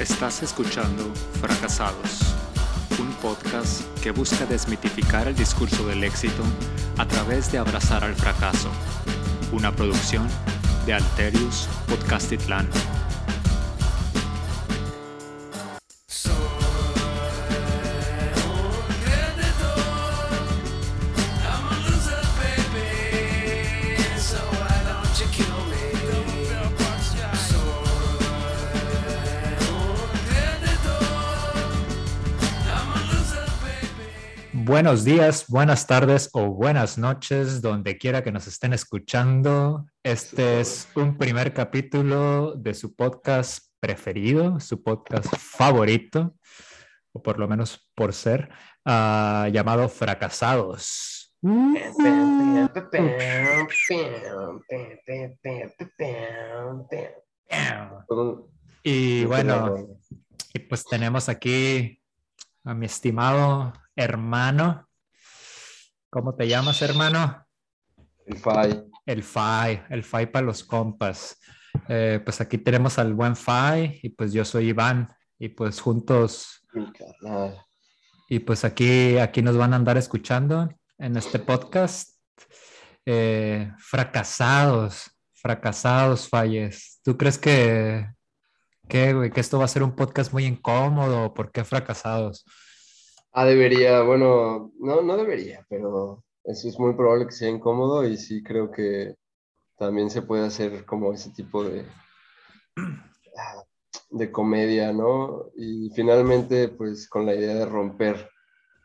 Estás 0.00 0.42
escuchando 0.42 1.12
Fracasados, 1.42 2.34
un 2.98 3.12
podcast 3.16 3.82
que 4.02 4.12
busca 4.12 4.46
desmitificar 4.46 5.28
el 5.28 5.34
discurso 5.36 5.86
del 5.86 6.04
éxito 6.04 6.42
a 6.96 7.06
través 7.06 7.52
de 7.52 7.58
abrazar 7.58 8.02
al 8.02 8.14
fracaso. 8.14 8.70
Una 9.52 9.76
producción 9.76 10.26
de 10.86 10.94
Alterius 10.94 11.68
Podcastitlán. 11.86 12.66
Buenos 34.82 35.04
días, 35.04 35.44
buenas 35.46 35.86
tardes 35.86 36.30
o 36.32 36.46
buenas 36.46 36.96
noches, 36.96 37.60
donde 37.60 37.98
quiera 37.98 38.24
que 38.24 38.32
nos 38.32 38.46
estén 38.46 38.72
escuchando. 38.72 39.84
Este 40.02 40.60
es 40.60 40.88
un 40.94 41.18
primer 41.18 41.52
capítulo 41.52 42.54
de 42.56 42.72
su 42.72 42.96
podcast 42.96 43.66
preferido, 43.78 44.58
su 44.58 44.82
podcast 44.82 45.36
favorito, 45.36 46.34
o 47.12 47.22
por 47.22 47.38
lo 47.38 47.46
menos 47.46 47.90
por 47.94 48.14
ser, 48.14 48.48
uh, 48.86 49.48
llamado 49.48 49.86
Fracasados. 49.90 51.36
Y 58.82 59.26
bueno, 59.26 59.88
y 60.54 60.58
pues 60.58 60.86
tenemos 60.86 61.28
aquí 61.28 62.00
a 62.64 62.72
mi 62.72 62.86
estimado 62.86 63.74
hermano. 64.00 64.88
¿Cómo 66.08 66.34
te 66.34 66.48
llamas, 66.48 66.80
hermano? 66.82 67.46
El 68.26 68.38
FAI. 68.38 68.84
El 69.06 69.22
FAI, 69.22 69.82
el 69.90 70.02
FAI 70.02 70.26
para 70.32 70.46
los 70.46 70.64
compas. 70.64 71.38
Eh, 71.88 72.20
pues 72.24 72.40
aquí 72.40 72.58
tenemos 72.58 72.98
al 72.98 73.14
buen 73.14 73.36
FAI 73.36 74.00
y 74.02 74.08
pues 74.10 74.32
yo 74.32 74.44
soy 74.44 74.68
Iván 74.68 75.08
y 75.38 75.50
pues 75.50 75.80
juntos. 75.80 76.66
Y 78.28 78.38
pues 78.40 78.64
aquí, 78.64 79.18
aquí 79.18 79.42
nos 79.42 79.56
van 79.56 79.72
a 79.72 79.76
andar 79.76 79.96
escuchando 79.98 80.68
en 80.98 81.16
este 81.16 81.38
podcast. 81.38 82.16
Eh, 83.06 83.72
fracasados, 83.78 85.10
fracasados, 85.32 86.28
Falles. 86.28 87.00
¿Tú 87.02 87.16
crees 87.16 87.38
que, 87.38 88.06
que, 88.88 89.30
que 89.34 89.40
esto 89.40 89.58
va 89.58 89.64
a 89.64 89.68
ser 89.68 89.82
un 89.82 89.94
podcast 89.94 90.32
muy 90.32 90.44
incómodo? 90.44 91.34
¿Por 91.34 91.50
qué 91.52 91.64
fracasados? 91.64 92.44
Ah, 93.32 93.44
debería, 93.44 94.02
bueno, 94.02 94.72
no, 94.78 95.02
no 95.02 95.16
debería, 95.16 95.64
pero 95.68 96.24
eso 96.44 96.68
es 96.68 96.78
muy 96.78 96.94
probable 96.94 97.26
que 97.26 97.32
sea 97.32 97.48
incómodo 97.48 98.04
y 98.04 98.16
sí 98.16 98.42
creo 98.42 98.70
que 98.70 99.14
también 99.78 100.10
se 100.10 100.22
puede 100.22 100.46
hacer 100.46 100.84
como 100.84 101.12
ese 101.12 101.30
tipo 101.30 101.64
de, 101.64 101.86
de 104.10 104.32
comedia, 104.32 104.92
¿no? 104.92 105.46
Y 105.56 105.90
finalmente, 105.94 106.68
pues 106.68 107.08
con 107.08 107.24
la 107.24 107.34
idea 107.34 107.54
de 107.54 107.66
romper 107.66 108.30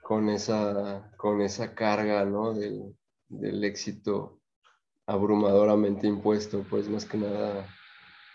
con 0.03 0.29
esa, 0.29 1.11
con 1.17 1.41
esa 1.41 1.73
carga, 1.73 2.23
¿no? 2.25 2.53
Del, 2.53 2.95
del 3.27 3.63
éxito 3.63 4.39
abrumadoramente 5.07 6.07
impuesto, 6.07 6.63
pues 6.69 6.87
más 6.87 7.05
que 7.05 7.17
nada 7.17 7.67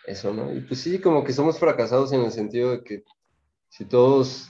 eso, 0.06 0.34
¿no? 0.34 0.52
Y 0.52 0.61
pues 0.62 0.80
sí, 0.80 1.00
como 1.00 1.24
que 1.24 1.33
somos 1.33 1.58
fracasados 1.58 2.12
en 2.12 2.22
el 2.22 2.33
sentido 2.33 2.72
de 2.72 2.83
que 2.83 3.05
si 3.68 3.85
todos 3.85 4.49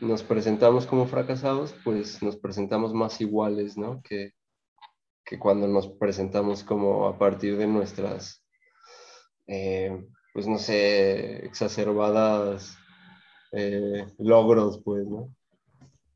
nos 0.00 0.22
presentamos 0.22 0.86
como 0.86 1.06
fracasados, 1.06 1.74
pues 1.84 2.22
nos 2.22 2.36
presentamos 2.36 2.92
más 2.92 3.20
iguales, 3.20 3.76
¿no? 3.76 4.02
Que, 4.02 4.32
que 5.24 5.38
cuando 5.38 5.66
nos 5.66 5.88
presentamos 5.88 6.62
como 6.62 7.08
a 7.08 7.18
partir 7.18 7.56
de 7.56 7.66
nuestras, 7.66 8.44
eh, 9.46 10.04
pues 10.32 10.46
no 10.46 10.58
sé, 10.58 11.44
exacerbadas 11.46 12.76
eh, 13.52 14.06
logros, 14.18 14.80
pues, 14.84 15.06
¿no? 15.06 15.34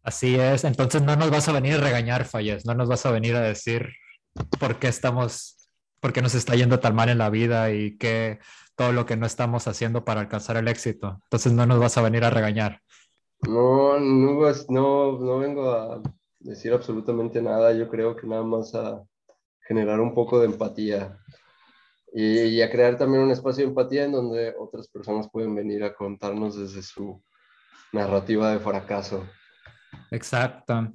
Así 0.02 0.34
es, 0.36 0.64
entonces 0.64 1.02
no 1.02 1.16
nos 1.16 1.30
vas 1.30 1.48
a 1.48 1.52
venir 1.52 1.74
a 1.74 1.80
regañar, 1.80 2.24
Falles, 2.24 2.64
no 2.64 2.74
nos 2.74 2.88
vas 2.88 3.04
a 3.04 3.10
venir 3.10 3.36
a 3.36 3.40
decir 3.40 3.90
por 4.58 4.78
qué 4.78 4.88
estamos, 4.88 5.70
por 6.00 6.12
qué 6.12 6.22
nos 6.22 6.34
está 6.34 6.54
yendo 6.54 6.80
tan 6.80 6.94
mal 6.94 7.10
en 7.10 7.18
la 7.18 7.28
vida 7.28 7.70
y 7.72 7.98
que 7.98 8.38
todo 8.76 8.92
lo 8.92 9.04
que 9.04 9.16
no 9.16 9.26
estamos 9.26 9.68
haciendo 9.68 10.04
para 10.04 10.22
alcanzar 10.22 10.56
el 10.56 10.68
éxito. 10.68 11.20
Entonces 11.24 11.52
no 11.52 11.66
nos 11.66 11.78
vas 11.78 11.98
a 11.98 12.02
venir 12.02 12.24
a 12.24 12.30
regañar. 12.30 12.80
No, 13.48 13.98
no, 13.98 14.52
no, 14.68 15.18
no 15.18 15.38
vengo 15.38 15.70
a 15.70 16.02
decir 16.38 16.72
absolutamente 16.72 17.40
nada. 17.40 17.72
Yo 17.72 17.88
creo 17.88 18.16
que 18.16 18.26
nada 18.26 18.42
más 18.42 18.74
a 18.74 19.02
generar 19.66 20.00
un 20.00 20.14
poco 20.14 20.40
de 20.40 20.46
empatía 20.46 21.18
y, 22.12 22.60
a 22.60 22.70
crear 22.70 22.98
también 22.98 23.22
un 23.22 23.30
espacio 23.30 23.64
de 23.64 23.70
empatía 23.70 24.04
en 24.04 24.12
donde 24.12 24.54
otras 24.58 24.88
personas 24.88 25.28
pueden 25.30 25.54
venir 25.54 25.84
a 25.84 25.94
contarnos 25.94 26.56
desde 26.56 26.82
su 26.82 27.22
narrativa 27.92 28.52
de 28.52 28.58
fracaso. 28.58 29.26
Exacto, 30.10 30.92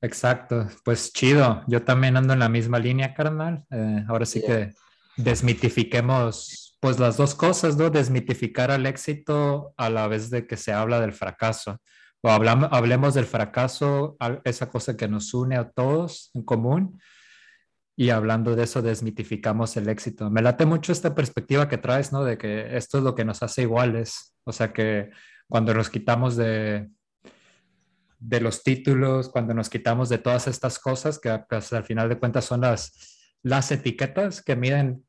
exacto. 0.00 0.68
Pues 0.84 1.12
chido. 1.12 1.64
Yo 1.66 1.82
también 1.82 2.16
ando 2.16 2.34
en 2.34 2.38
la 2.38 2.48
misma 2.48 2.78
línea, 2.78 3.14
carnal. 3.14 3.64
Eh, 3.70 4.04
ahora 4.08 4.26
sí 4.26 4.40
que 4.40 4.72
desmitifiquemos 5.16 6.67
pues 6.80 6.98
las 6.98 7.16
dos 7.16 7.34
cosas, 7.34 7.76
¿no? 7.76 7.90
Desmitificar 7.90 8.70
al 8.70 8.86
éxito 8.86 9.74
a 9.76 9.90
la 9.90 10.06
vez 10.08 10.30
de 10.30 10.46
que 10.46 10.56
se 10.56 10.72
habla 10.72 11.00
del 11.00 11.12
fracaso. 11.12 11.80
O 12.20 12.30
hablamos, 12.30 12.68
hablemos 12.72 13.14
del 13.14 13.26
fracaso, 13.26 14.16
esa 14.44 14.70
cosa 14.70 14.96
que 14.96 15.08
nos 15.08 15.34
une 15.34 15.56
a 15.56 15.70
todos 15.70 16.30
en 16.34 16.42
común, 16.42 17.00
y 17.96 18.10
hablando 18.10 18.54
de 18.54 18.62
eso 18.62 18.80
desmitificamos 18.80 19.76
el 19.76 19.88
éxito. 19.88 20.30
Me 20.30 20.40
late 20.40 20.64
mucho 20.66 20.92
esta 20.92 21.16
perspectiva 21.16 21.68
que 21.68 21.78
traes, 21.78 22.12
¿no? 22.12 22.22
De 22.22 22.38
que 22.38 22.76
esto 22.76 22.98
es 22.98 23.04
lo 23.04 23.16
que 23.16 23.24
nos 23.24 23.42
hace 23.42 23.62
iguales. 23.62 24.36
O 24.44 24.52
sea 24.52 24.72
que 24.72 25.10
cuando 25.48 25.74
nos 25.74 25.90
quitamos 25.90 26.36
de, 26.36 26.88
de 28.20 28.40
los 28.40 28.62
títulos, 28.62 29.28
cuando 29.28 29.52
nos 29.52 29.68
quitamos 29.68 30.08
de 30.10 30.18
todas 30.18 30.46
estas 30.46 30.78
cosas 30.78 31.18
que 31.18 31.40
pues, 31.48 31.72
al 31.72 31.82
final 31.82 32.08
de 32.08 32.20
cuentas 32.20 32.44
son 32.44 32.60
las, 32.60 33.36
las 33.42 33.72
etiquetas 33.72 34.42
que 34.42 34.54
miden 34.54 35.04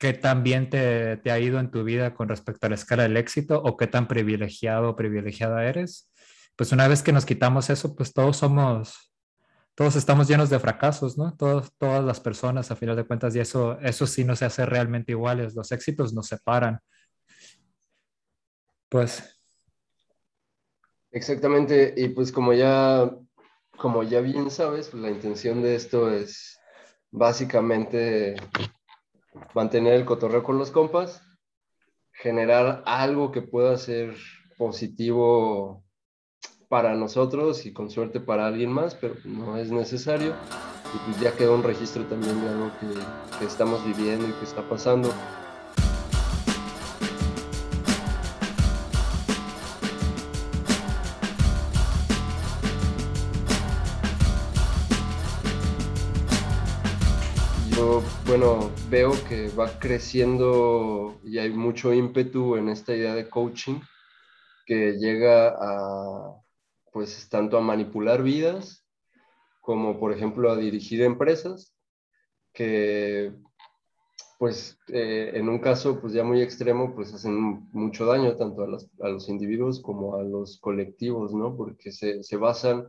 qué 0.00 0.14
tan 0.14 0.42
bien 0.42 0.70
te, 0.70 1.18
te, 1.18 1.30
ha 1.30 1.38
ido 1.38 1.60
en 1.60 1.70
tu 1.70 1.84
vida 1.84 2.14
con 2.14 2.28
respecto 2.28 2.66
a 2.66 2.70
la 2.70 2.74
escala 2.74 3.02
del 3.02 3.18
éxito 3.18 3.62
o 3.62 3.76
qué 3.76 3.86
tan 3.86 4.08
privilegiado 4.08 4.88
o 4.88 4.96
privilegiada 4.96 5.64
eres. 5.66 6.10
Pues 6.56 6.72
una 6.72 6.88
vez 6.88 7.02
que 7.02 7.12
nos 7.12 7.26
quitamos 7.26 7.68
eso, 7.68 7.94
pues 7.94 8.14
todos 8.14 8.38
somos, 8.38 9.12
todos 9.74 9.96
estamos 9.96 10.26
llenos 10.26 10.48
de 10.48 10.58
fracasos, 10.58 11.18
¿no? 11.18 11.36
Todos, 11.36 11.76
todas 11.76 12.02
las 12.02 12.18
personas, 12.18 12.70
a 12.70 12.76
final 12.76 12.96
de 12.96 13.04
cuentas, 13.04 13.36
y 13.36 13.40
eso, 13.40 13.78
eso 13.80 14.06
sí 14.06 14.24
no 14.24 14.34
se 14.36 14.46
hace 14.46 14.64
realmente 14.64 15.12
iguales. 15.12 15.54
Los 15.54 15.70
éxitos 15.70 16.14
nos 16.14 16.28
separan. 16.28 16.80
Pues. 18.88 19.38
Exactamente, 21.12 21.92
y 21.94 22.08
pues 22.08 22.32
como 22.32 22.54
ya, 22.54 23.10
como 23.76 24.02
ya 24.02 24.22
bien 24.22 24.50
sabes, 24.50 24.88
pues 24.88 25.02
la 25.02 25.10
intención 25.10 25.60
de 25.60 25.74
esto 25.74 26.10
es 26.10 26.58
básicamente 27.10 28.36
mantener 29.54 29.94
el 29.94 30.04
cotorreo 30.04 30.42
con 30.42 30.58
los 30.58 30.70
compas, 30.70 31.22
generar 32.12 32.82
algo 32.86 33.32
que 33.32 33.42
pueda 33.42 33.76
ser 33.76 34.14
positivo 34.58 35.84
para 36.68 36.94
nosotros 36.94 37.66
y 37.66 37.72
con 37.72 37.90
suerte 37.90 38.20
para 38.20 38.46
alguien 38.46 38.70
más, 38.70 38.94
pero 38.94 39.14
no 39.24 39.56
es 39.56 39.70
necesario. 39.70 40.34
Y 40.94 40.98
pues 41.10 41.20
ya 41.20 41.36
queda 41.36 41.52
un 41.52 41.62
registro 41.62 42.04
también 42.04 42.40
de 42.40 42.48
algo 42.48 42.70
que, 42.80 43.38
que 43.38 43.44
estamos 43.44 43.84
viviendo 43.84 44.28
y 44.28 44.32
que 44.32 44.44
está 44.44 44.68
pasando. 44.68 45.10
bueno, 58.30 58.69
veo 58.90 59.12
que 59.28 59.48
va 59.50 59.78
creciendo 59.78 61.20
y 61.24 61.38
hay 61.38 61.50
mucho 61.50 61.92
ímpetu 61.94 62.56
en 62.56 62.68
esta 62.68 62.94
idea 62.94 63.14
de 63.14 63.28
coaching 63.28 63.80
que 64.66 64.94
llega 64.98 65.54
a, 65.58 66.34
pues, 66.92 67.28
tanto 67.28 67.56
a 67.56 67.60
manipular 67.60 68.22
vidas 68.22 68.84
como, 69.60 69.98
por 70.00 70.12
ejemplo, 70.12 70.50
a 70.50 70.56
dirigir 70.56 71.02
empresas, 71.02 71.76
que, 72.52 73.32
pues, 74.38 74.78
eh, 74.88 75.32
en 75.34 75.48
un 75.48 75.60
caso, 75.60 76.00
pues, 76.00 76.12
ya 76.12 76.24
muy 76.24 76.42
extremo, 76.42 76.94
pues, 76.94 77.14
hacen 77.14 77.68
mucho 77.72 78.06
daño 78.06 78.36
tanto 78.36 78.62
a 78.62 78.66
los, 78.66 78.88
a 79.00 79.08
los 79.08 79.28
individuos 79.28 79.80
como 79.80 80.16
a 80.16 80.24
los 80.24 80.58
colectivos, 80.58 81.32
¿no? 81.32 81.56
Porque 81.56 81.92
se, 81.92 82.24
se 82.24 82.36
basan, 82.36 82.88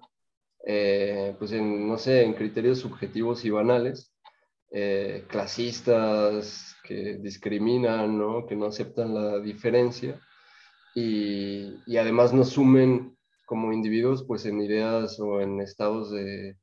eh, 0.66 1.36
pues, 1.38 1.52
en, 1.52 1.88
no 1.88 1.98
sé, 2.00 2.24
en 2.24 2.34
criterios 2.34 2.80
subjetivos 2.80 3.46
y 3.46 3.52
banales 3.52 4.11
eh, 4.72 5.26
clasistas, 5.28 6.76
que 6.84 7.18
discriminan, 7.20 8.18
¿no? 8.18 8.46
que 8.46 8.56
no 8.56 8.68
aceptan 8.68 9.14
la 9.14 9.40
diferencia. 9.40 10.20
y, 10.96 11.76
y 11.86 11.98
además 11.98 12.34
nos 12.34 12.50
sumen 12.50 13.16
como 13.46 13.74
individuos 13.74 14.24
pues 14.24 14.46
en 14.46 14.62
ideas 14.62 15.20
o 15.20 15.42
en 15.42 15.62
estados 15.62 16.12
de, 16.12 16.58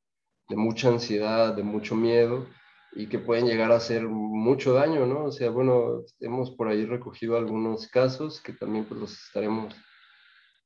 de 0.48 0.56
mucha 0.56 0.88
ansiedad, 0.88 1.54
de 1.54 1.62
mucho 1.62 1.94
miedo 1.94 2.46
y 2.92 3.06
que 3.06 3.18
pueden 3.18 3.46
llegar 3.46 3.70
a 3.70 3.76
hacer 3.76 4.08
mucho 4.08 4.72
daño, 4.72 5.06
¿no? 5.06 5.24
O 5.24 5.30
sea, 5.30 5.50
bueno, 5.50 6.02
hemos 6.20 6.50
por 6.52 6.68
ahí 6.68 6.86
recogido 6.86 7.36
algunos 7.36 7.86
casos 7.88 8.40
que 8.40 8.54
también 8.54 8.86
pues 8.86 9.00
los 9.00 9.12
estaremos 9.12 9.74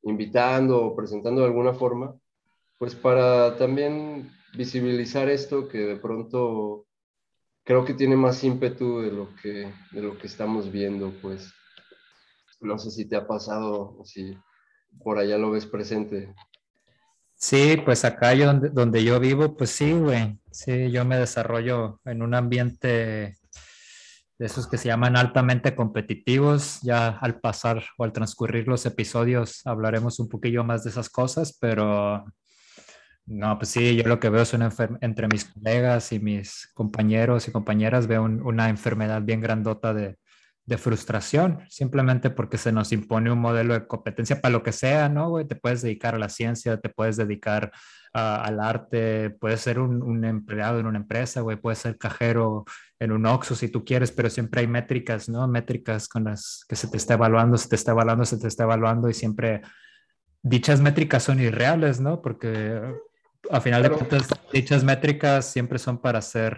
invitando 0.04 0.80
o 0.80 0.96
presentando 0.96 1.40
de 1.40 1.48
alguna 1.48 1.74
forma, 1.74 2.14
pues 2.78 2.94
para 2.94 3.56
también 3.56 4.30
visibilizar 4.56 5.28
esto 5.28 5.68
que 5.68 5.78
de 5.78 5.96
pronto 5.96 6.86
creo 7.64 7.84
que 7.84 7.94
tiene 7.94 8.16
más 8.16 8.42
ímpetu 8.44 9.00
de 9.00 9.12
lo 9.12 9.34
que, 9.36 9.72
de 9.92 10.02
lo 10.02 10.18
que 10.18 10.26
estamos 10.26 10.70
viendo, 10.70 11.12
pues 11.22 11.52
no 12.60 12.78
sé 12.78 12.90
si 12.90 13.08
te 13.08 13.16
ha 13.16 13.26
pasado 13.26 13.98
si 14.04 14.36
por 15.02 15.18
allá 15.18 15.38
lo 15.38 15.50
ves 15.50 15.66
presente. 15.66 16.34
Sí, 17.34 17.76
pues 17.84 18.04
acá 18.04 18.34
yo 18.34 18.46
donde, 18.46 18.68
donde 18.68 19.02
yo 19.02 19.18
vivo, 19.18 19.56
pues 19.56 19.70
sí, 19.70 19.92
güey. 19.92 20.38
Sí, 20.50 20.90
yo 20.92 21.04
me 21.04 21.16
desarrollo 21.16 22.00
en 22.04 22.22
un 22.22 22.34
ambiente 22.34 23.36
de 24.38 24.46
esos 24.46 24.68
que 24.68 24.78
se 24.78 24.88
llaman 24.88 25.16
altamente 25.16 25.74
competitivos. 25.74 26.80
Ya 26.82 27.08
al 27.08 27.40
pasar 27.40 27.82
o 27.98 28.04
al 28.04 28.12
transcurrir 28.12 28.68
los 28.68 28.86
episodios 28.86 29.66
hablaremos 29.66 30.20
un 30.20 30.28
poquillo 30.28 30.62
más 30.62 30.84
de 30.84 30.90
esas 30.90 31.10
cosas, 31.10 31.56
pero 31.60 32.24
no, 33.26 33.56
pues 33.58 33.70
sí, 33.70 33.96
yo 33.96 34.04
lo 34.04 34.20
que 34.20 34.28
veo 34.30 34.42
es 34.42 34.52
una 34.52 34.70
entre 35.00 35.28
mis 35.28 35.44
colegas 35.44 36.12
y 36.12 36.20
mis 36.20 36.70
compañeros 36.74 37.48
y 37.48 37.52
compañeras, 37.52 38.06
veo 38.06 38.24
una 38.24 38.68
enfermedad 38.68 39.22
bien 39.22 39.40
grandota 39.40 39.94
de, 39.94 40.18
de 40.64 40.78
frustración, 40.78 41.60
simplemente 41.68 42.30
porque 42.30 42.56
se 42.56 42.72
nos 42.72 42.92
impone 42.92 43.32
un 43.32 43.40
modelo 43.40 43.74
de 43.74 43.86
competencia 43.86 44.40
para 44.40 44.52
lo 44.52 44.62
que 44.62 44.72
sea, 44.72 45.08
¿no? 45.08 45.28
Güey? 45.30 45.46
Te 45.46 45.56
puedes 45.56 45.82
dedicar 45.82 46.14
a 46.14 46.18
la 46.18 46.28
ciencia, 46.28 46.80
te 46.80 46.88
puedes 46.88 47.16
dedicar 47.16 47.72
al 48.12 48.60
arte, 48.60 49.30
puedes 49.30 49.60
ser 49.62 49.78
un, 49.78 50.24
empleado 50.24 50.78
en 50.78 50.86
una 50.86 50.98
empresa, 50.98 51.40
güey, 51.40 51.56
puedes 51.56 51.78
ser 51.78 51.96
cajero 51.96 52.64
en 52.98 53.10
un 53.10 53.24
Oxxo 53.26 53.54
si 53.54 53.68
tú 53.68 53.84
quieres, 53.84 54.12
pero 54.12 54.28
siempre 54.28 54.60
hay 54.60 54.66
métricas, 54.66 55.28
¿no? 55.28 55.48
Métricas 55.48 56.08
con 56.08 56.24
las 56.24 56.64
que 56.68 56.76
se 56.76 56.88
te 56.88 56.98
está 56.98 57.14
evaluando, 57.14 57.56
se 57.56 57.68
te 57.68 57.76
está 57.76 57.92
evaluando, 57.92 58.24
se 58.24 58.38
te 58.38 58.48
está 58.48 58.64
evaluando 58.64 59.08
y 59.08 59.14
siempre 59.14 59.62
dichas 60.42 60.80
métricas 60.80 61.22
son 61.22 61.40
irreales, 61.40 62.00
¿no? 62.00 62.20
Porque 62.20 62.82
a 63.50 63.60
final 63.60 63.82
de 63.82 63.90
cuentas, 63.90 64.28
dichas 64.52 64.84
métricas 64.84 65.46
siempre 65.46 65.78
son 65.78 65.98
para 65.98 66.22
ser 66.22 66.56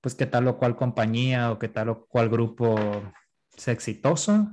pues 0.00 0.14
que 0.14 0.26
tal 0.26 0.46
o 0.48 0.56
cual 0.56 0.76
compañía 0.76 1.50
o 1.50 1.58
que 1.58 1.68
tal 1.68 1.88
o 1.88 2.06
cual 2.06 2.28
grupo 2.28 2.76
sea 3.56 3.74
exitoso, 3.74 4.48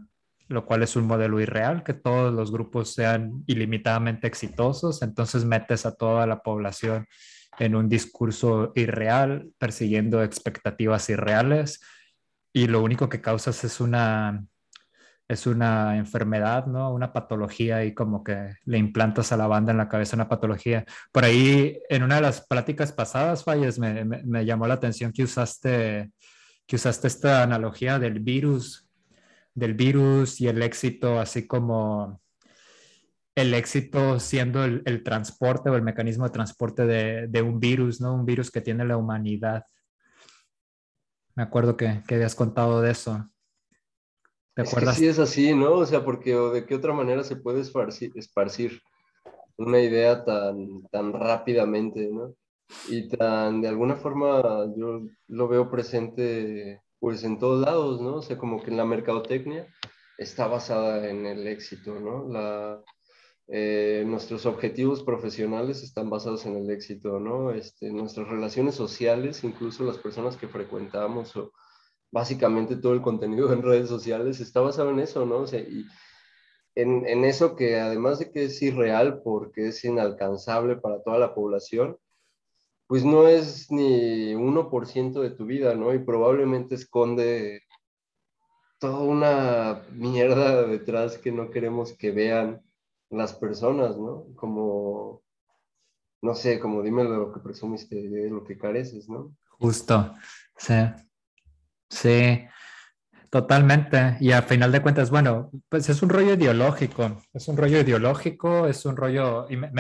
lo 0.48 0.66
cual 0.66 0.84
es 0.84 0.96
un 0.96 1.06
modelo 1.06 1.40
irreal, 1.40 1.84
que 1.84 1.94
todos 1.94 2.34
los 2.34 2.52
grupos 2.52 2.94
sean 2.94 3.44
ilimitadamente 3.48 4.28
exitosos, 4.28 5.02
entonces 5.02 5.46
metes 5.46 5.86
a 5.86 5.96
toda 5.96 6.26
la 6.26 6.42
población 6.42 7.06
en 7.60 7.76
un 7.76 7.88
discurso 7.88 8.72
irreal, 8.76 9.52
persiguiendo 9.60 10.24
expectativas 10.24 11.10
irreales, 11.10 11.82
y 12.52 12.68
lo 12.68 12.82
único 12.82 13.10
que 13.10 13.22
causas 13.22 13.64
es 13.64 13.80
una 13.80 14.46
es 15.28 15.48
una 15.48 15.98
enfermedad, 15.98 16.66
¿no? 16.68 16.94
Una 16.94 17.14
patología 17.14 17.86
y 17.86 17.94
como 17.94 18.24
que 18.24 18.56
le 18.66 18.78
implantas 18.78 19.32
a 19.32 19.38
la 19.38 19.48
banda 19.48 19.72
en 19.72 19.78
la 19.78 19.90
cabeza 19.90 20.16
una 20.16 20.30
patología. 20.30 20.86
Por 21.12 21.24
ahí, 21.26 21.80
en 21.90 22.04
una 22.04 22.16
de 22.16 22.22
las 22.22 22.46
pláticas 22.46 22.92
pasadas, 22.92 23.44
Falles, 23.44 23.80
me, 23.80 24.04
me, 24.06 24.46
llamó 24.46 24.68
la 24.68 24.76
atención 24.76 25.12
que 25.12 25.24
usaste, 25.24 26.12
que 26.68 26.76
usaste 26.76 27.08
esta 27.08 27.44
analogía 27.44 28.00
del 28.00 28.20
virus, 28.20 28.88
del 29.54 29.74
virus 29.74 30.42
y 30.42 30.48
el 30.48 30.62
éxito, 30.62 31.20
así 31.20 31.48
como 31.48 32.22
el 33.36 33.54
éxito 33.54 34.20
siendo 34.20 34.64
el, 34.64 34.84
el 34.86 35.04
transporte 35.04 35.70
o 35.70 35.76
el 35.76 35.82
mecanismo 35.82 36.26
de 36.26 36.32
transporte 36.32 36.86
de, 36.86 37.28
de, 37.28 37.42
un 37.42 37.60
virus, 37.60 38.00
¿no? 38.00 38.14
Un 38.14 38.26
virus 38.26 38.52
que 38.52 38.62
tiene 38.62 38.86
la 38.86 38.98
humanidad. 38.98 39.66
Me 41.36 41.44
acuerdo 41.44 41.76
que, 41.76 42.04
que 42.08 42.16
habías 42.16 42.36
contado 42.36 42.82
de 42.82 42.92
eso. 42.92 43.33
¿Te 44.56 44.62
es 44.62 44.70
acuerdas? 44.70 44.96
Que 44.96 45.00
sí 45.00 45.08
es 45.08 45.20
así, 45.20 45.54
¿no? 45.54 45.74
O 45.74 45.86
sea, 45.86 46.04
porque 46.04 46.36
de 46.36 46.66
qué 46.66 46.76
otra 46.76 46.94
manera 46.94 47.24
se 47.24 47.36
puede 47.36 47.62
esparcir, 47.62 48.12
esparcir 48.16 48.82
una 49.58 49.80
idea 49.80 50.24
tan, 50.24 50.84
tan 50.92 51.14
rápidamente, 51.14 52.10
¿no? 52.12 52.36
Y 52.88 53.10
tan, 53.10 53.62
de 53.62 53.68
alguna 53.68 53.96
forma, 53.96 54.42
yo 54.76 55.02
lo 55.28 55.48
veo 55.48 55.70
presente, 55.70 56.82
pues, 57.00 57.24
en 57.24 57.40
todos 57.40 57.66
lados, 57.66 58.02
¿no? 58.02 58.16
O 58.16 58.22
sea, 58.22 58.38
como 58.38 58.62
que 58.62 58.72
en 58.72 58.78
la 58.78 58.86
mercadotecnia 58.86 59.68
está 60.18 60.48
basada 60.48 61.10
en 61.10 61.26
el 61.26 61.48
éxito, 61.48 62.00
¿no? 62.00 62.28
La, 62.30 62.82
eh, 63.48 64.04
nuestros 64.08 64.46
objetivos 64.46 65.04
profesionales 65.04 65.84
están 65.84 66.10
basados 66.10 66.46
en 66.46 66.56
el 66.56 66.70
éxito, 66.70 67.20
¿no? 67.20 67.52
Este, 67.52 67.92
nuestras 67.92 68.28
relaciones 68.28 68.76
sociales, 68.76 69.44
incluso 69.44 69.84
las 69.84 69.98
personas 69.98 70.38
que 70.38 70.48
frecuentamos 70.48 71.36
o 71.36 71.52
básicamente 72.14 72.76
todo 72.76 72.94
el 72.94 73.02
contenido 73.02 73.52
en 73.52 73.64
redes 73.64 73.90
sociales 73.90 74.40
está 74.40 74.62
basado 74.62 74.92
en 74.92 75.00
eso, 75.00 75.26
¿no? 75.26 75.38
O 75.38 75.48
sea, 75.48 75.60
y 75.60 75.84
en, 76.76 77.08
en, 77.08 77.26
eso 77.26 77.56
que 77.56 77.80
además 77.80 78.20
de 78.20 78.32
que 78.32 78.46
es 78.46 78.62
irreal 78.62 79.22
porque 79.24 79.70
es 79.70 79.84
inalcanzable 79.84 80.76
para 80.76 81.02
toda 81.02 81.18
la 81.18 81.34
población, 81.34 81.98
pues 82.86 83.04
no 83.04 83.28
es 83.28 83.72
ni 83.72 84.36
1% 84.36 85.22
de 85.22 85.32
tu 85.32 85.46
vida, 85.46 85.74
¿no? 85.74 85.92
Y 85.92 86.00
probablemente 86.00 86.76
esconde 86.76 87.64
toda 88.78 89.00
una 89.00 89.82
mierda 89.92 90.68
detrás 90.68 91.18
que 91.18 91.32
no 91.32 91.50
queremos 91.50 91.94
que 91.94 92.12
vean 92.12 92.62
las 93.10 93.34
personas, 93.34 93.98
¿no? 93.98 94.28
Como, 94.36 95.24
no 96.22 96.36
sé, 96.36 96.60
como 96.60 96.84
dime 96.84 97.06
lo 97.06 97.34
que 97.34 97.40
presumiste, 97.40 97.96
de 97.96 98.30
lo 98.30 98.44
que 98.44 98.58
careces, 98.58 99.10
¿no? 99.10 99.36
Justo, 99.58 100.14
sí. 100.58 100.76
Sí, 101.94 102.46
totalmente. 103.30 104.18
Y 104.20 104.32
a 104.32 104.42
final 104.42 104.72
de 104.72 104.82
cuentas, 104.82 105.10
bueno, 105.10 105.52
pues 105.70 105.88
es 105.90 106.02
un 106.02 106.10
rollo 106.10 106.34
ideológico, 106.34 107.22
es 107.34 107.48
un 107.48 107.58
rollo 107.58 107.80
ideológico, 107.80 108.68
es 108.68 108.86
un 108.86 108.98
rollo... 108.98 109.48
Y 109.50 109.58
me, 109.58 109.72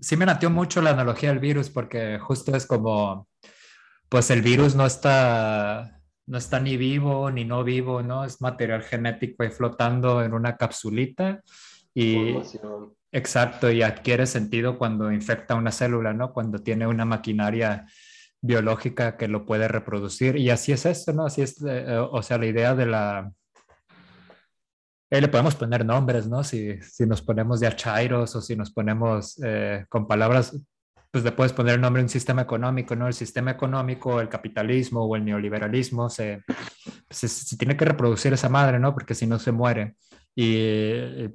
sí 0.00 0.16
me 0.16 0.26
nació 0.26 0.50
mucho 0.50 0.82
la 0.82 0.90
analogía 0.90 1.30
del 1.30 1.38
virus 1.38 1.70
porque 1.70 2.18
justo 2.18 2.54
es 2.54 2.66
como, 2.66 3.26
pues 4.08 4.30
el 4.30 4.42
virus 4.42 4.74
no 4.74 4.86
está, 4.86 6.00
no 6.26 6.38
está 6.38 6.60
ni 6.60 6.76
vivo 6.76 7.30
ni 7.30 7.44
no 7.44 7.64
vivo, 7.64 8.02
¿no? 8.02 8.24
Es 8.24 8.40
material 8.40 8.82
genético 8.82 9.44
y 9.44 9.50
flotando 9.50 10.22
en 10.22 10.34
una 10.34 10.56
capsulita 10.56 11.42
y... 11.94 12.36
Exacto, 13.10 13.70
y 13.70 13.80
adquiere 13.80 14.26
sentido 14.26 14.76
cuando 14.76 15.10
infecta 15.10 15.54
una 15.54 15.72
célula, 15.72 16.12
¿no? 16.12 16.34
Cuando 16.34 16.58
tiene 16.58 16.86
una 16.86 17.06
maquinaria 17.06 17.86
biológica 18.40 19.16
que 19.16 19.28
lo 19.28 19.44
puede 19.46 19.68
reproducir. 19.68 20.36
Y 20.36 20.50
así 20.50 20.72
es 20.72 20.86
esto, 20.86 21.12
¿no? 21.12 21.26
Así 21.26 21.42
es, 21.42 21.62
eh, 21.66 21.98
o 21.98 22.22
sea, 22.22 22.38
la 22.38 22.46
idea 22.46 22.74
de 22.74 22.86
la... 22.86 23.32
Eh, 25.10 25.20
le 25.20 25.28
podemos 25.28 25.54
poner 25.54 25.84
nombres, 25.84 26.28
¿no? 26.28 26.44
Si, 26.44 26.80
si 26.82 27.06
nos 27.06 27.22
ponemos 27.22 27.60
de 27.60 27.66
achairos 27.66 28.36
o 28.36 28.42
si 28.42 28.56
nos 28.56 28.70
ponemos 28.70 29.40
eh, 29.42 29.86
con 29.88 30.06
palabras, 30.06 30.58
pues 31.10 31.24
le 31.24 31.32
puedes 31.32 31.54
poner 31.54 31.76
el 31.76 31.80
nombre 31.80 32.00
de 32.00 32.04
un 32.04 32.10
sistema 32.10 32.42
económico, 32.42 32.94
¿no? 32.94 33.06
El 33.06 33.14
sistema 33.14 33.50
económico, 33.50 34.20
el 34.20 34.28
capitalismo 34.28 35.04
o 35.04 35.16
el 35.16 35.24
neoliberalismo 35.24 36.10
se, 36.10 36.42
se 37.08 37.56
tiene 37.56 37.76
que 37.76 37.86
reproducir 37.86 38.34
esa 38.34 38.50
madre, 38.50 38.78
¿no? 38.78 38.92
Porque 38.92 39.14
si 39.14 39.26
no 39.26 39.38
se 39.38 39.50
muere. 39.50 39.96
Y 40.36 41.30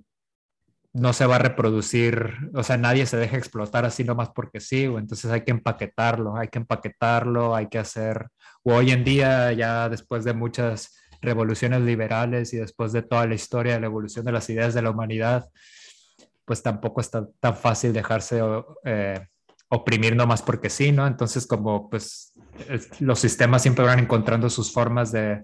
no 0.94 1.12
se 1.12 1.26
va 1.26 1.36
a 1.36 1.40
reproducir, 1.40 2.38
o 2.54 2.62
sea, 2.62 2.78
nadie 2.78 3.06
se 3.08 3.18
deja 3.18 3.36
explotar 3.38 3.84
así 3.84 4.04
nomás 4.04 4.30
porque 4.30 4.60
sí, 4.60 4.86
o 4.86 5.00
entonces 5.00 5.32
hay 5.32 5.42
que 5.42 5.52
empaquetarlo, 5.52 6.38
hay 6.38 6.50
que 6.50 6.60
empaquetarlo, 6.60 7.56
hay 7.56 7.68
que 7.68 7.80
hacer, 7.80 8.28
o 8.62 8.76
hoy 8.76 8.92
en 8.92 9.04
día 9.04 9.52
ya 9.54 9.90
después 9.90 10.24
de 10.24 10.34
muchas 10.34 10.96
revoluciones 11.20 11.82
liberales 11.82 12.54
y 12.54 12.58
después 12.58 12.92
de 12.92 13.02
toda 13.02 13.26
la 13.26 13.34
historia 13.34 13.74
de 13.74 13.80
la 13.80 13.88
evolución 13.88 14.24
de 14.26 14.34
las 14.34 14.48
ideas 14.50 14.76
de 14.76 14.84
la 14.84 14.92
humanidad, 14.92 15.50
pues 16.46 16.62
tampoco 16.62 17.02
está 17.02 17.28
tan 17.40 17.56
fácil 17.56 17.92
dejarse 17.94 18.42
eh, 18.84 19.28
oprimir 19.70 20.16
nomás 20.16 20.44
porque 20.44 20.70
sí, 20.70 20.92
¿no? 20.92 21.08
Entonces 21.08 21.48
como 21.48 21.90
pues 21.90 22.34
los 23.00 23.20
sistemas 23.20 23.64
siempre 23.64 23.86
van 23.86 24.00
encontrando 24.00 24.50
sus 24.50 24.72
formas 24.72 25.12
de 25.12 25.44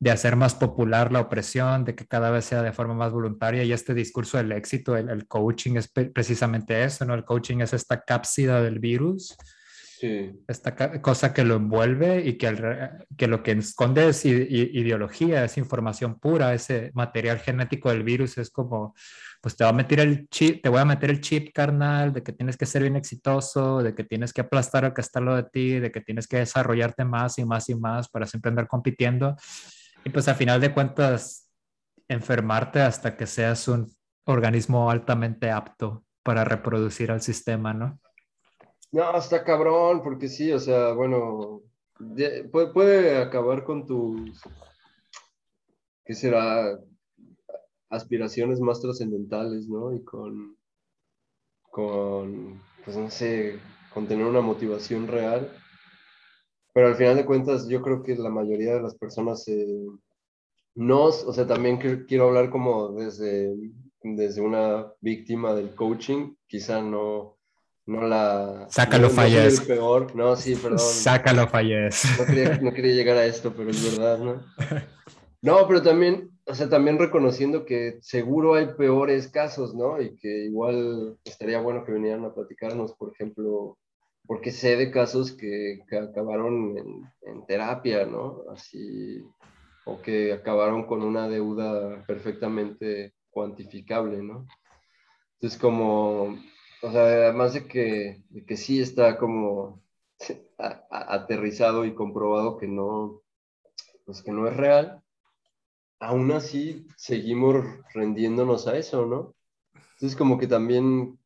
de 0.00 0.10
hacer 0.10 0.36
más 0.36 0.54
popular 0.54 1.10
la 1.10 1.20
opresión, 1.20 1.84
de 1.84 1.94
que 1.94 2.06
cada 2.06 2.30
vez 2.30 2.44
sea 2.44 2.62
de 2.62 2.72
forma 2.72 2.94
más 2.94 3.12
voluntaria 3.12 3.64
y 3.64 3.72
este 3.72 3.94
discurso 3.94 4.38
del 4.38 4.52
éxito, 4.52 4.96
el, 4.96 5.26
coaching 5.26 5.76
es 5.76 5.88
precisamente 5.88 6.84
eso, 6.84 7.04
¿no? 7.04 7.14
El 7.14 7.24
coaching 7.24 7.58
es 7.58 7.72
esta 7.72 8.02
cápsida 8.02 8.62
del 8.62 8.78
virus, 8.78 9.36
esta 10.46 11.02
cosa 11.02 11.34
que 11.34 11.42
lo 11.42 11.56
envuelve 11.56 12.24
y 12.24 12.38
que, 12.38 12.90
que 13.16 13.26
lo 13.26 13.42
que 13.42 13.50
esconde 13.50 14.08
es 14.08 14.24
ideología, 14.24 15.44
es 15.44 15.58
información 15.58 16.20
pura, 16.20 16.54
ese 16.54 16.92
material 16.94 17.40
genético 17.40 17.90
del 17.90 18.04
virus 18.04 18.38
es 18.38 18.50
como, 18.50 18.94
pues 19.40 19.56
te 19.56 19.64
voy 19.64 19.72
a 19.72 19.76
meter 19.76 19.98
el 19.98 20.28
chip, 20.28 20.62
te 20.62 20.68
voy 20.68 20.78
a 20.78 20.84
meter 20.84 21.10
el 21.10 21.20
chip 21.20 21.52
carnal 21.52 22.12
de 22.12 22.22
que 22.22 22.32
tienes 22.32 22.56
que 22.56 22.66
ser 22.66 22.82
bien 22.82 22.94
exitoso, 22.94 23.82
de 23.82 23.96
que 23.96 24.04
tienes 24.04 24.32
que 24.32 24.42
aplastar 24.42 24.84
al 24.84 24.94
que 24.94 25.00
está 25.00 25.18
lo 25.18 25.34
de 25.34 25.42
ti, 25.42 25.80
de 25.80 25.90
que 25.90 26.00
tienes 26.00 26.28
que 26.28 26.36
desarrollarte 26.36 27.04
más 27.04 27.36
y 27.40 27.44
más 27.44 27.68
y 27.68 27.74
más 27.74 28.08
para 28.08 28.26
siempre 28.26 28.50
andar 28.50 28.68
compitiendo 28.68 29.34
y 30.04 30.10
pues 30.10 30.28
a 30.28 30.34
final 30.34 30.60
de 30.60 30.72
cuentas, 30.72 31.50
enfermarte 32.08 32.80
hasta 32.80 33.16
que 33.16 33.26
seas 33.26 33.68
un 33.68 33.92
organismo 34.24 34.90
altamente 34.90 35.50
apto 35.50 36.04
para 36.22 36.44
reproducir 36.44 37.10
al 37.10 37.22
sistema, 37.22 37.72
¿no? 37.74 38.00
No, 38.90 39.16
está 39.16 39.44
cabrón, 39.44 40.02
porque 40.02 40.28
sí, 40.28 40.50
o 40.52 40.58
sea, 40.58 40.92
bueno, 40.92 41.62
puede, 42.50 42.72
puede 42.72 43.18
acabar 43.18 43.64
con 43.64 43.86
tus, 43.86 44.40
¿qué 46.04 46.14
será? 46.14 46.78
Aspiraciones 47.90 48.60
más 48.60 48.80
trascendentales, 48.80 49.66
¿no? 49.68 49.94
Y 49.94 50.04
con, 50.04 50.56
con, 51.70 52.62
pues 52.84 52.96
no 52.96 53.10
sé, 53.10 53.58
con 53.92 54.06
tener 54.06 54.26
una 54.26 54.40
motivación 54.40 55.06
real. 55.06 55.50
Pero 56.78 56.90
al 56.90 56.94
final 56.94 57.16
de 57.16 57.24
cuentas, 57.24 57.66
yo 57.66 57.82
creo 57.82 58.04
que 58.04 58.14
la 58.14 58.30
mayoría 58.30 58.74
de 58.74 58.82
las 58.82 58.94
personas 58.94 59.48
eh, 59.48 59.84
no, 60.76 61.06
o 61.06 61.32
sea, 61.32 61.44
también 61.44 61.76
quiero 62.06 62.28
hablar 62.28 62.50
como 62.50 62.90
desde, 62.92 63.52
desde 64.00 64.40
una 64.40 64.86
víctima 65.00 65.54
del 65.54 65.74
coaching, 65.74 66.36
quizá 66.46 66.80
no, 66.80 67.36
no 67.84 68.06
la... 68.06 68.68
Sácalo, 68.70 69.08
no, 69.08 69.10
falles. 69.12 69.58
No 69.58 69.66
peor, 69.66 70.14
no, 70.14 70.36
sí, 70.36 70.54
perdón. 70.54 70.78
Sácalo, 70.78 71.48
falles. 71.48 72.04
No 72.16 72.26
quería, 72.26 72.58
no 72.62 72.72
quería 72.72 72.94
llegar 72.94 73.16
a 73.16 73.26
esto, 73.26 73.52
pero 73.56 73.70
es 73.70 73.96
verdad, 73.96 74.18
¿no? 74.20 74.40
No, 75.42 75.66
pero 75.66 75.82
también, 75.82 76.30
o 76.46 76.54
sea, 76.54 76.68
también 76.68 76.96
reconociendo 76.96 77.64
que 77.64 77.98
seguro 78.02 78.54
hay 78.54 78.66
peores 78.76 79.26
casos, 79.26 79.74
¿no? 79.74 80.00
Y 80.00 80.14
que 80.14 80.44
igual 80.44 81.16
estaría 81.24 81.60
bueno 81.60 81.84
que 81.84 81.90
vinieran 81.90 82.24
a 82.24 82.34
platicarnos, 82.34 82.92
por 82.92 83.12
ejemplo, 83.12 83.76
porque 84.28 84.52
sé 84.52 84.76
de 84.76 84.90
casos 84.90 85.32
que, 85.32 85.80
que 85.88 85.98
acabaron 85.98 86.76
en, 86.76 87.46
terapia, 87.46 88.04
¿no? 88.04 88.42
Así, 88.52 89.24
o 89.86 90.02
que 90.02 90.34
acabaron 90.34 90.86
con 90.86 91.02
una 91.02 91.26
deuda 91.28 92.04
perfectamente 92.06 93.14
cuantificable, 93.30 94.22
¿no? 94.22 94.46
Entonces, 95.36 95.58
como, 95.58 96.38
o 96.82 96.92
sea, 96.92 97.04
además 97.04 97.54
de 97.54 97.66
que, 97.66 98.22
que 98.46 98.56
sí 98.58 98.82
está 98.82 99.16
como 99.16 99.82
aterrizado 100.90 101.86
y 101.86 101.94
comprobado 101.94 102.58
que 102.58 102.68
no, 102.68 103.22
pues 104.04 104.22
que 104.22 104.30
no 104.30 104.46
es 104.46 104.54
real, 104.54 105.02
aún 106.00 106.32
así 106.32 106.86
seguimos 106.98 107.64
rendiéndonos 107.94 108.68
a 108.68 108.76
eso, 108.76 109.06
¿no? 109.06 109.34
Entonces 109.94 110.18
como 110.18 110.38
que 110.38 110.46
también, 110.46 111.18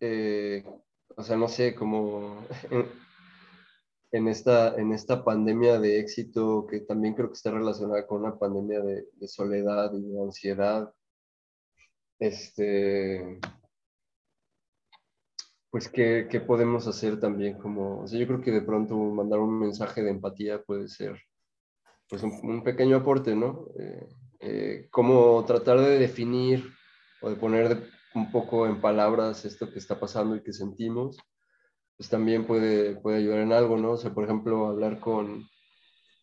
eh, 0.00 0.64
o 1.16 1.22
sea, 1.22 1.36
no 1.36 1.48
sé, 1.48 1.74
como 1.74 2.46
en, 4.12 4.28
esta, 4.28 4.74
en 4.76 4.92
esta 4.92 5.24
pandemia 5.24 5.78
de 5.80 6.00
éxito 6.00 6.66
que 6.66 6.80
también 6.80 7.14
creo 7.14 7.28
que 7.28 7.34
está 7.34 7.50
relacionada 7.50 8.06
con 8.06 8.22
una 8.24 8.38
pandemia 8.38 8.80
de, 8.80 9.28
soledad 9.28 9.92
y 9.94 10.02
de 10.02 10.22
ansiedad, 10.22 10.92
este, 12.18 13.40
pues, 15.70 15.88
¿qué, 15.88 16.28
¿qué, 16.30 16.40
podemos 16.40 16.86
hacer 16.86 17.18
también? 17.18 17.58
Como, 17.58 18.02
o 18.02 18.06
sea, 18.06 18.18
yo 18.18 18.26
creo 18.26 18.40
que 18.40 18.52
de 18.52 18.62
pronto 18.62 18.96
mandar 18.96 19.40
un 19.40 19.58
mensaje 19.58 20.02
de 20.02 20.10
empatía 20.10 20.62
puede 20.62 20.88
ser 20.88 21.20
pues 22.12 22.22
un, 22.22 22.62
pequeño 22.62 22.98
aporte, 22.98 23.34
¿no? 23.34 23.68
Eh, 23.78 24.08
eh, 24.40 24.88
cómo 24.90 25.42
tratar 25.46 25.80
de 25.80 25.98
definir 25.98 26.62
o 27.22 27.30
de 27.30 27.36
poner 27.36 27.68
de, 27.70 27.86
un 28.14 28.30
poco 28.30 28.66
en 28.66 28.80
palabras 28.80 29.44
esto 29.44 29.70
que 29.70 29.78
está 29.78 29.98
pasando 29.98 30.36
y 30.36 30.42
que 30.42 30.52
sentimos, 30.52 31.18
pues 31.96 32.08
también 32.08 32.46
puede, 32.46 32.96
puede 32.96 33.18
ayudar 33.18 33.40
en 33.40 33.52
algo, 33.52 33.76
¿no? 33.76 33.92
O 33.92 33.96
sea, 33.96 34.12
por 34.12 34.24
ejemplo, 34.24 34.66
hablar 34.66 35.00
con, 35.00 35.48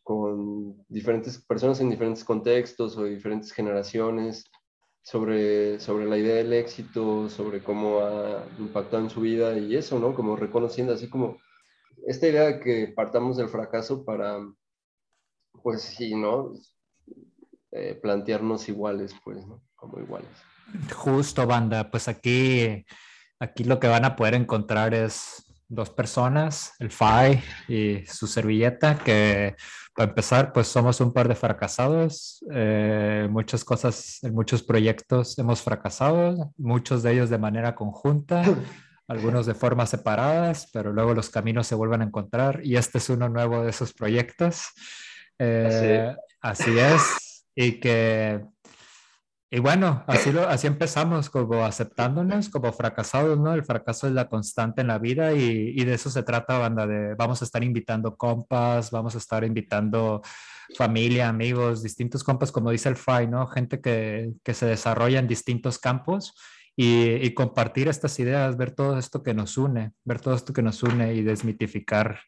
con 0.03 0.83
diferentes 0.87 1.43
personas 1.45 1.79
en 1.79 1.89
diferentes 1.89 2.23
contextos 2.23 2.97
o 2.97 3.05
diferentes 3.05 3.51
generaciones 3.51 4.45
sobre, 5.01 5.79
sobre 5.79 6.05
la 6.05 6.17
idea 6.17 6.35
del 6.35 6.53
éxito, 6.53 7.29
sobre 7.29 7.63
cómo 7.63 7.99
ha 7.99 8.45
impactado 8.59 9.03
en 9.03 9.09
su 9.09 9.21
vida 9.21 9.57
y 9.57 9.75
eso, 9.75 9.99
¿no? 9.99 10.13
Como 10.13 10.35
reconociendo 10.35 10.93
así 10.93 11.09
como 11.09 11.37
esta 12.05 12.27
idea 12.27 12.43
de 12.43 12.59
que 12.59 12.93
partamos 12.95 13.37
del 13.37 13.49
fracaso 13.49 14.05
para 14.05 14.39
pues 15.63 15.81
sí, 15.81 16.15
¿no? 16.15 16.53
Eh, 17.71 17.95
plantearnos 18.01 18.67
iguales, 18.69 19.13
pues, 19.23 19.45
¿no? 19.45 19.61
Como 19.75 19.99
iguales. 19.99 20.29
Justo, 20.93 21.45
banda, 21.47 21.89
pues 21.89 22.07
aquí, 22.07 22.85
aquí 23.39 23.63
lo 23.63 23.79
que 23.79 23.87
van 23.87 24.05
a 24.05 24.15
poder 24.15 24.33
encontrar 24.33 24.93
es 24.93 25.45
dos 25.67 25.91
personas, 25.91 26.73
el 26.79 26.91
FAI 26.91 27.43
y 27.67 28.05
su 28.05 28.25
servilleta, 28.27 28.97
que 28.97 29.55
para 29.95 30.09
empezar, 30.09 30.53
pues 30.53 30.67
somos 30.67 31.01
un 31.01 31.13
par 31.13 31.27
de 31.27 31.35
fracasados. 31.35 32.43
Eh, 32.53 33.27
muchas 33.29 33.63
cosas, 33.63 34.23
en 34.23 34.33
muchos 34.33 34.63
proyectos 34.63 35.37
hemos 35.37 35.61
fracasado, 35.61 36.53
muchos 36.57 37.03
de 37.03 37.11
ellos 37.11 37.29
de 37.29 37.37
manera 37.37 37.75
conjunta, 37.75 38.43
algunos 39.07 39.45
de 39.45 39.53
formas 39.55 39.89
separadas, 39.89 40.69
pero 40.73 40.93
luego 40.93 41.13
los 41.13 41.29
caminos 41.29 41.67
se 41.67 41.75
vuelven 41.75 42.01
a 42.01 42.05
encontrar 42.05 42.61
y 42.63 42.77
este 42.77 42.97
es 42.97 43.09
uno 43.09 43.29
nuevo 43.29 43.63
de 43.63 43.71
esos 43.71 43.93
proyectos. 43.93 44.69
Eh, 45.37 46.15
así. 46.41 46.69
así. 46.69 46.79
es. 46.79 47.45
Y 47.53 47.79
que, 47.79 48.41
y 49.51 49.59
bueno, 49.59 50.03
así, 50.05 50.31
lo, 50.31 50.47
así 50.47 50.67
empezamos, 50.67 51.29
como 51.29 51.65
aceptándonos 51.65 52.49
como 52.49 52.71
fracasados, 52.71 53.39
¿no? 53.39 53.53
El 53.53 53.63
fracaso 53.63 54.07
es 54.07 54.13
la 54.13 54.27
constante 54.27 54.81
en 54.81 54.87
la 54.87 54.99
vida 54.99 55.33
y, 55.33 55.73
y, 55.75 55.83
de 55.85 55.95
eso 55.95 56.11
se 56.11 56.21
trata, 56.21 56.59
banda, 56.59 56.85
de 56.85 57.15
vamos 57.15 57.41
a 57.41 57.45
estar 57.45 57.63
invitando 57.63 58.15
compas, 58.15 58.91
vamos 58.91 59.15
a 59.15 59.17
estar 59.17 59.43
invitando 59.43 60.21
familia, 60.77 61.29
amigos, 61.29 61.81
distintos 61.81 62.23
compas, 62.23 62.51
como 62.51 62.69
dice 62.69 62.89
el 62.89 62.95
FAI, 62.95 63.27
¿no? 63.27 63.47
Gente 63.47 63.81
que, 63.81 64.33
que 64.43 64.53
se 64.53 64.67
desarrolla 64.67 65.17
en 65.17 65.27
distintos 65.27 65.79
campos. 65.79 66.35
Y, 66.75 67.15
y, 67.15 67.33
compartir 67.33 67.89
estas 67.89 68.17
ideas, 68.19 68.55
ver 68.55 68.71
todo 68.71 68.97
esto 68.97 69.21
que 69.21 69.33
nos 69.33 69.57
une, 69.57 69.91
ver 70.05 70.21
todo 70.21 70.33
esto 70.35 70.53
que 70.53 70.61
nos 70.61 70.81
une 70.81 71.13
y 71.13 71.23
desmitificar 71.23 72.19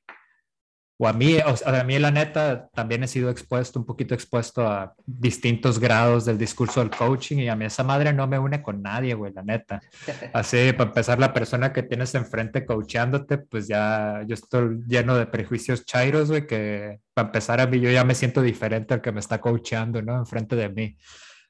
o 1.04 1.08
a 1.08 1.14
mí, 1.14 1.36
o 1.40 1.58
sea, 1.58 1.82
a 1.82 1.84
mí 1.84 1.98
la 1.98 2.12
neta 2.12 2.70
también 2.76 3.04
he 3.04 3.08
sido 3.08 3.32
expuesto, 3.32 3.80
un 3.80 3.88
poquito 3.88 4.14
expuesto 4.14 4.68
a 4.68 4.94
distintos 5.04 5.80
grados 5.80 6.26
del 6.26 6.38
discurso 6.38 6.80
del 6.80 6.92
coaching 6.92 7.38
y 7.38 7.50
a 7.50 7.56
mí 7.56 7.66
esa 7.66 7.84
madre 7.84 8.14
no 8.14 8.28
me 8.28 8.38
une 8.38 8.62
con 8.62 8.84
nadie, 8.84 9.16
güey, 9.16 9.34
la 9.34 9.42
neta. 9.42 9.82
Así, 10.32 10.72
para 10.74 10.90
empezar, 10.92 11.18
la 11.18 11.34
persona 11.34 11.74
que 11.74 11.82
tienes 11.82 12.14
enfrente 12.14 12.68
coachándote, 12.68 13.40
pues 13.40 13.68
ya 13.68 14.24
yo 14.28 14.36
estoy 14.36 14.78
lleno 14.88 15.16
de 15.16 15.26
prejuicios 15.26 15.86
chairos, 15.86 16.30
güey, 16.30 16.46
que 16.46 17.00
para 17.16 17.30
empezar 17.30 17.60
a 17.62 17.66
mí 17.66 17.80
yo 17.80 17.90
ya 17.90 18.04
me 18.04 18.14
siento 18.14 18.44
diferente 18.44 18.94
al 18.94 19.02
que 19.02 19.12
me 19.12 19.22
está 19.22 19.42
coachando, 19.42 20.04
¿no? 20.04 20.16
Enfrente 20.20 20.56
de 20.56 20.70
mí. 20.70 20.96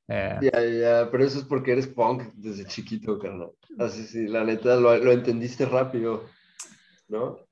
Eh, 0.07 0.39
ya, 0.43 0.63
ya, 0.63 1.11
pero 1.11 1.25
eso 1.25 1.39
es 1.39 1.43
porque 1.43 1.73
eres 1.73 1.87
punk 1.87 2.23
desde 2.35 2.63
chiquito, 2.63 3.19
carnal. 3.19 3.51
Así, 3.77 4.05
sí, 4.05 4.27
la 4.29 4.45
neta 4.45 4.77
lo, 4.77 4.95
lo 4.95 5.11
entendiste 5.11 5.65
rápido, 5.65 6.23
¿no? 7.09 7.50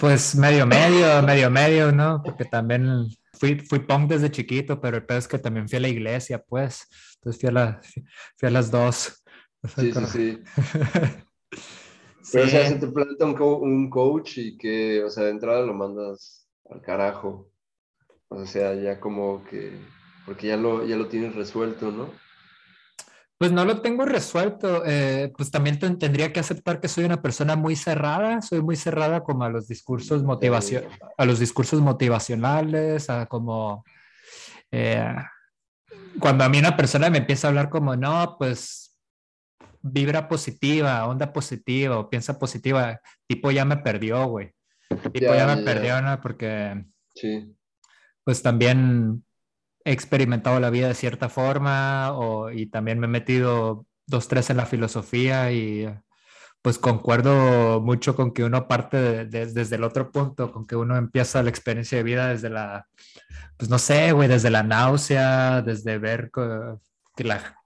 Pues 0.00 0.34
medio, 0.34 0.66
medio, 0.66 1.22
medio, 1.22 1.50
medio, 1.50 1.92
¿no? 1.92 2.22
Porque 2.24 2.46
también 2.46 3.06
fui, 3.34 3.58
fui 3.58 3.80
punk 3.80 4.08
desde 4.08 4.30
chiquito, 4.30 4.80
pero 4.80 4.96
el 4.96 5.04
peor 5.04 5.18
es 5.18 5.28
que 5.28 5.38
también 5.38 5.68
fui 5.68 5.76
a 5.76 5.80
la 5.80 5.88
iglesia, 5.88 6.42
pues. 6.42 6.88
Entonces 7.16 7.38
fui 7.38 7.50
a, 7.50 7.52
la, 7.52 7.80
fui 8.38 8.48
a 8.48 8.50
las 8.50 8.70
dos. 8.70 9.22
Sí, 9.76 9.92
sí, 9.92 10.06
sí. 10.06 10.38
Pero, 12.32 12.46
sí. 12.46 12.48
o 12.48 12.60
sea, 12.60 12.68
se 12.68 12.76
te 12.76 12.86
planta 12.86 13.26
un, 13.26 13.34
co 13.34 13.56
un, 13.58 13.90
coach 13.90 14.38
y 14.38 14.56
que, 14.56 15.02
o 15.02 15.10
sea, 15.10 15.24
de 15.24 15.30
entrada 15.30 15.66
lo 15.66 15.74
mandas 15.74 16.46
al 16.70 16.80
carajo. 16.80 17.50
O 18.28 18.46
sea, 18.46 18.74
ya 18.74 19.00
como 19.00 19.44
que, 19.44 19.72
porque 20.24 20.46
ya 20.46 20.56
lo, 20.56 20.86
ya 20.86 20.96
lo 20.96 21.08
tienes 21.08 21.34
resuelto, 21.34 21.90
¿no? 21.90 22.10
Pues 23.40 23.52
no 23.52 23.64
lo 23.64 23.80
tengo 23.80 24.04
resuelto. 24.04 24.82
Eh, 24.84 25.32
pues 25.34 25.50
también 25.50 25.78
tendría 25.78 26.30
que 26.30 26.40
aceptar 26.40 26.78
que 26.78 26.88
soy 26.88 27.04
una 27.04 27.22
persona 27.22 27.56
muy 27.56 27.74
cerrada. 27.74 28.42
Soy 28.42 28.60
muy 28.60 28.76
cerrada 28.76 29.24
como 29.24 29.44
a 29.44 29.48
los 29.48 29.66
discursos 29.66 30.22
motivación, 30.22 30.84
a 31.16 31.24
los 31.24 31.38
discursos 31.38 31.80
motivacionales, 31.80 33.08
a 33.08 33.24
como 33.24 33.82
eh, 34.70 35.16
cuando 36.20 36.44
a 36.44 36.50
mí 36.50 36.58
una 36.58 36.76
persona 36.76 37.08
me 37.08 37.16
empieza 37.16 37.46
a 37.46 37.48
hablar 37.48 37.70
como 37.70 37.96
no, 37.96 38.36
pues 38.38 39.00
vibra 39.80 40.28
positiva, 40.28 41.06
onda 41.06 41.32
positiva 41.32 41.98
o 41.98 42.10
piensa 42.10 42.38
positiva, 42.38 43.00
tipo 43.26 43.50
ya 43.50 43.64
me 43.64 43.78
perdió, 43.78 44.22
güey. 44.26 44.52
Tipo 45.14 45.32
ya, 45.32 45.36
ya 45.36 45.56
me 45.56 45.64
ya. 45.64 45.64
perdió, 45.64 46.02
¿no? 46.02 46.20
Porque 46.20 46.84
sí. 47.14 47.56
pues 48.22 48.42
también 48.42 49.24
he 49.84 49.92
experimentado 49.92 50.60
la 50.60 50.70
vida 50.70 50.88
de 50.88 50.94
cierta 50.94 51.28
forma 51.28 52.12
o, 52.12 52.50
y 52.50 52.66
también 52.66 52.98
me 52.98 53.06
he 53.06 53.10
metido 53.10 53.86
dos, 54.06 54.28
tres 54.28 54.50
en 54.50 54.56
la 54.58 54.66
filosofía 54.66 55.52
y 55.52 55.88
pues 56.62 56.78
concuerdo 56.78 57.80
mucho 57.80 58.14
con 58.14 58.32
que 58.32 58.44
uno 58.44 58.68
parte 58.68 58.98
de, 58.98 59.24
de, 59.26 59.46
desde 59.46 59.76
el 59.76 59.84
otro 59.84 60.10
punto, 60.10 60.52
con 60.52 60.66
que 60.66 60.76
uno 60.76 60.96
empieza 60.96 61.42
la 61.42 61.50
experiencia 61.50 61.98
de 61.98 62.04
vida 62.04 62.28
desde 62.28 62.50
la, 62.50 62.86
pues 63.56 63.70
no 63.70 63.78
sé, 63.78 64.12
güey, 64.12 64.28
desde 64.28 64.50
la 64.50 64.62
náusea, 64.62 65.62
desde 65.62 65.98
ver 65.98 66.30
que 67.16 67.24
la, 67.24 67.56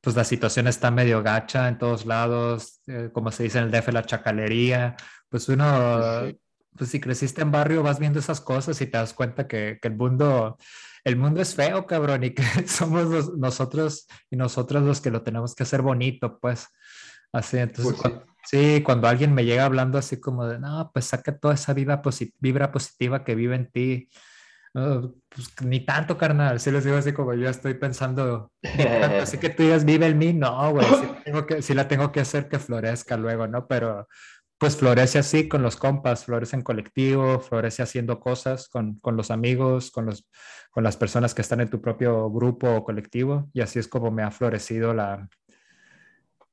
pues 0.00 0.16
la 0.16 0.24
situación 0.24 0.66
está 0.66 0.90
medio 0.90 1.22
gacha 1.22 1.68
en 1.68 1.78
todos 1.78 2.06
lados, 2.06 2.80
eh, 2.86 3.10
como 3.12 3.30
se 3.30 3.44
dice 3.44 3.58
en 3.58 3.64
el 3.64 3.70
DF, 3.70 3.88
la 3.92 4.04
chacalería, 4.04 4.96
pues 5.28 5.48
uno... 5.48 6.26
Sí. 6.26 6.40
pues 6.76 6.90
si 6.90 7.00
creciste 7.00 7.42
en 7.42 7.50
barrio 7.50 7.82
vas 7.82 7.98
viendo 7.98 8.18
esas 8.18 8.40
cosas 8.40 8.80
y 8.80 8.86
te 8.86 8.98
das 8.98 9.12
cuenta 9.12 9.46
que, 9.48 9.78
que, 9.82 9.88
el 9.88 9.96
mundo 9.96 10.56
el 11.04 11.16
mundo 11.16 11.40
es 11.40 11.54
feo, 11.54 11.86
cabrón, 11.86 12.24
y 12.24 12.30
que 12.30 12.42
somos 12.66 13.36
nosotros 13.36 14.06
y 14.30 14.36
nosotras 14.36 14.82
los 14.82 15.00
que 15.00 15.10
lo 15.10 15.22
tenemos 15.22 15.54
que 15.54 15.62
hacer 15.62 15.82
bonito, 15.82 16.38
pues. 16.38 16.68
Así, 17.32 17.58
entonces, 17.58 17.96
pues 18.02 18.14
sí. 18.44 18.82
cuando 18.84 19.06
alguien 19.06 19.32
me 19.32 19.44
llega 19.44 19.64
hablando 19.64 19.98
así 19.98 20.18
como 20.18 20.46
de, 20.46 20.58
no, 20.58 20.90
pues 20.92 21.04
saca 21.04 21.38
toda 21.38 21.54
esa 21.54 21.72
vibra, 21.72 22.02
vibra 22.40 22.72
positiva 22.72 23.22
que 23.22 23.36
vive 23.36 23.54
en 23.54 23.70
ti. 23.70 24.08
pues 24.72 25.62
ni 25.62 25.84
tanto, 25.84 26.18
carnal. 26.18 26.58
Sí 26.58 26.72
les 26.72 26.84
digo 26.84 26.96
así 26.96 27.12
como 27.12 27.34
yo 27.34 27.48
estoy 27.48 27.74
pensando, 27.74 28.50
así 29.22 29.38
que 29.38 29.50
tú 29.50 29.62
digas, 29.62 29.84
vive 29.84 30.06
en 30.06 30.18
mí. 30.18 30.32
No, 30.32 30.72
güey, 30.72 30.86
sí, 30.86 31.06
sí, 31.62 31.74
la 31.74 31.86
tengo 31.86 32.10
que 32.10 32.20
hacer 32.20 32.48
que 32.48 32.58
florezca 32.58 33.16
luego, 33.16 33.46
¿no? 33.46 33.68
Pero 33.68 34.08
pues 34.60 34.76
florece 34.76 35.18
así 35.18 35.48
con 35.48 35.62
los 35.62 35.76
compas, 35.76 36.26
florece 36.26 36.54
en 36.54 36.60
colectivo, 36.60 37.40
florece 37.40 37.82
haciendo 37.82 38.20
cosas 38.20 38.68
con, 38.68 39.00
con, 39.00 39.16
los 39.16 39.30
amigos, 39.30 39.90
con, 39.90 40.04
los, 40.04 40.28
con 40.70 40.84
las 40.84 40.98
personas 40.98 41.34
que 41.34 41.40
están 41.40 41.62
en 41.62 41.70
tu 41.70 41.80
propio 41.80 42.30
grupo 42.30 42.68
o 42.68 42.84
colectivo. 42.84 43.48
Y 43.54 43.62
así 43.62 43.78
es 43.78 43.88
como 43.88 44.10
me 44.10 44.22
ha 44.22 44.30
florecido 44.30 44.92
la, 44.92 45.26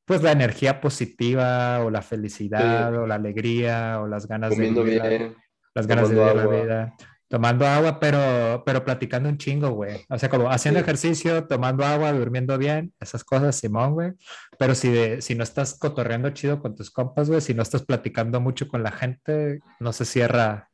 pues 0.05 0.23
la 0.23 0.31
energía 0.31 0.79
positiva 0.79 1.83
o 1.83 1.89
la 1.89 2.01
felicidad 2.01 2.95
o 2.95 3.05
la 3.05 3.15
alegría 3.15 3.99
o 3.99 4.07
las 4.07 4.25
ganas 4.25 4.55
de 4.55 4.71
vivir, 4.71 5.35
las 5.75 5.85
ganas 5.85 6.07
de 6.09 6.15
vivir 6.15 6.33
la 6.33 6.47
vida 6.47 6.97
tomando 7.27 7.65
agua, 7.65 7.99
pero, 7.99 8.63
pero 8.65 8.83
platicando 8.83 9.29
un 9.29 9.37
chingo, 9.37 9.71
güey. 9.71 10.05
O 10.09 10.17
sea, 10.17 10.29
como 10.29 10.49
haciendo 10.49 10.79
ejercicio, 10.79 11.45
tomando 11.45 11.85
agua, 11.85 12.13
durmiendo 12.13 12.57
bien, 12.57 12.93
esas 12.99 13.23
cosas, 13.23 13.55
Simón, 13.55 13.93
güey. 13.93 14.13
Pero 14.57 14.75
si, 14.75 15.21
si 15.21 15.35
no 15.35 15.43
estás 15.43 15.77
cotorreando 15.77 16.29
chido 16.31 16.61
con 16.61 16.75
tus 16.75 16.89
compas, 16.89 17.29
güey, 17.29 17.41
si 17.41 17.53
no 17.53 17.63
estás 17.63 17.83
platicando 17.83 18.39
mucho 18.39 18.67
con 18.67 18.83
la 18.83 18.91
gente, 18.91 19.59
no 19.79 19.93
se 19.93 20.05
cierra, 20.05 20.69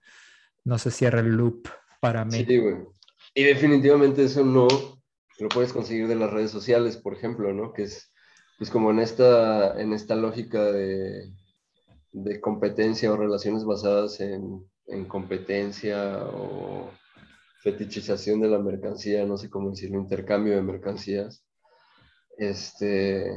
no 0.63 0.77
se 0.77 0.91
cierra 0.91 1.21
el 1.21 1.29
loop 1.29 1.67
para 1.99 2.23
mí. 2.25 2.45
Sí, 2.45 2.57
güey. 2.57 2.75
Y 3.33 3.43
definitivamente 3.43 4.23
eso 4.23 4.45
no 4.45 4.67
lo 5.39 5.49
puedes 5.49 5.73
conseguir 5.73 6.07
de 6.07 6.15
las 6.15 6.31
redes 6.31 6.51
sociales, 6.51 6.97
por 6.97 7.15
ejemplo, 7.15 7.51
¿no? 7.53 7.73
Que 7.73 7.83
es, 7.83 8.13
pues 8.59 8.69
como 8.69 8.91
en 8.91 8.99
esta, 8.99 9.81
en 9.81 9.91
esta 9.93 10.15
lógica 10.15 10.71
de, 10.71 11.31
de 12.11 12.39
competencia 12.39 13.11
o 13.11 13.17
relaciones 13.17 13.65
basadas 13.65 14.19
en 14.19 14.63
en 14.87 15.05
competencia 15.05 16.25
o 16.25 16.89
fetichización 17.61 18.41
de 18.41 18.49
la 18.49 18.59
mercancía, 18.59 19.25
no 19.25 19.37
sé 19.37 19.49
cómo 19.49 19.69
decirlo, 19.69 19.97
intercambio 19.97 20.55
de 20.55 20.61
mercancías, 20.61 21.45
este, 22.37 23.31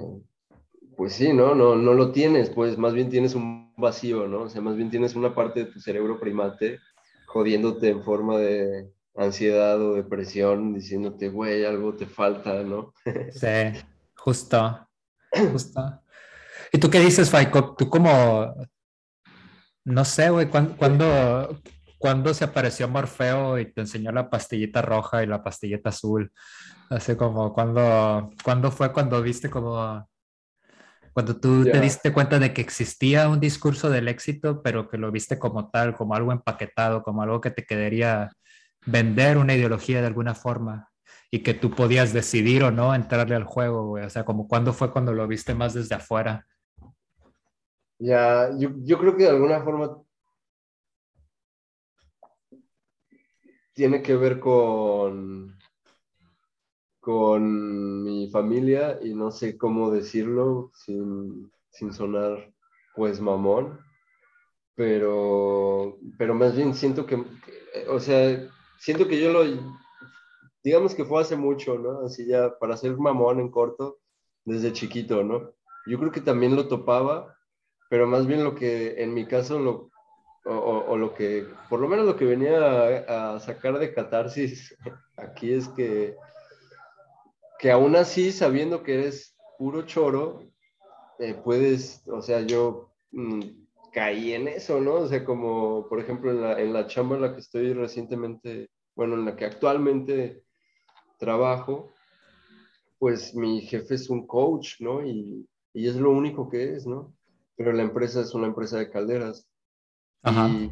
pues 0.97 1.13
sí, 1.13 1.33
¿no? 1.33 1.55
No, 1.55 1.77
no 1.77 1.95
lo 1.95 2.11
tienes, 2.11 2.51
pues 2.51 2.77
más 2.77 2.95
bien 2.95 3.09
tienes 3.09 3.35
un 3.35 3.75
vacío, 3.77 4.27
¿no? 4.27 4.43
O 4.43 4.49
sea, 4.49 4.61
más 4.63 4.77
bien 4.77 4.91
tienes 4.91 5.15
una 5.15 5.35
parte 5.35 5.65
de 5.65 5.73
tu 5.73 5.81
cerebro 5.81 6.19
primate 6.19 6.81
jodiéndote 7.27 7.91
en 7.91 8.03
forma 8.03 8.39
de 8.39 8.91
ansiedad 9.15 9.81
o 9.81 9.95
depresión, 9.95 10.75
diciéndote, 10.75 11.29
güey, 11.29 11.65
algo 11.65 11.95
te 11.95 12.07
falta, 12.07 12.63
¿no? 12.63 12.93
sí, 13.31 13.79
justo, 14.17 14.89
justo. 15.53 16.01
¿Y 16.73 16.79
tú 16.79 16.91
qué 16.91 17.01
dices, 17.01 17.31
Faiko? 17.31 17.75
¿Tú 17.77 17.89
cómo, 17.89 18.55
no 19.87 20.05
sé, 20.05 20.31
güey, 20.31 20.49
¿cuándo, 20.49 21.61
cuando, 21.99 22.35
se 22.35 22.45
apareció 22.45 22.89
Morfeo 22.89 23.59
y 23.61 23.73
te 23.73 23.83
enseñó 23.83 24.11
la 24.11 24.29
pastillita 24.29 24.83
roja 24.83 25.23
y 25.23 25.27
la 25.27 25.45
pastillita 25.45 25.91
azul? 25.91 26.33
Así 26.91 27.15
como, 27.15 27.53
cuando, 27.53 28.31
¿cuándo 28.45 28.71
fue 28.71 28.93
cuando 28.93 29.23
viste 29.23 29.49
como... 29.49 30.09
Cuando 31.13 31.37
tú 31.37 31.65
te 31.65 31.81
diste 31.81 32.13
cuenta 32.13 32.39
de 32.39 32.53
que 32.53 32.61
existía 32.61 33.29
un 33.31 33.41
discurso 33.41 33.89
del 33.89 34.09
éxito, 34.09 34.61
pero 34.61 34.87
que 34.87 34.99
lo 34.99 35.11
viste 35.11 35.39
como 35.39 35.71
tal, 35.71 35.95
como 35.95 36.15
algo 36.15 36.31
empaquetado, 36.31 37.03
como 37.03 37.23
algo 37.23 37.41
que 37.41 37.51
te 37.51 37.65
quedaría 37.65 38.29
vender 38.85 39.39
una 39.39 39.55
ideología 39.55 40.03
de 40.03 40.09
alguna 40.09 40.35
forma 40.35 40.91
y 41.31 41.39
que 41.39 41.55
tú 41.55 41.71
podías 41.71 42.13
decidir 42.13 42.65
o 42.65 42.71
no 42.71 42.95
entrarle 42.95 43.35
al 43.35 43.45
juego, 43.45 43.87
güey. 43.87 44.05
O 44.05 44.11
sea, 44.11 44.25
como 44.25 44.47
cuándo 44.47 44.75
fue 44.75 44.93
cuando 44.93 45.15
lo 45.15 45.27
viste 45.27 45.55
más 45.55 45.73
desde 45.73 45.95
afuera. 45.95 46.45
Ya, 47.99 48.51
yo, 48.59 48.71
yo 48.83 48.99
creo 48.99 49.17
que 49.17 49.25
de 49.25 49.31
alguna 49.31 49.63
forma 49.63 50.03
tiene 53.73 54.03
que 54.03 54.17
ver 54.17 54.41
con, 54.41 55.59
con 57.01 58.03
mi 58.03 58.29
familia 58.31 58.99
y 59.03 59.15
no 59.15 59.31
sé 59.31 59.57
cómo 59.57 59.91
decirlo 59.91 60.73
sin, 60.75 61.51
sin 61.71 61.93
sonar 61.93 62.53
pues 62.95 63.21
mamón, 63.21 63.79
pero, 64.75 65.99
pero 66.19 66.35
más 66.35 66.57
bien 66.57 66.75
siento 66.75 67.05
que, 67.07 67.23
o 67.91 68.01
sea, 68.01 68.49
siento 68.79 69.07
que 69.07 69.21
yo 69.21 69.31
lo, 69.31 69.45
digamos 70.65 70.95
que 70.95 71.05
fue 71.05 71.21
hace 71.21 71.37
mucho, 71.37 71.79
¿no? 71.79 72.01
Así 72.07 72.27
ya 72.27 72.59
para 72.59 72.77
ser 72.77 72.97
mamón 72.97 73.41
en 73.41 73.51
corto, 73.51 73.99
desde 74.45 74.73
chiquito, 74.73 75.23
¿no? 75.23 75.53
Yo 75.87 75.99
creo 75.99 76.11
que 76.11 76.21
también 76.21 76.57
lo 76.57 76.67
topaba 76.67 77.36
pero 77.89 78.07
más 78.07 78.27
bien 78.27 78.45
lo 78.45 78.55
que 78.55 79.03
en 79.03 79.15
mi 79.15 79.27
caso, 79.27 79.59
lo, 79.59 79.91
o, 80.45 80.97
lo 80.97 81.15
que, 81.15 81.47
por 81.69 81.81
lo 81.81 81.89
menos 81.89 82.07
lo 82.07 82.17
que 82.17 82.25
venía 82.25 83.35
a, 83.35 83.41
sacar 83.41 83.79
de 83.79 83.93
catarsis 83.93 84.77
aquí 85.17 85.53
es 85.53 85.69
que, 85.69 86.17
que 87.59 87.71
aún 87.71 87.97
así, 87.97 88.33
sabiendo 88.33 88.83
que 88.83 88.95
eres 88.95 89.37
puro 89.59 89.83
choro, 89.83 90.43
eh, 91.19 91.35
puedes, 91.35 92.07
o 92.09 92.21
sea, 92.21 92.43
yo 92.43 92.93
mm, 93.11 93.41
caí 93.93 94.35
en 94.35 94.49
eso, 94.49 94.81
¿no? 94.81 94.95
O 94.95 95.09
sea, 95.09 95.25
como 95.25 95.89
por 95.89 96.01
ejemplo 96.01 96.31
en 96.31 96.43
la, 96.43 96.61
en 96.61 96.73
la 96.73 96.87
chamba 96.87 97.17
en 97.17 97.23
la 97.23 97.35
que 97.35 97.41
estoy 97.41 97.73
recientemente, 97.73 98.71
bueno, 98.95 99.15
en 99.15 99.25
la 99.25 99.35
que 99.35 99.47
actualmente 99.47 100.43
trabajo, 101.19 101.93
pues 102.99 103.35
mi 103.35 103.63
jefe 103.63 103.95
es 103.95 104.11
un 104.11 104.27
coach, 104.27 104.81
¿no? 104.81 105.05
Y, 105.05 105.49
y 105.73 105.89
es 105.89 105.97
lo 105.97 106.11
único 106.11 106.49
que 106.49 106.75
es, 106.75 106.87
¿no? 106.87 107.15
Pero 107.57 107.73
la 107.73 107.83
empresa 107.83 108.21
es 108.21 108.35
una 108.35 108.47
empresa 108.47 108.79
de 108.79 108.91
calderas. 108.91 109.49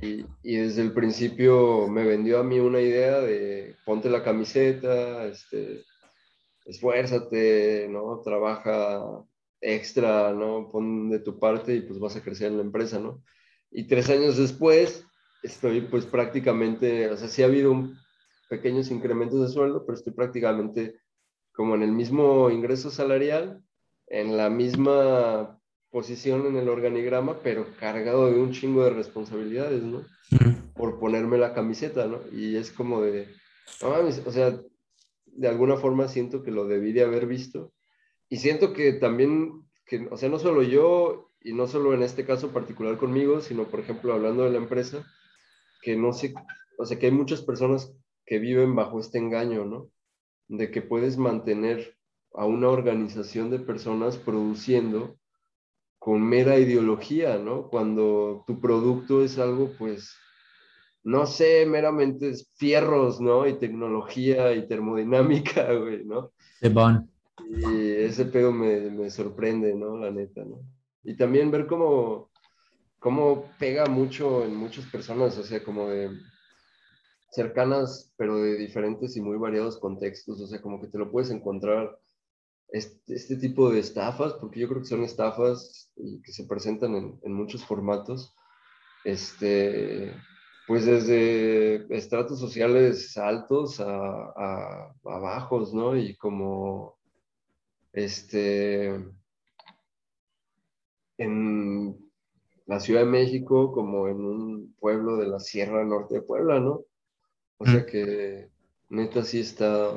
Y, 0.00 0.26
y, 0.42 0.56
desde 0.56 0.82
el 0.82 0.92
principio 0.92 1.86
me 1.86 2.04
vendió 2.04 2.40
a 2.40 2.42
mí 2.42 2.58
una 2.58 2.80
idea 2.80 3.20
de 3.20 3.76
ponte 3.84 4.10
la 4.10 4.24
camiseta, 4.24 5.26
este, 5.26 5.84
esfuérzate, 6.64 7.86
¿no? 7.88 8.20
Trabaja 8.24 9.24
extra, 9.60 10.32
¿no? 10.32 10.68
Pon 10.72 11.08
de 11.08 11.20
tu 11.20 11.38
parte 11.38 11.74
y 11.76 11.82
pues 11.82 12.00
vas 12.00 12.16
a 12.16 12.22
crecer 12.22 12.48
en 12.48 12.56
la 12.56 12.64
empresa, 12.64 12.98
¿no? 12.98 13.22
Y 13.70 13.86
tres 13.86 14.10
años 14.10 14.36
después 14.36 15.06
estoy 15.44 15.82
pues 15.82 16.04
prácticamente, 16.06 17.08
o 17.10 17.16
sea, 17.16 17.28
sí 17.28 17.42
ha 17.42 17.46
habido 17.46 17.70
un, 17.70 17.96
pequeños 18.48 18.90
incrementos 18.90 19.40
de 19.40 19.52
sueldo, 19.52 19.84
pero 19.84 19.96
estoy 19.96 20.12
prácticamente 20.12 20.96
como 21.52 21.74
en 21.74 21.82
el 21.82 21.92
mismo 21.92 22.50
ingreso 22.50 22.90
salarial, 22.90 23.62
en 24.06 24.36
la 24.36 24.50
misma 24.50 25.60
posición 25.94 26.44
en 26.46 26.57
el 26.57 26.68
organigrama, 26.68 27.38
pero 27.38 27.68
cargado 27.78 28.28
de 28.28 28.40
un 28.40 28.50
chingo 28.50 28.83
de 28.83 28.90
responsabilidades, 28.90 29.80
¿no? 29.80 30.04
Por 30.74 30.98
ponerme 30.98 31.38
la 31.38 31.54
camiseta, 31.54 32.09
¿no? 32.09 32.18
Y 32.33 32.57
es 32.57 32.72
como 32.72 33.00
de, 33.00 33.28
o 33.80 34.33
sea, 34.33 34.61
de 35.24 35.48
alguna 35.48 35.76
forma 35.76 36.09
siento 36.09 36.42
que 36.42 36.50
lo 36.50 36.66
debí 36.66 36.92
de 36.92 37.04
haber 37.04 37.26
visto. 37.26 37.72
Y 38.28 38.38
siento 38.38 38.72
que 38.72 38.94
también, 38.94 39.62
que, 39.87 40.09
o 40.11 40.16
sea, 40.16 40.28
no 40.28 40.40
solo 40.40 40.64
yo, 40.64 41.30
y 41.40 41.52
no 41.52 41.68
solo 41.68 41.94
en 41.94 42.02
este 42.02 42.24
caso 42.24 42.48
particular 42.48 42.98
conmigo, 42.98 43.40
sino, 43.40 43.62
por 43.68 43.78
ejemplo, 43.78 44.14
hablando 44.14 44.42
de 44.42 44.50
la 44.50 44.59
empresa, 44.59 45.07
que 45.80 45.94
no 45.94 46.12
sé, 46.12 46.35
o 46.76 46.87
sea, 46.87 46.98
que 46.98 47.07
hay 47.07 47.12
muchas 47.12 47.40
personas 47.40 47.94
que 48.26 48.40
viven 48.40 48.74
bajo 48.74 48.98
este 48.98 49.18
engaño, 49.18 49.64
¿no? 49.64 49.90
De 50.48 50.72
que 50.72 50.83
puedes 50.83 51.18
mantener 51.18 51.96
a 52.33 52.46
una 52.46 52.68
organización 52.68 53.48
de 53.50 53.61
personas 53.61 54.16
produciendo 54.16 55.16
con 56.04 56.20
mera 56.20 56.58
ideología, 56.58 57.38
¿no? 57.38 57.66
Cuando 57.70 58.44
tu 58.46 58.60
producto 58.60 59.24
es 59.24 59.38
algo, 59.38 59.70
pues, 59.78 60.14
no 61.02 61.24
sé, 61.24 61.64
meramente 61.64 62.28
es 62.28 62.52
fierros, 62.56 63.22
¿no? 63.22 63.48
Y 63.48 63.54
tecnología 63.54 64.52
y 64.52 64.68
termodinámica, 64.68 65.72
güey, 65.72 66.04
¿no? 66.04 66.32
De 66.60 66.68
bon. 66.68 67.10
Y 67.48 67.90
ese 67.90 68.26
pedo 68.26 68.52
me, 68.52 68.90
me, 68.90 69.08
sorprende, 69.08 69.74
¿no? 69.74 69.96
La 69.96 70.10
neta, 70.10 70.44
¿no? 70.44 70.60
Y 71.04 71.16
también 71.16 71.50
ver 71.50 71.66
cómo, 71.66 72.30
cómo 72.98 73.46
pega 73.58 73.86
mucho 73.86 74.44
en 74.44 74.54
muchas 74.54 74.84
personas, 74.84 75.38
o 75.38 75.42
sea, 75.42 75.64
como 75.64 75.88
de 75.88 76.10
cercanas, 77.30 78.12
pero 78.18 78.36
de 78.36 78.58
diferentes 78.58 79.16
y 79.16 79.22
muy 79.22 79.38
variados 79.38 79.78
contextos, 79.78 80.38
o 80.38 80.46
sea, 80.46 80.60
como 80.60 80.82
que 80.82 80.88
te 80.88 80.98
lo 80.98 81.10
puedes 81.10 81.30
encontrar 81.30 81.98
este, 82.74 83.37
tipo 83.37 83.70
de 83.70 83.78
estafas, 83.78 84.32
porque 84.34 84.58
yo 84.58 84.68
creo 84.68 84.80
que 84.80 84.88
son 84.88 85.04
estafas 85.04 85.92
que 85.94 86.32
se 86.32 86.44
presentan 86.44 87.18
en, 87.22 87.32
muchos 87.32 87.64
formatos, 87.64 88.34
este, 89.04 90.12
pues 90.66 90.84
desde 90.84 91.87
estratos 91.96 92.40
sociales 92.40 93.16
altos 93.16 93.78
a, 93.78 93.87
a, 93.87 94.94
bajos, 95.04 95.72
¿no? 95.72 95.96
Y 95.96 96.16
como, 96.16 96.98
este, 97.92 98.92
en 101.16 101.96
la 102.66 102.80
Ciudad 102.80 103.02
de 103.02 103.06
México, 103.06 103.70
como 103.70 104.08
en 104.08 104.16
un 104.16 104.74
pueblo 104.80 105.16
de 105.16 105.28
la 105.28 105.38
Sierra 105.38 105.84
Norte 105.84 106.14
de 106.14 106.22
Puebla, 106.22 106.58
¿no? 106.58 106.80
O 107.58 107.66
sea 107.66 107.87
que 107.87 108.50
neta 108.88 109.22
sí 109.22 109.38
está, 109.38 109.92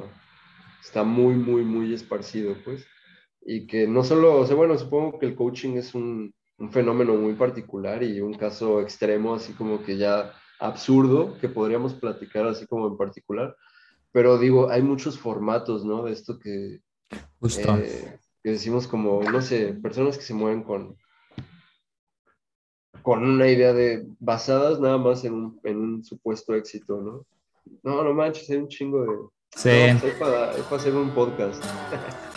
está 0.88 1.04
muy, 1.04 1.36
muy, 1.36 1.64
muy 1.64 1.94
esparcido, 1.94 2.56
pues. 2.64 2.86
Y 3.46 3.68
que 3.68 3.88
no 3.88 4.04
solo, 4.04 4.40
o 4.40 4.46
sea, 4.46 4.56
bueno, 4.56 4.78
supongo 4.78 5.20
que 5.20 5.26
el 5.26 5.36
coaching 5.36 5.78
es 5.78 5.94
un, 5.94 6.34
un 6.58 6.72
fenómeno 6.72 7.16
muy 7.16 7.34
particular 7.34 8.04
y 8.04 8.22
un 8.22 8.34
caso 8.34 8.82
extremo, 8.82 9.36
así 9.36 9.54
como 9.54 9.84
que 9.84 9.98
ya 9.98 10.34
absurdo, 10.60 11.38
que 11.40 11.50
podríamos 11.50 11.94
platicar 11.94 12.48
así 12.48 12.66
como 12.66 12.88
en 12.88 12.98
particular. 12.98 13.56
Pero 14.14 14.38
digo, 14.38 14.70
hay 14.70 14.82
muchos 14.82 15.20
formatos, 15.20 15.86
¿no? 15.86 16.04
De 16.04 16.14
esto 16.14 16.40
que, 16.40 16.80
eh, 17.12 18.20
que 18.42 18.50
decimos 18.50 18.88
como, 18.88 19.22
no 19.24 19.42
sé, 19.42 19.74
personas 19.74 20.18
que 20.18 20.24
se 20.24 20.34
mueven 20.34 20.64
con, 20.64 20.96
con 23.02 23.24
una 23.24 23.50
idea 23.50 23.74
de 23.74 24.08
basadas 24.20 24.80
nada 24.80 24.98
más 24.98 25.26
en 25.26 25.34
un, 25.34 25.60
en 25.64 25.78
un 25.78 26.04
supuesto 26.04 26.56
éxito, 26.56 27.02
¿no? 27.02 27.26
No, 27.84 28.04
no 28.04 28.14
manches, 28.14 28.50
hay 28.50 28.58
un 28.58 28.70
chingo 28.70 29.34
Sí. 29.58 29.70
es, 29.70 30.04
para, 30.20 30.52
es 30.52 30.62
para 30.62 30.76
hacer 30.80 30.94
un 30.94 31.10
podcast. 31.10 31.64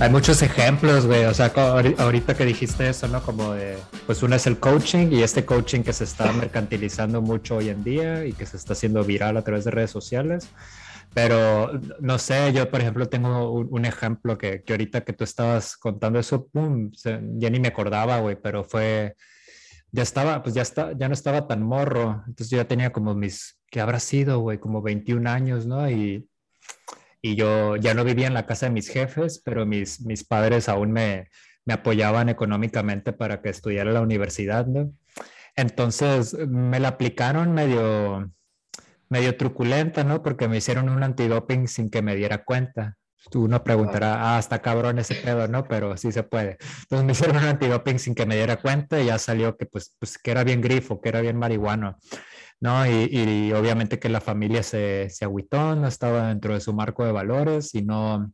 Hay 0.00 0.10
muchos 0.10 0.42
ejemplos, 0.42 1.06
güey. 1.06 1.24
O 1.24 1.32
sea, 1.32 1.46
ahorita 1.46 2.36
que 2.36 2.44
dijiste 2.44 2.90
eso, 2.90 3.08
¿no? 3.08 3.22
Como 3.22 3.54
de, 3.54 3.78
pues 4.06 4.22
uno 4.22 4.36
es 4.36 4.46
el 4.46 4.58
coaching 4.58 5.10
y 5.10 5.22
este 5.22 5.46
coaching 5.46 5.80
que 5.80 5.94
se 5.94 6.04
está 6.04 6.30
mercantilizando 6.34 7.22
mucho 7.22 7.56
hoy 7.56 7.70
en 7.70 7.82
día 7.82 8.26
y 8.26 8.34
que 8.34 8.44
se 8.44 8.58
está 8.58 8.74
haciendo 8.74 9.02
viral 9.02 9.38
a 9.38 9.42
través 9.42 9.64
de 9.64 9.70
redes 9.70 9.90
sociales. 9.90 10.50
Pero 11.14 11.72
no 11.98 12.18
sé, 12.18 12.52
yo 12.52 12.70
por 12.70 12.82
ejemplo 12.82 13.08
tengo 13.08 13.50
un, 13.50 13.86
ejemplo 13.86 14.36
que, 14.36 14.62
que, 14.62 14.74
ahorita 14.74 15.00
que 15.00 15.14
tú 15.14 15.24
estabas 15.24 15.74
contando 15.78 16.18
eso, 16.18 16.46
pum, 16.46 16.92
ya 16.92 17.48
ni 17.48 17.58
me 17.58 17.68
acordaba, 17.68 18.20
güey, 18.20 18.36
pero 18.36 18.62
fue, 18.62 19.16
ya 19.92 20.02
estaba, 20.02 20.42
pues 20.42 20.54
ya, 20.54 20.62
está, 20.62 20.92
ya 20.92 21.08
no 21.08 21.14
estaba 21.14 21.46
tan 21.46 21.62
morro. 21.62 22.22
Entonces 22.26 22.50
yo 22.50 22.58
ya 22.58 22.68
tenía 22.68 22.92
como 22.92 23.14
mis, 23.14 23.60
¿qué 23.70 23.80
habrá 23.80 24.00
sido, 24.00 24.40
güey? 24.40 24.58
Como 24.58 24.82
21 24.82 25.28
años, 25.28 25.66
¿no? 25.66 25.90
Y 25.90 26.28
y 27.20 27.34
yo 27.34 27.76
ya 27.76 27.94
no 27.94 28.04
vivía 28.04 28.26
en 28.26 28.34
la 28.34 28.46
casa 28.46 28.66
de 28.66 28.72
mis 28.72 28.88
jefes, 28.88 29.42
pero 29.44 29.66
mis, 29.66 30.00
mis 30.00 30.24
padres 30.24 30.68
aún 30.68 30.92
me, 30.92 31.28
me 31.64 31.74
apoyaban 31.74 32.28
económicamente 32.28 33.12
para 33.12 33.42
que 33.42 33.48
estudiara 33.48 33.92
la 33.92 34.00
universidad, 34.00 34.66
¿no? 34.66 34.92
Entonces 35.56 36.34
me 36.34 36.78
la 36.78 36.88
aplicaron 36.88 37.52
medio, 37.52 38.30
medio 39.08 39.36
truculenta, 39.36 40.04
¿no? 40.04 40.22
Porque 40.22 40.46
me 40.46 40.58
hicieron 40.58 40.88
un 40.88 41.02
antidoping 41.02 41.66
sin 41.66 41.90
que 41.90 42.02
me 42.02 42.14
diera 42.14 42.44
cuenta. 42.44 42.96
Uno 43.34 43.62
preguntará, 43.62 44.36
ah, 44.36 44.38
está 44.38 44.60
cabrón 44.60 44.98
ese 44.98 45.14
pedo, 45.16 45.48
¿no? 45.48 45.64
Pero 45.64 45.96
sí 45.96 46.12
se 46.12 46.22
puede. 46.22 46.56
Entonces 46.82 47.04
me 47.04 47.12
hicieron 47.12 47.36
un 47.36 47.44
antidoping 47.44 47.98
sin 47.98 48.14
que 48.14 48.26
me 48.26 48.36
diera 48.36 48.60
cuenta 48.60 49.00
y 49.00 49.06
ya 49.06 49.18
salió 49.18 49.56
que 49.56 49.66
pues, 49.66 49.94
pues 49.98 50.18
que 50.18 50.30
era 50.30 50.44
bien 50.44 50.60
grifo, 50.60 51.00
que 51.00 51.08
era 51.08 51.20
bien 51.20 51.36
marihuano. 51.36 51.98
¿no? 52.60 52.86
Y, 52.86 53.52
obviamente 53.52 53.98
que 53.98 54.08
la 54.08 54.20
familia 54.20 54.62
se, 54.62 55.08
se 55.10 55.24
agüitó, 55.24 55.76
no 55.76 55.86
estaba 55.86 56.28
dentro 56.28 56.54
de 56.54 56.60
su 56.60 56.72
marco 56.72 57.04
de 57.04 57.12
valores 57.12 57.74
y 57.74 57.82
no... 57.82 58.32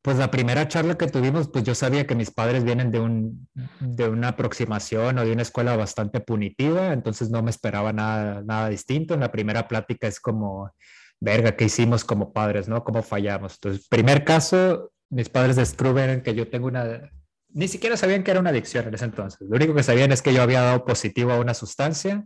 Pues 0.00 0.16
la 0.16 0.30
primera 0.30 0.68
charla 0.68 0.96
que 0.96 1.08
tuvimos, 1.08 1.50
pues 1.50 1.64
yo 1.64 1.74
sabía 1.74 2.06
que 2.06 2.14
mis 2.14 2.30
padres 2.30 2.64
vienen 2.64 2.90
de, 2.90 3.00
un, 3.00 3.48
de 3.80 4.08
una 4.08 4.28
aproximación 4.28 5.18
o 5.18 5.24
de 5.24 5.32
una 5.32 5.42
escuela 5.42 5.76
bastante 5.76 6.20
punitiva, 6.20 6.92
entonces 6.92 7.30
no 7.30 7.42
me 7.42 7.50
esperaba 7.50 7.92
nada, 7.92 8.42
nada 8.42 8.68
distinto. 8.70 9.12
En 9.12 9.20
la 9.20 9.32
primera 9.32 9.68
plática 9.68 10.06
es 10.06 10.18
como, 10.18 10.72
verga, 11.20 11.56
¿qué 11.56 11.64
hicimos 11.64 12.04
como 12.04 12.32
padres, 12.32 12.68
no? 12.68 12.84
¿Cómo 12.84 13.02
fallamos? 13.02 13.54
Entonces, 13.54 13.88
primer 13.88 14.24
caso, 14.24 14.92
mis 15.10 15.28
padres 15.28 15.56
descubren 15.56 16.22
que 16.22 16.34
yo 16.34 16.48
tengo 16.48 16.66
una, 16.66 17.10
ni 17.48 17.68
siquiera 17.68 17.96
sabían 17.96 18.22
que 18.22 18.30
era 18.30 18.40
una 18.40 18.50
adicción 18.50 18.86
en 18.86 18.94
ese 18.94 19.06
entonces. 19.06 19.40
Lo 19.48 19.56
único 19.56 19.74
que 19.74 19.82
sabían 19.82 20.12
es 20.12 20.22
que 20.22 20.34
yo 20.34 20.42
había 20.42 20.60
dado 20.60 20.84
positivo 20.84 21.32
a 21.32 21.40
una 21.40 21.54
sustancia 21.54 22.24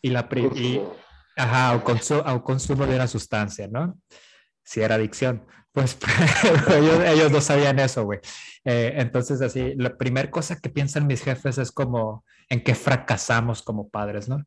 y 0.00 0.10
la 0.10 0.28
y, 0.54 0.80
ajá, 1.36 1.76
o, 1.76 2.42
consumo 2.44 2.86
de 2.86 2.94
una 2.94 3.06
sustancia, 3.06 3.68
¿no? 3.68 3.98
Si 4.64 4.80
era 4.80 4.94
adicción. 4.94 5.44
Pues 5.72 5.98
ellos, 6.68 7.00
ellos, 7.06 7.32
no 7.32 7.40
sabían 7.40 7.78
eso, 7.78 8.04
güey. 8.04 8.20
Eh, 8.64 8.94
entonces, 8.96 9.40
así, 9.40 9.74
la 9.76 9.96
primera 9.96 10.30
cosa 10.30 10.58
que 10.58 10.68
piensan 10.68 11.06
mis 11.06 11.22
jefes 11.22 11.58
es 11.58 11.70
como 11.70 12.24
en 12.50 12.62
que 12.62 12.74
fracasamos 12.74 13.62
como 13.62 13.88
padres, 13.88 14.28
¿no? 14.28 14.44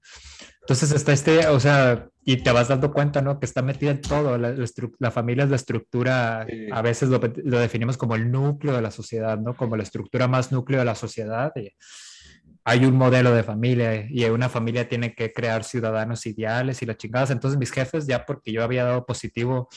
Entonces 0.62 0.92
está 0.92 1.12
este, 1.14 1.48
o 1.48 1.60
sea, 1.60 2.08
y 2.24 2.38
te 2.38 2.52
vas 2.52 2.68
dando 2.68 2.94
cuenta, 2.94 3.22
¿no? 3.22 3.40
Que 3.40 3.46
está 3.46 3.62
metida 3.62 3.92
en 3.92 4.02
todo. 4.02 4.38
La, 4.38 4.54
la, 5.00 5.12
familia 5.12 5.46
es 5.46 5.50
la 5.50 5.56
estructura, 5.56 6.46
a 6.72 6.82
veces 6.82 7.10
lo, 7.10 7.20
lo, 7.44 7.60
definimos 7.60 7.98
como 7.98 8.16
el 8.16 8.32
núcleo 8.32 8.74
de 8.74 8.82
la 8.82 8.92
sociedad, 8.92 9.40
¿no? 9.40 9.56
Como 9.56 9.76
la 9.76 9.84
estructura 9.84 10.28
más 10.28 10.52
núcleo 10.52 10.80
de 10.80 10.86
la 10.86 10.96
sociedad. 10.96 11.52
Y 11.56 11.72
hay 12.66 12.86
un 12.86 12.96
modelo 12.96 13.34
de 13.34 13.44
familia 13.44 14.06
y 14.10 14.24
una 14.26 14.48
familia 14.48 14.88
tiene 14.88 15.16
que 15.16 15.34
crear 15.34 15.64
ciudadanos 15.64 16.26
ideales 16.26 16.82
y 16.82 16.86
las 16.86 16.98
chingadas. 16.98 17.32
Entonces 17.32 17.60
mis 17.60 17.72
jefes, 17.72 18.08
ya 18.08 18.26
porque 18.26 18.52
yo 18.52 18.64
había 18.64 18.86
dado 18.86 19.06
positivo 19.06 19.70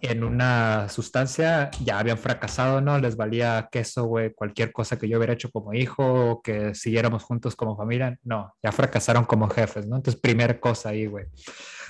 en 0.00 0.24
una 0.24 0.88
sustancia 0.88 1.70
ya 1.84 1.98
habían 1.98 2.18
fracasado, 2.18 2.80
¿no? 2.80 2.98
Les 2.98 3.16
valía 3.16 3.68
queso, 3.70 4.04
güey, 4.04 4.32
cualquier 4.32 4.72
cosa 4.72 4.98
que 4.98 5.08
yo 5.08 5.18
hubiera 5.18 5.34
hecho 5.34 5.50
como 5.50 5.74
hijo 5.74 6.04
o 6.04 6.42
que 6.42 6.74
siguiéramos 6.74 7.22
juntos 7.22 7.56
como 7.56 7.76
familia. 7.76 8.18
No, 8.22 8.54
ya 8.62 8.72
fracasaron 8.72 9.24
como 9.24 9.48
jefes, 9.48 9.86
¿no? 9.86 9.96
Entonces, 9.96 10.20
primera 10.20 10.58
cosa 10.60 10.90
ahí, 10.90 11.06
güey. 11.06 11.26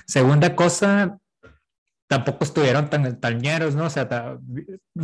Segunda 0.05 0.55
cosa, 0.55 1.17
tampoco 2.07 2.43
estuvieron 2.43 2.89
tan 2.89 3.19
tañeros, 3.19 3.75
¿no? 3.75 3.85
O 3.85 3.89
sea, 3.89 4.37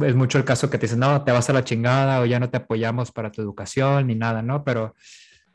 es 0.01 0.15
mucho 0.15 0.37
el 0.37 0.45
caso 0.45 0.69
que 0.69 0.77
te 0.79 0.87
dicen, 0.87 0.99
no, 0.99 1.23
te 1.23 1.31
vas 1.31 1.49
a 1.49 1.53
la 1.53 1.63
chingada 1.63 2.19
o 2.19 2.25
ya 2.25 2.39
no 2.39 2.49
te 2.49 2.57
apoyamos 2.57 3.11
para 3.11 3.31
tu 3.31 3.41
educación 3.41 4.07
ni 4.07 4.15
nada, 4.15 4.41
¿no? 4.41 4.63
Pero 4.63 4.95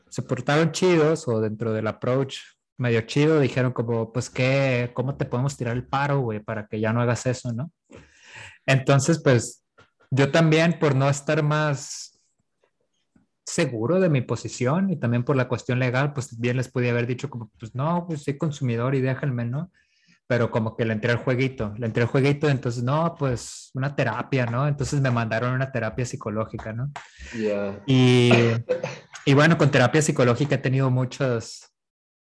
se 0.09 0.21
portaron 0.21 0.71
chidos 0.71 1.27
o 1.27 1.41
dentro 1.41 1.73
del 1.73 1.87
approach 1.87 2.37
medio 2.81 3.01
chido, 3.01 3.39
dijeron 3.39 3.71
como, 3.73 4.11
pues, 4.11 4.29
¿qué, 4.29 4.89
¿cómo 4.95 5.15
te 5.15 5.25
podemos 5.25 5.55
tirar 5.55 5.75
el 5.75 5.85
paro, 5.85 6.19
güey, 6.19 6.39
para 6.39 6.65
que 6.65 6.79
ya 6.79 6.91
no 6.91 7.01
hagas 7.01 7.27
eso, 7.27 7.53
¿no? 7.53 7.71
Entonces, 8.65 9.21
pues, 9.23 9.63
yo 10.09 10.31
también 10.31 10.79
por 10.79 10.95
no 10.95 11.07
estar 11.07 11.43
más 11.43 12.19
seguro 13.45 13.99
de 13.99 14.09
mi 14.09 14.21
posición 14.21 14.89
y 14.89 14.95
también 14.95 15.23
por 15.23 15.35
la 15.35 15.47
cuestión 15.47 15.77
legal, 15.77 16.13
pues 16.13 16.39
bien 16.39 16.57
les 16.57 16.69
podía 16.69 16.91
haber 16.91 17.05
dicho 17.05 17.29
como, 17.29 17.51
pues 17.59 17.75
no, 17.75 18.05
pues 18.07 18.23
soy 18.23 18.37
consumidor 18.37 18.95
y 18.95 19.01
déjenme, 19.01 19.45
¿no? 19.45 19.71
Pero 20.25 20.49
como 20.49 20.75
que 20.75 20.85
le 20.85 20.93
entré 20.93 21.11
al 21.11 21.17
jueguito, 21.17 21.75
le 21.77 21.85
entré 21.85 22.03
al 22.03 22.09
jueguito, 22.09 22.49
entonces, 22.49 22.81
no, 22.83 23.15
pues 23.17 23.69
una 23.75 23.95
terapia, 23.95 24.47
¿no? 24.47 24.67
Entonces 24.67 25.01
me 25.01 25.11
mandaron 25.11 25.53
una 25.53 25.71
terapia 25.71 26.05
psicológica, 26.05 26.73
¿no? 26.73 26.91
Y, 27.85 28.31
y 29.25 29.33
bueno, 29.35 29.57
con 29.57 29.69
terapia 29.69 30.01
psicológica 30.01 30.55
he 30.55 30.59
tenido 30.59 30.89
muchos, 30.89 31.70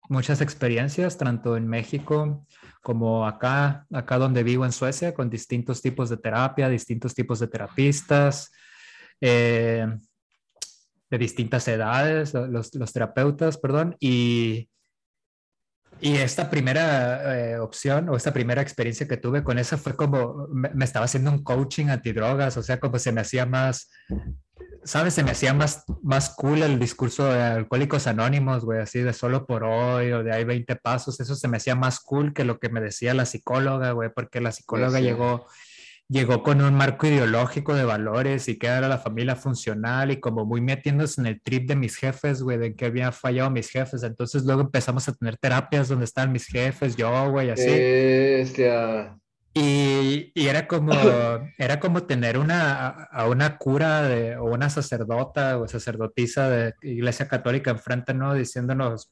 muchas 0.10 0.42
experiencias, 0.42 1.18
tanto 1.18 1.56
en 1.56 1.68
México 1.68 2.46
como 2.82 3.26
acá, 3.26 3.86
acá 3.94 4.18
donde 4.18 4.44
vivo 4.44 4.66
en 4.66 4.72
Suecia, 4.72 5.14
con 5.14 5.30
distintos 5.30 5.82
tipos 5.82 6.10
de 6.10 6.18
terapia, 6.18 6.68
distintos 6.68 7.14
tipos 7.14 7.40
de 7.40 7.48
terapistas, 7.48 8.52
eh, 9.22 9.86
de 11.10 11.18
distintas 11.18 11.68
edades, 11.68 12.34
los, 12.34 12.74
los, 12.74 12.94
terapeutas, 12.94 13.58
perdón, 13.58 13.96
y, 14.00 14.70
y 16.02 16.16
esta 16.18 16.50
primera 16.50 17.38
eh, 17.38 17.60
opción 17.60 18.10
o 18.10 18.16
esta 18.16 18.34
primera 18.34 18.62
experiencia 18.62 19.08
que 19.08 19.18
tuve 19.18 19.44
con 19.44 19.58
eso 19.60 19.78
fue 19.78 19.96
como 19.96 20.48
me, 20.52 20.70
me, 20.70 20.86
estaba 20.86 21.06
haciendo 21.06 21.32
un 21.32 21.44
coaching 21.44 21.88
antidrogas, 21.88 22.58
o 22.58 22.64
sea, 22.64 22.80
como 22.80 22.98
se 23.00 23.12
me 23.12 23.22
hacía 23.22 23.46
más 23.46 23.90
¿sabes? 24.84 25.14
Se 25.14 25.24
me 25.24 25.32
hacía 25.32 25.54
más, 25.54 25.84
más 26.02 26.30
cool 26.32 26.64
el 26.64 26.80
discurso 26.80 27.26
de 27.26 27.42
Alcohólicos 27.42 28.08
Anónimos, 28.08 28.66
güey, 28.66 28.80
así 28.80 29.00
de 29.00 29.14
solo 29.14 29.46
por 29.46 29.64
hoy 29.64 30.12
o 30.12 30.24
de 30.24 30.34
hay 30.34 30.44
20 30.44 30.76
pasos. 30.78 31.20
Eso 31.20 31.36
se 31.36 31.48
me 31.48 31.58
hacía 31.58 31.76
más 31.76 32.00
cool 32.00 32.34
que 32.34 32.44
lo 32.44 32.60
que 32.60 32.70
me 32.70 32.82
decía 32.82 33.14
la 33.14 33.26
psicóloga, 33.26 33.92
güey, 33.92 34.10
porque 34.14 34.42
la 34.42 34.52
psicóloga 34.52 35.00
llegó, 35.00 35.46
llegó 36.08 36.44
con 36.44 36.62
un 36.62 36.74
marco 36.74 37.08
ideológico 37.08 37.76
de 37.76 37.84
valores 37.84 38.48
y 38.48 38.58
que 38.58 38.68
era 38.68 38.88
la 38.88 38.98
familia 38.98 39.36
funcional 39.36 40.12
y 40.12 40.20
como 40.20 40.46
muy 40.46 40.62
metiéndose 40.62 41.22
en 41.22 41.28
el 41.28 41.42
trip 41.42 41.68
de 41.68 41.76
mis 41.76 41.96
jefes, 41.96 42.42
güey, 42.42 42.58
de 42.58 42.76
que 42.76 42.86
habían 42.86 43.14
fallado 43.14 43.50
mis 43.50 43.70
jefes. 43.70 44.04
Entonces 44.04 44.44
luego 44.44 44.62
empezamos 44.62 45.08
a 45.08 45.14
tener 45.14 45.38
terapias 45.38 45.90
donde 45.90 46.06
estaban 46.06 46.32
mis 46.32 46.48
jefes, 46.48 46.96
yo, 46.96 47.32
güey, 47.32 47.50
así. 47.50 47.68
Este, 47.68 48.72
y, 49.54 50.32
y, 50.34 50.48
era 50.48 50.68
como 50.68 50.92
era 51.58 51.80
como 51.80 52.04
tener 52.04 52.38
una 52.38 52.88
a 52.88 53.28
una 53.28 53.58
cura 53.58 54.04
de, 54.04 54.38
o 54.38 54.46
una 54.46 54.70
sacerdota 54.70 55.58
o 55.58 55.68
sacerdotisa 55.68 56.50
de 56.50 56.74
iglesia 56.82 57.28
católica 57.28 57.72
enfrente 57.72 58.14
no 58.14 58.34
diciéndonos 58.34 59.12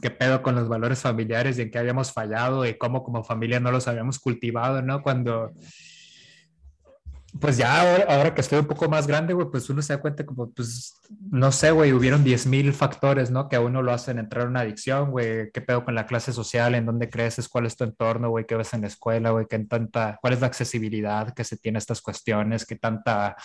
qué 0.00 0.10
pedo 0.10 0.42
con 0.42 0.54
los 0.54 0.68
valores 0.68 1.00
familiares 1.00 1.58
y 1.58 1.62
en 1.62 1.70
qué 1.70 1.78
habíamos 1.78 2.12
fallado 2.12 2.64
y 2.64 2.78
cómo 2.78 3.02
como 3.02 3.24
familia 3.24 3.60
no 3.60 3.72
los 3.72 3.88
habíamos 3.88 4.18
cultivado 4.18 4.82
no 4.82 5.02
cuando 5.02 5.52
pues 7.40 7.56
ya 7.56 8.04
ahora, 8.08 8.34
que 8.34 8.40
estoy 8.40 8.58
un 8.58 8.66
poco 8.66 8.88
más 8.88 9.06
grande, 9.06 9.34
güey, 9.34 9.48
pues 9.50 9.68
uno 9.70 9.82
se 9.82 9.92
da 9.92 10.00
cuenta 10.00 10.24
como, 10.24 10.50
pues, 10.52 11.00
no 11.30 11.50
sé, 11.52 11.70
güey, 11.70 11.92
hubieron 11.92 12.24
10.000 12.24 12.72
factores, 12.72 13.30
¿no? 13.30 13.48
Que 13.48 13.56
a 13.56 13.60
uno 13.60 13.82
lo 13.82 13.92
hacen 13.92 14.18
entrar 14.18 14.44
en 14.44 14.50
una 14.50 14.60
adicción, 14.60 15.10
güey, 15.10 15.50
qué 15.52 15.60
pedo 15.60 15.84
con 15.84 15.94
la 15.94 16.06
clase 16.06 16.32
social, 16.32 16.74
en 16.74 16.86
dónde 16.86 17.10
creces, 17.10 17.48
cuál 17.48 17.66
es 17.66 17.76
tu 17.76 17.84
entorno, 17.84 18.30
güey, 18.30 18.46
qué 18.46 18.56
ves 18.56 18.74
en 18.74 18.82
la 18.82 18.88
escuela, 18.88 19.30
güey, 19.30 19.46
qué 19.48 19.58
tanta, 19.60 20.18
cuál 20.20 20.34
es 20.34 20.40
la 20.40 20.46
accesibilidad 20.46 21.34
que 21.34 21.44
se 21.44 21.56
tiene 21.56 21.78
a 21.78 21.80
estas 21.80 22.00
cuestiones, 22.00 22.66
qué 22.66 22.76
tanta, 22.76 23.36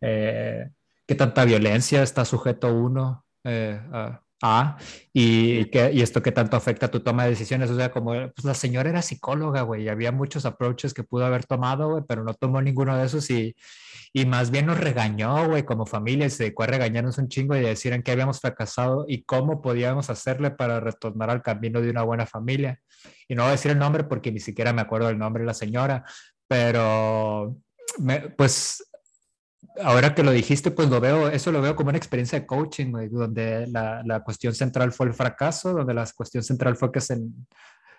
eh, 0.00 0.68
qué 1.06 1.14
tanta 1.14 1.44
violencia 1.44 2.02
está 2.02 2.24
sujeto 2.24 2.74
uno 2.74 3.24
eh, 3.44 3.80
a, 3.92 4.23
Y, 5.12 5.66
que, 5.66 5.92
y 5.92 6.02
esto 6.02 6.22
que 6.22 6.32
tanto 6.32 6.56
afecta 6.56 6.86
a 6.86 6.90
tu 6.90 7.00
toma 7.00 7.24
de 7.24 7.30
decisiones, 7.30 7.70
o 7.70 7.76
sea, 7.76 7.90
como 7.90 8.12
pues 8.12 8.44
la 8.44 8.54
señora 8.54 8.90
era 8.90 9.00
psicóloga, 9.00 9.62
güey, 9.62 9.84
y 9.84 9.88
había 9.88 10.12
muchos 10.12 10.44
approaches 10.44 10.92
que 10.92 11.04
pudo 11.04 11.24
haber 11.24 11.46
tomado, 11.46 11.90
güey, 11.90 12.04
pero 12.06 12.24
no 12.24 12.34
tomó 12.34 12.60
ninguno 12.60 12.96
de 12.96 13.06
esos 13.06 13.30
y, 13.30 13.56
y 14.12 14.26
más 14.26 14.50
bien 14.50 14.66
nos 14.66 14.78
regañó, 14.78 15.48
güey, 15.48 15.64
como 15.64 15.86
familia, 15.86 16.26
y 16.26 16.30
se 16.30 16.44
dedicó 16.44 16.64
a 16.64 16.66
regañarnos 16.66 17.16
un 17.18 17.28
chingo 17.28 17.56
y 17.56 17.60
decir 17.60 17.92
en 17.92 18.02
qué 18.02 18.12
habíamos 18.12 18.40
fracasado 18.40 19.06
y 19.08 19.22
cómo 19.24 19.62
podíamos 19.62 20.10
hacerle 20.10 20.50
para 20.50 20.80
retornar 20.80 21.30
al 21.30 21.42
camino 21.42 21.80
de 21.80 21.90
una 21.90 22.02
buena 22.02 22.26
familia. 22.26 22.80
Y 23.28 23.34
no 23.34 23.42
voy 23.42 23.50
a 23.50 23.52
decir 23.52 23.70
el 23.70 23.78
nombre 23.78 24.04
porque 24.04 24.30
ni 24.30 24.40
siquiera 24.40 24.72
me 24.72 24.82
acuerdo 24.82 25.08
del 25.08 25.18
nombre 25.18 25.42
de 25.42 25.46
la 25.46 25.54
señora, 25.54 26.04
pero 26.46 27.56
pues 28.36 28.84
ahora 29.82 30.14
que 30.14 30.22
lo 30.22 30.30
dijiste, 30.30 30.70
pues 30.70 30.88
lo 30.88 31.00
veo, 31.00 31.28
eso 31.28 31.52
lo 31.52 31.60
veo 31.60 31.76
como 31.76 31.90
una 31.90 31.98
experiencia 31.98 32.40
de 32.40 32.46
coaching, 32.46 32.92
donde 33.10 33.66
la, 33.68 34.02
la, 34.04 34.20
cuestión 34.20 34.54
central 34.54 34.92
fue 34.92 35.06
el 35.06 35.14
fracaso, 35.14 35.72
donde 35.72 35.94
la 35.94 36.08
cuestión 36.14 36.42
central 36.42 36.76
fue 36.76 36.92
que 36.92 37.00
se, 37.00 37.18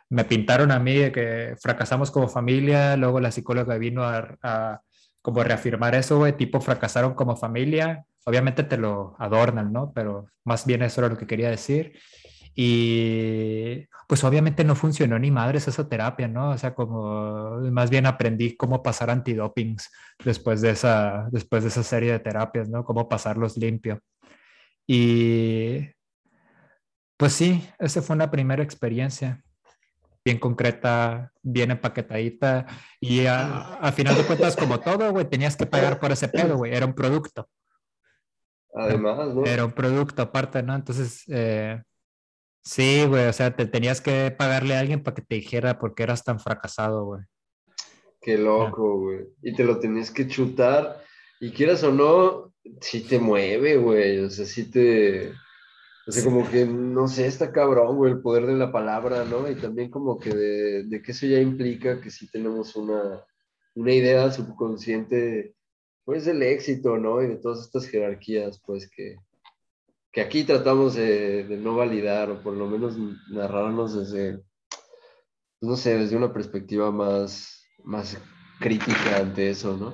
me 0.09 0.25
pintaron 0.25 0.71
a 0.71 0.79
mí 0.79 0.95
de 0.95 1.11
que 1.11 1.55
fracasamos 1.61 2.11
como 2.11 2.27
familia, 2.27 2.95
luego 2.95 3.19
la 3.19 3.31
psicóloga 3.31 3.77
vino 3.77 4.03
a, 4.03 4.37
a 4.43 4.81
como 5.21 5.43
reafirmar 5.43 5.95
eso, 5.95 6.17
güey, 6.19 6.37
tipo 6.37 6.61
fracasaron 6.61 7.15
como 7.15 7.35
familia, 7.35 8.05
obviamente 8.25 8.63
te 8.63 8.77
lo 8.77 9.15
adornan, 9.17 9.73
¿no? 9.73 9.91
Pero 9.93 10.27
más 10.43 10.65
bien 10.65 10.83
eso 10.83 11.01
era 11.01 11.09
lo 11.09 11.17
que 11.17 11.27
quería 11.27 11.49
decir. 11.49 11.99
Y 12.55 13.85
pues 14.07 14.23
obviamente 14.23 14.63
no 14.63 14.75
funcionó 14.75 15.19
ni 15.19 15.29
madres 15.29 15.67
esa 15.67 15.89
terapia, 15.89 16.27
¿no? 16.27 16.51
O 16.51 16.57
sea, 16.57 16.73
como 16.73 17.59
más 17.71 17.89
bien 17.89 18.05
aprendí 18.05 18.55
cómo 18.55 18.81
pasar 18.81 19.09
antidopings 19.09 19.91
después 20.23 20.61
de 20.61 20.69
esa, 20.71 21.27
después 21.31 21.63
de 21.63 21.69
esa 21.69 21.83
serie 21.83 22.13
de 22.13 22.19
terapias, 22.19 22.69
¿no? 22.69 22.85
Cómo 22.85 23.09
pasarlos 23.09 23.57
limpio. 23.57 23.99
Y 24.87 25.89
pues 27.17 27.33
sí, 27.33 27.67
esa 27.79 28.01
fue 28.01 28.15
una 28.15 28.31
primera 28.31 28.63
experiencia 28.63 29.43
bien 30.23 30.39
concreta, 30.39 31.31
bien 31.43 31.69
empaquetadita 31.69 32.65
y 32.99 33.27
a, 33.27 33.91
final 33.95 34.15
de 34.15 34.23
cuentas, 34.23 34.55
como 34.55 34.79
todo, 34.79 35.11
güey, 35.11 35.29
tenías 35.29 35.55
que 35.55 35.67
pagar 35.67 35.99
por 35.99 36.11
ese 36.11 36.27
pedo, 36.27 36.57
güey, 36.57 36.73
era 36.73 36.85
un 36.87 36.95
producto. 36.95 37.47
Además, 38.73 39.35
¿no? 39.35 39.45
Era 39.45 39.65
un 39.65 39.71
producto 39.71 40.23
aparte, 40.23 40.63
¿no? 40.63 40.73
Entonces, 40.73 41.23
eh, 41.27 41.81
Sí, 42.65 43.05
güey, 43.05 43.27
o 43.27 43.33
sea, 43.33 43.55
te 43.55 43.67
tenías 43.67 44.01
que 44.01 44.33
pagarle 44.35 44.75
a 44.75 44.79
alguien 44.79 45.03
para 45.03 45.13
que 45.13 45.21
te 45.21 45.35
dijera 45.35 45.77
por 45.77 45.93
qué 45.93 46.01
eras 46.01 46.23
tan 46.23 46.39
fracasado, 46.39 47.05
güey. 47.05 47.21
Qué 48.19 48.39
loco, 48.39 49.01
güey. 49.01 49.27
Y 49.43 49.53
te 49.53 49.63
lo 49.63 49.79
tenías 49.79 50.09
que 50.09 50.27
chutar. 50.27 51.03
Y 51.39 51.51
quieras 51.51 51.83
o 51.83 51.91
no, 51.91 52.53
sí 52.81 53.01
te 53.01 53.19
mueve, 53.19 53.77
güey. 53.77 54.19
O 54.19 54.31
sea, 54.31 54.45
sí 54.45 54.71
te. 54.71 55.31
O 56.07 56.11
sea, 56.11 56.23
como 56.23 56.49
que, 56.49 56.65
no 56.65 57.07
sé, 57.07 57.27
está 57.27 57.51
cabrón, 57.51 57.97
güey, 57.97 58.13
el 58.13 58.21
poder 58.21 58.47
de 58.47 58.55
la 58.55 58.71
palabra, 58.71 59.25
¿no? 59.25 59.49
Y 59.49 59.55
también 59.55 59.91
como 59.91 60.19
que 60.19 60.31
de, 60.31 60.83
de 60.85 61.01
que 61.03 61.11
eso 61.11 61.27
ya 61.27 61.39
implica 61.39 62.01
que 62.01 62.09
sí 62.09 62.27
tenemos 62.31 62.75
una, 62.75 63.23
una 63.75 63.91
idea 63.91 64.31
subconsciente, 64.31 65.55
pues, 66.03 66.25
del 66.25 66.41
éxito, 66.41 66.97
¿no? 66.97 67.21
Y 67.21 67.27
de 67.27 67.37
todas 67.37 67.61
estas 67.61 67.87
jerarquías, 67.87 68.59
pues, 68.65 68.89
que, 68.89 69.17
que 70.15 70.21
aquí 70.21 70.45
tratamos 70.45 70.95
de, 70.95 71.45
no 71.61 71.75
validar 71.75 72.31
o 72.31 72.41
por 72.41 72.53
lo 72.53 72.67
menos 72.67 72.95
narrarnos 73.29 73.95
desde, 73.95 74.41
no 75.59 75.75
sé, 75.75 75.97
desde 75.97 76.15
una 76.15 76.31
perspectiva 76.31 76.89
más, 76.89 77.67
más 77.83 78.17
crítica 78.61 79.17
ante 79.17 79.49
eso, 79.49 79.75
¿no? 79.75 79.93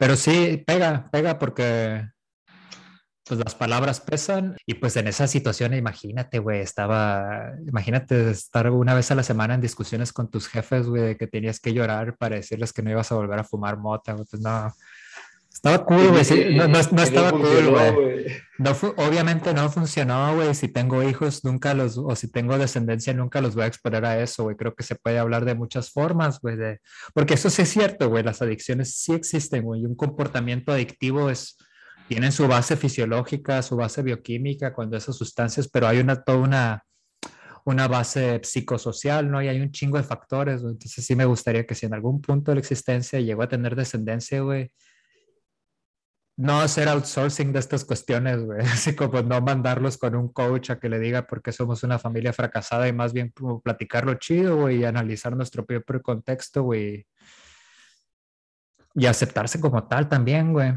Pero 0.00 0.16
sí, 0.16 0.64
pega, 0.66 1.08
pega 1.12 1.38
porque 1.38 2.08
pues 3.24 3.38
las 3.38 3.54
palabras 3.54 4.00
pesan 4.00 4.56
y 4.66 4.74
pues 4.74 4.96
en 4.96 5.06
esa 5.06 5.28
situación, 5.28 5.74
imagínate, 5.74 6.40
güey, 6.40 6.60
estaba, 6.60 7.52
imagínate 7.68 8.30
estar 8.30 8.68
una 8.72 8.94
vez 8.94 9.12
a 9.12 9.14
la 9.14 9.22
semana 9.22 9.54
en 9.54 9.60
discusiones 9.60 10.12
con 10.12 10.28
tus 10.28 10.48
jefes, 10.48 10.88
güey, 10.88 11.02
de 11.02 11.16
que 11.16 11.28
tenías 11.28 11.60
que 11.60 11.72
llorar 11.72 12.16
para 12.16 12.34
decirles 12.34 12.72
que 12.72 12.82
no 12.82 12.90
ibas 12.90 13.12
a 13.12 13.14
volver 13.14 13.38
a 13.38 13.44
fumar 13.44 13.78
mota, 13.78 14.12
güey, 14.12 14.26
pues 14.28 14.42
no, 14.42 14.72
estaba 15.56 15.84
cool, 15.86 16.08
güey. 16.08 16.54
no, 16.54 16.68
no, 16.68 16.78
estaba 16.78 17.30
cool, 17.30 17.70
güey. 17.70 18.26
No 18.58 18.72
obviamente 18.96 19.54
no 19.54 19.70
funcionó, 19.70 20.34
güey. 20.34 20.54
Si 20.54 20.68
tengo 20.68 21.02
hijos, 21.02 21.44
nunca 21.44 21.72
los, 21.72 21.96
o 21.96 22.14
si 22.14 22.30
tengo 22.30 22.58
descendencia, 22.58 23.14
nunca 23.14 23.40
los 23.40 23.54
voy 23.54 23.64
a 23.64 23.66
exponer 23.66 24.04
a 24.04 24.20
eso, 24.20 24.44
güey. 24.44 24.56
Creo 24.56 24.74
que 24.74 24.82
se 24.82 24.96
puede 24.96 25.18
hablar 25.18 25.46
de 25.46 25.54
muchas 25.54 25.90
formas, 25.90 26.40
güey. 26.40 26.56
De... 26.56 26.80
Porque 27.14 27.34
eso 27.34 27.48
sí 27.48 27.62
es 27.62 27.70
cierto, 27.70 28.10
güey. 28.10 28.22
Las 28.22 28.42
adicciones 28.42 28.96
sí 28.96 29.14
existen, 29.14 29.64
güey. 29.64 29.86
Un 29.86 29.94
comportamiento 29.94 30.72
adictivo 30.72 31.30
es, 31.30 31.56
tienen 32.06 32.32
su 32.32 32.46
base 32.46 32.76
fisiológica, 32.76 33.62
su 33.62 33.76
base 33.76 34.02
bioquímica, 34.02 34.74
cuando 34.74 34.98
esas 34.98 35.16
sustancias, 35.16 35.68
pero 35.68 35.88
hay 35.88 36.00
una, 36.00 36.22
toda 36.22 36.38
una, 36.38 36.84
una 37.64 37.88
base 37.88 38.40
psicosocial, 38.44 39.30
¿no? 39.30 39.42
Y 39.42 39.48
hay 39.48 39.60
un 39.60 39.72
chingo 39.72 39.96
de 39.96 40.04
factores, 40.04 40.60
güey. 40.60 40.74
Entonces 40.74 41.04
sí 41.04 41.16
me 41.16 41.24
gustaría 41.24 41.66
que 41.66 41.74
si 41.74 41.86
en 41.86 41.94
algún 41.94 42.20
punto 42.20 42.50
de 42.50 42.56
la 42.56 42.60
existencia 42.60 43.20
llegó 43.20 43.42
a 43.42 43.48
tener 43.48 43.74
descendencia, 43.74 44.42
güey 44.42 44.70
no 46.36 46.60
hacer 46.60 46.88
outsourcing 46.88 47.52
de 47.52 47.58
estas 47.58 47.84
cuestiones, 47.84 48.44
güey. 48.44 48.60
Así 48.66 48.94
como 48.94 49.22
no 49.22 49.40
mandarlos 49.40 49.96
con 49.96 50.14
un 50.14 50.28
coach 50.28 50.70
a 50.70 50.78
que 50.78 50.88
le 50.88 50.98
diga 50.98 51.26
por 51.26 51.42
qué 51.42 51.52
somos 51.52 51.82
una 51.82 51.98
familia 51.98 52.32
fracasada 52.32 52.86
y 52.88 52.92
más 52.92 53.12
bien 53.12 53.30
como 53.30 53.60
platicarlo 53.60 54.14
chido, 54.14 54.56
güey, 54.56 54.80
y 54.80 54.84
analizar 54.84 55.34
nuestro 55.34 55.64
propio 55.64 56.02
contexto, 56.02 56.62
güey. 56.62 57.06
Y 58.94 59.06
aceptarse 59.06 59.60
como 59.60 59.86
tal 59.88 60.08
también, 60.08 60.52
güey. 60.52 60.74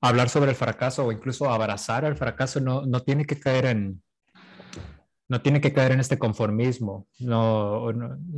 Hablar 0.00 0.28
sobre 0.28 0.50
el 0.50 0.56
fracaso 0.56 1.06
o 1.06 1.12
incluso 1.12 1.50
abrazar 1.50 2.04
el 2.04 2.16
fracaso 2.16 2.60
no, 2.60 2.86
no 2.86 3.02
tiene 3.02 3.24
que 3.26 3.40
caer 3.40 3.66
en, 3.66 4.02
no 5.28 5.42
tiene 5.42 5.60
que 5.60 5.72
caer 5.72 5.92
en 5.92 6.00
este 6.00 6.18
conformismo, 6.18 7.06
no, 7.18 7.82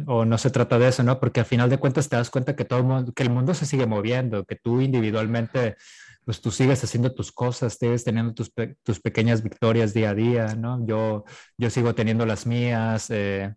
o, 0.06 0.24
no, 0.24 0.38
se 0.38 0.50
trata 0.50 0.78
de 0.78 0.88
eso, 0.88 1.02
¿no? 1.04 1.20
Porque 1.20 1.40
al 1.40 1.46
final 1.46 1.70
de 1.70 1.78
cuentas 1.78 2.08
te 2.08 2.16
das 2.16 2.30
cuenta 2.30 2.56
que 2.56 2.64
todo 2.64 2.80
el 2.80 2.84
mundo, 2.84 3.12
que 3.12 3.22
el 3.22 3.30
mundo 3.30 3.54
se 3.54 3.66
sigue 3.66 3.86
moviendo, 3.86 4.44
que 4.44 4.56
tú 4.56 4.80
individualmente, 4.80 5.76
pues 6.24 6.40
tú 6.40 6.50
sigues 6.50 6.82
haciendo 6.82 7.14
tus 7.14 7.30
cosas, 7.32 7.74
sigues 7.74 8.04
teniendo 8.04 8.34
tus, 8.34 8.52
tus 8.82 9.00
pequeñas 9.00 9.42
victorias 9.42 9.94
día 9.94 10.10
a 10.10 10.14
día, 10.14 10.54
¿no? 10.56 10.84
Yo, 10.84 11.24
yo 11.56 11.70
sigo 11.70 11.94
teniendo 11.94 12.26
las 12.26 12.46
mías, 12.46 13.06
eh, 13.10 13.54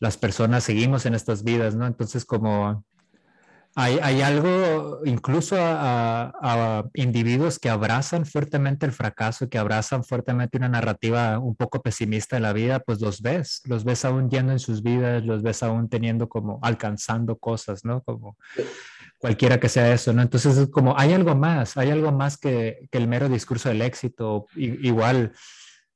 las 0.00 0.16
personas 0.16 0.64
seguimos 0.64 1.06
en 1.06 1.14
estas 1.14 1.44
vidas, 1.44 1.76
¿no? 1.76 1.86
Entonces 1.86 2.24
como 2.24 2.84
hay, 3.74 4.20
algo, 4.20 5.00
incluso 5.06 5.56
a, 5.58 6.84
individuos 6.94 7.58
que 7.58 7.70
abrazan 7.70 8.26
fuertemente 8.26 8.84
el 8.84 8.92
fracaso, 8.92 9.48
que 9.48 9.56
abrazan 9.56 10.04
fuertemente 10.04 10.58
una 10.58 10.68
narrativa 10.68 11.38
un 11.38 11.56
poco 11.56 11.80
pesimista 11.80 12.36
de 12.36 12.40
la 12.40 12.52
vida, 12.52 12.80
pues 12.80 13.00
los 13.00 13.22
ves, 13.22 13.62
los 13.64 13.84
ves 13.84 14.04
aún 14.04 14.28
yendo 14.28 14.52
en 14.52 14.58
sus 14.58 14.82
vidas, 14.82 15.24
los 15.24 15.42
ves 15.42 15.62
aún 15.62 15.88
teniendo 15.88 16.28
como 16.28 16.58
alcanzando 16.62 17.38
cosas, 17.38 17.82
¿no? 17.84 18.02
Como 18.02 18.36
cualquiera 19.18 19.58
que 19.58 19.70
sea 19.70 19.92
eso, 19.92 20.12
¿no? 20.12 20.20
Entonces 20.20 20.56
es 20.58 20.68
como, 20.68 20.98
hay 20.98 21.14
algo 21.14 21.34
más, 21.34 21.78
hay 21.78 21.90
algo 21.90 22.12
más 22.12 22.36
que, 22.36 22.88
el 22.90 23.08
mero 23.08 23.30
discurso 23.30 23.70
del 23.70 23.80
éxito. 23.80 24.46
igual 24.54 25.32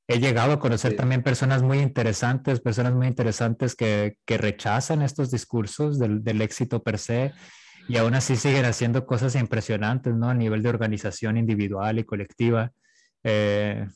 he 0.09 0.19
llegado 0.19 0.53
a 0.53 0.61
conocer 0.61 0.97
también 0.97 1.23
personas 1.23 1.62
muy 1.62 1.81
interesantes, 1.81 2.61
personas 2.61 2.95
muy 2.95 3.07
interesantes 3.07 3.75
que, 3.75 4.17
rechazan 4.27 5.03
estos 5.03 5.31
discursos 5.31 5.99
del, 5.99 6.25
del 6.25 6.41
éxito 6.41 6.83
per 6.83 6.99
se 6.99 7.35
y 7.88 7.96
aún 7.96 8.14
así 8.14 8.37
siguen 8.37 8.64
haciendo 8.64 9.07
cosas 9.07 9.35
impresionantes, 9.37 10.14
¿no? 10.14 10.29
A 10.29 10.35
nivel 10.35 10.62
de 10.62 10.68
organización 10.68 11.37
individual 11.37 11.99
y 11.99 12.05
colectiva. 12.05 12.72
Eh, 13.22 13.87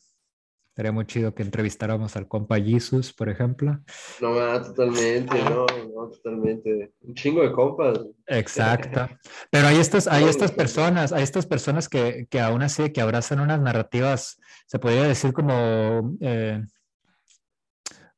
Sería 0.81 0.93
muy 0.93 1.05
chido 1.05 1.35
que 1.35 1.43
entrevistáramos 1.43 2.17
al 2.17 2.27
compa 2.27 2.59
Jesus, 2.59 3.13
por 3.13 3.29
ejemplo. 3.29 3.81
No, 4.19 4.63
totalmente, 4.63 5.37
no, 5.43 5.67
no, 5.67 6.09
totalmente. 6.09 6.93
Un 7.03 7.15
chingo 7.15 7.43
de 7.43 7.53
compas. 7.53 7.99
Exacto. 8.27 9.07
Pero 9.51 9.67
hay 9.67 9.77
estas, 9.77 10.07
hay 10.07 10.25
estas 10.29 10.53
personas, 10.53 11.13
hay 11.13 11.23
estas 11.23 11.45
personas 11.45 11.87
que, 11.87 12.27
que 12.31 12.41
aún 12.41 12.63
así, 12.63 12.93
que 12.95 13.03
abrazan 13.03 13.41
unas 13.41 13.61
narrativas, 13.61 14.41
se 14.67 14.79
podría 14.79 15.03
decir 15.03 15.35
como 15.35 16.17
eh, 16.21 16.65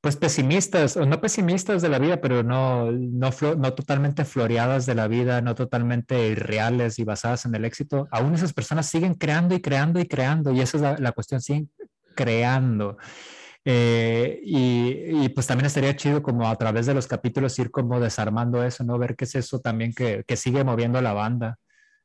pues 0.02 0.16
pesimistas, 0.16 0.96
o 0.96 1.06
no 1.06 1.20
pesimistas 1.20 1.80
de 1.80 1.88
la 1.88 2.00
vida, 2.00 2.20
pero 2.20 2.42
no, 2.42 2.90
no, 2.90 3.30
no 3.56 3.74
totalmente 3.74 4.24
floreadas 4.24 4.84
de 4.84 4.96
la 4.96 5.06
vida, 5.06 5.40
no 5.42 5.54
totalmente 5.54 6.28
irreales 6.28 6.98
y 6.98 7.04
basadas 7.04 7.46
en 7.46 7.54
el 7.54 7.64
éxito, 7.64 8.08
aún 8.10 8.34
esas 8.34 8.52
personas 8.52 8.86
siguen 8.86 9.14
creando 9.14 9.54
y 9.54 9.60
creando 9.60 10.00
y 10.00 10.08
creando, 10.08 10.52
y 10.52 10.60
esa 10.60 10.76
es 10.94 11.00
la, 11.00 11.12
cuestión, 11.12 11.40
siguen 11.40 11.70
creando. 12.16 12.98
Eh, 13.64 14.40
y, 14.42 15.24
y, 15.24 15.28
pues 15.28 15.46
también 15.46 15.66
estaría 15.66 15.94
chido 15.94 16.20
como 16.20 16.48
a 16.48 16.56
través 16.56 16.86
de 16.86 16.94
los 16.94 17.06
capítulos 17.06 17.56
ir 17.60 17.70
como 17.70 18.00
desarmando 18.00 18.64
eso, 18.64 18.82
¿no? 18.82 18.98
Ver 18.98 19.14
qué 19.14 19.24
es 19.24 19.36
eso 19.36 19.60
también 19.60 19.94
que, 19.94 20.24
que 20.26 20.36
sigue 20.36 20.64
moviendo 20.64 21.00
la 21.00 21.12
banda. 21.12 21.58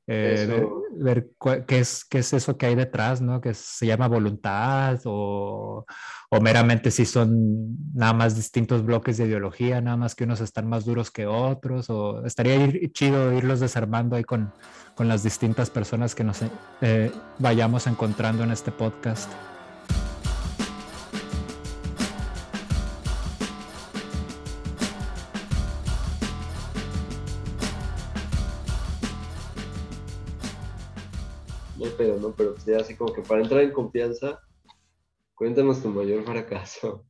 Eh, 0.10 0.66
ver, 0.94 1.32
qué, 1.68 1.80
es, 1.80 2.06
qué 2.06 2.20
es 2.20 2.32
eso 2.34 2.58
que 2.58 2.66
hay 2.66 2.76
detrás, 2.76 3.22
¿no? 3.22 3.42
Que 3.42 3.54
se 3.54 3.86
llama 3.86 4.08
voluntad 4.08 5.00
o, 5.04 5.86
o, 6.30 6.42
meramente 6.42 6.92
si 6.92 7.06
son 7.06 7.78
nada 7.94 8.14
más 8.14 8.36
distintos 8.36 8.86
bloques 8.86 9.18
de 9.18 9.26
ideología, 9.26 9.82
nada 9.82 9.98
más 9.98 10.16
que 10.16 10.24
unos 10.24 10.40
están 10.40 10.68
más 10.68 10.86
duros 10.86 11.12
que 11.12 11.28
otros, 11.28 11.90
o 11.90 12.26
estaría 12.26 12.56
ir, 12.56 12.92
chido 12.94 13.34
irlos 13.34 13.60
desarmando 13.60 14.16
ahí 14.16 14.24
con, 14.24 14.54
con 14.96 15.10
las 15.10 15.24
distintas 15.24 15.70
personas 15.70 16.16
que 16.16 16.24
nos 16.24 16.40
eh, 16.82 17.12
vayamos 17.40 17.86
encontrando 17.88 18.44
en 18.44 18.52
este 18.52 18.72
podcast. 18.72 19.30
Pedo, 32.08 32.20
¿no? 32.20 32.36
Pero 32.36 32.54
pues 32.54 32.66
ya 32.66 32.78
así 32.78 32.96
como 32.96 33.14
que 33.14 33.22
para 33.22 33.42
entrar 33.42 33.62
en 33.62 33.72
confianza, 33.72 34.40
cuéntanos 35.36 35.82
tu 35.82 35.90
mayor 35.90 36.24
fracaso. 36.24 37.06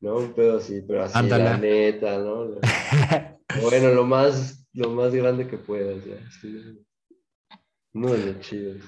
¿No? 0.00 0.16
Un 0.16 0.32
pedo 0.32 0.58
así, 0.58 0.82
pero 0.82 1.04
así, 1.04 1.28
la 1.28 1.56
neta, 1.56 2.18
¿no? 2.18 2.56
bueno, 3.62 3.90
lo 3.90 4.04
más, 4.04 4.66
lo 4.72 4.90
más 4.90 5.14
grande 5.14 5.46
que 5.46 5.56
puedas, 5.58 6.04
ya. 6.04 6.16
No 7.92 8.12
de 8.12 8.32
los 8.32 8.40
chidos. 8.40 8.82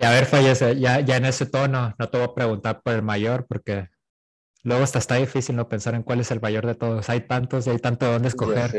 Y 0.00 0.04
a 0.04 0.10
ver, 0.10 0.24
fallece, 0.24 0.78
ya, 0.78 1.00
ya 1.00 1.16
en 1.16 1.26
ese 1.26 1.44
tono, 1.44 1.94
no 1.98 2.08
te 2.08 2.16
voy 2.16 2.26
a 2.26 2.34
preguntar 2.34 2.80
por 2.82 2.94
el 2.94 3.02
mayor, 3.02 3.46
porque 3.46 3.88
luego 4.62 4.84
hasta 4.84 5.00
está 5.00 5.16
difícil 5.16 5.56
no 5.56 5.68
pensar 5.68 5.94
en 5.94 6.02
cuál 6.02 6.20
es 6.20 6.30
el 6.30 6.40
mayor 6.40 6.66
de 6.66 6.76
todos. 6.76 7.10
Hay 7.10 7.26
tantos 7.26 7.66
y 7.66 7.70
hay 7.70 7.78
tanto 7.78 8.06
de 8.06 8.12
dónde 8.12 8.28
escoger. 8.28 8.70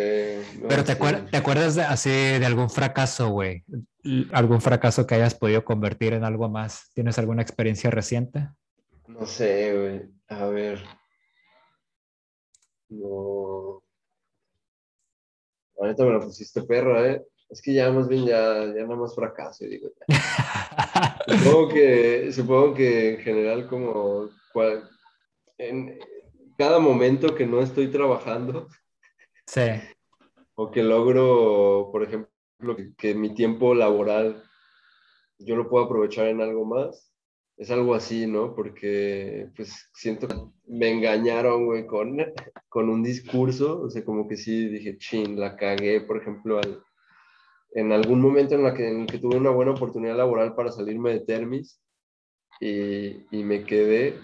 Pero 0.68 0.84
te, 0.84 0.96
¿te 0.96 1.38
acuerdas 1.38 1.76
de, 1.76 1.84
así 1.84 2.10
de 2.10 2.46
algún 2.46 2.72
fracaso, 2.72 3.30
güey? 3.30 3.64
¿Algún 4.32 4.62
fracaso 4.62 5.06
que 5.06 5.16
hayas 5.16 5.36
podido 5.36 5.66
convertir 5.66 6.14
en 6.14 6.24
algo 6.24 6.48
más? 6.48 6.92
¿Tienes 6.94 7.18
alguna 7.20 7.42
experiencia 7.42 7.90
reciente? 7.90 8.50
No 9.08 9.26
sé, 9.26 9.78
güey. 9.78 10.02
A 10.30 10.46
ver. 10.46 10.84
No. 12.90 13.84
Ahorita 15.78 16.04
me 16.06 16.12
lo 16.12 16.22
pusiste 16.22 16.62
perro, 16.64 17.06
¿eh? 17.06 17.26
Es 17.50 17.62
que 17.62 17.74
ya 17.74 17.92
más 17.92 18.08
bien 18.08 18.26
ya, 18.26 18.66
ya 18.66 18.84
nada 18.84 18.96
más 18.96 19.16
fracaso, 19.16 19.66
digo. 19.66 19.90
supongo, 21.28 21.70
que, 21.70 22.32
supongo 22.32 22.74
que 22.76 23.16
en 23.16 23.18
general 23.20 23.68
como 23.68 24.30
en 25.58 26.00
cada 26.58 26.80
momento 26.80 27.36
que 27.36 27.46
no 27.46 27.62
estoy 27.62 27.90
trabajando. 27.90 28.68
Sí. 29.46 29.62
O 30.56 30.70
que 30.70 30.84
logro, 30.84 31.90
por 31.92 32.04
ejemplo, 32.04 32.30
que 32.98 33.16
mi 33.16 33.34
tiempo 33.34 33.74
laboral 33.74 34.44
yo 35.38 35.56
lo 35.56 35.70
puedo 35.70 35.86
aprovechar 35.86 36.28
en 36.28 36.42
algo 36.42 36.66
más 36.66 37.10
es 37.60 37.70
algo 37.72 37.94
así, 37.94 38.26
¿no? 38.26 38.56
Porque 38.56 39.50
pues 39.56 39.90
siento 39.94 40.30
que 40.30 40.36
me 40.66 40.92
engañaron, 40.92 41.66
güey, 41.66 41.86
con, 41.86 42.18
con 42.70 42.90
un 42.90 43.04
discurso, 43.04 43.82
o 43.82 43.90
sea, 43.90 44.04
como 44.06 44.28
que 44.28 44.38
sí 44.38 44.70
dije, 44.70 44.98
chin, 44.98 45.38
la 45.38 45.58
cagué, 45.58 46.00
por 46.02 46.18
ejemplo, 46.18 46.62
en 47.72 47.92
algún 47.92 48.22
momento 48.22 48.56
en, 48.56 48.64
la 48.64 48.74
que, 48.74 48.88
en 48.88 49.06
que 49.06 49.20
tuve 49.20 49.36
una 49.36 49.50
buena 49.50 49.72
oportunidad 49.72 50.16
laboral 50.16 50.56
para 50.56 50.72
salirme 50.72 51.12
de 51.12 51.20
Termis 51.20 51.82
y, 52.62 53.26
y 53.30 53.44
me 53.44 53.66
quedé, 53.66 54.16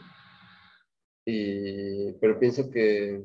y, 1.26 2.13
pero 2.21 2.39
pienso 2.39 2.71
que, 2.71 3.21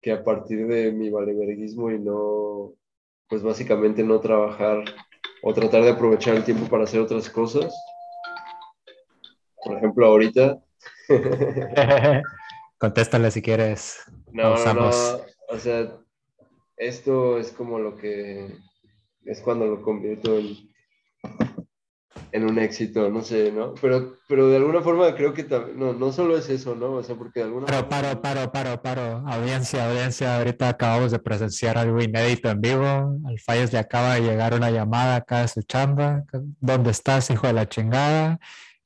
que 0.00 0.12
a 0.12 0.22
partir 0.22 0.68
de 0.68 0.92
mi 0.92 1.10
valeverguismo 1.10 1.90
y 1.90 1.98
no, 1.98 2.74
pues 3.32 3.42
básicamente 3.42 4.04
no 4.04 4.20
trabajar 4.20 4.84
o 5.42 5.54
tratar 5.54 5.82
de 5.84 5.92
aprovechar 5.92 6.36
el 6.36 6.44
tiempo 6.44 6.68
para 6.68 6.84
hacer 6.84 7.00
otras 7.00 7.30
cosas, 7.30 7.74
por 9.64 9.78
ejemplo, 9.78 10.04
ahorita. 10.04 10.58
Contéstale 12.78 13.30
si 13.30 13.40
quieres. 13.40 14.02
No, 14.32 14.54
no, 14.54 14.74
no, 14.74 14.90
o 15.48 15.58
sea, 15.58 15.96
esto 16.76 17.38
es 17.38 17.52
como 17.52 17.78
lo 17.78 17.96
que 17.96 18.54
es 19.24 19.40
cuando 19.40 19.64
lo 19.64 19.80
convierto 19.80 20.36
en, 20.36 20.70
en 22.32 22.44
un 22.44 22.58
éxito, 22.58 23.10
no 23.10 23.22
sé, 23.22 23.52
¿no? 23.52 23.74
Pero, 23.80 24.16
pero 24.26 24.48
de 24.48 24.56
alguna 24.56 24.80
forma 24.80 25.14
creo 25.14 25.34
que 25.34 25.44
no, 25.76 25.92
no 25.92 26.12
solo 26.12 26.36
es 26.36 26.48
eso, 26.48 26.74
¿no? 26.74 26.94
O 26.94 27.02
sea, 27.02 27.14
porque 27.14 27.40
de 27.40 27.46
alguna 27.46 27.66
Pero 27.66 27.88
paro, 27.88 28.20
paro, 28.20 28.50
paro, 28.50 28.80
paro. 28.80 29.22
Audiencia, 29.26 29.88
audiencia, 29.88 30.38
ahorita 30.38 30.70
acabamos 30.70 31.12
de 31.12 31.18
presenciar 31.18 31.76
algo 31.76 32.00
inédito 32.00 32.48
en 32.48 32.60
vivo. 32.60 33.18
Al 33.26 33.38
Falles 33.38 33.72
le 33.72 33.78
acaba 33.78 34.14
de 34.14 34.22
llegar 34.22 34.54
una 34.54 34.70
llamada 34.70 35.16
acá 35.16 35.42
de 35.42 35.48
su 35.48 35.62
chamba. 35.62 36.24
¿Dónde 36.60 36.90
estás, 36.90 37.30
hijo 37.30 37.46
de 37.46 37.52
la 37.52 37.68
chingada? 37.68 38.38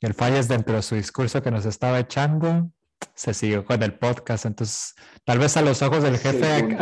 el 0.07 0.15
Falles 0.15 0.49
dentro 0.49 0.77
de 0.77 0.83
su 0.83 0.95
discurso 0.95 1.43
que 1.43 1.51
nos 1.51 1.67
estaba 1.67 1.99
echando, 1.99 2.71
se 3.15 3.35
siguió 3.35 3.65
con 3.65 3.83
el 3.83 3.95
podcast. 3.95 4.47
Entonces, 4.47 4.95
tal 5.25 5.39
vez 5.39 5.57
a 5.57 5.63
los 5.63 5.83
ojos 5.83 6.03
del 6.03 6.19
jefe, 6.19 6.77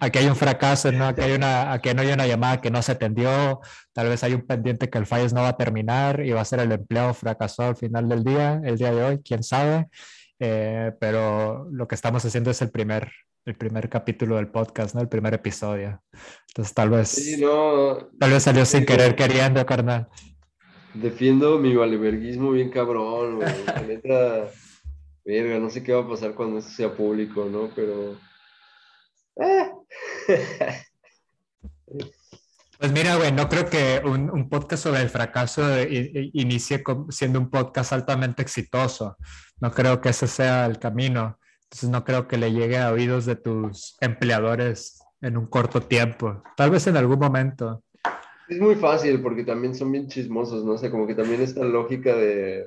aquí 0.00 0.18
hay 0.18 0.26
un 0.26 0.36
fracaso, 0.36 0.90
¿no? 0.92 1.06
Aquí, 1.06 1.22
hay 1.22 1.32
una, 1.32 1.72
aquí 1.72 1.94
no 1.94 2.02
hay 2.02 2.12
una 2.12 2.26
llamada 2.26 2.60
que 2.60 2.70
no 2.70 2.82
se 2.82 2.92
atendió, 2.92 3.60
tal 3.92 4.08
vez 4.08 4.22
hay 4.24 4.34
un 4.34 4.42
pendiente 4.42 4.90
que 4.90 4.98
el 4.98 5.06
Falles 5.06 5.32
no 5.32 5.42
va 5.42 5.48
a 5.48 5.56
terminar 5.56 6.24
y 6.24 6.32
va 6.32 6.40
a 6.40 6.44
ser 6.44 6.60
el 6.60 6.72
empleado 6.72 7.14
fracasó 7.14 7.62
al 7.62 7.76
final 7.76 8.08
del 8.08 8.24
día, 8.24 8.60
el 8.64 8.76
día 8.76 8.92
de 8.92 9.02
hoy, 9.02 9.22
quién 9.24 9.42
sabe. 9.42 9.86
Eh, 10.38 10.92
pero 11.00 11.66
lo 11.70 11.88
que 11.88 11.94
estamos 11.94 12.24
haciendo 12.24 12.50
es 12.50 12.60
el 12.60 12.70
primer, 12.70 13.10
el 13.46 13.54
primer 13.54 13.88
capítulo 13.88 14.36
del 14.36 14.48
podcast, 14.48 14.94
¿no? 14.94 15.00
El 15.00 15.08
primer 15.08 15.34
episodio. 15.34 16.02
Entonces, 16.48 16.74
tal 16.74 16.90
vez, 16.90 17.40
tal 18.18 18.30
vez 18.30 18.42
salió 18.42 18.66
sin 18.66 18.84
querer 18.84 19.14
queriendo, 19.14 19.64
carnal. 19.64 20.08
Defiendo 20.94 21.58
mi 21.58 21.74
valeverguismo 21.74 22.50
bien 22.50 22.70
cabrón, 22.70 23.36
güey. 23.36 23.48
Verga, 25.26 25.58
no 25.58 25.68
sé 25.70 25.82
qué 25.82 25.92
va 25.92 26.02
a 26.02 26.08
pasar 26.08 26.34
cuando 26.36 26.58
esto 26.58 26.70
sea 26.70 26.94
público, 26.94 27.46
¿no? 27.46 27.68
Pero. 27.74 28.16
¡ah! 29.40 29.72
Pues 32.78 32.92
mira, 32.92 33.16
güey, 33.16 33.32
no 33.32 33.48
creo 33.48 33.64
que 33.64 34.02
un, 34.04 34.50
podcast 34.50 34.82
sobre 34.82 35.00
el 35.00 35.08
fracaso 35.08 35.62
inicie 36.34 36.84
siendo 37.08 37.38
un 37.38 37.48
podcast 37.48 37.94
altamente 37.94 38.42
exitoso. 38.42 39.16
No 39.62 39.70
creo 39.70 40.02
que 40.02 40.10
ese 40.10 40.26
sea 40.26 40.66
el 40.66 40.78
camino. 40.78 41.38
Entonces 41.62 41.88
no 41.88 42.04
creo 42.04 42.28
que 42.28 42.36
le 42.36 42.52
llegue 42.52 42.76
a 42.76 42.92
oídos 42.92 43.24
de 43.24 43.36
tus 43.36 43.96
empleadores 44.02 45.00
en 45.22 45.38
un 45.38 45.46
corto 45.46 45.80
tiempo. 45.80 46.42
Tal 46.54 46.70
vez 46.70 46.86
en 46.86 46.98
algún 46.98 47.18
momento. 47.18 47.82
Es 48.46 48.60
muy 48.60 48.74
fácil 48.74 49.22
porque 49.22 49.44
también 49.44 49.74
son 49.74 49.90
bien 49.90 50.08
chismosos, 50.08 50.62
¿no? 50.62 50.72
O 50.72 50.78
sea, 50.78 50.90
como 50.90 51.06
que 51.06 51.14
también 51.14 51.40
esta 51.40 51.64
lógica 51.64 52.14
de, 52.14 52.66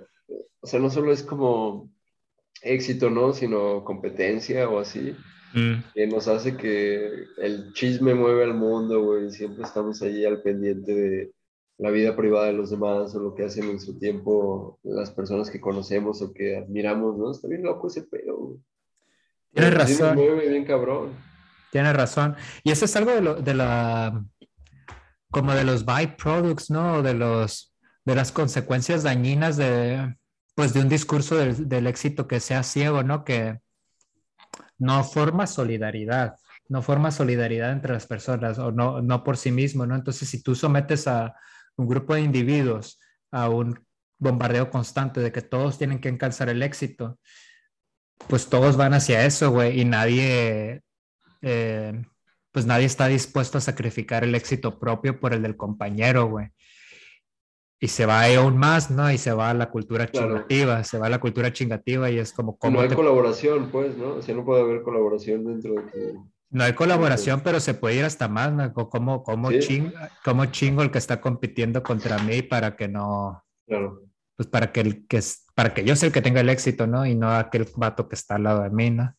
o 0.60 0.66
sea, 0.66 0.80
no 0.80 0.90
solo 0.90 1.12
es 1.12 1.22
como 1.22 1.88
éxito, 2.62 3.10
¿no? 3.10 3.34
Sino 3.34 3.84
competencia 3.84 4.70
o 4.70 4.80
así, 4.80 5.16
mm. 5.54 5.74
que 5.94 6.08
nos 6.08 6.28
hace 6.28 6.58
que 6.58 7.26
el 7.38 7.74
chisme 7.74 8.14
mueve 8.14 8.44
al 8.44 8.54
mundo, 8.54 9.04
güey, 9.04 9.32
siempre 9.32 9.64
estamos 9.64 10.02
allí 10.02 10.26
al 10.26 10.42
pendiente 10.42 10.94
de 10.94 11.32
la 11.78 11.92
vida 11.92 12.16
privada 12.16 12.48
de 12.48 12.54
los 12.54 12.70
demás 12.70 13.16
o 13.16 13.20
lo 13.20 13.34
que 13.34 13.46
hacen 13.46 13.70
en 13.70 13.80
su 13.80 13.98
tiempo 13.98 14.80
las 14.84 15.12
personas 15.12 15.50
que 15.50 15.62
conocemos 15.62 16.22
o 16.22 16.34
que 16.34 16.58
admiramos, 16.58 17.18
¿no? 17.18 17.32
Está 17.32 17.48
bien 17.48 17.64
loco 17.64 17.88
ese 17.88 18.04
pedo, 18.04 18.58
Tienes 19.52 19.74
razón. 19.74 20.16
mueve 20.16 20.50
bien 20.50 20.66
cabrón. 20.66 21.14
Tienes 21.72 21.96
razón. 21.96 22.36
Y 22.64 22.72
eso 22.72 22.86
es 22.86 22.96
algo 22.96 23.12
de, 23.12 23.22
lo, 23.22 23.36
de 23.36 23.54
la 23.54 24.24
como 25.32 25.54
de 25.54 25.64
los 25.64 25.86
byproducts, 25.86 26.70
¿no? 26.70 27.02
De, 27.02 27.14
los, 27.14 27.74
de 28.06 28.16
las 28.16 28.32
consecuencias 28.32 29.04
dañinas 29.04 29.58
de, 29.58 30.16
pues, 30.60 30.74
de 30.74 30.82
un 30.82 30.90
discurso 30.90 31.38
del, 31.38 31.88
éxito 31.88 32.28
que 32.28 32.42
sea 32.42 32.64
ciego, 32.64 33.02
¿no? 33.02 33.24
Que 33.24 33.62
no 34.78 35.06
forma 35.06 35.48
solidaridad, 35.48 36.36
no 36.68 36.82
forma 36.82 37.12
solidaridad 37.12 37.72
entre 37.72 37.94
las 37.94 38.06
personas 38.06 38.60
o 38.60 38.70
no, 38.70 39.02
no 39.02 39.24
por 39.24 39.38
sí 39.38 39.52
mismo, 39.52 39.86
¿no? 39.86 39.96
Entonces, 39.96 40.28
si 40.28 40.44
tú 40.44 40.56
sometes 40.56 41.08
a 41.08 41.34
un 41.78 41.88
grupo 41.88 42.14
de 42.14 42.24
individuos 42.24 43.00
a 43.32 43.48
un 43.48 43.80
bombardeo 44.18 44.70
constante 44.70 45.22
de 45.22 45.32
que 45.32 45.42
todos 45.42 45.78
tienen 45.78 46.02
que 46.02 46.10
alcanzar 46.10 46.50
el 46.50 46.62
éxito, 46.62 47.18
pues 48.28 48.50
todos 48.50 48.76
van 48.76 48.94
hacia 48.94 49.26
eso, 49.26 49.52
güey, 49.52 49.80
y 49.80 49.86
nadie 49.86 50.82
eh, 51.42 52.04
pues 52.52 52.66
nadie 52.66 52.86
está 52.86 53.08
dispuesto 53.08 53.60
a 53.60 53.62
sacrificar 53.62 54.26
el 54.26 54.36
éxito 54.36 54.78
propio 54.78 55.22
por 55.22 55.32
el 55.34 55.42
del 55.42 55.56
compañero, 55.56 56.28
güey. 56.28 56.50
Y 57.82 57.88
se 57.88 58.06
va 58.06 58.26
aún 58.26 58.58
más, 58.58 58.92
¿no? 58.92 59.10
Y 59.12 59.18
se 59.18 59.32
va 59.32 59.52
a 59.52 59.54
la 59.54 59.70
cultura 59.70 60.12
chingativa, 60.12 60.84
se 60.84 60.98
va 60.98 61.08
a 61.08 61.10
la 61.10 61.20
cultura 61.20 61.54
chingativa 61.54 62.12
y 62.12 62.20
es 62.20 62.34
como... 62.34 62.58
no 62.62 62.82
hay 62.82 62.90
colaboración, 62.90 63.70
pues, 63.72 63.98
¿no? 63.98 64.16
O 64.16 64.22
sea, 64.22 64.36
no 64.36 64.44
puede 64.44 64.62
haber 64.62 64.82
colaboración 64.82 65.46
dentro 65.46 65.76
de 65.76 65.82
tu... 65.84 66.30
No 66.52 66.64
hay 66.64 66.74
colaboración, 66.74 67.42
pero 67.42 67.60
se 67.60 67.76
puede 67.76 67.96
ir 67.96 68.06
hasta 68.06 68.28
más, 68.28 68.52
¿no? 68.52 68.74
Como, 68.74 69.24
como, 69.24 69.52
como 70.24 70.46
chingo 70.46 70.82
el 70.82 70.92
que 70.92 70.98
está 70.98 71.22
compitiendo 71.22 71.82
contra 71.84 72.18
mí 72.20 72.42
para 72.42 72.76
que 72.76 72.88
no... 72.88 73.44
Claro. 73.66 74.02
Pues 74.36 74.50
para 74.50 74.72
que, 74.72 74.82
el, 74.82 75.08
que, 75.08 75.22
para 75.54 75.74
que 75.74 75.84
yo 75.84 75.96
sea 75.96 76.08
el 76.08 76.14
que 76.14 76.22
tenga 76.22 76.42
el 76.42 76.50
éxito, 76.50 76.88
¿no? 76.88 77.06
Y 77.06 77.14
no 77.14 77.32
aquel 77.32 77.68
vato 77.76 78.10
que 78.10 78.16
está 78.16 78.36
al 78.36 78.44
lado 78.44 78.64
de 78.64 78.70
mí, 78.72 78.90
¿no? 78.90 79.14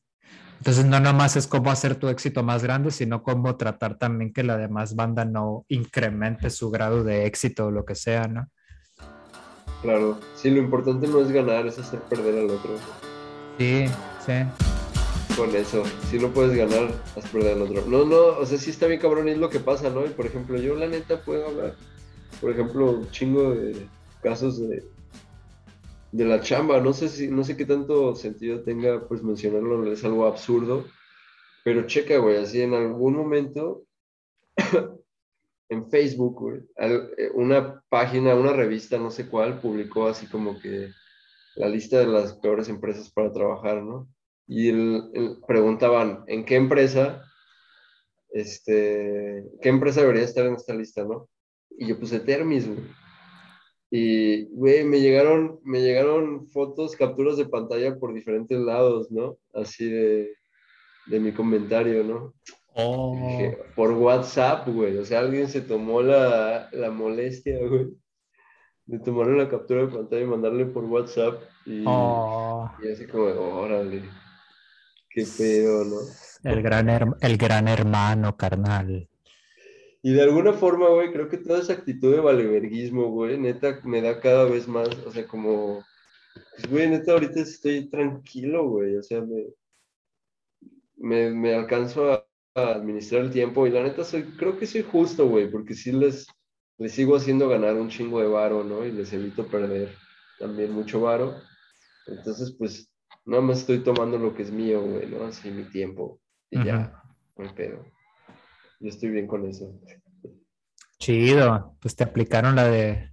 Entonces, 0.60 0.84
no 0.84 1.00
nomás 1.00 1.36
es 1.36 1.46
cómo 1.46 1.70
hacer 1.70 1.94
tu 1.94 2.08
éxito 2.08 2.42
más 2.42 2.62
grande, 2.62 2.90
sino 2.90 3.22
cómo 3.22 3.56
tratar 3.56 3.96
también 3.96 4.30
que 4.30 4.42
la 4.42 4.58
demás 4.58 4.94
banda 4.94 5.24
no 5.24 5.64
incremente 5.68 6.50
su 6.50 6.70
grado 6.70 7.02
de 7.02 7.24
éxito 7.24 7.66
o 7.66 7.70
lo 7.70 7.86
que 7.86 7.94
sea, 7.94 8.28
¿no? 8.28 8.46
Claro, 9.80 10.20
sí, 10.34 10.50
lo 10.50 10.58
importante 10.58 11.08
no 11.08 11.20
es 11.20 11.32
ganar, 11.32 11.66
es 11.66 11.78
hacer 11.78 12.00
perder 12.00 12.40
al 12.40 12.50
otro. 12.50 12.72
Sí, 13.56 13.86
sí. 14.26 15.34
Con 15.34 15.56
eso, 15.56 15.82
si 16.10 16.18
no 16.18 16.28
puedes 16.28 16.54
ganar, 16.54 16.92
haz 17.16 17.26
perder 17.30 17.56
al 17.56 17.62
otro. 17.62 17.86
No, 17.86 18.04
no, 18.04 18.38
o 18.38 18.44
sea, 18.44 18.58
sí 18.58 18.68
está 18.68 18.86
bien 18.86 19.00
cabrón 19.00 19.28
y 19.28 19.30
es 19.30 19.38
lo 19.38 19.48
que 19.48 19.60
pasa, 19.60 19.88
¿no? 19.88 20.04
Y 20.04 20.10
por 20.10 20.26
ejemplo, 20.26 20.58
yo 20.58 20.74
la 20.74 20.88
neta 20.88 21.22
puedo 21.22 21.46
hablar, 21.48 21.74
por 22.38 22.50
ejemplo, 22.50 22.90
un 22.90 23.10
chingo 23.10 23.54
de 23.54 23.86
casos 24.22 24.60
de 24.60 24.84
de 26.12 26.24
la 26.24 26.40
chamba. 26.40 26.80
No 26.80 26.92
sé 26.92 27.08
si, 27.08 27.28
no 27.28 27.44
sé 27.44 27.56
qué 27.56 27.66
tanto 27.66 28.14
sentido 28.14 28.62
tenga 28.62 29.06
pues 29.08 29.22
mencionarlo, 29.22 29.90
es 29.92 30.04
algo 30.04 30.26
absurdo, 30.26 30.86
pero 31.64 31.86
checa, 31.86 32.18
güey, 32.18 32.36
así 32.36 32.62
en 32.62 32.74
algún 32.74 33.16
momento 33.16 33.84
en 35.68 35.90
Facebook, 35.90 36.68
eh, 36.76 37.30
una 37.34 37.82
página, 37.88 38.34
una 38.34 38.52
revista, 38.52 38.98
no 38.98 39.10
sé 39.10 39.28
cuál, 39.28 39.60
publicó 39.60 40.08
así 40.08 40.26
como 40.26 40.58
que 40.60 40.90
la 41.56 41.68
lista 41.68 41.98
de 41.98 42.06
las 42.06 42.34
peores 42.34 42.68
empresas 42.68 43.10
para 43.10 43.32
trabajar, 43.32 43.82
¿no? 43.82 44.08
Y 44.46 44.72
preguntaban, 45.46 46.24
¿en 46.26 46.44
qué 46.44 46.56
empresa, 46.56 47.22
este, 48.30 49.44
qué 49.60 49.68
empresa 49.68 50.00
debería 50.00 50.24
estar 50.24 50.44
en 50.46 50.54
esta 50.54 50.74
lista, 50.74 51.04
¿no? 51.04 51.28
Y 51.70 51.86
yo 51.86 51.98
puse 51.98 52.18
Termis, 52.18 52.66
güey. 52.66 52.80
Y, 53.90 54.44
güey, 54.54 54.84
me 54.84 55.00
llegaron, 55.00 55.58
me 55.64 55.80
llegaron 55.80 56.46
fotos, 56.46 56.94
capturas 56.94 57.36
de 57.36 57.46
pantalla 57.46 57.96
por 57.98 58.14
diferentes 58.14 58.58
lados, 58.58 59.10
¿no? 59.10 59.36
Así 59.52 59.90
de, 59.90 60.30
de 61.06 61.20
mi 61.20 61.32
comentario, 61.32 62.04
¿no? 62.04 62.34
Oh. 62.74 63.18
por 63.74 63.90
WhatsApp, 63.92 64.68
güey. 64.68 64.96
O 64.98 65.04
sea, 65.04 65.20
alguien 65.20 65.48
se 65.48 65.60
tomó 65.60 66.02
la, 66.02 66.68
la 66.72 66.90
molestia, 66.90 67.58
güey, 67.66 67.88
de 68.86 68.98
tomarle 69.00 69.38
la 69.38 69.48
captura 69.48 69.82
de 69.82 69.88
pantalla 69.88 70.22
y 70.22 70.26
mandarle 70.26 70.66
por 70.66 70.84
WhatsApp. 70.84 71.42
Y, 71.66 71.82
oh. 71.86 72.70
y 72.82 72.92
así 72.92 73.06
como, 73.06 73.24
órale, 73.24 74.02
qué 75.10 75.24
pedo, 75.36 75.84
¿no? 75.84 75.96
El 76.44 76.62
gran, 76.62 76.88
el 77.20 77.36
gran 77.36 77.68
hermano, 77.68 78.36
carnal. 78.36 79.08
Y 80.02 80.12
de 80.12 80.22
alguna 80.22 80.52
forma, 80.54 80.88
güey, 80.88 81.12
creo 81.12 81.28
que 81.28 81.36
toda 81.36 81.60
esa 81.60 81.74
actitud 81.74 82.12
de 82.12 82.20
valeverguismo, 82.20 83.10
güey, 83.10 83.38
neta, 83.38 83.80
me 83.84 84.00
da 84.00 84.20
cada 84.20 84.44
vez 84.44 84.66
más, 84.66 84.88
o 85.06 85.10
sea, 85.10 85.26
como, 85.26 85.84
pues, 86.54 86.70
güey, 86.70 86.88
neta, 86.88 87.12
ahorita 87.12 87.40
estoy 87.40 87.90
tranquilo, 87.90 88.66
güey, 88.68 88.96
o 88.96 89.02
sea, 89.02 89.20
me, 89.20 89.46
me, 90.96 91.30
me 91.30 91.54
alcanzo 91.54 92.12
a, 92.12 92.26
administrar 92.54 93.22
el 93.22 93.30
tiempo 93.30 93.66
y 93.66 93.70
la 93.70 93.82
neta 93.82 94.02
soy, 94.04 94.24
creo 94.36 94.58
que 94.58 94.66
soy 94.66 94.82
justo, 94.82 95.28
güey, 95.28 95.50
porque 95.50 95.74
sí 95.74 95.92
les, 95.92 96.26
les 96.78 96.92
sigo 96.92 97.16
haciendo 97.16 97.48
ganar 97.48 97.76
un 97.76 97.88
chingo 97.88 98.20
de 98.20 98.26
varo, 98.26 98.64
¿no? 98.64 98.84
Y 98.84 98.90
les 98.90 99.12
evito 99.12 99.46
perder 99.46 99.94
también 100.38 100.72
mucho 100.72 101.00
varo. 101.00 101.36
Entonces, 102.06 102.54
pues, 102.58 102.92
nada 103.24 103.40
más 103.40 103.60
estoy 103.60 103.78
tomando 103.84 104.18
lo 104.18 104.34
que 104.34 104.42
es 104.42 104.50
mío, 104.50 104.82
güey, 104.82 105.08
¿no? 105.08 105.24
Así 105.24 105.50
mi 105.50 105.62
tiempo 105.64 106.20
y 106.50 106.64
ya, 106.64 107.02
no 107.36 107.54
pedo. 107.54 107.84
Yo 108.80 108.88
estoy 108.88 109.10
bien 109.10 109.26
con 109.26 109.46
eso. 109.46 109.78
Chido, 110.98 111.76
pues 111.80 111.94
te 111.96 112.04
aplicaron 112.04 112.56
la 112.56 112.64
de 112.64 113.10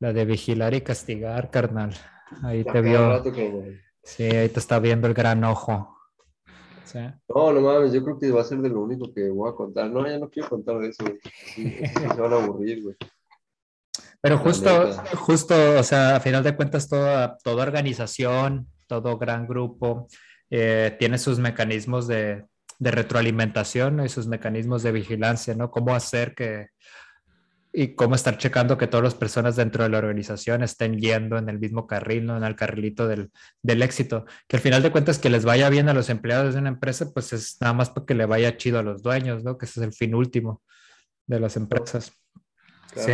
la 0.00 0.12
de 0.12 0.24
vigilar 0.24 0.74
y 0.74 0.80
castigar, 0.80 1.50
carnal. 1.50 1.94
Ahí 2.42 2.64
te 2.64 2.80
vio. 2.80 3.22
Sí, 4.02 4.24
ahí 4.24 4.48
te 4.48 4.58
está 4.58 4.78
viendo 4.78 5.06
el 5.06 5.14
gran 5.14 5.44
ojo. 5.44 5.90
No, 7.28 7.52
no 7.52 7.60
mames, 7.60 7.92
yo 7.92 8.04
creo 8.04 8.18
que 8.18 8.30
va 8.30 8.42
a 8.42 8.44
ser 8.44 8.58
de 8.58 8.68
lo 8.68 8.82
único 8.82 9.12
que 9.12 9.28
voy 9.28 9.50
a 9.50 9.54
contar. 9.54 9.90
No, 9.90 10.06
ya 10.06 10.18
no 10.18 10.30
quiero 10.30 10.48
contar 10.48 10.78
de 10.78 10.90
eso. 10.90 11.04
se 11.54 12.20
van 12.20 12.32
a 12.32 12.36
aburrir, 12.36 12.82
güey. 12.82 12.96
Pero 14.20 14.38
justo, 14.38 14.70
justo, 15.16 15.54
o 15.78 15.82
sea, 15.82 16.16
a 16.16 16.20
final 16.20 16.42
de 16.42 16.56
cuentas, 16.56 16.88
toda, 16.88 17.36
toda 17.38 17.62
organización, 17.62 18.68
todo 18.86 19.18
gran 19.18 19.46
grupo 19.46 20.06
eh, 20.50 20.96
tiene 20.98 21.18
sus 21.18 21.38
mecanismos 21.38 22.06
de, 22.06 22.44
de 22.78 22.90
retroalimentación 22.90 24.04
y 24.04 24.08
sus 24.08 24.26
mecanismos 24.26 24.82
de 24.82 24.92
vigilancia, 24.92 25.54
¿no? 25.54 25.70
Cómo 25.70 25.94
hacer 25.94 26.34
que, 26.34 26.68
y 27.76 27.96
cómo 27.96 28.14
estar 28.14 28.38
checando 28.38 28.78
que 28.78 28.86
todas 28.86 29.02
las 29.02 29.14
personas 29.16 29.56
dentro 29.56 29.82
de 29.82 29.90
la 29.90 29.98
organización 29.98 30.62
estén 30.62 30.96
yendo 30.96 31.36
en 31.36 31.48
el 31.48 31.58
mismo 31.58 31.88
carril, 31.88 32.24
¿no? 32.24 32.36
en 32.36 32.44
el 32.44 32.54
carrilito 32.54 33.08
del, 33.08 33.32
del, 33.62 33.82
éxito. 33.82 34.26
Que 34.46 34.56
al 34.56 34.62
final 34.62 34.80
de 34.80 34.92
cuentas 34.92 35.18
que 35.18 35.28
les 35.28 35.44
vaya 35.44 35.68
bien 35.70 35.88
a 35.88 35.92
los 35.92 36.08
empleados 36.08 36.54
de 36.54 36.60
una 36.60 36.68
empresa, 36.68 37.10
pues 37.12 37.32
es 37.32 37.56
nada 37.60 37.74
más 37.74 37.90
para 37.90 38.06
que 38.06 38.14
le 38.14 38.26
vaya 38.26 38.56
chido 38.56 38.78
a 38.78 38.84
los 38.84 39.02
dueños, 39.02 39.42
¿no? 39.42 39.58
Que 39.58 39.66
ese 39.66 39.80
es 39.80 39.86
el 39.86 39.92
fin 39.92 40.14
último 40.14 40.62
de 41.26 41.40
las 41.40 41.56
empresas. 41.56 42.12
Sí. 42.94 43.12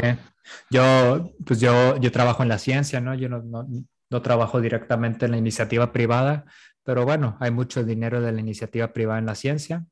Yo, 0.68 1.32
pues 1.46 1.58
yo, 1.58 1.96
yo 1.96 2.12
trabajo 2.12 2.42
en 2.42 2.50
la 2.50 2.58
ciencia, 2.58 3.00
¿no? 3.00 3.14
Yo 3.14 3.30
no, 3.30 3.42
no, 3.42 3.66
no 4.10 4.22
trabajo 4.22 4.60
directamente 4.60 5.24
en 5.24 5.30
la 5.30 5.38
iniciativa 5.38 5.90
privada, 5.90 6.44
pero 6.84 7.04
bueno, 7.04 7.36
hay 7.40 7.50
mucho 7.50 7.84
dinero 7.84 8.20
de 8.20 8.32
la 8.32 8.40
iniciativa 8.40 8.92
privada 8.92 9.18
en 9.18 9.26
la 9.26 9.34
ciencia, 9.34 9.84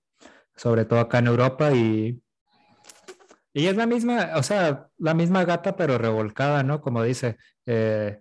sobre 0.56 0.84
todo 0.84 1.00
acá 1.00 1.18
en 1.18 1.26
Europa 1.28 1.72
y 1.72 2.22
y 3.58 3.66
es 3.66 3.76
la 3.76 3.86
misma, 3.86 4.32
o 4.36 4.42
sea, 4.44 4.88
la 4.98 5.14
misma 5.14 5.44
gata, 5.44 5.74
pero 5.74 5.98
revolcada, 5.98 6.62
¿no? 6.62 6.80
Como 6.80 7.02
dice, 7.02 7.38
eh, 7.66 8.20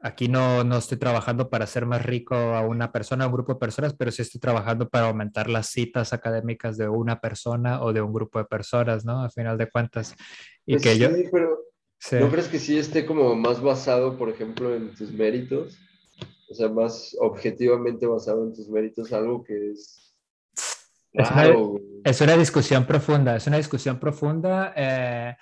aquí 0.00 0.28
no, 0.28 0.62
no 0.62 0.78
estoy 0.78 0.98
trabajando 0.98 1.50
para 1.50 1.64
hacer 1.64 1.86
más 1.86 2.06
rico 2.06 2.36
a 2.36 2.60
una 2.60 2.92
persona, 2.92 3.24
a 3.24 3.26
un 3.26 3.32
grupo 3.32 3.54
de 3.54 3.58
personas, 3.58 3.94
pero 3.94 4.12
sí 4.12 4.22
estoy 4.22 4.40
trabajando 4.40 4.88
para 4.88 5.08
aumentar 5.08 5.48
las 5.48 5.70
citas 5.70 6.12
académicas 6.12 6.76
de 6.76 6.88
una 6.88 7.20
persona 7.20 7.82
o 7.82 7.92
de 7.92 8.00
un 8.00 8.12
grupo 8.12 8.38
de 8.38 8.44
personas, 8.44 9.04
¿no? 9.04 9.24
A 9.24 9.30
final 9.30 9.58
de 9.58 9.70
cuentas. 9.70 10.14
Y 10.66 10.74
pues 10.74 10.82
que 10.84 10.98
yo... 10.98 11.08
pero 11.32 11.58
¿no 12.20 12.30
crees 12.30 12.46
que 12.46 12.60
sí 12.60 12.78
esté 12.78 13.06
como 13.06 13.34
más 13.34 13.60
basado, 13.60 14.16
por 14.16 14.28
ejemplo, 14.28 14.72
en 14.72 14.94
tus 14.94 15.10
méritos? 15.10 15.78
O 16.48 16.54
sea, 16.54 16.68
más 16.68 17.16
objetivamente 17.20 18.06
basado 18.06 18.44
en 18.44 18.52
tus 18.52 18.68
méritos, 18.68 19.12
algo 19.12 19.42
que 19.42 19.70
es 19.70 20.04
es, 22.04 22.20
una, 22.20 22.36
discusión 22.36 22.86
profunda, 22.86 23.36
es 23.36 23.46
una 23.46 23.58
discusión 23.58 24.00
profunda. 24.00 24.72
Eh, 24.76 25.36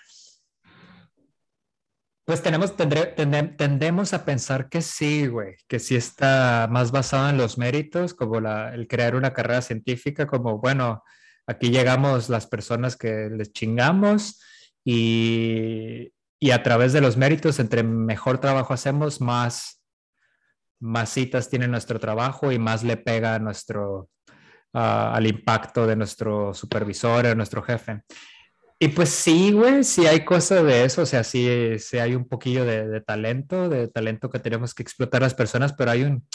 pues 2.26 2.42
tenemos, 2.42 2.76
tendemos 2.76 4.12
a 4.12 4.24
pensar 4.24 4.68
que 4.68 4.82
sí, 4.82 5.26
güey, 5.26 5.57
que 5.66 5.78
sí 5.78 5.96
está 5.96 6.68
más 6.70 6.92
basado 6.92 7.30
en 7.30 7.38
los 7.38 7.57
méritos, 7.57 8.12
como 8.12 8.40
la, 8.40 8.74
el 8.74 8.86
crear 8.86 9.16
una 9.16 9.32
carrera 9.32 9.62
científica, 9.62 10.26
como, 10.26 10.59
bueno, 10.59 11.03
aquí 11.46 11.70
llegamos 11.70 12.28
las 12.28 12.46
personas 12.46 12.96
que 12.96 13.30
les 13.30 13.53
chingamos 13.53 14.40
y, 14.84 16.12
y 16.38 16.50
a 16.50 16.62
través 16.62 16.92
de 16.92 17.00
los 17.00 17.16
méritos, 17.16 17.59
entre 17.59 17.82
mejor 17.82 18.38
trabajo 18.38 18.74
hacemos, 18.74 19.22
más, 19.22 19.82
más 20.83 21.11
citas 21.11 21.49
tiene 21.49 21.68
nuestro 21.68 21.99
trabajo 21.99 22.51
y 22.53 22.59
más 22.59 22.83
le 22.83 22.97
pega 22.97 23.39
nuestro, 23.39 24.09
al 24.72 25.26
impacto 25.26 25.87
de 25.87 25.97
nuestro 25.97 26.53
supervisor, 26.53 27.26
de 27.26 27.37
nuestro 27.37 27.62
jefe. 27.62 28.03
Y 28.78 28.89
pues 28.89 29.11
sí, 29.11 29.53
güey, 29.53 29.85
sí 29.85 30.07
hay 30.07 30.24
cosas 30.24 30.64
de 30.64 30.85
eso, 30.85 31.03
o 31.03 31.07
sea, 31.07 31.22
sí, 31.22 31.78
sí 31.78 31.99
hay 31.99 32.16
un 32.16 32.26
poquillo 32.26 32.64
de, 32.64 33.01
talento, 33.01 33.68
de 33.68 33.87
talento 33.87 34.28
que 34.28 34.41
tenemos 34.41 34.74
que 34.74 34.83
explotar 34.83 35.22
las 35.22 35.35
personas, 35.35 35.72
pero 35.72 35.93
hay 35.93 36.03
un, 36.03 36.26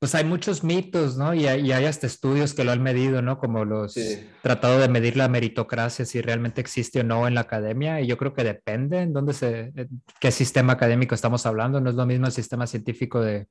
pues 0.00 0.14
hay 0.14 0.24
muchos 0.24 0.64
mitos, 0.64 1.16
¿no? 1.16 1.34
Y 1.34 1.46
hay, 1.46 1.70
hay 1.70 1.84
hasta 1.84 2.06
estudios 2.06 2.54
que 2.54 2.64
lo 2.64 2.72
han 2.72 2.82
medido, 2.82 3.22
¿no? 3.22 3.38
Como 3.38 3.64
los 3.64 3.94
tratado 4.42 4.80
de 4.80 4.88
medir 4.88 5.16
la 5.16 5.28
meritocracia, 5.28 6.04
si 6.06 6.20
realmente 6.22 6.60
existe 6.60 7.00
o 7.00 7.04
no 7.04 7.28
en 7.28 7.34
la 7.34 7.42
academia. 7.42 8.00
Y 8.00 8.06
yo 8.06 8.16
creo 8.16 8.32
que 8.32 8.42
depende 8.42 9.02
en 9.02 9.12
dónde 9.12 9.34
se, 9.34 9.72
qué 10.18 10.32
sistema 10.32 10.72
académico 10.72 11.14
estamos 11.14 11.46
hablando. 11.46 11.80
No 11.80 11.90
es 11.90 11.96
lo 11.96 12.06
mismo 12.06 12.26
el 12.26 12.32
sistema 12.32 12.66
científico 12.66 13.20
de, 13.20 13.46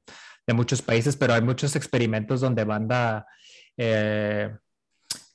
de 0.48 0.54
muchos 0.54 0.82
países, 0.82 1.16
pero 1.16 1.36
hay 1.36 1.42
muchos 1.42 1.76
experimentos 1.76 2.42
donde 2.42 2.64
banda 2.64 3.28
eh, 3.78 4.50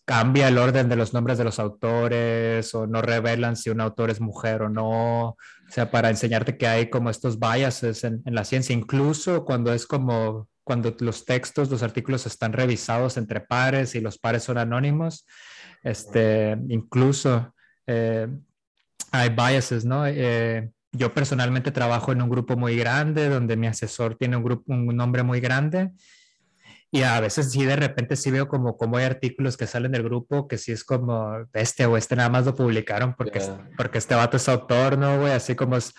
cambia 0.05 0.49
el 0.49 0.59
orden 0.59 0.89
de 0.89 0.97
los 0.97 1.15
nombres 1.15 1.39
de 1.39 1.45
los 1.45 1.59
autores 1.59 2.75
o 2.75 2.87
no 2.87 3.01
revelan 3.01 3.57
si 3.57 3.71
un 3.71 3.81
autor 3.81 4.11
es 4.11 4.21
mujer 4.21 4.62
o 4.62 4.69
no. 4.69 5.29
O 5.29 5.37
sea, 5.69 5.91
para 5.91 6.11
enseñarte 6.11 6.59
que 6.59 6.67
hay 6.67 6.91
como 6.91 7.11
estos 7.11 7.39
biases 7.39 8.05
en, 8.05 8.23
la 8.27 8.45
ciencia, 8.45 8.75
incluso 8.75 9.45
cuando 9.45 9.73
es 9.73 9.87
como 9.87 10.49
cuando 10.65 10.97
los 11.01 11.25
textos, 11.25 11.71
los 11.71 11.83
artículos 11.83 12.27
están 12.27 12.53
revisados 12.53 13.17
entre 13.17 13.41
pares 13.41 13.95
y 13.95 14.01
los 14.01 14.19
pares 14.19 14.43
son 14.43 14.59
anónimos, 14.59 15.27
este, 15.83 16.57
incluso 16.69 17.55
eh, 17.87 18.27
hay 19.12 19.29
biases, 19.29 19.85
¿no? 19.85 20.07
Eh, 20.07 20.71
yo 20.93 21.12
personalmente 21.12 21.71
trabajo 21.71 22.12
en 22.12 22.23
un 22.23 22.31
grupo 22.31 22.57
muy 22.57 22.77
grande 22.77 23.29
donde 23.29 23.57
mi 23.57 23.67
asesor 23.67 24.17
tiene 24.17 24.37
un, 24.37 24.45
grupo, 24.45 24.73
un 24.73 24.87
nombre 24.97 25.23
muy 25.23 25.41
grande 25.41 25.93
y 26.91 27.03
a 27.03 27.19
veces 27.19 27.51
sí, 27.51 27.65
de 27.65 27.75
repente 27.75 28.15
sí 28.15 28.31
veo 28.31 28.47
como, 28.47 28.77
como 28.77 28.97
hay 28.97 29.05
artículos 29.05 29.57
que 29.57 29.67
salen 29.67 29.91
del 29.91 30.05
grupo 30.05 30.47
que 30.47 30.59
sí 30.59 30.71
es 30.71 30.85
como, 30.85 31.45
este 31.53 31.87
o 31.87 31.97
este 31.97 32.15
nada 32.15 32.29
más 32.29 32.47
lo 32.47 32.55
publicaron 32.55 33.15
porque, 33.17 33.43
porque 33.77 33.99
este 33.99 34.15
vato 34.15 34.37
es 34.37 34.49
autor, 34.49 34.97
¿no, 34.97 35.19
güey? 35.19 35.33
Así 35.33 35.57
como 35.57 35.77
es, 35.77 35.93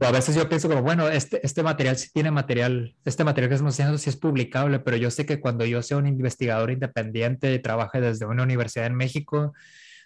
o 0.00 0.04
a 0.04 0.10
veces 0.10 0.34
yo 0.34 0.48
pienso 0.48 0.68
como, 0.68 0.82
bueno, 0.82 1.08
este, 1.08 1.44
este 1.44 1.62
material 1.62 1.96
sí 1.96 2.08
tiene 2.12 2.30
material, 2.30 2.96
este 3.04 3.22
material 3.22 3.50
que 3.50 3.54
estamos 3.56 3.74
haciendo 3.74 3.98
sí 3.98 4.08
es 4.08 4.16
publicable, 4.16 4.78
pero 4.78 4.96
yo 4.96 5.10
sé 5.10 5.26
que 5.26 5.40
cuando 5.40 5.64
yo 5.66 5.82
sea 5.82 5.98
un 5.98 6.06
investigador 6.06 6.70
independiente 6.70 7.52
y 7.52 7.58
trabaje 7.58 8.00
desde 8.00 8.24
una 8.24 8.42
universidad 8.42 8.86
en 8.86 8.94
México, 8.94 9.52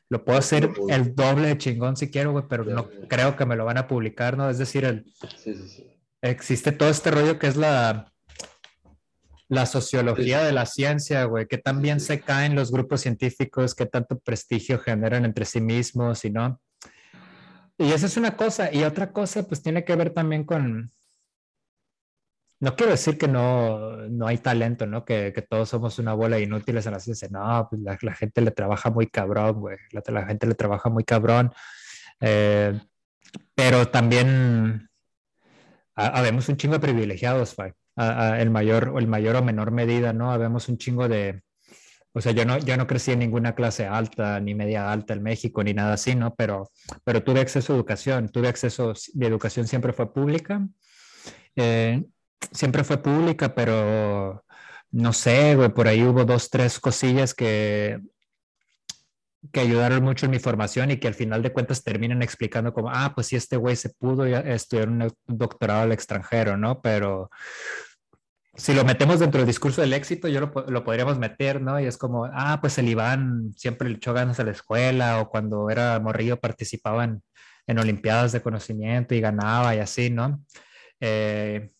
lo 0.08 0.24
puedo 0.24 0.38
hacer 0.38 0.70
el 0.88 1.14
doble 1.14 1.48
de 1.48 1.58
chingón 1.58 1.96
si 1.96 2.10
quiero, 2.10 2.32
güey, 2.32 2.44
pero 2.48 2.64
no 2.64 2.88
creo 3.08 3.36
que 3.36 3.46
me 3.46 3.56
lo 3.56 3.64
van 3.64 3.78
a 3.78 3.86
publicar, 3.86 4.36
¿no? 4.36 4.50
Es 4.50 4.58
decir, 4.58 4.84
el, 4.84 5.04
sí, 5.36 5.54
sí, 5.54 5.86
existe 6.22 6.72
todo 6.72 6.88
este 6.88 7.10
rollo 7.10 7.38
que 7.38 7.46
es 7.46 7.56
la 7.56 8.12
la 9.48 9.66
sociología 9.66 10.42
de 10.42 10.52
la 10.52 10.66
ciencia, 10.66 11.24
güey, 11.24 11.46
que 11.46 11.58
también 11.58 12.00
se 12.00 12.20
caen 12.20 12.54
los 12.54 12.72
grupos 12.72 13.02
científicos, 13.02 13.74
que 13.74 13.86
tanto 13.86 14.18
prestigio 14.18 14.78
generan 14.78 15.24
entre 15.24 15.44
sí 15.44 15.60
mismos 15.60 16.24
y 16.24 16.30
no. 16.30 16.60
Y 17.78 17.92
esa 17.92 18.06
es 18.06 18.16
una 18.16 18.36
cosa. 18.36 18.72
Y 18.72 18.84
otra 18.84 19.12
cosa, 19.12 19.42
pues 19.44 19.62
tiene 19.62 19.84
que 19.84 19.96
ver 19.96 20.10
también 20.10 20.44
con, 20.44 20.90
no 22.64 22.76
quiero 22.76 22.92
decir 22.92 23.18
que 23.18 23.28
no, 23.28 23.96
no 24.08 24.26
hay 24.26 24.38
talento, 24.38 24.86
¿no? 24.86 25.04
Que, 25.04 25.32
todos 25.48 25.68
somos 25.68 25.98
una 25.98 26.14
bola 26.14 26.36
de 26.36 26.42
inútiles 26.44 26.86
en 26.86 26.92
la 26.92 27.00
ciencia. 27.00 27.28
No, 27.30 27.66
pues 27.68 27.82
la, 27.82 28.14
gente 28.14 28.40
le 28.40 28.52
trabaja 28.52 28.90
muy 28.90 29.06
cabrón, 29.08 29.60
güey. 29.60 29.76
La, 29.92 30.26
gente 30.26 30.46
le 30.46 30.54
trabaja 30.54 30.88
muy 30.88 31.04
cabrón. 31.04 31.52
Eh, 32.20 32.78
pero 33.54 33.88
también 33.88 34.88
habemos 35.94 36.48
un 36.48 36.56
chingo 36.56 36.74
de 36.74 36.80
privilegiados, 36.80 37.54
güey. 37.56 37.72
el 37.96 38.50
mayor 38.50 38.90
o 38.90 38.98
el 38.98 39.08
mayor 39.08 39.36
o 39.36 39.42
menor 39.42 39.70
medida, 39.70 40.12
¿no? 40.12 40.32
Habemos 40.32 40.68
un 40.68 40.78
chingo 40.78 41.08
de, 41.08 41.42
o 42.16 42.20
sea, 42.20 42.30
yo 42.30 42.44
no, 42.44 42.58
yo 42.58 42.76
no 42.76 42.86
crecí 42.86 43.10
en 43.10 43.18
ninguna 43.18 43.56
clase 43.56 43.86
alta 43.86 44.38
ni 44.38 44.54
media 44.54 44.92
alta 44.92 45.14
en 45.14 45.22
México 45.22 45.64
ni 45.64 45.74
nada 45.74 45.94
así, 45.94 46.14
¿no? 46.14 46.32
Pero, 46.36 46.70
pero 47.02 47.24
tuve 47.24 47.40
acceso 47.40 47.72
a 47.72 47.76
educación, 47.76 48.28
tuve 48.28 48.46
acceso, 48.46 48.92
mi 49.14 49.26
educación 49.26 49.66
siempre 49.66 49.92
fue 49.92 50.12
pública, 50.12 50.64
eh, 51.56 52.04
siempre 52.52 52.84
fue 52.84 53.02
pública, 53.02 53.52
pero 53.56 54.44
no 54.92 55.12
sé, 55.12 55.56
güey, 55.56 55.70
por 55.70 55.88
ahí 55.88 56.04
hubo 56.04 56.24
dos, 56.24 56.50
tres 56.50 56.78
cosillas 56.78 57.34
que, 57.34 58.00
que 59.52 59.60
ayudaron 59.60 60.04
mucho 60.04 60.26
en 60.26 60.30
mi 60.30 60.38
formación 60.38 60.92
y 60.92 60.98
que 60.98 61.08
al 61.08 61.14
final 61.14 61.42
de 61.42 61.52
cuentas 61.52 61.82
terminan 61.82 62.22
explicando 62.22 62.72
como, 62.72 62.90
ah, 62.90 63.10
pues 63.12 63.26
sí, 63.26 63.34
este 63.34 63.56
güey 63.56 63.74
se 63.74 63.90
pudo 63.90 64.24
estudiar 64.24 64.88
un 64.88 65.12
doctorado 65.26 65.82
al 65.82 65.92
extranjero, 65.92 66.56
¿no? 66.56 66.80
Pero 66.80 67.28
si 68.56 68.74
lo 68.74 68.84
metemos 68.84 69.20
dentro 69.20 69.40
del 69.40 69.46
discurso 69.46 69.80
del 69.80 69.92
éxito, 69.92 70.28
yo 70.28 70.40
lo, 70.40 70.52
lo, 70.68 70.84
podríamos 70.84 71.18
meter, 71.18 71.60
¿no? 71.60 71.80
Y 71.80 71.86
es 71.86 71.96
como, 71.96 72.26
ah, 72.32 72.58
pues 72.60 72.78
el 72.78 72.88
Iván 72.88 73.52
siempre 73.56 73.88
le 73.88 73.96
echó 73.96 74.12
ganas 74.12 74.38
a 74.40 74.44
la 74.44 74.52
escuela 74.52 75.20
o 75.20 75.28
cuando 75.28 75.70
era 75.70 75.98
morrillo 76.00 76.38
participaba 76.38 77.04
en, 77.04 77.22
en 77.66 77.78
Olimpiadas 77.78 78.32
de 78.32 78.42
conocimiento 78.42 79.14
y 79.14 79.20
ganaba 79.20 79.74
y 79.74 79.78
así, 79.80 80.10
¿no? 80.10 80.44
Eh, 81.00 81.70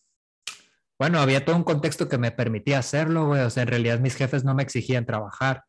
bueno, 0.99 1.19
había 1.19 1.43
todo 1.43 1.55
un 1.55 1.63
contexto 1.63 2.07
que 2.07 2.17
me 2.17 2.31
permitía 2.31 2.79
hacerlo, 2.79 3.27
güey. 3.27 3.41
O 3.41 3.49
sea, 3.49 3.63
en 3.63 3.69
realidad 3.69 3.99
mis 3.99 4.15
jefes 4.15 4.43
no 4.43 4.55
me 4.55 4.63
exigían 4.63 5.05
trabajar. 5.05 5.63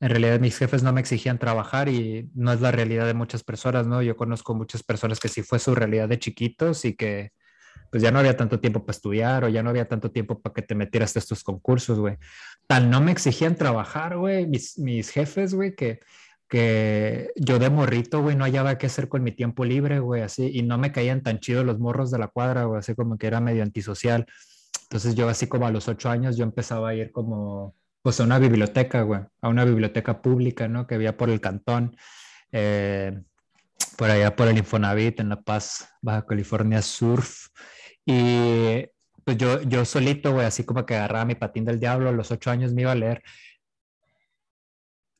En 0.00 0.10
realidad 0.10 0.40
mis 0.40 0.56
jefes 0.56 0.82
no 0.82 0.92
me 0.92 1.00
exigían 1.00 1.38
trabajar 1.38 1.88
y 1.88 2.30
no 2.34 2.52
es 2.52 2.60
la 2.60 2.70
realidad 2.70 3.06
de 3.06 3.14
muchas 3.14 3.42
personas, 3.42 3.86
¿no? 3.86 4.02
Yo 4.02 4.16
conozco 4.16 4.54
muchas 4.54 4.82
personas 4.82 5.18
que 5.20 5.28
sí 5.28 5.42
fue 5.42 5.58
su 5.58 5.74
realidad 5.74 6.08
de 6.08 6.18
chiquitos 6.18 6.84
y 6.84 6.94
que 6.94 7.32
pues 7.90 8.02
ya 8.02 8.10
no 8.10 8.18
había 8.18 8.36
tanto 8.36 8.60
tiempo 8.60 8.84
para 8.84 8.96
estudiar 8.96 9.44
o 9.44 9.48
ya 9.48 9.62
no 9.62 9.70
había 9.70 9.88
tanto 9.88 10.10
tiempo 10.10 10.40
para 10.40 10.54
que 10.54 10.62
te 10.62 10.74
metieras 10.74 11.16
a 11.16 11.18
estos 11.18 11.42
concursos, 11.42 11.98
güey. 11.98 12.16
Tal 12.66 12.90
no 12.90 13.00
me 13.00 13.12
exigían 13.12 13.56
trabajar, 13.56 14.16
güey, 14.16 14.46
mis, 14.46 14.78
mis 14.78 15.10
jefes, 15.10 15.54
güey, 15.54 15.74
que, 15.74 16.00
que 16.48 17.30
yo 17.36 17.58
de 17.58 17.70
morrito, 17.70 18.22
güey, 18.22 18.36
no 18.36 18.44
hallaba 18.44 18.78
qué 18.78 18.86
hacer 18.86 19.08
con 19.08 19.22
mi 19.22 19.32
tiempo 19.32 19.64
libre, 19.64 20.00
güey, 20.00 20.22
así, 20.22 20.50
y 20.52 20.62
no 20.62 20.78
me 20.78 20.92
caían 20.92 21.22
tan 21.22 21.40
chidos 21.40 21.64
los 21.64 21.78
morros 21.78 22.10
de 22.10 22.18
la 22.18 22.28
cuadra, 22.28 22.64
güey, 22.64 22.78
así 22.78 22.94
como 22.94 23.18
que 23.18 23.26
era 23.26 23.40
medio 23.40 23.62
antisocial. 23.62 24.26
Entonces 24.82 25.14
yo 25.14 25.28
así 25.28 25.46
como 25.46 25.66
a 25.66 25.70
los 25.70 25.88
ocho 25.88 26.10
años 26.10 26.36
yo 26.36 26.44
empezaba 26.44 26.90
a 26.90 26.94
ir 26.94 27.12
como, 27.12 27.74
pues 28.02 28.20
a 28.20 28.24
una 28.24 28.38
biblioteca, 28.38 29.02
güey, 29.02 29.20
a 29.40 29.48
una 29.48 29.64
biblioteca 29.64 30.22
pública, 30.22 30.68
¿no? 30.68 30.86
Que 30.86 30.94
había 30.94 31.16
por 31.16 31.30
el 31.30 31.40
cantón. 31.40 31.96
Eh, 32.52 33.18
por 33.98 34.10
allá 34.10 34.34
por 34.36 34.46
el 34.48 34.58
Infonavit 34.58 35.18
en 35.20 35.28
La 35.28 35.42
Paz, 35.42 35.88
Baja 36.00 36.24
California 36.24 36.80
Surf. 36.82 37.48
Y 38.10 38.86
pues 39.22 39.36
yo, 39.36 39.60
yo 39.62 39.84
solito, 39.84 40.32
güey, 40.32 40.46
así 40.46 40.64
como 40.64 40.86
que 40.86 40.96
agarraba 40.96 41.26
mi 41.26 41.34
patín 41.34 41.66
del 41.66 41.78
diablo, 41.78 42.08
a 42.08 42.12
los 42.12 42.30
ocho 42.30 42.50
años 42.50 42.72
me 42.72 42.82
iba 42.82 42.92
a 42.92 42.94
leer. 42.94 43.22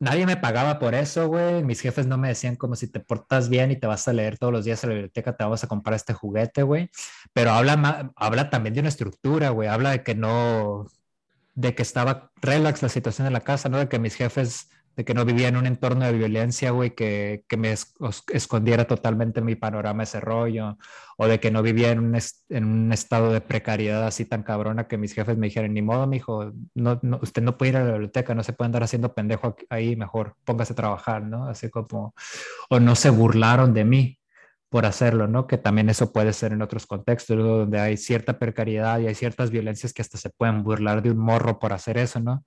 Nadie 0.01 0.24
me 0.24 0.39
pagaba 0.39 0.78
por 0.78 0.95
eso, 0.95 1.28
güey. 1.28 1.62
Mis 1.64 1.82
jefes 1.82 2.07
no 2.07 2.16
me 2.16 2.28
decían 2.28 2.57
como 2.57 2.76
si 2.76 2.91
te 2.91 3.01
portas 3.01 3.51
bien 3.51 3.70
y 3.72 3.76
te 3.76 3.86
vas 3.86 4.09
a 4.09 4.14
leer 4.14 4.39
todos 4.39 4.55
los 4.55 4.64
días 4.64 4.82
en 4.84 4.91
la 4.91 4.95
biblioteca, 4.95 5.36
te 5.36 5.45
vas 5.45 5.64
a 5.64 5.66
comprar 5.68 5.97
este 5.97 6.14
juguete, 6.14 6.62
güey. 6.62 6.89
Pero 7.34 7.51
habla, 7.51 8.11
habla 8.16 8.49
también 8.49 8.72
de 8.72 8.80
una 8.80 8.89
estructura, 8.89 9.51
güey. 9.51 9.68
Habla 9.68 9.91
de 9.91 10.03
que 10.03 10.14
no, 10.14 10.86
de 11.55 11.74
que 11.74 11.82
estaba 11.82 12.30
relax 12.41 12.82
la 12.82 12.89
situación 12.89 13.26
en 13.26 13.34
la 13.34 13.41
casa, 13.43 13.68
¿no? 13.68 13.76
De 13.78 13.89
que 13.89 13.99
mis 13.99 14.14
jefes 14.14 14.70
de 14.99 15.05
que 15.05 15.14
no 15.14 15.24
vivía 15.24 15.46
en 15.46 15.57
un 15.57 15.64
entorno 15.64 16.07
de 16.07 16.12
violencia, 16.12 16.72
güey, 16.72 16.90
que, 16.90 17.44
que 17.46 17.57
me 17.57 17.72
escondiera 18.32 18.84
totalmente 18.84 19.40
mi 19.40 19.55
panorama 19.55 20.03
ese 20.03 20.18
rollo, 20.18 20.76
o 21.16 21.28
de 21.28 21.38
que 21.38 21.53
no 21.53 21.62
vivía 21.62 21.92
en 21.92 22.01
un, 22.01 22.18
en 22.49 22.64
un 22.64 22.92
estado 22.92 23.32
de 23.32 23.40
precariedad 23.40 24.05
así 24.05 24.24
tan 24.24 24.42
cabrona 24.42 24.88
que 24.88 24.99
mis 24.99 25.14
jefes 25.14 25.38
me 25.38 25.46
dijeran, 25.46 25.72
ni 25.72 25.82
modo, 25.82 26.09
mijo, 26.09 26.53
no, 26.74 26.99
no, 27.03 27.20
usted 27.22 27.42
no 27.42 27.57
puede 27.57 27.68
ir 27.70 27.76
a 27.76 27.84
la 27.84 27.92
biblioteca, 27.92 28.34
no 28.34 28.42
se 28.42 28.53
puede 28.55 28.66
andar 28.66 28.82
haciendo 28.82 29.14
pendejo 29.14 29.55
ahí, 29.70 29.94
mejor 29.94 30.34
póngase 30.44 30.72
a 30.72 30.76
trabajar, 30.76 31.22
¿no? 31.22 31.44
Así 31.44 31.70
como, 31.70 32.12
o 32.68 32.80
no 32.80 32.96
se 32.96 33.11
burlaron 33.11 33.74
de 33.74 33.84
mí 33.84 34.18
por 34.68 34.84
hacerlo, 34.84 35.28
¿no? 35.28 35.46
Que 35.46 35.59
también 35.59 35.90
eso 35.90 36.12
puede 36.12 36.32
ser 36.32 36.53
en 36.53 36.61
otros 36.61 36.88
contextos, 36.88 37.38
donde 37.38 37.78
hay 37.78 37.96
cierta 37.96 38.40
precariedad 38.40 38.99
y 38.99 39.07
hay 39.07 39.14
ciertas 39.14 39.51
violencias 39.51 39.92
que 39.92 40.03
hasta 40.03 40.18
se 40.18 40.30
pueden 40.30 40.64
burlar 40.64 41.03
de 41.03 41.12
un 41.12 41.18
morro 41.18 41.61
por 41.61 41.72
hacer 41.72 41.99
eso, 41.99 42.18
¿no? 42.18 42.42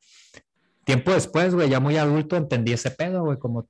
Tiempo 0.84 1.12
después, 1.12 1.54
güey, 1.54 1.70
ya 1.70 1.80
muy 1.80 1.98
adulto, 1.98 2.36
entendí 2.36 2.74
ese 2.74 2.92
pedo, 2.92 3.24
güey, 3.24 3.38
como 3.38 3.68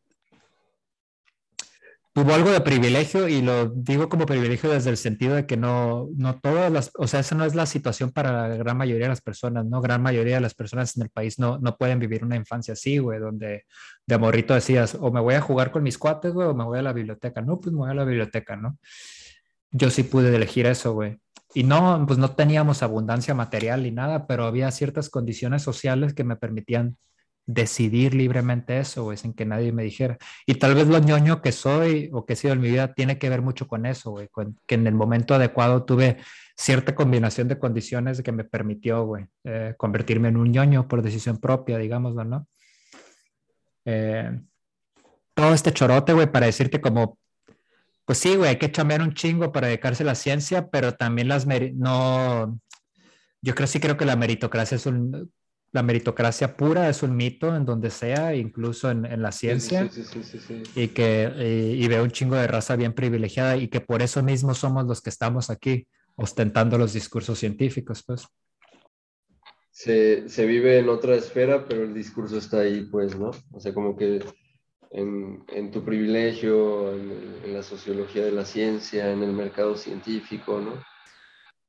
tuvo 2.13 2.33
algo 2.33 2.51
de 2.51 2.59
privilegio 2.59 3.29
y 3.29 3.41
lo 3.41 3.69
digo 3.69 4.09
como 4.09 4.25
privilegio 4.25 4.69
desde 4.69 4.89
el 4.89 4.97
sentido 4.97 5.35
de 5.35 5.45
que 5.45 5.55
no, 5.55 6.09
no 6.17 6.39
todas 6.39 6.69
las, 6.71 6.91
o 6.95 7.07
sea, 7.07 7.21
esa 7.21 7.35
no 7.35 7.45
es 7.45 7.55
la 7.55 7.65
situación 7.65 8.11
para 8.11 8.49
la 8.49 8.55
gran 8.57 8.77
mayoría 8.77 9.05
de 9.05 9.09
las 9.09 9.21
personas, 9.21 9.65
¿no? 9.65 9.79
Gran 9.81 10.01
mayoría 10.01 10.35
de 10.35 10.41
las 10.41 10.53
personas 10.53 10.97
en 10.97 11.03
el 11.03 11.09
país 11.09 11.39
no, 11.39 11.57
no 11.59 11.77
pueden 11.77 11.99
vivir 11.99 12.23
una 12.25 12.35
infancia 12.35 12.73
así, 12.73 12.97
güey, 12.97 13.19
donde 13.19 13.65
de 14.05 14.15
amorrito 14.15 14.53
decías, 14.53 14.95
o 14.99 15.09
me 15.11 15.21
voy 15.21 15.35
a 15.35 15.41
jugar 15.41 15.71
con 15.71 15.83
mis 15.83 15.97
cuates, 15.97 16.33
güey, 16.33 16.47
o 16.47 16.53
me 16.53 16.65
voy 16.65 16.79
a 16.79 16.81
la 16.81 16.93
biblioteca. 16.93 17.41
No, 17.41 17.59
pues 17.59 17.71
me 17.71 17.79
voy 17.79 17.91
a 17.91 17.93
la 17.93 18.03
biblioteca, 18.03 18.57
¿no? 18.57 18.77
Yo 19.71 19.89
sí 19.89 20.03
pude 20.03 20.35
elegir 20.35 20.65
eso, 20.65 20.93
güey. 20.93 21.17
Y 21.53 21.63
no, 21.63 22.03
pues 22.07 22.17
no 22.17 22.31
teníamos 22.31 22.81
abundancia 22.81 23.33
material 23.33 23.83
ni 23.83 23.91
nada, 23.91 24.25
pero 24.27 24.45
había 24.45 24.71
ciertas 24.71 25.09
condiciones 25.09 25.61
sociales 25.61 26.13
que 26.13 26.23
me 26.23 26.37
permitían 26.37 26.97
decidir 27.45 28.13
libremente 28.13 28.79
eso, 28.79 29.03
güey, 29.03 29.17
sin 29.17 29.33
que 29.33 29.45
nadie 29.45 29.71
me 29.71 29.83
dijera. 29.83 30.17
Y 30.45 30.55
tal 30.55 30.75
vez 30.75 30.87
lo 30.87 30.99
ñoño 30.99 31.41
que 31.41 31.51
soy 31.51 32.09
o 32.13 32.25
que 32.25 32.33
he 32.33 32.35
sido 32.35 32.53
en 32.53 32.61
mi 32.61 32.69
vida 32.69 32.93
tiene 32.93 33.17
que 33.17 33.29
ver 33.29 33.41
mucho 33.41 33.67
con 33.67 33.85
eso, 33.85 34.11
güey, 34.11 34.29
que 34.65 34.75
en 34.75 34.87
el 34.87 34.93
momento 34.93 35.33
adecuado 35.33 35.83
tuve 35.83 36.17
cierta 36.55 36.95
combinación 36.95 37.47
de 37.47 37.59
condiciones 37.59 38.21
que 38.21 38.31
me 38.31 38.43
permitió, 38.43 39.05
güey, 39.05 39.25
eh, 39.43 39.73
convertirme 39.77 40.29
en 40.29 40.37
un 40.37 40.51
ñoño 40.51 40.87
por 40.87 41.01
decisión 41.01 41.39
propia, 41.39 41.77
digámoslo, 41.77 42.23
¿no? 42.23 42.47
Eh, 43.85 44.39
todo 45.33 45.53
este 45.53 45.73
chorote, 45.73 46.13
güey, 46.13 46.31
para 46.31 46.45
decirte 46.45 46.79
como, 46.79 47.17
pues 48.05 48.17
sí, 48.17 48.35
güey, 48.35 48.49
hay 48.49 48.57
que 48.57 48.71
chambear 48.71 49.01
un 49.01 49.13
chingo 49.13 49.51
para 49.51 49.67
dedicarse 49.67 50.03
a 50.03 50.07
la 50.07 50.15
ciencia, 50.15 50.69
pero 50.69 50.93
también 50.95 51.27
las, 51.27 51.45
no, 51.47 52.59
yo 53.41 53.55
creo 53.55 53.67
sí 53.67 53.79
creo 53.79 53.97
que 53.97 54.05
la 54.05 54.15
meritocracia 54.15 54.75
es 54.75 54.85
un, 54.85 55.31
la 55.71 55.83
meritocracia 55.83 56.57
pura 56.57 56.89
es 56.89 57.01
un 57.01 57.15
mito 57.15 57.55
en 57.55 57.65
donde 57.65 57.89
sea, 57.89 58.35
incluso 58.35 58.91
en, 58.91 59.05
en 59.05 59.21
la 59.21 59.31
ciencia, 59.31 59.89
sí, 59.89 60.03
sí, 60.03 60.63
y 60.75 60.89
que 60.89 61.75
y, 61.77 61.87
veo 61.87 62.03
un 62.03 62.11
chingo 62.11 62.35
de 62.35 62.47
raza 62.47 62.75
bien 62.75 62.93
privilegiada 62.93 63.55
y 63.55 63.69
que 63.69 63.79
por 63.79 64.01
eso 64.01 64.21
mismo 64.21 64.53
somos 64.53 64.85
los 64.85 65.01
que 65.01 65.09
estamos 65.09 65.49
aquí 65.49 65.87
ostentando 66.15 66.77
los 66.77 66.93
discursos 66.93 67.39
científicos, 67.39 68.03
pues. 68.05 68.27
Se, 69.71 70.27
se, 70.27 70.45
vive 70.45 70.79
en 70.79 70.89
otra 70.89 71.15
esfera, 71.15 71.65
pero 71.65 71.83
el 71.83 71.93
discurso 71.93 72.37
está 72.37 72.59
ahí, 72.59 72.87
pues, 72.91 73.17
¿no? 73.17 73.31
O 73.51 73.59
sea, 73.59 73.73
como 73.73 73.95
que 73.95 74.19
en, 74.91 75.43
en 75.49 75.71
tu 75.71 75.83
privilegio, 75.83 76.93
en, 76.93 77.11
en 77.45 77.53
la 77.53 77.63
sociología 77.63 78.25
de 78.25 78.31
la 78.31 78.45
ciencia, 78.45 79.11
en 79.11 79.23
el 79.23 79.33
mercado 79.33 79.75
científico, 79.75 80.59
¿no? 80.59 80.73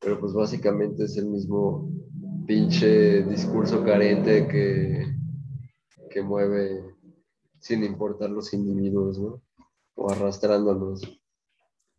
Pero 0.00 0.18
pues 0.20 0.32
básicamente 0.32 1.04
es 1.04 1.16
el 1.16 1.26
mismo, 1.26 1.88
pinche 2.46 3.22
discurso 3.22 3.84
carente 3.84 4.46
que, 4.48 5.06
que 6.10 6.22
mueve 6.22 6.82
sin 7.60 7.84
importar 7.84 8.30
los 8.30 8.52
individuos, 8.52 9.18
¿no? 9.18 9.42
O 9.94 10.10
arrastrándolos. 10.10 11.02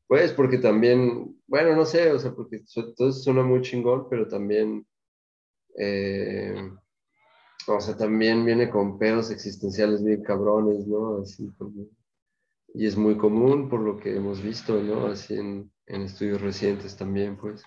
Pues 0.08 0.34
porque 0.34 0.58
también, 0.58 1.42
bueno, 1.48 1.76
no 1.76 1.86
sé, 1.86 2.12
o 2.12 2.20
sea, 2.20 2.34
porque 2.34 2.64
todo 2.96 3.10
eso 3.10 3.20
suena 3.20 3.44
muy 3.44 3.62
chingón, 3.62 4.08
pero 4.10 4.28
también, 4.28 4.86
eh, 5.78 6.54
o 7.68 7.80
sea, 7.80 7.96
también 7.96 8.46
viene 8.46 8.70
con 8.70 8.98
pedos 8.98 9.32
existenciales 9.32 10.04
bien 10.04 10.24
cabrones, 10.24 10.88
¿no? 10.88 11.22
Así 11.22 11.50
como, 11.58 11.88
y 12.74 12.88
es 12.88 12.98
muy 12.98 13.18
común 13.18 13.70
por 13.70 13.80
lo 13.80 13.98
que 13.98 14.16
hemos 14.16 14.42
visto, 14.42 14.82
¿no? 14.82 15.08
Así 15.08 15.36
en, 15.36 15.72
en 15.88 16.02
estudios 16.02 16.42
recientes 16.42 16.96
también, 16.96 17.38
pues. 17.38 17.64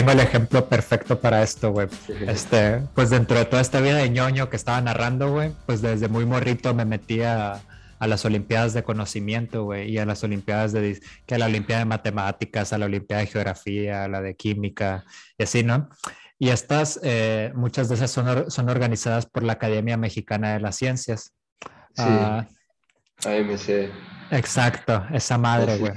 tengo 0.00 0.12
el 0.12 0.20
ejemplo 0.20 0.66
perfecto 0.66 1.20
para 1.20 1.42
esto, 1.42 1.72
güey. 1.72 1.88
Este, 2.26 2.80
pues 2.94 3.10
dentro 3.10 3.38
de 3.38 3.44
toda 3.44 3.60
esta 3.60 3.80
vida 3.80 3.96
de 3.96 4.08
ñoño 4.08 4.48
que 4.48 4.56
estaba 4.56 4.80
narrando, 4.80 5.30
güey, 5.30 5.52
pues 5.66 5.82
desde 5.82 6.08
muy 6.08 6.24
morrito 6.24 6.72
me 6.74 6.86
metía 6.86 7.60
a, 8.00 8.06
las 8.08 8.24
Olimpiadas 8.24 8.72
de 8.74 8.82
conocimiento, 8.82 9.64
güey, 9.64 9.90
y 9.90 9.98
a 9.98 10.06
las 10.06 10.24
Olimpiadas 10.24 10.72
de, 10.72 11.00
que 11.26 11.34
a 11.36 11.38
la 11.38 11.46
Olimpiada 11.46 11.80
de 11.80 11.86
Matemáticas, 11.86 12.72
a 12.72 12.78
la 12.78 12.86
Olimpiada 12.86 13.20
de 13.22 13.28
Geografía, 13.28 14.04
a 14.04 14.08
la 14.08 14.20
de 14.20 14.34
Química, 14.34 15.04
y 15.38 15.44
así, 15.44 15.62
¿no? 15.62 15.88
Y 16.38 16.48
estas, 16.48 16.98
eh, 17.02 17.52
muchas 17.54 17.88
de 17.88 17.96
esas 17.96 18.10
son, 18.10 18.50
son 18.50 18.68
organizadas 18.70 19.26
por 19.26 19.42
la 19.42 19.52
Academia 19.52 19.96
Mexicana 19.96 20.54
de 20.54 20.60
las 20.60 20.76
Ciencias. 20.76 21.34
Sí. 21.94 22.02
Ah, 22.06 22.46
AMC. 23.24 23.90
Exacto, 24.30 25.04
esa 25.12 25.36
madre, 25.36 25.76
güey. 25.76 25.92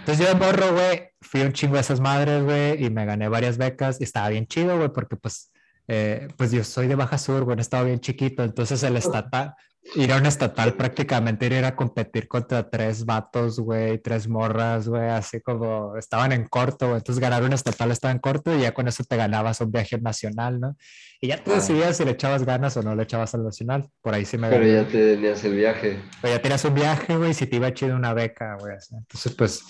Entonces 0.00 0.26
yo 0.26 0.32
de 0.32 0.34
morro, 0.34 0.72
güey, 0.72 1.10
fui 1.20 1.42
un 1.42 1.52
chingo 1.52 1.74
de 1.74 1.82
esas 1.82 2.00
madres, 2.00 2.42
güey, 2.42 2.84
y 2.84 2.90
me 2.90 3.04
gané 3.04 3.28
varias 3.28 3.58
becas 3.58 4.00
y 4.00 4.04
estaba 4.04 4.30
bien 4.30 4.46
chido, 4.46 4.76
güey, 4.76 4.88
porque 4.88 5.16
pues, 5.16 5.52
eh, 5.92 6.28
pues 6.36 6.52
yo 6.52 6.62
soy 6.62 6.86
de 6.86 6.94
Baja 6.94 7.18
Sur, 7.18 7.42
güey, 7.42 7.58
estaba 7.58 7.82
bien 7.82 7.98
chiquito, 7.98 8.44
entonces 8.44 8.80
el 8.84 8.96
estatal, 8.96 9.54
ir 9.96 10.12
a 10.12 10.18
un 10.18 10.26
estatal 10.26 10.74
prácticamente 10.74 11.46
ir 11.46 11.64
a 11.64 11.74
competir 11.74 12.28
contra 12.28 12.70
tres 12.70 13.04
vatos, 13.04 13.58
güey, 13.58 13.98
tres 13.98 14.28
morras, 14.28 14.86
güey, 14.86 15.08
así 15.08 15.40
como 15.40 15.96
estaban 15.96 16.30
en 16.30 16.46
corto, 16.46 16.86
güey. 16.86 16.98
Entonces 16.98 17.20
ganar 17.20 17.42
un 17.42 17.54
estatal 17.54 17.90
estaba 17.90 18.12
en 18.12 18.20
corto 18.20 18.56
y 18.56 18.60
ya 18.60 18.72
con 18.72 18.86
eso 18.86 19.02
te 19.02 19.16
ganabas 19.16 19.60
un 19.62 19.72
viaje 19.72 20.00
nacional, 20.00 20.60
¿no? 20.60 20.76
Y 21.20 21.26
ya 21.26 21.42
tú 21.42 21.50
decidías 21.50 21.96
si 21.96 22.04
le 22.04 22.12
echabas 22.12 22.44
ganas 22.44 22.76
o 22.76 22.82
no 22.82 22.94
le 22.94 23.02
echabas 23.02 23.34
al 23.34 23.42
nacional. 23.42 23.90
Por 24.00 24.14
ahí 24.14 24.24
sí 24.24 24.38
me 24.38 24.48
Pero 24.48 24.64
ya 24.64 24.86
tenías 24.86 25.42
el 25.42 25.56
viaje. 25.56 26.00
Pero 26.22 26.34
ya 26.36 26.40
tenías 26.40 26.64
un 26.64 26.74
viaje, 26.74 27.16
güey, 27.16 27.34
si 27.34 27.48
te 27.48 27.56
iba 27.56 27.74
chido 27.74 27.96
una 27.96 28.14
beca, 28.14 28.56
güey. 28.60 28.76
Entonces, 28.92 29.34
pues, 29.34 29.64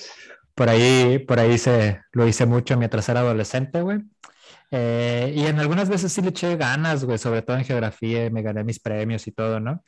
por 0.55 0.69
ahí, 0.69 1.19
por 1.19 1.41
ahí 1.41 1.57
se, 1.57 2.03
lo 2.13 2.27
hice 2.29 2.45
mucho 2.45 2.77
mientras 2.77 3.09
era 3.09 3.21
adolescente, 3.21 3.81
güey. 3.81 4.01
Eh, 4.73 5.33
y 5.35 5.47
en 5.47 5.59
algunas 5.59 5.89
veces 5.89 6.13
sí 6.13 6.23
le 6.23 6.29
eché 6.31 6.57
ganas, 6.57 7.05
güey, 7.05 7.19
sobre 7.19 7.43
todo 7.43 7.57
en 7.59 7.65
geografía, 7.65 8.31
me 8.31 8.43
gané 8.43 8.63
mis 8.65 8.79
premios 8.81 9.27
y 9.27 9.33
todo, 9.33 9.59
¿no? 9.61 9.85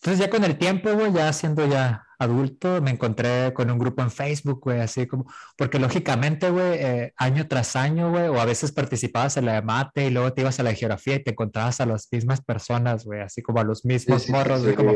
Entonces 0.00 0.18
ya 0.18 0.30
con 0.30 0.44
el 0.44 0.58
tiempo, 0.58 0.92
güey, 0.92 1.12
ya 1.12 1.32
siendo 1.32 1.66
ya 1.66 2.06
adulto, 2.18 2.80
me 2.80 2.90
encontré 2.90 3.52
con 3.52 3.70
un 3.70 3.78
grupo 3.78 4.02
en 4.02 4.10
Facebook, 4.10 4.60
güey, 4.62 4.80
así 4.80 5.06
como, 5.06 5.26
porque 5.56 5.78
lógicamente, 5.78 6.50
güey, 6.50 6.74
eh, 6.74 7.14
año 7.16 7.46
tras 7.46 7.76
año, 7.76 8.10
güey, 8.10 8.28
o 8.28 8.40
a 8.40 8.44
veces 8.44 8.72
participabas 8.72 9.36
en 9.36 9.46
la 9.46 9.54
de 9.54 9.62
mate 9.62 10.06
y 10.06 10.10
luego 10.10 10.32
te 10.32 10.40
ibas 10.40 10.58
a 10.58 10.62
la 10.62 10.70
de 10.70 10.76
geografía 10.76 11.16
y 11.16 11.22
te 11.22 11.32
encontrabas 11.32 11.80
a 11.80 11.86
las 11.86 12.08
mismas 12.10 12.40
personas, 12.40 13.04
güey, 13.04 13.20
así 13.20 13.42
como 13.42 13.60
a 13.60 13.64
los 13.64 13.84
mismos 13.84 14.28
morros, 14.30 14.62
güey, 14.62 14.74
como, 14.74 14.92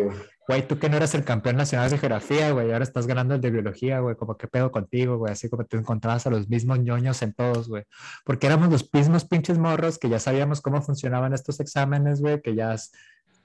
güey, 0.48 0.66
tú 0.66 0.78
que 0.78 0.88
no 0.88 0.96
eras 0.96 1.14
el 1.14 1.24
campeón 1.24 1.56
nacional 1.56 1.90
de 1.90 1.98
geografía, 1.98 2.52
güey, 2.52 2.72
ahora 2.72 2.84
estás 2.84 3.06
ganando 3.06 3.34
el 3.34 3.40
de 3.40 3.50
biología, 3.50 4.00
güey, 4.00 4.16
como 4.16 4.36
qué 4.36 4.48
pedo 4.48 4.70
contigo, 4.70 5.18
güey, 5.18 5.32
así 5.32 5.48
como 5.48 5.64
te 5.66 5.76
encontrabas 5.76 6.26
a 6.26 6.30
los 6.30 6.48
mismos 6.48 6.78
ñoños 6.78 7.20
en 7.22 7.34
todos, 7.34 7.68
güey, 7.68 7.84
porque 8.24 8.46
éramos 8.46 8.70
los 8.70 8.88
mismos 8.92 9.26
pinches 9.26 9.58
morros 9.58 9.98
que 9.98 10.08
ya 10.08 10.18
sabíamos 10.18 10.62
cómo 10.62 10.80
funcionaban 10.80 11.34
estos 11.34 11.60
exámenes, 11.60 12.20
güey, 12.20 12.40
que 12.40 12.54
ya 12.54 12.74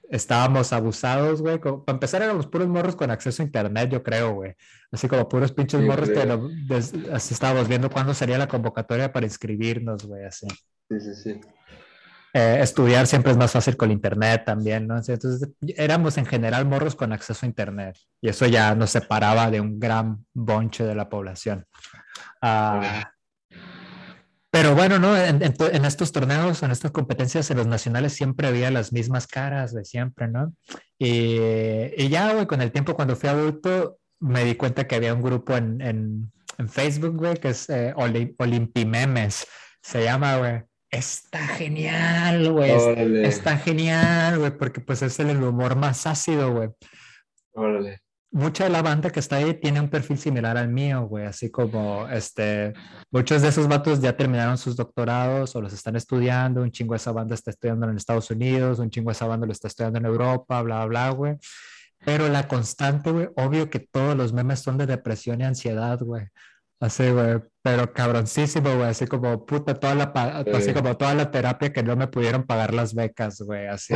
estábamos 0.10 0.74
abusados, 0.74 1.42
güey. 1.42 1.60
Para 1.60 1.82
empezar, 1.88 2.22
éramos 2.22 2.48
puros 2.48 2.68
morros 2.68 2.96
con 2.96 3.12
acceso 3.12 3.42
a 3.42 3.46
internet, 3.46 3.90
yo 3.90 4.04
creo, 4.04 4.34
güey. 4.34 4.56
Así 4.92 5.08
como 5.08 5.28
puros 5.28 5.52
pinches 5.52 5.82
morros 5.82 6.10
que 6.10 6.22
así 7.12 7.34
estábamos 7.34 7.68
viendo 7.68 7.90
cuándo 7.90 8.14
sería 8.14 8.38
la 8.38 8.48
convocatoria 8.48 9.12
para 9.12 9.26
inscribirnos, 9.26 10.06
güey, 10.06 10.26
así. 10.26 10.48
Sí, 10.90 11.00
sí, 11.00 11.16
sí. 11.16 11.42
Eh, 12.34 12.60
estudiar 12.62 13.08
siempre 13.08 13.32
es 13.32 13.38
más 13.38 13.54
fácil 13.54 13.78
con 13.78 13.92
internet 13.92 14.44
también, 14.46 14.88
¿no? 14.88 14.98
Entonces, 14.98 15.50
éramos 15.78 16.18
en 16.18 16.26
general 16.26 16.66
morros 16.66 16.94
con 16.94 17.14
acceso 17.14 17.46
a 17.46 17.48
internet 17.48 17.98
y 18.20 18.28
eso 18.28 18.46
ya 18.46 18.76
nos 18.76 18.90
separaba 18.90 19.50
de 19.50 19.62
un 19.62 19.80
gran 19.80 20.26
bonche 20.34 20.84
de 20.84 20.96
la 20.96 21.08
población. 21.08 21.66
Ah, 22.42 23.10
pero 24.56 24.74
bueno, 24.74 25.00
¿no? 25.00 25.18
En, 25.18 25.44
estos 25.84 26.14
torneos, 26.14 26.64
en 26.64 26.72
estas 26.72 26.92
competencias 26.92 27.52
en 27.52 27.58
los 27.58 27.68
nacionales 27.68 28.14
siempre 28.14 28.48
había 28.48 28.72
las 28.72 28.94
mismas 28.94 29.28
caras 29.28 29.74
de 29.74 29.84
siempre, 29.84 30.30
¿no? 30.30 30.54
Y, 30.98 32.08
ya, 32.08 32.32
güey, 32.32 32.48
con 32.48 32.62
el 32.62 32.72
tiempo 32.72 32.96
cuando 32.96 33.18
fui 33.18 33.28
adulto, 33.28 34.00
me 34.22 34.46
di 34.46 34.56
cuenta 34.56 34.88
que 34.88 34.96
había 34.96 35.14
un 35.14 35.22
grupo 35.22 35.58
en, 35.58 35.82
en 35.82 36.70
Facebook, 36.70 37.18
güey, 37.18 37.36
que 37.36 37.50
es 37.50 37.70
eh, 37.70 37.94
Olimpimemes. 37.98 39.46
Se 39.82 40.06
llama, 40.06 40.38
güey. 40.38 40.64
Está 40.90 41.40
genial, 41.48 42.54
güey. 42.54 42.72
Está, 43.26 43.58
genial, 43.58 44.40
güey, 44.40 44.58
porque 44.58 44.80
pues 44.80 45.02
es 45.02 45.20
el 45.20 45.44
humor 45.44 45.76
más 45.76 46.08
ácido, 46.08 46.54
güey. 46.54 46.70
Órale 47.52 48.05
mucha 48.36 48.66
de 48.66 48.70
la 48.70 48.82
banda 48.82 49.12
que 49.12 49.22
está 49.22 49.38
ahí 49.38 49.54
tiene 49.54 49.80
un 49.80 49.90
perfil 49.90 50.18
similar 50.18 50.58
al 50.58 50.68
mío, 50.68 51.08
güey, 51.08 51.26
así 51.26 51.50
como, 51.50 52.06
este, 52.10 52.74
muchos 53.10 53.42
de 53.42 53.48
esos 53.48 53.66
vatos 53.70 54.02
ya 54.02 54.18
terminaron 54.18 54.58
sus 54.58 54.76
doctorados 54.76 55.56
o 55.56 55.62
los 55.62 55.72
están 55.72 55.96
estudiando, 55.96 56.62
un 56.62 56.70
chingo 56.70 56.94
de 56.94 56.98
esa 56.98 57.14
banda 57.14 57.34
está 57.34 57.52
estudiando 57.52 57.90
en 57.90 57.96
Estados 57.96 58.30
Unidos, 58.30 58.80
un 58.80 58.90
chingo 58.90 59.10
de 59.10 59.14
esa 59.14 59.26
banda 59.26 59.48
lo 59.48 59.54
está 59.54 59.70
estudiando 59.70 60.00
en 60.00 60.06
Europa, 60.06 60.62
bla, 60.64 60.86
bla, 60.86 61.12
güey. 61.12 61.38
Pero 62.04 62.28
la 62.28 62.46
constante, 62.50 63.10
güey, 63.10 63.30
obvio 63.38 63.70
que 63.70 63.80
todos 63.80 64.18
los 64.18 64.34
memes 64.34 64.60
son 64.60 64.78
de 64.78 64.86
depresión 64.86 65.40
y 65.40 65.46
ansiedad, 65.46 65.98
güey. 66.02 66.28
Así, 66.78 67.10
güey, 67.10 67.40
pero 67.64 67.94
cabroncísimo, 67.94 68.76
güey, 68.76 68.90
así 68.90 69.08
como 69.08 69.46
puta, 69.46 69.74
toda 69.74 69.96
la, 69.96 70.04
así 70.54 70.74
como 70.74 70.98
toda 70.98 71.16
la 71.16 71.32
terapia 71.32 71.72
que 71.72 71.82
no 71.82 71.96
me 71.96 72.08
pudieron 72.08 72.44
pagar 72.44 72.74
las 72.74 72.94
becas, 72.94 73.40
güey, 73.40 73.66
así, 73.68 73.94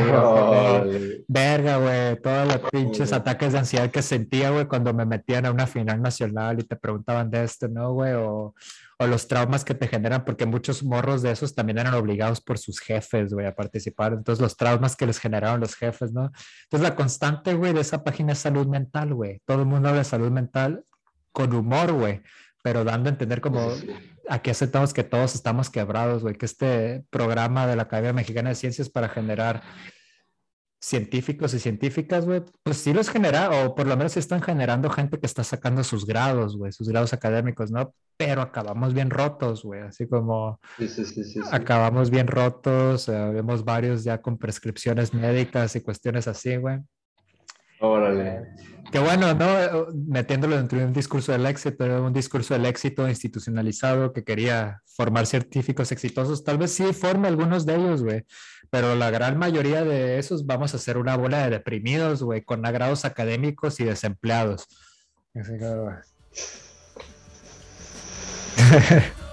verga, 1.28 1.76
güey, 1.76 2.20
todos 2.22 2.48
los 2.48 2.70
pinches 2.70 3.12
ataques 3.12 3.52
de 3.52 3.58
ansiedad 3.58 3.90
que 3.90 4.00
sentía, 4.00 4.50
güey, 4.50 4.66
cuando 4.66 4.94
me 4.94 5.04
metían 5.04 5.44
a 5.44 5.50
una 5.50 5.66
final 5.66 6.00
nacional 6.00 6.58
y 6.58 6.64
te 6.64 6.74
preguntaban 6.74 7.30
de 7.30 7.44
esto, 7.44 7.68
¿no, 7.68 7.92
güey? 7.92 8.14
O, 8.14 8.54
o 8.98 9.06
los 9.06 9.28
traumas 9.28 9.62
que 9.62 9.74
te 9.74 9.86
generan, 9.86 10.24
porque 10.24 10.46
muchos 10.46 10.82
morros 10.82 11.20
de 11.20 11.30
esos 11.30 11.54
también 11.54 11.78
eran 11.78 11.92
obligados 11.94 12.40
por 12.40 12.56
sus 12.56 12.80
jefes, 12.80 13.34
güey, 13.34 13.46
a 13.46 13.54
participar, 13.54 14.14
entonces 14.14 14.40
los 14.42 14.56
traumas 14.56 14.96
que 14.96 15.06
les 15.06 15.18
generaron 15.18 15.60
los 15.60 15.74
jefes, 15.74 16.12
¿no? 16.12 16.32
Entonces 16.64 16.88
la 16.88 16.96
constante, 16.96 17.52
güey, 17.52 17.74
de 17.74 17.82
esa 17.82 18.02
página 18.02 18.32
es 18.32 18.38
salud 18.38 18.66
mental, 18.66 19.12
güey, 19.12 19.42
todo 19.44 19.60
el 19.60 19.66
mundo 19.66 19.90
habla 19.90 20.00
de 20.00 20.04
salud 20.06 20.30
mental 20.30 20.82
con 21.30 21.54
humor, 21.54 21.92
güey 21.92 22.22
pero 22.62 22.84
dando 22.84 23.08
a 23.08 23.12
entender 23.12 23.40
como 23.40 23.72
aquí 24.28 24.50
aceptamos 24.50 24.94
que 24.94 25.04
todos 25.04 25.34
estamos 25.34 25.70
quebrados, 25.70 26.22
güey, 26.22 26.36
que 26.36 26.46
este 26.46 27.04
programa 27.10 27.66
de 27.66 27.76
la 27.76 27.82
Academia 27.82 28.12
Mexicana 28.12 28.50
de 28.50 28.54
Ciencias 28.54 28.88
para 28.88 29.08
generar 29.08 29.62
científicos 30.80 31.52
y 31.52 31.58
científicas, 31.58 32.24
güey, 32.24 32.42
pues 32.62 32.78
sí 32.78 32.94
los 32.94 33.10
genera, 33.10 33.50
o 33.50 33.74
por 33.74 33.86
lo 33.86 33.96
menos 33.96 34.16
están 34.16 34.40
generando 34.40 34.88
gente 34.88 35.20
que 35.20 35.26
está 35.26 35.44
sacando 35.44 35.84
sus 35.84 36.06
grados, 36.06 36.56
güey, 36.56 36.72
sus 36.72 36.88
grados 36.88 37.12
académicos, 37.12 37.70
¿no? 37.70 37.92
Pero 38.16 38.40
acabamos 38.40 38.94
bien 38.94 39.10
rotos, 39.10 39.62
güey, 39.62 39.82
así 39.82 40.08
como 40.08 40.58
sí, 40.78 40.88
sí, 40.88 41.04
sí, 41.04 41.40
acabamos 41.52 42.08
bien 42.08 42.26
rotos, 42.26 43.08
eh, 43.08 43.30
vemos 43.32 43.64
varios 43.64 44.04
ya 44.04 44.22
con 44.22 44.38
prescripciones 44.38 45.12
médicas 45.12 45.76
y 45.76 45.82
cuestiones 45.82 46.26
así, 46.26 46.56
güey. 46.56 46.78
Órale. 47.80 48.48
Qué 48.92 48.98
bueno, 48.98 49.32
¿no? 49.34 49.86
Metiéndolo 49.94 50.56
dentro 50.56 50.78
de 50.78 50.84
un 50.84 50.92
discurso 50.92 51.32
del 51.32 51.46
éxito, 51.46 51.84
un 51.84 52.12
discurso 52.12 52.54
del 52.54 52.66
éxito 52.66 53.08
institucionalizado 53.08 54.12
que 54.12 54.24
quería 54.24 54.82
formar 54.84 55.26
científicos 55.26 55.92
exitosos. 55.92 56.44
Tal 56.44 56.58
vez 56.58 56.72
sí 56.72 56.92
forme 56.92 57.28
algunos 57.28 57.64
de 57.64 57.76
ellos, 57.76 58.02
güey, 58.02 58.24
pero 58.68 58.94
la 58.96 59.10
gran 59.10 59.38
mayoría 59.38 59.84
de 59.84 60.18
esos 60.18 60.44
vamos 60.44 60.74
a 60.74 60.78
ser 60.78 60.98
una 60.98 61.16
bola 61.16 61.44
de 61.44 61.50
deprimidos, 61.50 62.22
güey, 62.22 62.42
con 62.42 62.66
agrados 62.66 63.04
académicos 63.04 63.80
y 63.80 63.84
desempleados. 63.84 64.66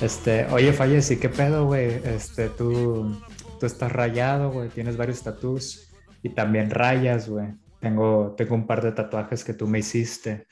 Este, 0.00 0.46
oye, 0.46 0.72
Falleci, 0.72 1.18
¿qué 1.18 1.28
pedo, 1.28 1.66
güey? 1.66 2.00
Este, 2.04 2.48
tú, 2.48 3.20
tú 3.60 3.66
estás 3.66 3.92
rayado, 3.92 4.50
güey, 4.50 4.68
tienes 4.68 4.96
varios 4.96 5.22
tatuajes 5.22 5.92
y 6.22 6.30
también 6.30 6.70
rayas, 6.70 7.28
güey. 7.28 7.48
Tengo, 7.80 8.34
tengo 8.36 8.54
un 8.54 8.66
par 8.66 8.82
de 8.82 8.92
tatuajes 8.92 9.44
que 9.44 9.54
tú 9.54 9.66
me 9.66 9.80
hiciste 9.80 10.46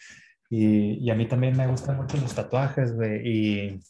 y, 0.51 1.05
y 1.05 1.11
a 1.11 1.15
mí 1.15 1.27
también 1.27 1.57
me 1.57 1.67
gustan 1.67 1.97
mucho 1.97 2.17
los 2.17 2.35
tatuajes, 2.35 2.93
güey. 2.95 3.29
Y 3.29 3.81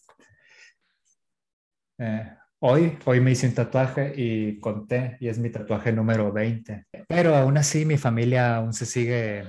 eh, 1.99 2.33
hoy, 2.61 2.99
hoy 3.05 3.21
me 3.21 3.33
hice 3.33 3.47
un 3.47 3.55
tatuaje 3.55 4.13
y 4.17 4.59
conté 4.61 5.17
y 5.21 5.29
es 5.29 5.39
mi 5.39 5.51
tatuaje 5.51 5.93
número 5.93 6.33
20. 6.33 6.87
Pero 7.09 7.35
aún 7.35 7.57
así 7.57 7.85
mi 7.85 7.97
familia 7.97 8.57
aún 8.57 8.73
se 8.73 8.87
sigue 8.87 9.45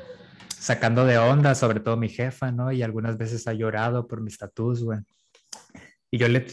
sacando 0.62 1.06
de 1.06 1.18
onda, 1.18 1.56
sobre 1.56 1.80
todo 1.80 1.98
mi 1.98 2.08
jefa, 2.08 2.52
¿no? 2.52 2.72
Y 2.72 2.84
algunas 2.84 3.18
veces 3.18 3.48
ha 3.48 3.54
llorado 3.54 4.08
por 4.08 4.22
mis 4.22 4.38
tatuajes, 4.38 4.84
güey. 4.84 5.00
Y 6.12 6.20
yo 6.20 6.28
le 6.28 6.40
he 6.40 6.48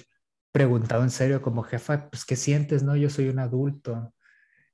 preguntado 0.50 1.02
en 1.02 1.10
serio 1.10 1.42
como 1.42 1.62
jefa, 1.62 2.08
pues, 2.10 2.24
¿qué 2.24 2.34
sientes? 2.34 2.82
No, 2.82 2.96
yo 2.96 3.10
soy 3.10 3.28
un 3.28 3.38
adulto 3.38 4.14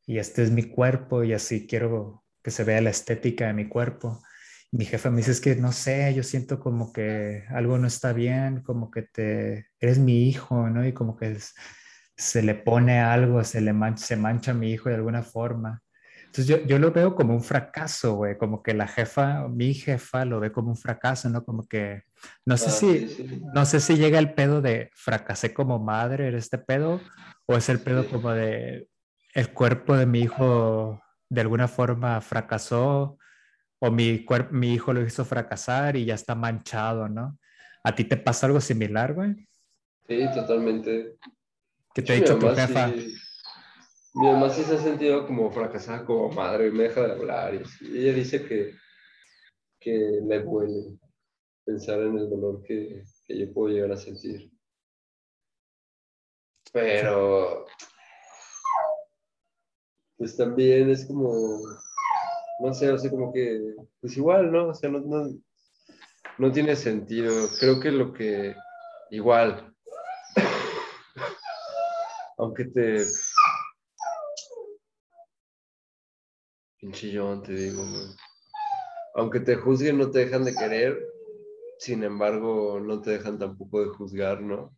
y 0.07 0.18
este 0.18 0.45
es 0.45 0.53
mi 0.53 0.62
cuerpo 0.64 1.24
y 1.24 1.32
así 1.32 1.66
quiero 1.66 2.24
que 2.45 2.53
se 2.53 2.62
vea 2.62 2.80
la 2.80 2.91
estética 2.91 3.49
de 3.49 3.55
mi 3.55 3.68
cuerpo. 3.68 4.22
Y 4.70 4.76
mi 4.76 4.85
jefa 4.85 5.11
me 5.11 5.16
dice, 5.16 5.32
es 5.32 5.41
que 5.41 5.57
no 5.57 5.72
sé, 5.72 6.14
yo 6.14 6.22
siento 6.22 6.61
como 6.61 6.93
que 6.93 7.45
algo 7.49 7.76
no 7.78 7.89
está 7.89 8.12
bien, 8.12 8.62
como 8.62 8.91
que 8.93 9.03
te, 9.03 9.66
eres 9.80 9.99
mi 9.99 10.28
hijo, 10.28 10.70
¿no? 10.70 10.87
Y 10.87 10.93
como 10.93 11.16
que 11.16 11.37
se 12.16 12.43
le 12.43 12.55
pone 12.55 13.01
algo, 13.01 13.43
se 13.43 13.61
le 13.61 13.72
mancha, 13.72 14.07
se 14.07 14.16
mancha 14.16 14.53
a 14.53 14.55
mi 14.55 14.70
hijo 14.70 14.91
de 14.91 14.95
alguna 14.95 15.24
forma. 15.24 15.84
Entonces 16.35 16.49
yo, 16.49 16.66
yo 16.66 16.80
lo 16.80 16.91
veo 16.91 17.14
como 17.14 17.32
un 17.32 17.45
fracaso, 17.45 18.14
güey, 18.14 18.37
como 18.37 18.61
que 18.61 18.74
la 18.74 18.89
jefa, 18.89 19.47
mi 19.47 19.72
jefa 19.72 20.24
lo 20.24 20.41
ve 20.41 20.51
como 20.51 20.70
un 20.70 20.76
fracaso, 20.76 21.28
¿no? 21.28 21.45
Como 21.45 21.68
que, 21.68 22.03
no 22.45 22.57
sé 22.57 22.66
ah, 22.66 22.72
si, 22.72 23.45
no 23.55 23.64
sé 23.64 23.78
si 23.78 23.95
llega 23.95 24.18
el 24.18 24.35
pedo 24.35 24.61
de 24.61 24.91
fracasé 24.95 25.55
como 25.55 25.78
madre 25.78 26.26
en 26.26 26.35
este 26.35 26.59
pedo, 26.59 27.01
o 27.47 27.57
es 27.57 27.68
el 27.68 27.78
pedo 27.78 28.11
como 28.11 28.32
de 28.32 28.89
el 29.32 29.53
cuerpo 29.53 29.97
de 29.97 30.07
mi 30.07 30.22
hijo 30.22 31.01
de 31.28 31.41
alguna 31.41 31.68
forma 31.68 32.20
fracasó 32.20 33.16
o 33.78 33.91
mi, 33.93 34.26
mi 34.51 34.74
hijo 34.74 34.93
lo 34.93 35.07
hizo 35.07 35.24
fracasar 35.24 35.95
y 35.95 36.05
ya 36.05 36.14
está 36.14 36.35
manchado, 36.35 37.09
¿no? 37.09 37.39
¿A 37.85 37.95
ti 37.95 38.03
te 38.03 38.16
pasa 38.16 38.47
algo 38.47 38.61
similar, 38.61 39.14
güey? 39.14 39.47
Sí, 40.09 40.26
totalmente. 40.35 41.16
¿Qué 41.95 42.03
te 42.03 42.12
ha 42.12 42.16
dicho 42.16 42.37
tu 42.41 42.49
jefa? 42.49 42.93
Mi 44.14 44.26
mamá 44.26 44.48
se 44.48 44.62
ha 44.62 44.78
sentido 44.78 45.26
como 45.26 45.50
fracasada 45.50 46.04
como 46.04 46.28
madre, 46.30 46.68
y 46.68 46.70
me 46.70 46.84
deja 46.84 47.02
de 47.02 47.12
hablar. 47.12 47.54
Y, 47.54 47.98
ella 47.98 48.12
dice 48.12 48.44
que, 48.46 48.74
que 49.80 50.20
le 50.24 50.40
duele 50.40 50.98
pensar 51.64 52.00
en 52.00 52.18
el 52.18 52.30
dolor 52.30 52.62
que, 52.62 53.02
que 53.26 53.38
yo 53.38 53.52
puedo 53.52 53.74
llegar 53.74 53.92
a 53.92 53.96
sentir. 53.96 54.50
Pero, 56.72 57.66
pues 60.16 60.36
también 60.36 60.90
es 60.90 61.06
como, 61.06 61.60
no 62.60 62.74
sé, 62.74 62.90
o 62.90 62.98
sea, 62.98 63.10
como 63.10 63.32
que, 63.32 63.74
pues 64.00 64.16
igual, 64.16 64.50
¿no? 64.50 64.68
O 64.68 64.74
sea, 64.74 64.90
no, 64.90 65.00
no, 65.00 65.28
no 66.38 66.52
tiene 66.52 66.76
sentido. 66.76 67.48
Creo 67.58 67.80
que 67.80 67.90
lo 67.90 68.12
que, 68.12 68.54
igual, 69.10 69.74
aunque 72.38 72.64
te... 72.66 73.04
Pinchillón, 76.85 77.43
te 77.43 77.55
digo, 77.55 77.82
Aunque 79.14 79.41
te 79.41 79.57
juzguen, 79.57 79.97
no 79.97 80.11
te 80.11 80.18
dejan 80.18 80.45
de 80.45 80.55
querer, 80.55 81.03
sin 81.78 82.05
embargo, 82.05 82.78
no 82.78 83.01
te 83.01 83.12
dejan 83.12 83.39
tampoco 83.39 83.80
de 83.80 83.89
juzgar, 83.89 84.43
¿no? 84.43 84.76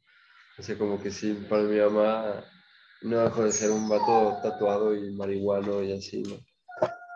O 0.57 0.63
sea, 0.63 0.79
como 0.79 1.03
que 1.03 1.11
sí, 1.11 1.37
para 1.51 1.65
mi 1.65 1.81
mamá 1.81 2.45
no 3.03 3.19
dejó 3.19 3.43
de 3.43 3.51
ser 3.51 3.73
un 3.73 3.89
vato 3.89 4.39
tatuado 4.41 4.95
y 4.95 5.17
marihuano 5.17 5.83
y 5.83 5.95
así, 5.95 6.23
¿no? 6.23 6.37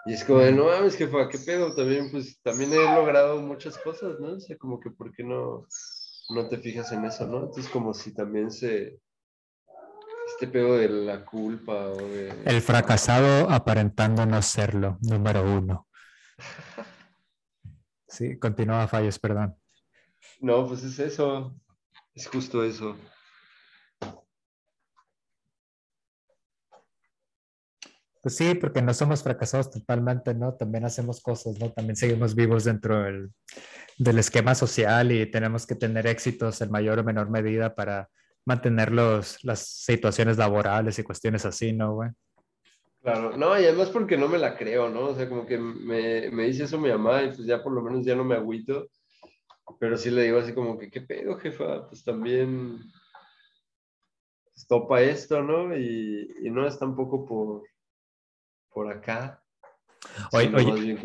Y 0.06 0.14
es 0.14 0.24
como 0.24 0.40
de, 0.40 0.50
no 0.50 0.64
mames, 0.64 0.96
jefa, 0.96 1.28
¿qué 1.28 1.38
pedo? 1.38 1.72
También, 1.72 2.10
pues, 2.10 2.40
también 2.42 2.72
he 2.72 2.82
logrado 2.92 3.40
muchas 3.40 3.78
cosas, 3.78 4.18
¿no? 4.18 4.32
O 4.32 4.40
sea, 4.40 4.58
como 4.58 4.80
que, 4.80 4.90
¿por 4.90 5.12
qué 5.12 5.22
no, 5.22 5.68
no 6.30 6.48
te 6.48 6.58
fijas 6.58 6.90
en 6.90 7.04
eso, 7.04 7.28
no? 7.28 7.44
Entonces, 7.44 7.68
como 7.68 7.94
si 7.94 8.12
también 8.12 8.50
se, 8.50 8.98
este 10.40 10.50
pedo 10.50 10.78
de 10.78 10.88
la 10.88 11.22
culpa 11.22 11.74
o 11.74 11.96
de... 11.96 12.32
El 12.46 12.62
fracasado 12.62 13.50
aparentando 13.50 14.24
no 14.24 14.40
serlo, 14.40 14.96
número 15.02 15.42
uno. 15.42 15.86
Sí, 18.08 18.40
continúa 18.40 18.88
fallos, 18.88 19.20
perdón. 19.20 19.56
No, 20.40 20.66
pues 20.66 20.82
es 20.82 20.98
eso, 20.98 21.54
es 22.12 22.26
justo 22.26 22.64
eso. 22.64 22.96
Pues 28.20 28.36
sí, 28.36 28.56
porque 28.56 28.82
no 28.82 28.92
somos 28.94 29.22
fracasados 29.22 29.70
totalmente, 29.70 30.34
¿no? 30.34 30.54
También 30.54 30.84
hacemos 30.86 31.20
cosas, 31.20 31.56
¿no? 31.60 31.70
También 31.70 31.94
seguimos 31.94 32.34
vivos 32.34 32.64
dentro 32.64 33.00
del, 33.00 33.30
del 33.96 34.18
esquema 34.18 34.56
social 34.56 35.12
y 35.12 35.30
tenemos 35.30 35.64
que 35.64 35.76
tener 35.76 36.08
éxitos 36.08 36.60
en 36.62 36.72
mayor 36.72 36.98
o 36.98 37.04
menor 37.04 37.30
medida 37.30 37.76
para 37.76 38.10
mantener 38.44 38.92
los, 38.92 39.42
las 39.44 39.66
situaciones 39.66 40.38
laborales 40.38 40.98
y 40.98 41.02
cuestiones 41.02 41.44
así, 41.44 41.72
¿no, 41.72 41.94
güey? 41.94 42.10
Claro, 43.02 43.36
no, 43.36 43.58
y 43.58 43.64
además 43.64 43.88
porque 43.88 44.16
no 44.16 44.28
me 44.28 44.38
la 44.38 44.56
creo, 44.56 44.90
¿no? 44.90 45.06
O 45.06 45.14
sea, 45.14 45.28
como 45.28 45.46
que 45.46 45.56
me, 45.58 46.30
me 46.30 46.44
dice 46.44 46.64
eso 46.64 46.78
mi 46.78 46.90
mamá 46.90 47.22
y 47.22 47.28
pues 47.28 47.46
ya 47.46 47.62
por 47.62 47.72
lo 47.72 47.80
menos 47.82 48.04
ya 48.04 48.14
no 48.14 48.24
me 48.24 48.34
agüito, 48.34 48.88
pero 49.78 49.96
sí 49.96 50.10
le 50.10 50.24
digo 50.24 50.38
así 50.38 50.52
como 50.52 50.78
que, 50.78 50.90
¿qué 50.90 51.00
pedo, 51.00 51.36
jefa? 51.36 51.88
Pues 51.88 52.04
también 52.04 52.78
topa 54.68 55.00
esto, 55.00 55.42
¿no? 55.42 55.76
Y, 55.76 56.30
y 56.42 56.50
no 56.50 56.66
es 56.66 56.78
tampoco 56.78 57.26
por, 57.26 57.62
por 58.68 58.92
acá. 58.92 59.42
Oye, 60.32 60.52
oye, 60.54 60.98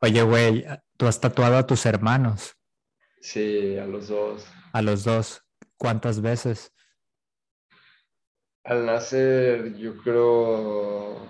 oye, 0.00 0.22
güey, 0.22 0.66
¿tú 0.96 1.06
has 1.06 1.20
tatuado 1.20 1.56
a 1.56 1.66
tus 1.66 1.84
hermanos? 1.86 2.56
Sí, 3.20 3.76
a 3.76 3.86
los 3.86 4.08
dos. 4.08 4.46
A 4.72 4.82
los 4.82 5.04
dos. 5.04 5.42
¿Cuántas 5.78 6.20
veces? 6.20 6.72
Al 8.64 8.86
nacer, 8.86 9.76
yo 9.76 9.96
creo, 9.98 11.28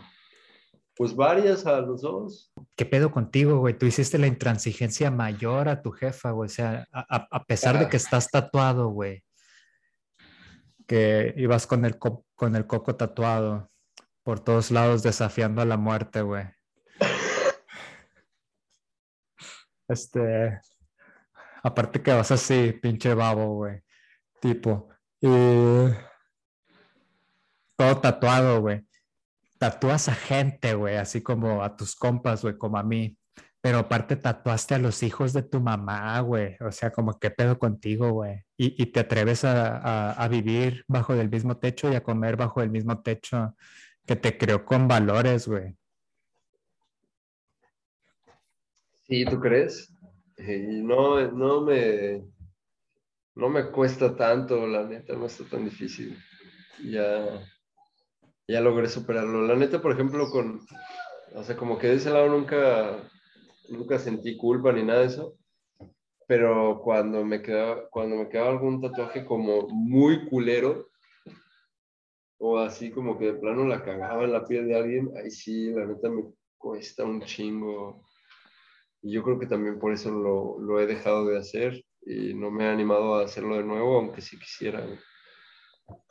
pues 0.96 1.14
varias 1.14 1.66
a 1.66 1.80
los 1.80 2.00
dos. 2.00 2.52
¿Qué 2.74 2.86
pedo 2.86 3.10
contigo, 3.10 3.58
güey? 3.58 3.76
Tú 3.76 3.84
hiciste 3.86 4.18
la 4.18 4.26
intransigencia 4.26 5.10
mayor 5.10 5.68
a 5.68 5.82
tu 5.82 5.90
jefa, 5.90 6.30
güey. 6.30 6.46
O 6.46 6.50
sea, 6.50 6.88
a, 6.92 7.44
pesar 7.44 7.78
de 7.78 7.88
que 7.88 7.98
estás 7.98 8.30
tatuado, 8.30 8.88
güey. 8.88 9.22
Que 10.86 11.34
ibas 11.36 11.66
con 11.66 11.84
el, 11.84 11.98
con 11.98 12.56
el 12.56 12.66
coco 12.66 12.96
tatuado 12.96 13.70
por 14.26 14.40
todos 14.40 14.72
lados 14.72 15.04
desafiando 15.04 15.62
a 15.62 15.64
la 15.64 15.76
muerte, 15.76 16.20
güey. 16.22 16.44
Este, 19.88 20.58
aparte 21.62 22.02
que 22.02 22.12
vas 22.12 22.32
así, 22.32 22.72
pinche 22.72 23.14
babo, 23.14 23.54
güey. 23.54 23.85
Tipo, 24.46 24.88
y 25.20 25.26
todo 27.76 28.00
tatuado, 28.00 28.60
güey. 28.60 28.86
Tatúas 29.58 30.08
a 30.08 30.14
gente, 30.14 30.74
güey, 30.74 30.94
así 30.94 31.20
como 31.20 31.64
a 31.64 31.76
tus 31.76 31.96
compas, 31.96 32.42
güey, 32.42 32.56
como 32.56 32.78
a 32.78 32.84
mí. 32.84 33.18
Pero 33.60 33.78
aparte 33.78 34.14
tatuaste 34.14 34.76
a 34.76 34.78
los 34.78 35.02
hijos 35.02 35.32
de 35.32 35.42
tu 35.42 35.60
mamá, 35.60 36.20
güey. 36.20 36.56
O 36.60 36.70
sea, 36.70 36.92
como 36.92 37.18
qué 37.18 37.32
pedo 37.32 37.58
contigo, 37.58 38.12
güey. 38.12 38.44
Y, 38.56 38.80
y, 38.80 38.86
te 38.86 39.00
atreves 39.00 39.44
a, 39.44 40.12
a, 40.12 40.28
vivir 40.28 40.84
bajo 40.86 41.12
el 41.14 41.28
mismo 41.28 41.56
techo 41.56 41.90
y 41.90 41.96
a 41.96 42.04
comer 42.04 42.36
bajo 42.36 42.62
el 42.62 42.70
mismo 42.70 43.02
techo 43.02 43.56
que 44.06 44.14
te 44.14 44.38
creó 44.38 44.64
con 44.64 44.86
valores, 44.86 45.48
güey. 45.48 45.76
Sí, 49.08 49.24
¿tú 49.24 49.40
crees? 49.40 49.92
Y 50.38 50.82
no, 50.82 51.32
no 51.32 51.62
me, 51.62 52.22
no 53.36 53.50
me 53.50 53.70
cuesta 53.70 54.16
tanto, 54.16 54.66
la 54.66 54.82
neta, 54.82 55.14
no 55.14 55.26
está 55.26 55.44
tan 55.44 55.64
difícil. 55.64 56.18
Ya, 56.82 57.46
ya 58.48 58.60
logré 58.62 58.88
superarlo. 58.88 59.46
La 59.46 59.54
neta, 59.54 59.80
por 59.80 59.92
ejemplo, 59.92 60.30
con, 60.30 60.66
o 61.34 61.44
sea, 61.44 61.54
como 61.56 61.78
que 61.78 61.88
de 61.88 61.94
ese 61.96 62.10
lado 62.10 62.28
nunca, 62.28 62.98
nunca 63.68 63.98
sentí 63.98 64.38
culpa 64.38 64.72
ni 64.72 64.82
nada 64.82 65.00
de 65.00 65.06
eso. 65.06 65.36
Pero 66.26 66.80
cuando 66.82 67.24
me 67.24 67.42
quedaba, 67.42 67.88
cuando 67.90 68.16
me 68.16 68.28
quedaba 68.28 68.50
algún 68.50 68.80
tatuaje 68.80 69.24
como 69.26 69.68
muy 69.68 70.26
culero, 70.28 70.88
o 72.38 72.58
así 72.58 72.90
como 72.90 73.18
que 73.18 73.26
de 73.26 73.34
plano 73.34 73.64
la 73.66 73.84
cagaba 73.84 74.24
en 74.24 74.32
la 74.32 74.44
piel 74.44 74.66
de 74.66 74.76
alguien, 74.76 75.10
ahí 75.16 75.30
sí, 75.30 75.70
la 75.72 75.84
neta 75.84 76.08
me 76.08 76.24
cuesta 76.56 77.04
un 77.04 77.20
chingo. 77.20 78.02
Y 79.02 79.12
yo 79.12 79.22
creo 79.22 79.38
que 79.38 79.46
también 79.46 79.78
por 79.78 79.92
eso 79.92 80.10
lo, 80.10 80.58
lo 80.58 80.80
he 80.80 80.86
dejado 80.86 81.26
de 81.26 81.38
hacer 81.38 81.85
y 82.06 82.34
no 82.34 82.50
me 82.52 82.64
he 82.64 82.68
animado 82.68 83.16
a 83.16 83.24
hacerlo 83.24 83.56
de 83.56 83.64
nuevo, 83.64 83.98
aunque 83.98 84.20
sí 84.20 84.38
quisiera. 84.38 84.86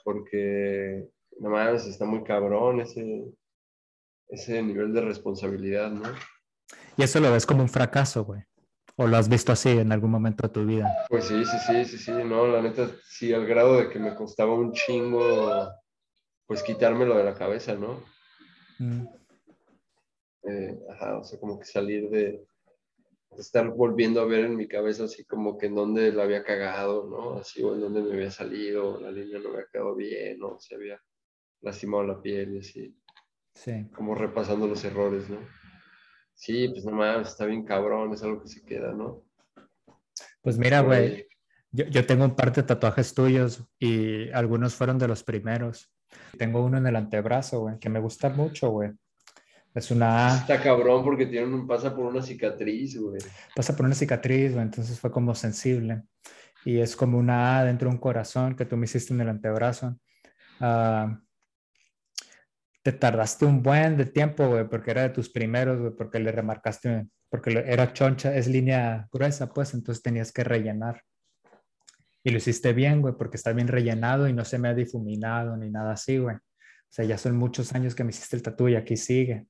Porque 0.03 1.07
nada 1.39 1.73
más 1.73 1.87
está 1.87 2.05
muy 2.05 2.23
cabrón 2.23 2.81
ese, 2.81 3.23
ese 4.27 4.61
nivel 4.61 4.93
de 4.93 5.01
responsabilidad, 5.01 5.89
¿no? 5.89 6.03
Y 6.97 7.03
eso 7.03 7.19
lo 7.21 7.31
ves 7.31 7.45
como 7.45 7.61
un 7.61 7.69
fracaso, 7.69 8.25
güey. 8.25 8.43
¿O 8.97 9.07
lo 9.07 9.17
has 9.17 9.27
visto 9.27 9.51
así 9.51 9.69
en 9.69 9.91
algún 9.91 10.11
momento 10.11 10.47
de 10.47 10.53
tu 10.53 10.65
vida? 10.65 10.93
Pues 11.09 11.25
sí, 11.25 11.43
sí, 11.45 11.57
sí, 11.65 11.85
sí, 11.85 11.97
sí, 11.97 12.11
no, 12.11 12.47
la 12.47 12.61
neta, 12.61 12.89
sí, 13.03 13.33
al 13.33 13.45
grado 13.45 13.77
de 13.77 13.89
que 13.89 13.99
me 13.99 14.15
costaba 14.15 14.53
un 14.53 14.71
chingo 14.73 15.69
pues 16.45 16.61
quitármelo 16.61 17.17
de 17.17 17.23
la 17.23 17.33
cabeza, 17.33 17.75
¿no? 17.75 18.03
Mm. 18.79 19.07
Eh, 20.43 20.79
ajá, 20.91 21.17
o 21.17 21.23
sea, 21.23 21.39
como 21.39 21.57
que 21.59 21.65
salir 21.65 22.09
de, 22.09 22.45
estar 23.41 23.69
volviendo 23.69 24.21
a 24.21 24.25
ver 24.25 24.45
en 24.45 24.55
mi 24.55 24.67
cabeza 24.67 25.05
así 25.05 25.25
como 25.25 25.57
que 25.57 25.67
en 25.67 25.75
dónde 25.75 26.11
la 26.11 26.23
había 26.23 26.43
cagado, 26.43 27.07
¿no? 27.09 27.39
Así, 27.39 27.63
o 27.63 27.73
en 27.73 27.81
dónde 27.81 28.01
me 28.01 28.13
había 28.13 28.31
salido, 28.31 28.99
la 28.99 29.11
línea 29.11 29.39
no 29.39 29.49
había 29.49 29.65
quedado 29.71 29.95
bien, 29.95 30.39
¿no? 30.39 30.59
Se 30.59 30.75
había 30.75 31.01
lastimado 31.61 32.03
la 32.03 32.21
piel 32.21 32.55
y 32.55 32.59
así. 32.59 32.97
Sí. 33.53 33.87
Como 33.95 34.15
repasando 34.15 34.67
los 34.67 34.83
errores, 34.83 35.29
¿no? 35.29 35.39
Sí, 36.33 36.67
pues 36.69 36.85
nomás 36.85 37.29
está 37.29 37.45
bien 37.45 37.63
cabrón, 37.63 38.13
es 38.13 38.23
algo 38.23 38.41
que 38.41 38.49
se 38.49 38.63
queda, 38.63 38.93
¿no? 38.93 39.25
Pues 40.41 40.57
mira, 40.57 40.81
güey, 40.81 41.27
yo, 41.71 41.85
yo 41.85 42.05
tengo 42.05 42.25
un 42.25 42.35
par 42.35 42.53
de 42.53 42.63
tatuajes 42.63 43.13
tuyos 43.13 43.63
y 43.79 44.29
algunos 44.31 44.75
fueron 44.75 44.97
de 44.97 45.07
los 45.07 45.23
primeros. 45.23 45.91
Tengo 46.37 46.63
uno 46.63 46.77
en 46.77 46.87
el 46.87 46.95
antebrazo, 46.95 47.61
güey, 47.61 47.79
que 47.79 47.89
me 47.89 47.99
gusta 47.99 48.29
mucho, 48.29 48.69
güey. 48.69 48.91
Es 49.75 49.91
una 49.91 50.29
A. 50.29 50.37
Está 50.37 50.61
cabrón 50.61 51.03
porque 51.03 51.25
tiene 51.25 51.53
un, 51.53 51.67
pasa 51.67 51.93
por 51.93 52.05
una 52.05 52.21
cicatriz, 52.21 52.97
güey. 52.97 53.19
Pasa 53.53 53.75
por 53.75 53.85
una 53.85 53.93
cicatriz, 53.93 54.53
güey, 54.53 54.63
entonces 54.63 54.97
fue 54.97 55.11
como 55.11 55.35
sensible. 55.35 56.03
Y 56.63 56.79
es 56.79 56.95
como 56.95 57.17
una 57.17 57.59
A 57.59 57.65
dentro 57.65 57.89
de 57.89 57.95
un 57.95 58.01
corazón 58.01 58.55
que 58.55 58.65
tú 58.65 58.77
me 58.77 58.85
hiciste 58.85 59.13
en 59.13 59.19
el 59.19 59.27
antebrazo. 59.27 59.99
Uh, 60.61 61.13
te 62.81 62.93
tardaste 62.93 63.45
un 63.45 63.61
buen 63.61 63.97
de 63.97 64.05
tiempo, 64.05 64.47
güey, 64.47 64.65
porque 64.69 64.91
era 64.91 65.01
de 65.01 65.09
tus 65.09 65.29
primeros, 65.29 65.77
güey, 65.77 65.91
porque 65.93 66.19
le 66.19 66.31
remarcaste, 66.31 67.07
porque 67.29 67.51
era 67.67 67.91
choncha, 67.91 68.33
es 68.33 68.47
línea 68.47 69.09
gruesa, 69.11 69.51
pues, 69.51 69.73
entonces 69.73 70.01
tenías 70.01 70.31
que 70.31 70.45
rellenar. 70.45 71.01
Y 72.23 72.31
lo 72.31 72.37
hiciste 72.37 72.71
bien, 72.71 73.01
güey, 73.01 73.13
porque 73.17 73.35
está 73.35 73.51
bien 73.51 73.67
rellenado 73.67 74.27
y 74.29 74.33
no 74.33 74.45
se 74.45 74.57
me 74.57 74.69
ha 74.69 74.73
difuminado 74.73 75.57
ni 75.57 75.69
nada 75.69 75.91
así, 75.91 76.17
güey. 76.17 76.37
O 76.37 76.91
sea, 76.95 77.03
ya 77.03 77.17
son 77.17 77.35
muchos 77.35 77.73
años 77.73 77.93
que 77.93 78.05
me 78.05 78.11
hiciste 78.11 78.37
el 78.37 78.41
tatu 78.41 78.69
y 78.69 78.75
aquí 78.75 78.95
sigue. 78.95 79.47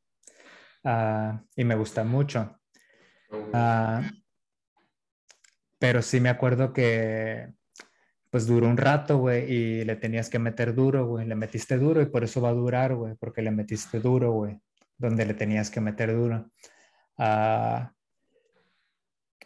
Ah, 0.85 1.43
y 1.55 1.65
me 1.65 1.75
gusta 1.75 2.03
mucho. 2.03 2.57
Ah, 3.53 4.09
pero 5.79 6.01
sí 6.01 6.19
me 6.19 6.29
acuerdo 6.29 6.71
que 6.71 7.53
pues 8.29 8.47
duró 8.47 8.67
un 8.67 8.75
rato, 8.75 9.17
güey, 9.17 9.49
y 9.49 9.85
le 9.85 9.95
tenías 9.95 10.29
que 10.29 10.39
meter 10.39 10.75
duro, 10.75 11.07
güey. 11.07 11.25
Le 11.25 11.35
metiste 11.35 11.77
duro 11.77 12.01
y 12.01 12.07
por 12.07 12.23
eso 12.23 12.41
va 12.41 12.49
a 12.49 12.53
durar, 12.53 12.93
güey, 12.93 13.15
porque 13.15 13.41
le 13.41 13.51
metiste 13.51 13.99
duro, 13.99 14.31
güey, 14.33 14.59
donde 14.97 15.25
le 15.25 15.33
tenías 15.33 15.69
que 15.69 15.79
meter 15.79 16.13
duro. 16.13 16.51
Ah, 17.17 17.93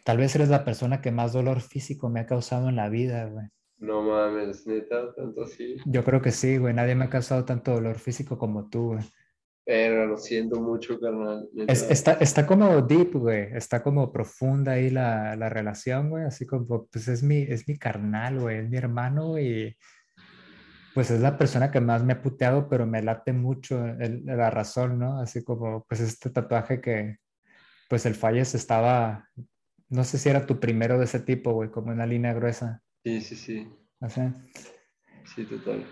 tal 0.04 0.16
vez 0.16 0.34
eres 0.34 0.48
la 0.48 0.64
persona 0.64 1.00
que 1.00 1.12
más 1.12 1.32
dolor 1.32 1.60
físico 1.60 2.08
me 2.08 2.20
ha 2.20 2.26
causado 2.26 2.68
en 2.68 2.76
la 2.76 2.88
vida, 2.88 3.26
güey. 3.26 3.46
No 3.78 4.02
mames, 4.02 4.66
neta, 4.66 5.14
tanto 5.14 5.44
así. 5.44 5.76
Yo 5.86 6.02
creo 6.04 6.20
que 6.20 6.32
sí, 6.32 6.58
güey. 6.58 6.74
Nadie 6.74 6.94
me 6.94 7.04
ha 7.04 7.10
causado 7.10 7.44
tanto 7.44 7.72
dolor 7.72 7.98
físico 7.98 8.38
como 8.38 8.68
tú, 8.68 8.94
güey. 8.94 9.04
Pero 9.70 10.04
lo 10.04 10.16
siento 10.16 10.60
mucho, 10.60 10.98
carnal. 10.98 11.48
está, 11.68 12.14
está 12.14 12.44
como 12.44 12.82
deep, 12.82 13.12
güey. 13.12 13.50
Está 13.54 13.84
como 13.84 14.12
profunda 14.12 14.72
ahí 14.72 14.90
la, 14.90 15.36
la 15.36 15.48
relación, 15.48 16.10
güey. 16.10 16.24
Así 16.24 16.44
como, 16.44 16.86
pues 16.86 17.06
es 17.06 17.22
mi, 17.22 17.42
es 17.42 17.68
mi 17.68 17.78
carnal, 17.78 18.40
güey. 18.40 18.58
Es 18.58 18.68
mi 18.68 18.76
hermano 18.76 19.38
y 19.38 19.76
pues 20.92 21.12
es 21.12 21.20
la 21.20 21.38
persona 21.38 21.70
que 21.70 21.78
más 21.78 22.02
me 22.02 22.14
ha 22.14 22.20
puteado, 22.20 22.68
pero 22.68 22.84
me 22.84 23.00
late 23.00 23.32
mucho 23.32 23.80
la 24.24 24.50
razón, 24.50 24.98
¿no? 24.98 25.20
Así 25.20 25.44
como, 25.44 25.84
pues 25.88 26.00
este 26.00 26.30
tatuaje 26.30 26.80
que, 26.80 27.18
pues 27.88 28.06
el 28.06 28.16
falles 28.16 28.56
estaba, 28.56 29.28
no 29.88 30.02
sé 30.02 30.18
si 30.18 30.28
era 30.28 30.46
tu 30.46 30.58
primero 30.58 30.98
de 30.98 31.04
ese 31.04 31.20
tipo, 31.20 31.52
güey, 31.52 31.70
como 31.70 31.92
una 31.92 32.06
línea 32.06 32.34
gruesa. 32.34 32.82
Sí, 33.04 33.20
sí, 33.20 33.36
sí. 33.36 33.68
¿Así? 34.00 34.20
Sí, 35.32 35.44
total. 35.44 35.86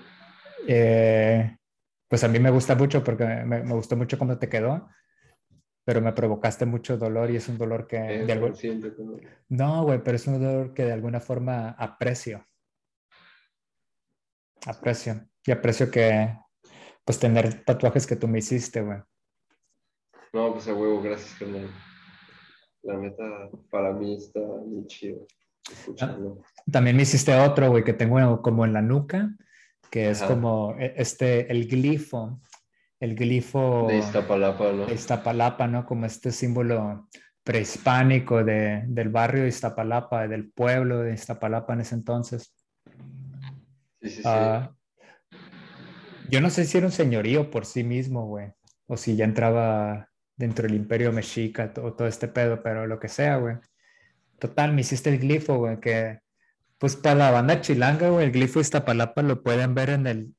Eh, 0.66 1.56
pues 2.08 2.24
a 2.24 2.28
mí 2.28 2.38
me 2.38 2.50
gusta 2.50 2.74
mucho 2.74 3.04
porque 3.04 3.24
me, 3.24 3.60
gustó 3.74 3.96
mucho 3.96 4.18
cómo 4.18 4.38
te 4.38 4.48
quedó, 4.48 4.88
pero 5.84 6.00
me 6.00 6.12
provocaste 6.12 6.64
mucho 6.64 6.96
dolor 6.96 7.30
y 7.30 7.36
es 7.36 7.48
un 7.48 7.58
dolor 7.58 7.86
que... 7.86 7.98
de 7.98 8.34
No, 9.50 9.84
güey, 9.84 10.02
pero 10.02 10.16
es 10.16 10.26
un 10.26 10.42
dolor 10.42 10.72
que 10.72 10.84
de 10.84 10.92
alguna 10.92 11.20
forma 11.20 11.70
aprecio. 11.70 12.46
Aprecio. 14.66 15.28
Y 15.44 15.50
aprecio 15.50 15.90
que, 15.90 16.34
pues, 17.04 17.18
tener 17.18 17.64
tatuajes 17.64 18.06
que 18.06 18.16
tú 18.16 18.26
me 18.26 18.38
hiciste, 18.38 18.82
güey. 18.82 18.98
No, 20.32 20.52
pues 20.52 20.68
a 20.68 20.74
huevo, 20.74 21.00
gracias, 21.00 21.38
carnal. 21.38 21.70
La 22.82 22.96
neta, 22.96 23.24
para 23.70 23.92
mí 23.92 24.16
está 24.16 24.40
muy 24.40 24.86
chido. 24.86 25.26
Ah, 26.00 26.16
también 26.70 26.96
me 26.96 27.02
hiciste 27.02 27.34
otro, 27.38 27.70
güey, 27.70 27.84
que 27.84 27.92
tengo 27.92 28.42
como 28.42 28.64
en 28.64 28.72
la 28.72 28.82
nuca 28.82 29.30
que 29.90 30.10
es 30.10 30.22
como 30.22 30.74
e, 30.78 30.94
este, 30.96 31.50
el 31.50 31.66
glifo, 31.68 32.40
el 33.00 33.14
glifo 33.14 33.86
de 33.88 33.98
Iztapalapa, 33.98 34.72
¿no? 34.72 34.86
De 34.86 34.94
Iztapalapa, 34.94 35.66
¿no? 35.66 35.86
Como 35.86 36.06
este 36.06 36.32
símbolo 36.32 37.08
prehispánico 37.42 38.44
de, 38.44 38.82
del 38.86 39.08
barrio 39.08 39.42
de 39.42 39.48
Iztapalapa, 39.48 40.28
del 40.28 40.50
pueblo 40.50 41.00
de 41.00 41.14
Iztapalapa 41.14 41.72
en 41.72 41.80
ese 41.80 41.94
entonces. 41.94 42.54
Sí, 44.02 44.10
sí, 44.10 44.16
sí. 44.16 44.22
Ah, 44.24 44.72
yo 46.30 46.40
no 46.42 46.50
sé 46.50 46.64
si 46.66 46.76
era 46.76 46.86
un 46.86 46.92
señorío 46.92 47.50
por 47.50 47.64
sí 47.64 47.84
mismo, 47.84 48.26
güey, 48.26 48.52
o 48.86 48.96
si 48.96 49.16
ya 49.16 49.24
entraba 49.24 50.10
dentro 50.36 50.66
del 50.66 50.76
imperio 50.76 51.10
mexica 51.10 51.72
o 51.82 51.94
todo 51.94 52.06
este 52.06 52.28
pedo, 52.28 52.62
pero 52.62 52.86
lo 52.86 53.00
que 53.00 53.08
sea, 53.08 53.36
güey. 53.36 53.56
Total, 54.38 54.72
me 54.72 54.82
hiciste 54.82 55.10
el 55.10 55.18
glifo, 55.18 55.56
güey, 55.56 55.80
que 55.80 56.20
pues 56.78 56.96
para 56.96 57.16
la 57.16 57.30
banda 57.30 57.60
chilanga, 57.60 58.08
güey, 58.08 58.26
el 58.26 58.32
glifo 58.32 58.60
Iztapalapa 58.60 59.22
lo 59.22 59.42
pueden 59.42 59.74
ver 59.74 59.90
en, 59.90 60.06
el, 60.06 60.34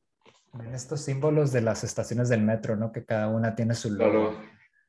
en 0.54 0.74
estos 0.74 1.02
símbolos 1.02 1.52
de 1.52 1.62
las 1.62 1.84
estaciones 1.84 2.30
del 2.30 2.42
metro, 2.42 2.76
¿no? 2.76 2.92
Que 2.92 3.06
cada 3.06 3.28
una 3.28 3.56
tiene 3.56 3.76
su 3.76 3.92
logo. 3.92 4.36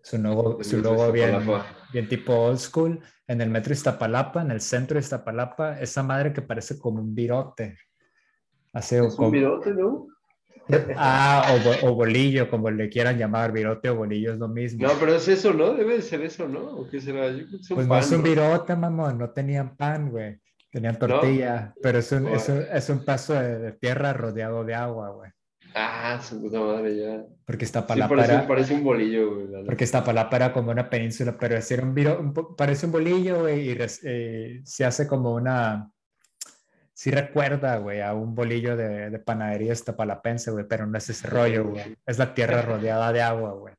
Su 0.03 0.17
logo, 0.17 0.65
su 0.65 0.79
logo 0.79 1.13
bien, 1.13 1.47
bien 1.93 2.09
tipo 2.09 2.33
old 2.35 2.59
school. 2.59 3.01
En 3.27 3.41
el 3.41 3.51
metro 3.51 3.73
Iztapalapa, 3.73 4.41
en 4.41 4.51
el 4.51 4.61
centro 4.61 4.95
de 4.95 5.01
Iztapalapa, 5.01 5.79
esa 5.79 6.03
madre 6.03 6.33
que 6.33 6.41
parece 6.41 6.79
como 6.79 7.01
un 7.01 7.15
virote. 7.15 7.77
Así, 8.73 8.97
¿Es 8.97 9.19
un 9.19 9.31
virote, 9.31 9.73
no? 9.73 10.07
Ah, 10.97 11.57
o, 11.83 11.95
bolillo, 11.95 12.49
como 12.49 12.71
le 12.71 12.89
quieran 12.89 13.19
llamar, 13.19 13.51
virote 13.51 13.91
o 13.91 13.97
bolillo 13.97 14.33
es 14.33 14.39
lo 14.39 14.49
mismo. 14.49 14.87
No, 14.87 14.93
pero 15.01 15.15
es 15.17 15.27
eso, 15.27 15.53
¿no? 15.53 15.75
Debe 15.75 16.01
ser 16.01 16.23
eso, 16.23 16.49
¿no? 16.49 16.61
¿O 16.61 16.89
qué 16.89 17.01
será? 17.01 17.27
pues 17.75 17.87
no 17.87 17.99
es 17.99 18.11
un 18.13 18.23
virote, 18.23 18.77
mamón, 18.77 19.19
no 19.19 19.31
tenían 19.31 19.77
pan, 19.77 20.11
güey. 20.11 20.41
Tenían 20.71 20.99
tortilla, 20.99 21.75
pero 21.83 21.99
es 21.99 22.13
un, 22.13 22.29
es, 22.29 22.49
un, 22.49 22.65
es 22.73 22.89
un, 22.89 23.05
paso 23.05 23.35
de, 23.35 23.73
tierra 23.73 24.13
rodeado 24.13 24.65
de 24.65 24.75
agua, 24.75 25.11
güey. 25.11 25.31
Ah, 25.75 26.21
su 26.23 26.41
puta 26.41 26.61
madre, 26.61 26.97
ya. 26.97 27.25
Porque 27.45 27.65
esta 27.65 27.87
palapa 27.87 28.15
sí, 28.15 28.29
parece, 28.29 28.49
parece, 28.49 28.75
un 28.75 28.85
bolillo, 28.85 29.35
güey. 29.35 29.65
Porque 29.65 29.85
esta 29.85 30.05
palapa 30.05 30.37
era 30.37 30.53
como 30.53 30.71
una 30.71 30.89
península, 30.89 31.37
pero 31.39 31.57
es 31.57 31.71
un, 31.73 31.99
un, 31.99 32.57
parece 32.57 32.87
un 32.87 32.93
bolillo, 32.93 33.41
güey, 33.41 33.71
y 33.71 33.77
eh, 34.05 34.61
se 34.65 34.85
hace 34.85 35.09
como 35.09 35.35
una... 35.35 35.91
Sí 36.93 37.11
recuerda, 37.11 37.79
güey, 37.79 38.01
a 38.01 38.13
un 38.15 38.35
bolillo 38.35 38.77
de, 38.77 39.11
de 39.11 39.19
panadería 39.19 39.73
estapalapense, 39.73 40.51
güey, 40.51 40.67
pero 40.69 40.87
no 40.87 40.99
es 40.99 41.09
ese 41.09 41.27
rollo, 41.27 41.71
güey. 41.71 41.97
Es 42.07 42.19
la 42.19 42.35
tierra 42.35 42.63
rodeada 42.63 43.13
de 43.13 43.23
agua, 43.23 43.53
güey. 43.53 43.75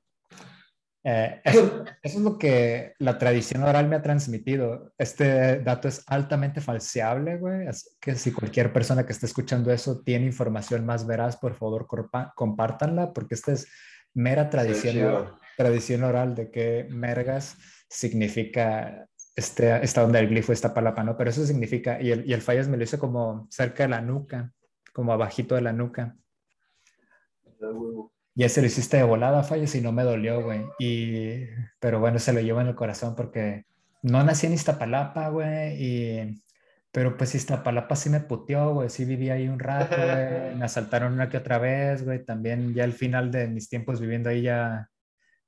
Eh, 1.04 1.42
eso, 1.44 1.84
es 2.04 2.16
lo 2.16 2.38
que 2.38 2.94
la 3.00 3.18
tradición 3.18 3.64
oral 3.64 3.88
me 3.88 3.96
ha 3.96 4.02
transmitido. 4.02 4.94
Este 4.98 5.60
dato 5.60 5.88
es 5.88 6.04
altamente 6.08 6.62
falseable, 6.62 7.38
güey. 7.38 7.68
Así 7.68 7.90
que 8.00 8.16
si 8.16 8.32
cualquier 8.32 8.72
persona 8.72 9.06
que 9.06 9.14
esté 9.14 9.26
escuchando 9.26 9.72
eso 9.72 10.02
tiene 10.02 10.26
información 10.26 10.86
más 10.86 11.08
veraz, 11.08 11.38
por 11.38 11.56
favor, 11.56 11.88
compártanla, 12.36 13.14
porque 13.14 13.36
esta 13.36 13.54
es 13.54 13.68
mera 14.14 14.50
tradición, 14.50 15.32
tradición 15.58 16.04
oral 16.04 16.36
de 16.36 16.52
que 16.52 16.88
mergas 16.90 17.58
significa 17.90 19.08
este, 19.36 19.84
esta 19.84 20.04
onda 20.04 20.20
del 20.20 20.30
glifo, 20.30 20.54
esta 20.54 20.74
palapa, 20.74 21.04
¿no? 21.04 21.18
Pero 21.18 21.30
eso 21.30 21.46
significa, 21.46 22.02
y 22.02 22.12
el, 22.12 22.30
y 22.30 22.34
el 22.34 22.42
fallas 22.42 22.68
me 22.68 22.78
lo 22.78 22.84
hizo 22.84 23.00
como 23.00 23.48
cerca 23.50 23.84
de 23.84 23.90
la 23.90 24.02
nuca, 24.02 24.54
como 24.94 25.14
abajito 25.14 25.56
de 25.56 25.62
la 25.62 25.74
nuca. 25.74 26.16
Y 28.34 28.44
ese 28.44 28.62
lo 28.62 28.68
hiciste 28.68 28.98
de 28.98 29.04
volada, 29.04 29.44
falles, 29.44 29.76
y 29.76 29.82
no 29.82 29.92
me 29.92 30.04
dolió, 30.04 30.42
güey. 30.42 30.64
Y, 30.80 31.48
pero 31.80 32.00
bueno, 32.00 32.18
se 32.18 32.32
lo 32.32 32.40
llevo 32.40 32.62
en 32.62 32.68
el 32.68 32.76
corazón 32.76 33.16
porque 33.16 33.66
no 34.02 34.24
nací 34.24 34.48
en 34.48 34.54
Iztapalapa, 34.54 35.30
güey. 35.30 35.84
Y, 35.84 36.44
pero 36.92 37.18
pues 37.18 37.36
Iztapalapa 37.36 37.96
sí 37.96 38.10
me 38.10 38.22
puteó, 38.22 38.74
güey. 38.74 38.90
Sí 38.90 39.04
viví 39.04 39.30
ahí 39.30 39.50
un 39.50 39.60
rato, 39.60 39.96
güey. 39.98 40.56
Me 40.56 40.66
asaltaron 40.66 41.14
una 41.14 41.30
que 41.30 41.38
otra 41.38 41.58
vez, 41.58 42.06
güey. 42.06 42.24
También 42.24 42.74
ya 42.74 42.86
al 42.86 42.94
final 42.94 43.32
de 43.32 43.48
mis 43.48 43.68
tiempos 43.68 44.00
viviendo 44.00 44.30
ahí 44.30 44.44
ya, 44.44 44.90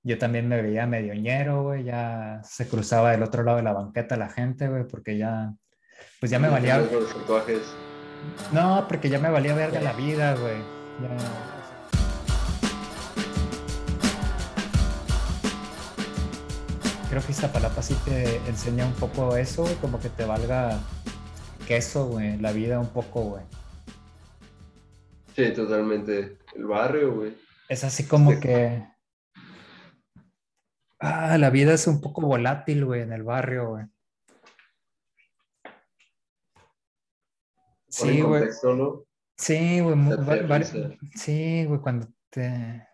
yo 0.04 0.18
también 0.18 0.50
me 0.50 0.62
veía 0.62 0.86
medio 0.86 1.14
ñero, 1.14 1.64
güey. 1.64 1.86
Ya 1.86 2.42
se 2.44 2.68
cruzaba 2.68 3.12
del 3.12 3.24
otro 3.24 3.44
lado 3.44 3.58
de 3.58 3.64
la 3.64 3.74
banqueta 3.74 4.18
la 4.18 4.30
gente, 4.30 4.68
güey, 4.68 4.86
porque 4.86 5.18
ya, 5.18 5.54
pues 6.20 6.30
ya 6.32 6.40
me 6.40 6.50
valía... 6.50 6.84
No, 8.52 8.86
porque 8.90 9.10
ya 9.10 9.20
me 9.20 9.30
valía 9.30 9.56
verga 9.56 9.80
la 9.80 9.94
vida, 9.94 10.36
güey. 10.36 10.58
Ya 11.02 11.53
creo 17.14 17.24
que 17.24 17.32
Iztapalapa 17.32 17.84
sí 17.84 17.94
te 18.06 18.38
enseña 18.48 18.88
un 18.88 18.94
poco 18.94 19.38
eso, 19.38 19.68
como 19.82 20.00
que 20.00 20.10
te 20.10 20.26
valga 20.26 20.80
queso, 21.68 22.08
güey, 22.08 22.40
la 22.40 22.52
vida 22.52 22.80
un 22.80 22.90
poco, 22.90 23.22
güey. 23.22 23.44
Sí, 25.36 25.54
totalmente. 25.54 26.40
El 26.56 26.66
barrio, 26.66 27.14
güey. 27.14 27.38
Es 27.70 27.84
así 27.84 28.08
como 28.08 28.40
que... 28.40 28.84
Ah, 30.98 31.38
la 31.38 31.52
vida 31.52 31.74
es 31.74 31.86
un 31.86 32.02
poco 32.02 32.22
volátil, 32.22 32.84
güey, 32.84 33.02
en 33.02 33.14
el 33.14 33.22
barrio, 33.22 33.70
güey. 33.70 33.86
Sí, 37.90 38.22
güey. 38.22 38.46
Sí, 39.38 39.82
güey. 39.82 39.96
Sí, 41.14 41.66
güey, 41.66 41.80
cuando 41.80 42.08
te 42.32 42.88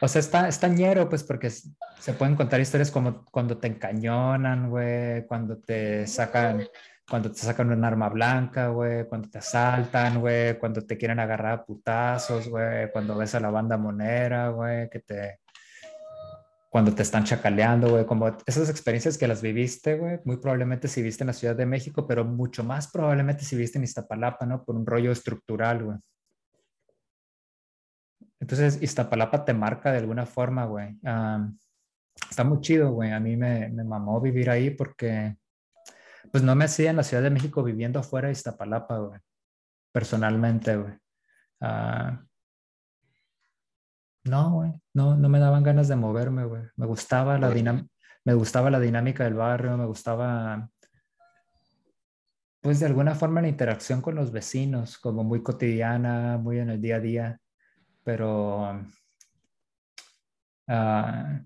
o 0.00 0.08
sea, 0.08 0.20
está, 0.20 0.48
está 0.48 0.68
ñero, 0.68 1.08
pues, 1.08 1.22
porque 1.22 1.50
se 1.50 2.12
pueden 2.14 2.36
contar 2.36 2.60
historias 2.60 2.90
como 2.90 3.24
cuando 3.26 3.58
te 3.58 3.68
encañonan, 3.68 4.70
güey, 4.70 5.26
cuando 5.26 5.58
te 5.58 6.06
sacan, 6.06 6.66
cuando 7.08 7.30
te 7.30 7.38
sacan 7.38 7.70
un 7.70 7.84
arma 7.84 8.08
blanca, 8.08 8.68
güey, 8.68 9.06
cuando 9.06 9.28
te 9.28 9.38
asaltan, 9.38 10.20
güey, 10.20 10.58
cuando 10.58 10.86
te 10.86 10.96
quieren 10.96 11.20
agarrar 11.20 11.52
a 11.52 11.64
putazos, 11.64 12.48
güey, 12.48 12.90
cuando 12.92 13.16
ves 13.16 13.34
a 13.34 13.40
la 13.40 13.50
banda 13.50 13.76
monera, 13.76 14.48
güey, 14.48 14.88
que 14.88 15.00
te, 15.00 15.40
cuando 16.70 16.94
te 16.94 17.02
están 17.02 17.24
chacaleando, 17.24 17.90
güey, 17.90 18.06
como 18.06 18.28
esas 18.46 18.70
experiencias 18.70 19.18
que 19.18 19.26
las 19.26 19.42
viviste, 19.42 19.96
güey, 19.96 20.20
muy 20.24 20.36
probablemente 20.36 20.86
si 20.86 21.02
viste 21.02 21.24
en 21.24 21.28
la 21.28 21.32
Ciudad 21.32 21.56
de 21.56 21.66
México, 21.66 22.06
pero 22.06 22.24
mucho 22.24 22.62
más 22.62 22.90
probablemente 22.90 23.44
si 23.44 23.56
viste 23.56 23.76
en 23.76 23.84
Iztapalapa, 23.84 24.46
¿no? 24.46 24.64
Por 24.64 24.76
un 24.76 24.86
rollo 24.86 25.10
estructural, 25.10 25.82
güey. 25.82 25.98
Entonces, 28.40 28.82
Iztapalapa 28.82 29.44
te 29.44 29.52
marca 29.52 29.92
de 29.92 29.98
alguna 29.98 30.26
forma, 30.26 30.64
güey. 30.64 30.98
está 32.30 32.42
muy 32.44 32.60
chido, 32.60 32.92
güey. 32.92 33.12
A 33.12 33.20
mí 33.20 33.36
me, 33.36 33.68
me, 33.68 33.84
mamó 33.84 34.20
vivir 34.20 34.50
ahí 34.50 34.70
porque, 34.70 35.36
pues 36.32 36.42
no 36.42 36.54
me 36.54 36.64
hacía 36.64 36.90
en 36.90 36.96
la 36.96 37.02
Ciudad 37.02 37.22
de 37.22 37.30
México 37.30 37.62
viviendo 37.62 38.00
afuera 38.00 38.28
de 38.28 38.32
Iztapalapa, 38.32 38.98
güey. 38.98 39.20
Personalmente, 39.92 40.76
güey. 40.76 40.94
Ah, 41.60 42.24
No, 44.24 44.52
güey, 44.52 44.72
no, 44.94 45.16
no 45.16 45.28
me 45.28 45.38
daban 45.38 45.62
ganas 45.62 45.88
de 45.88 45.96
moverme, 45.96 46.44
güey. 46.44 46.62
Me 46.76 46.86
gustaba 46.86 47.38
la 47.38 47.50
me 48.24 48.34
gustaba 48.34 48.70
la 48.70 48.80
dinámica 48.80 49.24
del 49.24 49.34
barrio, 49.34 49.76
me 49.78 49.86
gustaba, 49.86 50.68
pues 52.60 52.80
de 52.80 52.86
alguna 52.86 53.14
forma 53.14 53.40
la 53.40 53.48
interacción 53.48 54.02
con 54.02 54.14
los 54.14 54.30
vecinos, 54.30 54.98
como 54.98 55.24
muy 55.24 55.42
cotidiana, 55.42 56.36
muy 56.36 56.58
en 56.58 56.70
el 56.70 56.80
día 56.80 56.96
a 56.96 57.00
día, 57.00 57.40
pero 58.04 58.80
ah, 60.68 61.40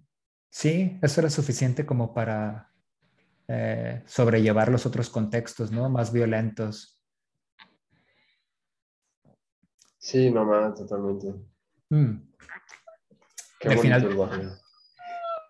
sí, 0.50 0.98
eso 1.02 1.20
era 1.20 1.30
suficiente 1.30 1.84
como 1.84 2.14
para 2.14 2.70
eh, 3.48 4.02
sobrellevar 4.06 4.70
los 4.70 4.86
otros 4.86 5.10
contextos, 5.10 5.70
¿no? 5.70 5.88
Más 5.90 6.12
violentos. 6.12 7.02
Sí, 9.98 10.30
mamá, 10.30 10.74
totalmente. 10.74 11.34
Mm. 11.90 12.16
Qué 13.60 13.74
bonito 13.74 13.96
el 13.96 14.16
barrio. 14.16 14.52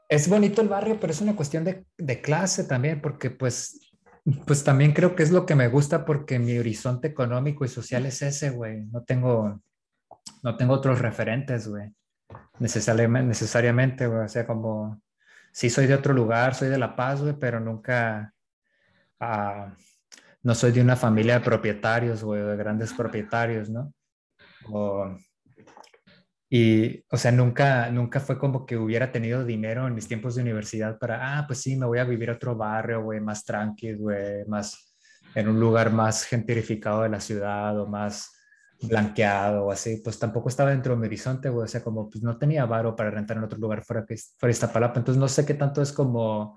Es 0.08 0.28
bonito 0.28 0.60
el 0.60 0.68
barrio, 0.68 0.98
pero 1.00 1.12
es 1.12 1.20
una 1.20 1.34
cuestión 1.34 1.64
de, 1.64 1.86
de, 1.98 2.20
clase 2.20 2.64
también, 2.64 3.00
porque 3.00 3.30
pues, 3.30 3.92
pues 4.46 4.62
también 4.62 4.92
creo 4.92 5.16
que 5.16 5.22
es 5.22 5.32
lo 5.32 5.46
que 5.46 5.56
me 5.56 5.68
gusta 5.68 6.04
porque 6.04 6.38
mi 6.38 6.56
horizonte 6.58 7.08
económico 7.08 7.64
y 7.64 7.68
social 7.68 8.06
es 8.06 8.22
ese, 8.22 8.50
güey. 8.50 8.84
No 8.86 9.02
tengo, 9.02 9.60
no 10.42 10.56
tengo 10.56 10.74
otros 10.74 11.00
referentes, 11.00 11.68
güey. 11.68 11.92
Necesariamente, 12.58 13.28
necesariamente, 13.28 14.06
güey. 14.06 14.24
O 14.24 14.28
sea, 14.28 14.46
como, 14.46 15.02
sí 15.52 15.70
soy 15.70 15.86
de 15.86 15.94
otro 15.94 16.12
lugar, 16.12 16.54
soy 16.54 16.68
de 16.68 16.78
La 16.78 16.96
Paz, 16.96 17.22
güey, 17.22 17.34
pero 17.38 17.60
nunca, 17.60 18.34
ah, 19.20 19.74
no 20.42 20.54
soy 20.54 20.72
de 20.72 20.82
una 20.82 20.96
familia 20.96 21.38
de 21.38 21.44
propietarios, 21.44 22.22
güey, 22.22 22.42
de 22.42 22.56
grandes 22.56 22.92
propietarios, 22.92 23.70
¿no? 23.70 23.92
Y, 26.50 27.04
o 27.10 27.16
sea, 27.16 27.32
nunca, 27.32 27.90
nunca 27.90 28.20
fue 28.20 28.38
como 28.38 28.66
que 28.66 28.76
hubiera 28.76 29.10
tenido 29.10 29.44
dinero 29.44 29.86
en 29.86 29.94
mis 29.94 30.06
tiempos 30.06 30.34
de 30.34 30.42
universidad 30.42 30.98
para, 30.98 31.38
ah, 31.38 31.46
pues 31.46 31.60
sí, 31.60 31.76
me 31.76 31.86
voy 31.86 31.98
a 31.98 32.04
vivir 32.04 32.30
a 32.30 32.34
otro 32.34 32.56
barrio, 32.56 33.02
güey, 33.02 33.20
más 33.20 33.44
tranquilo, 33.44 33.98
güey, 33.98 34.44
más 34.46 34.96
en 35.34 35.48
un 35.48 35.58
lugar 35.58 35.90
más 35.90 36.24
gentrificado 36.24 37.02
de 37.02 37.08
la 37.08 37.20
ciudad 37.20 37.78
o 37.80 37.86
más 37.86 38.30
blanqueado 38.82 39.66
o 39.66 39.70
así, 39.70 40.00
pues 40.02 40.18
tampoco 40.18 40.48
estaba 40.48 40.70
dentro 40.70 40.94
de 40.94 41.00
mi 41.00 41.06
horizonte, 41.06 41.48
güey, 41.48 41.64
o 41.64 41.68
sea, 41.68 41.82
como 41.82 42.10
pues 42.10 42.22
no 42.22 42.36
tenía 42.38 42.66
varo 42.66 42.94
para 42.94 43.10
rentar 43.10 43.36
en 43.36 43.44
otro 43.44 43.58
lugar 43.58 43.82
fuera 43.82 44.04
que 44.04 44.16
fuera 44.38 44.50
Iztapalapa, 44.50 44.98
entonces 44.98 45.20
no 45.20 45.28
sé 45.28 45.46
qué 45.46 45.54
tanto 45.54 45.80
es 45.82 45.92
como 45.92 46.56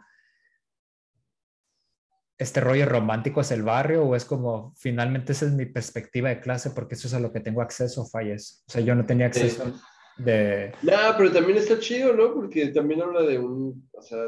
este 2.37 2.61
rollo 2.61 2.85
romántico 2.85 3.41
es 3.41 3.51
el 3.51 3.63
barrio 3.63 4.03
o 4.03 4.15
es 4.15 4.23
como 4.23 4.73
finalmente 4.77 5.31
esa 5.31 5.45
es 5.45 5.53
mi 5.53 5.65
perspectiva 5.65 6.29
de 6.29 6.39
clase 6.39 6.69
porque 6.71 6.95
eso 6.95 7.07
es 7.07 7.13
a 7.13 7.19
lo 7.19 7.31
que 7.31 7.39
tengo 7.39 7.61
acceso, 7.61 8.05
falles. 8.05 8.63
O 8.67 8.71
sea, 8.71 8.81
yo 8.81 8.93
no 8.93 9.05
tenía 9.05 9.25
acceso 9.25 9.73
de... 10.17 10.71
No, 10.83 10.93
pero 11.17 11.31
también 11.31 11.57
está 11.57 11.79
chido, 11.79 12.13
¿no? 12.13 12.33
Porque 12.33 12.67
también 12.67 13.01
habla 13.01 13.21
de 13.21 13.39
un, 13.39 13.89
o 13.91 14.01
sea, 14.03 14.19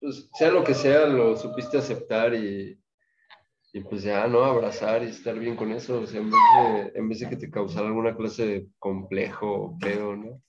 pues 0.00 0.28
sea 0.34 0.50
lo 0.50 0.64
que 0.64 0.74
sea, 0.74 1.06
lo 1.06 1.36
supiste 1.36 1.78
aceptar 1.78 2.34
y, 2.34 2.76
y 3.74 3.80
pues 3.80 4.04
ya, 4.04 4.28
¿no? 4.28 4.44
Abrazar 4.44 5.02
y 5.02 5.06
estar 5.06 5.36
bien 5.36 5.56
con 5.56 5.72
eso, 5.72 6.00
o 6.00 6.06
sea, 6.06 6.20
en 6.20 6.30
vez 6.30 6.40
de, 6.56 6.92
en 6.98 7.08
vez 7.08 7.18
de 7.18 7.28
que 7.28 7.36
te 7.36 7.50
causara 7.50 7.88
alguna 7.88 8.16
clase 8.16 8.46
de 8.46 8.68
complejo 8.78 9.52
o 9.52 9.78
pedo, 9.80 10.14
¿no? 10.14 10.40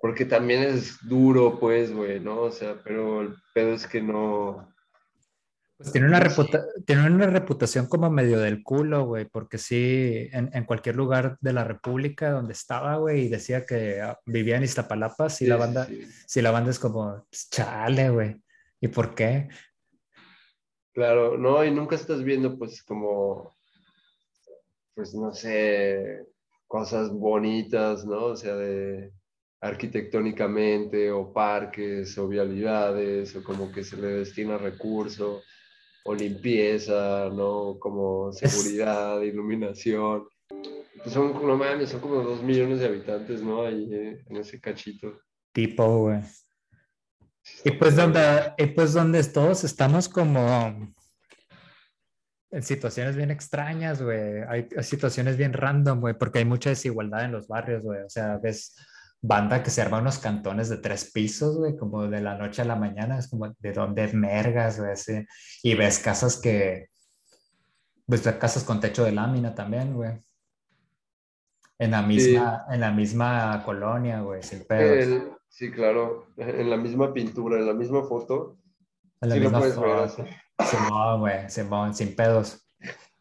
Porque 0.00 0.24
también 0.24 0.64
es 0.64 0.98
duro, 1.06 1.60
pues, 1.60 1.94
güey, 1.94 2.18
¿no? 2.18 2.40
O 2.40 2.50
sea, 2.50 2.74
pero 2.82 3.20
el 3.20 3.36
pedo 3.54 3.74
es 3.74 3.86
que 3.86 4.02
no, 4.02 4.68
pues 5.76 5.92
tiene 5.92 6.08
una, 6.08 6.20
tiene 6.84 7.06
una 7.06 7.26
reputación 7.28 7.86
como 7.86 8.10
medio 8.10 8.40
del 8.40 8.64
culo, 8.64 9.04
güey, 9.04 9.26
porque 9.26 9.58
sí, 9.58 10.28
en, 10.32 10.50
en, 10.54 10.64
cualquier 10.64 10.96
lugar 10.96 11.38
de 11.40 11.52
la 11.52 11.62
República 11.62 12.30
donde 12.30 12.52
estaba, 12.52 12.96
güey, 12.96 13.26
y 13.26 13.28
decía 13.28 13.64
que 13.64 14.00
ah, 14.00 14.18
vivía 14.26 14.56
en 14.56 14.64
Iztapalapa, 14.64 15.30
sí, 15.30 15.46
la 15.46 15.56
banda, 15.56 15.88
sí. 16.26 16.42
la 16.42 16.50
banda 16.50 16.72
es 16.72 16.80
como, 16.80 17.26
chale, 17.30 18.10
güey, 18.10 18.42
¿y 18.80 18.88
por 18.88 19.14
qué? 19.14 19.48
Claro, 20.92 21.38
no, 21.38 21.64
y 21.64 21.70
nunca 21.70 21.96
estás 21.96 22.22
viendo, 22.22 22.58
pues, 22.58 22.82
como, 22.82 23.56
pues, 24.94 25.14
no 25.14 25.32
sé, 25.32 26.26
cosas 26.66 27.10
bonitas, 27.10 28.04
¿no? 28.04 28.26
O 28.26 28.36
sea, 28.36 28.56
de 28.56 29.12
arquitectónicamente, 29.60 31.10
o 31.10 31.32
parques, 31.32 32.18
o 32.18 32.28
vialidades, 32.28 33.34
o 33.36 33.42
como 33.42 33.70
que 33.72 33.84
se 33.84 33.96
le 33.96 34.08
destina 34.08 34.58
recursos 34.58 35.42
o 36.04 36.14
limpieza, 36.14 37.30
¿no? 37.32 37.78
Como 37.78 38.32
seguridad, 38.32 39.20
iluminación. 39.22 40.26
Pues 40.48 41.14
son, 41.14 41.46
no 41.46 41.56
mames, 41.56 41.90
son 41.90 42.00
como 42.00 42.16
dos 42.22 42.42
millones 42.42 42.80
de 42.80 42.86
habitantes, 42.86 43.42
¿no? 43.42 43.62
Ahí 43.62 43.88
eh, 43.92 44.24
en 44.28 44.36
ese 44.36 44.60
cachito. 44.60 45.20
Tipo, 45.52 45.98
güey. 45.98 46.20
Y 47.64 47.72
pues 47.72 47.96
donde, 47.96 48.52
y 48.56 48.66
pues 48.66 48.92
donde 48.92 49.22
todos 49.24 49.64
estamos 49.64 50.08
como 50.08 50.94
en 52.52 52.62
situaciones 52.62 53.16
bien 53.16 53.30
extrañas, 53.30 54.02
güey. 54.02 54.42
Hay, 54.48 54.68
situaciones 54.82 55.36
bien 55.36 55.54
random, 55.54 56.00
güey, 56.00 56.14
porque 56.14 56.40
hay 56.40 56.44
mucha 56.44 56.70
desigualdad 56.70 57.24
en 57.24 57.32
los 57.32 57.48
barrios, 57.48 57.82
güey. 57.82 58.02
O 58.02 58.10
sea, 58.10 58.36
ves 58.36 58.76
banda 59.22 59.62
que 59.62 59.70
se 59.70 59.80
arma 59.80 60.00
unos 60.00 60.18
cantones 60.18 60.68
de 60.68 60.76
tres 60.76 61.10
pisos, 61.12 61.56
güey, 61.56 61.76
como 61.76 62.06
de 62.08 62.20
la 62.20 62.36
noche 62.36 62.60
a 62.60 62.66
la 62.66 62.76
mañana, 62.76 63.18
es 63.18 63.28
como 63.28 63.54
de 63.58 63.72
dónde 63.72 64.06
mergas, 64.12 64.78
güey, 64.78 64.92
así. 64.92 65.24
Y 65.62 65.74
ves 65.74 65.98
casas 65.98 66.36
que, 66.36 66.88
ves 68.06 68.20
casas 68.38 68.64
con 68.64 68.80
techo 68.80 69.04
de 69.04 69.12
lámina 69.12 69.54
también, 69.54 69.94
güey. 69.94 70.20
En 71.78 71.92
la 71.92 72.02
misma, 72.02 72.66
en 72.70 72.80
la 72.80 72.92
misma 72.92 73.62
colonia, 73.64 74.20
güey, 74.20 74.42
sin 74.42 74.64
pedos. 74.66 75.38
Sí, 75.52 75.70
claro, 75.70 76.26
en 76.36 76.68
la 76.68 76.76
misma 76.76 77.12
pintura, 77.12 77.58
en 77.58 77.66
la 77.66 77.74
misma 77.74 78.02
foto. 78.02 78.56
En 79.20 79.28
la 79.28 79.36
misma 79.36 79.60
foto. 79.60 80.26
güey, 81.18 81.48
sin 81.48 82.16
pedos 82.16 82.62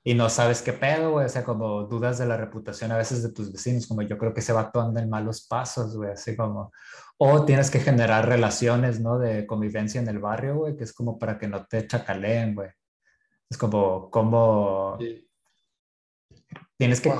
y 0.03 0.15
no 0.15 0.29
sabes 0.29 0.63
qué 0.63 0.73
pedo, 0.73 1.11
güey, 1.11 1.27
o 1.27 1.29
sea, 1.29 1.43
como 1.43 1.83
dudas 1.83 2.17
de 2.17 2.25
la 2.25 2.35
reputación 2.35 2.91
a 2.91 2.97
veces 2.97 3.21
de 3.21 3.31
tus 3.31 3.51
vecinos, 3.51 3.85
como 3.85 4.01
yo 4.01 4.17
creo 4.17 4.33
que 4.33 4.41
se 4.41 4.51
va 4.53 4.61
actuando 4.61 4.99
en 4.99 5.09
malos 5.09 5.45
pasos, 5.45 5.95
güey, 5.95 6.11
así 6.11 6.35
como, 6.35 6.71
o 7.17 7.45
tienes 7.45 7.69
que 7.69 7.79
generar 7.79 8.27
relaciones, 8.27 8.99
¿no? 8.99 9.19
De 9.19 9.45
convivencia 9.45 10.01
en 10.01 10.07
el 10.07 10.17
barrio, 10.17 10.55
güey, 10.55 10.75
que 10.75 10.85
es 10.85 10.93
como 10.93 11.19
para 11.19 11.37
que 11.37 11.47
no 11.47 11.65
te 11.65 11.85
chacaleen, 11.85 12.55
güey. 12.55 12.69
Es 13.47 13.57
como, 13.57 14.09
como... 14.09 14.97
Tienes 16.81 16.99
que 16.99 17.13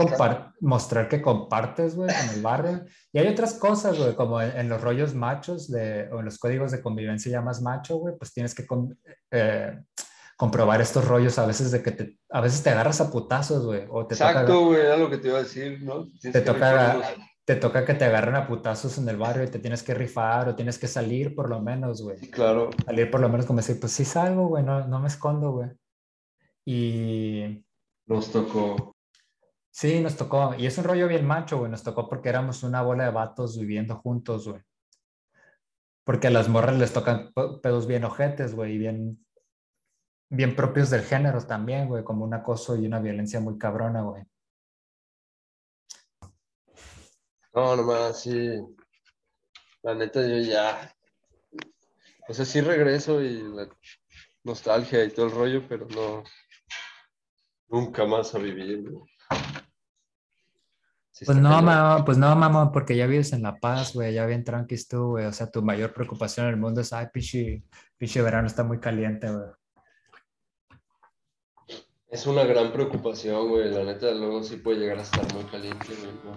mostrar 0.60 1.08
que 1.08 1.22
compartes, 1.22 1.96
güey, 1.96 2.10
en 2.10 2.30
el 2.34 2.42
barrio. 2.42 2.84
Y 3.14 3.20
hay 3.20 3.28
otras 3.28 3.54
cosas, 3.54 3.96
güey, 3.96 4.16
como 4.16 4.42
en, 4.42 4.68
los 4.68 4.82
rollos 4.82 5.14
machos 5.14 5.70
de, 5.70 6.10
o 6.12 6.18
en 6.18 6.26
los 6.26 6.40
códigos 6.40 6.72
de 6.72 6.82
convivencia 6.82 7.32
ya 7.32 7.42
más 7.42 7.62
macho, 7.62 7.98
güey, 7.98 8.16
pues 8.18 8.34
tienes 8.34 8.56
que 8.56 8.66
eh, 9.30 9.80
comprobar 10.36 10.82
estos 10.82 11.08
rollos 11.08 11.38
a 11.38 11.46
veces 11.46 11.70
de 11.70 11.84
que 11.84 11.92
te, 11.92 12.18
a 12.32 12.42
veces 12.42 12.64
te 12.64 12.72
agarras 12.72 13.02
a 13.02 13.12
putazos, 13.12 13.64
güey. 13.64 13.84
Exacto, 14.10 14.66
güey, 14.66 14.82
era 14.82 14.98
lo 14.98 15.12
que 15.12 15.20
te 15.20 15.28
iba 15.28 15.38
a 15.38 15.44
decir, 15.44 15.80
¿no? 15.84 16.08
te 16.20 16.42
toca, 16.42 17.00
te 17.46 17.56
toca 17.56 17.86
que 17.86 17.94
te 17.94 18.06
agarren 18.06 18.38
a 18.38 18.48
putazos 18.48 18.98
en 18.98 19.08
el 19.10 19.18
barrio 19.18 19.44
y 19.44 19.52
te 19.52 19.60
tienes 19.60 19.84
que 19.84 19.94
rifar 19.94 20.50
o 20.50 20.56
tienes 20.56 20.80
que 20.80 20.88
salir 20.88 21.36
por 21.36 21.52
lo 21.52 21.62
menos, 21.62 22.02
güey. 22.02 22.18
Claro. 22.32 22.72
Salir 22.84 23.12
por 23.12 23.22
lo 23.22 23.30
menos 23.30 23.46
como 23.46 23.58
decir, 23.58 23.80
pues 23.80 23.92
sí 23.92 24.06
salgo, 24.06 24.48
güey, 24.48 24.64
no, 24.64 24.88
no 24.88 25.00
me 25.00 25.08
escondo, 25.08 25.52
güey. 25.52 25.70
Y... 26.66 27.64
Nos 28.08 28.32
tocó. 28.32 28.96
Sí, 29.72 30.00
nos 30.02 30.18
tocó. 30.18 30.54
Y 30.58 30.66
es 30.68 30.78
un 30.78 30.84
rollo 30.84 31.08
bien 31.08 31.26
macho, 31.26 31.58
güey. 31.58 31.72
Nos 31.72 31.84
tocó 31.84 32.08
porque 32.08 32.30
éramos 32.30 32.64
una 32.64 32.82
bola 32.82 33.06
de 33.06 33.12
vatos 33.12 33.58
viviendo 33.58 33.96
juntos, 33.96 34.48
güey. 34.48 34.62
Porque 36.04 36.28
a 36.28 36.32
las 36.32 36.50
morras 36.50 36.78
les 36.78 36.94
tocan 36.94 37.32
pedos 37.62 37.88
bien 37.88 38.04
ojetes, 38.04 38.54
güey, 38.54 38.74
y 38.74 38.78
bien 38.78 39.26
bien 40.32 40.56
propios 40.56 40.90
del 40.90 41.04
género 41.04 41.46
también, 41.46 41.90
güey, 41.90 42.06
como 42.06 42.24
un 42.24 42.34
acoso 42.34 42.78
y 42.78 42.86
una 42.86 43.00
violencia 43.00 43.42
muy 43.42 43.58
cabrona, 43.58 44.02
güey. 44.02 44.24
No, 47.54 47.76
nomás, 47.76 48.22
sí. 48.22 48.50
La 49.84 49.94
neta, 49.94 50.26
yo 50.26 50.38
ya. 50.38 50.96
O 52.30 52.34
sea, 52.34 52.46
sí 52.46 52.62
regreso 52.62 53.22
y 53.22 53.42
la 53.42 53.68
nostalgia 54.44 55.04
y 55.04 55.12
todo 55.12 55.26
el 55.26 55.34
rollo, 55.34 55.68
pero 55.68 55.86
no. 55.88 56.24
Nunca 57.68 58.06
más 58.06 58.34
a 58.34 58.40
vivir, 58.40 58.90
güey. 58.90 59.11
Pues 61.24 61.38
no, 61.38 61.50
mamá, 61.50 62.04
pues 62.04 62.18
no, 62.18 62.36
mamá, 62.36 62.72
porque 62.72 62.96
ya 62.96 63.06
vives 63.06 63.32
en 63.34 63.44
La 63.44 63.60
Paz, 63.60 63.94
güey, 63.94 64.14
ya 64.14 64.26
bien 64.26 64.44
tranquis 64.44 64.88
tú, 64.88 65.10
güey. 65.12 65.26
O 65.26 65.34
sea, 65.34 65.52
tu 65.52 65.62
mayor 65.62 65.94
preocupación 65.94 66.48
en 66.48 66.54
el 66.54 66.60
mundo 66.60 66.82
es, 66.82 66.94
ay, 66.94 67.08
pichi, 67.14 67.64
pichi 67.98 68.22
verano 68.22 68.48
está 68.48 68.64
muy 68.64 68.80
caliente, 68.80 69.30
güey. 69.30 69.50
Es 72.10 72.26
una 72.26 72.44
gran 72.44 72.74
preocupación, 72.74 73.50
güey. 73.50 73.70
La 73.70 73.84
neta, 73.84 74.12
luego 74.12 74.44
sí 74.44 74.58
puede 74.58 74.80
llegar 74.80 74.98
a 74.98 75.04
estar 75.04 75.34
muy 75.34 75.44
caliente, 75.46 75.88
güey. 75.96 76.36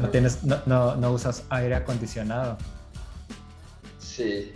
No, 0.00 0.08
tienes, 0.08 0.42
no, 0.42 0.56
no, 0.66 0.96
no, 0.96 1.12
usas 1.12 1.44
aire 1.50 1.76
acondicionado. 1.76 2.56
Sí. 3.98 4.52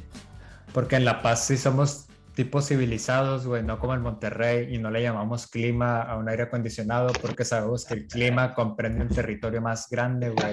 Porque 0.76 0.96
en 0.96 1.06
La 1.06 1.22
Paz 1.22 1.46
sí 1.46 1.56
somos 1.56 2.06
tipos 2.34 2.68
civilizados, 2.68 3.46
güey, 3.46 3.62
no 3.62 3.78
como 3.78 3.94
el 3.94 4.00
Monterrey, 4.00 4.74
y 4.74 4.76
no 4.76 4.90
le 4.90 5.00
llamamos 5.00 5.46
clima 5.46 6.02
a 6.02 6.18
un 6.18 6.28
aire 6.28 6.42
acondicionado 6.42 7.14
porque 7.22 7.46
sabemos 7.46 7.86
que 7.86 7.94
el 7.94 8.06
clima 8.06 8.52
comprende 8.52 9.00
un 9.00 9.08
territorio 9.08 9.62
más 9.62 9.88
grande, 9.88 10.28
güey. 10.28 10.52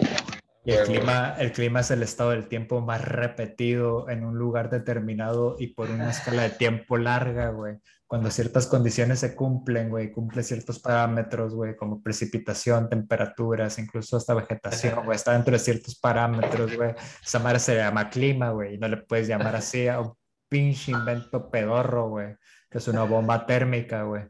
Y 0.64 0.72
el 0.72 0.86
clima, 0.86 1.36
el 1.38 1.52
clima 1.52 1.82
es 1.82 1.92
el 1.92 2.04
estado 2.04 2.30
del 2.30 2.48
tiempo 2.48 2.80
más 2.80 3.04
repetido 3.04 4.10
en 4.10 4.24
un 4.24 4.38
lugar 4.38 4.70
determinado 4.70 5.58
y 5.60 5.74
por 5.74 5.92
una 5.92 6.12
escala 6.12 6.44
de 6.44 6.52
tiempo 6.52 6.98
larga, 6.98 7.50
güey. 7.50 7.80
Cuando 8.14 8.30
ciertas 8.30 8.68
condiciones 8.68 9.22
se 9.22 9.36
cumplen, 9.36 9.90
güey, 9.90 10.12
cumple 10.12 10.44
ciertos 10.44 10.78
parámetros, 10.78 11.56
güey, 11.56 11.76
como 11.76 12.00
precipitación, 12.00 12.88
temperaturas, 12.88 13.80
incluso 13.80 14.18
hasta 14.18 14.36
vegetación, 14.36 15.04
güey, 15.04 15.16
está 15.16 15.34
dentro 15.34 15.54
de 15.54 15.58
ciertos 15.58 15.98
parámetros, 16.00 16.76
güey. 16.76 16.94
Esa 17.26 17.40
madre 17.40 17.58
se 17.58 17.76
llama 17.76 18.12
clima, 18.12 18.52
güey, 18.52 18.76
y 18.76 18.78
no 18.78 18.88
le 18.88 18.98
puedes 18.98 19.28
llamar 19.28 19.56
así 19.56 19.88
a 19.88 20.00
un 20.00 20.14
pinche 20.48 20.92
invento 20.92 21.50
pedorro, 21.50 22.10
güey, 22.10 22.36
que 22.70 22.78
es 22.78 22.88
una 22.88 23.02
bomba 23.02 23.48
térmica, 23.48 24.04
güey. 24.04 24.26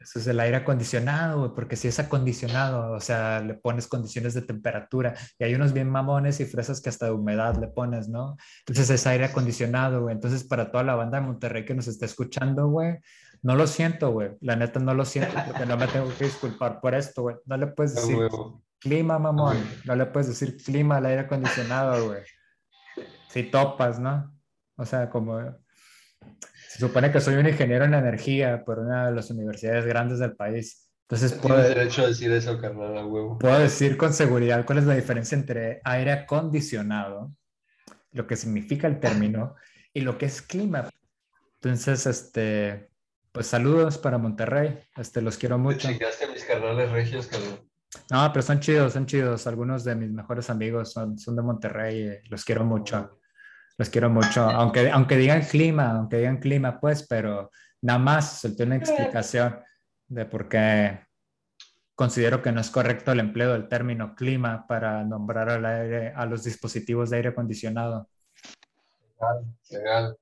Eso 0.00 0.18
es 0.18 0.26
el 0.26 0.38
aire 0.38 0.58
acondicionado, 0.58 1.40
güey, 1.40 1.52
porque 1.54 1.76
si 1.76 1.88
es 1.88 1.98
acondicionado, 1.98 2.92
o 2.92 3.00
sea, 3.00 3.40
le 3.40 3.54
pones 3.54 3.86
condiciones 3.86 4.34
de 4.34 4.42
temperatura 4.42 5.14
y 5.38 5.44
hay 5.44 5.54
unos 5.54 5.72
bien 5.72 5.88
mamones 5.88 6.40
y 6.40 6.44
fresas 6.44 6.80
que 6.80 6.90
hasta 6.90 7.06
de 7.06 7.12
humedad 7.12 7.56
le 7.56 7.68
pones, 7.68 8.08
¿no? 8.08 8.36
Entonces 8.60 8.90
es 8.90 9.06
aire 9.06 9.24
acondicionado, 9.24 10.02
güey. 10.02 10.14
Entonces 10.14 10.44
para 10.44 10.70
toda 10.70 10.84
la 10.84 10.94
banda 10.94 11.20
de 11.20 11.26
Monterrey 11.26 11.64
que 11.64 11.74
nos 11.74 11.88
está 11.88 12.04
escuchando, 12.04 12.68
güey, 12.68 12.98
no 13.42 13.56
lo 13.56 13.66
siento, 13.66 14.10
güey. 14.10 14.36
La 14.40 14.56
neta 14.56 14.78
no 14.78 14.92
lo 14.94 15.04
siento 15.04 15.34
porque 15.46 15.64
no 15.64 15.76
me 15.76 15.86
tengo 15.86 16.08
que 16.16 16.24
disculpar 16.24 16.80
por 16.80 16.94
esto, 16.94 17.22
güey. 17.22 17.36
No 17.46 17.56
le 17.56 17.68
puedes 17.68 17.94
decir 17.96 18.28
clima, 18.78 19.18
mamón. 19.18 19.56
No 19.84 19.96
le 19.96 20.06
puedes 20.06 20.28
decir 20.28 20.56
clima 20.62 20.98
al 20.98 21.06
aire 21.06 21.22
acondicionado, 21.22 22.08
güey. 22.08 22.22
Si 23.28 23.44
topas, 23.44 23.98
¿no? 23.98 24.34
O 24.76 24.84
sea, 24.84 25.08
como 25.08 25.40
se 26.78 26.86
supone 26.86 27.10
que 27.10 27.20
soy 27.20 27.34
un 27.34 27.48
ingeniero 27.48 27.86
en 27.86 27.94
energía 27.94 28.64
por 28.64 28.78
una 28.78 29.06
de 29.06 29.12
las 29.12 29.28
universidades 29.30 29.84
grandes 29.84 30.20
del 30.20 30.36
país. 30.36 30.88
Entonces 31.08 31.32
puedo, 31.32 31.56
derecho 31.56 32.04
a 32.04 32.06
decir 32.06 32.30
eso, 32.30 32.56
carnal, 32.60 32.96
a 32.96 33.04
huevo. 33.04 33.36
Puedo 33.36 33.58
decir 33.58 33.96
con 33.96 34.12
seguridad 34.12 34.64
cuál 34.64 34.78
es 34.78 34.84
la 34.84 34.94
diferencia 34.94 35.36
entre 35.36 35.80
aire 35.82 36.12
acondicionado, 36.12 37.32
lo 38.12 38.28
que 38.28 38.36
significa 38.36 38.86
el 38.86 39.00
término, 39.00 39.56
y 39.92 40.02
lo 40.02 40.18
que 40.18 40.26
es 40.26 40.40
clima. 40.40 40.88
Entonces, 41.54 42.06
este, 42.06 42.90
pues 43.32 43.48
saludos 43.48 43.98
para 43.98 44.18
Monterrey. 44.18 44.78
Este, 44.96 45.20
los 45.20 45.36
quiero 45.36 45.58
mucho. 45.58 45.88
¿Te 45.88 46.28
mis 46.28 46.44
carnales 46.44 46.92
regios, 46.92 47.26
carnal? 47.26 47.60
No, 48.08 48.32
pero 48.32 48.42
son 48.42 48.60
chidos, 48.60 48.92
son 48.92 49.04
chidos. 49.04 49.48
Algunos 49.48 49.82
de 49.82 49.96
mis 49.96 50.12
mejores 50.12 50.48
amigos 50.48 50.92
son, 50.92 51.18
son 51.18 51.34
de 51.34 51.42
Monterrey. 51.42 52.18
Los 52.30 52.44
quiero 52.44 52.64
mucho. 52.64 53.17
Los 53.78 53.90
quiero 53.90 54.10
mucho, 54.10 54.42
aunque, 54.42 54.90
aunque 54.90 55.16
digan 55.16 55.42
clima, 55.42 55.92
aunque 55.92 56.18
digan 56.18 56.38
clima, 56.38 56.80
pues, 56.80 57.06
pero 57.06 57.50
nada 57.80 57.98
más 58.00 58.40
solté 58.40 58.64
una 58.64 58.76
explicación 58.76 59.60
de 60.08 60.26
por 60.26 60.48
qué 60.48 61.06
considero 61.94 62.42
que 62.42 62.50
no 62.50 62.60
es 62.60 62.70
correcto 62.70 63.12
el 63.12 63.20
empleo 63.20 63.52
del 63.52 63.68
término 63.68 64.14
clima 64.16 64.66
para 64.66 65.04
nombrar 65.04 65.48
al 65.50 65.64
aire, 65.64 66.12
a 66.14 66.26
los 66.26 66.42
dispositivos 66.42 67.10
de 67.10 67.16
aire 67.16 67.28
acondicionado. 67.30 68.08
Legal, 69.00 69.44
legal, 69.70 70.16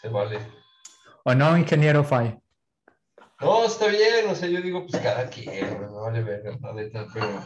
se 0.00 0.08
vale. 0.08 0.38
¿O 1.24 1.34
no, 1.34 1.56
ingeniero 1.56 2.04
Fay? 2.04 2.38
No, 3.40 3.64
está 3.64 3.86
bien, 3.86 4.28
o 4.28 4.34
sea, 4.34 4.48
yo 4.48 4.60
digo, 4.60 4.86
pues 4.86 5.02
cada 5.02 5.28
quien, 5.28 5.80
no 5.80 6.02
vale 6.02 6.22
ver, 6.22 6.42
la 6.60 6.72
neta, 6.72 7.06
pero 7.12 7.40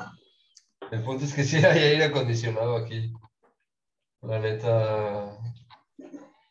el 0.91 1.05
punto 1.05 1.25
es 1.25 1.35
que 1.35 1.45
sí 1.45 1.57
hay 1.59 1.79
aire 1.79 2.05
acondicionado 2.05 2.77
aquí. 2.77 3.13
La 4.23 4.39
neta, 4.39 5.37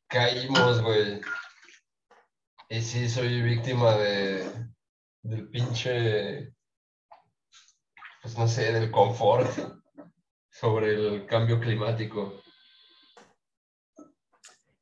caímos, 0.08 0.82
güey. 0.82 1.22
Y 2.68 2.82
sí, 2.82 3.08
soy 3.08 3.42
víctima 3.42 3.96
de, 3.96 4.46
del 5.24 5.48
pinche, 5.50 6.54
pues 8.22 8.38
no 8.38 8.46
sé, 8.50 8.74
del 8.74 8.92
confort 8.92 9.50
sobre 10.50 10.96
el 10.96 11.26
cambio 11.26 11.62
climático. 11.62 12.42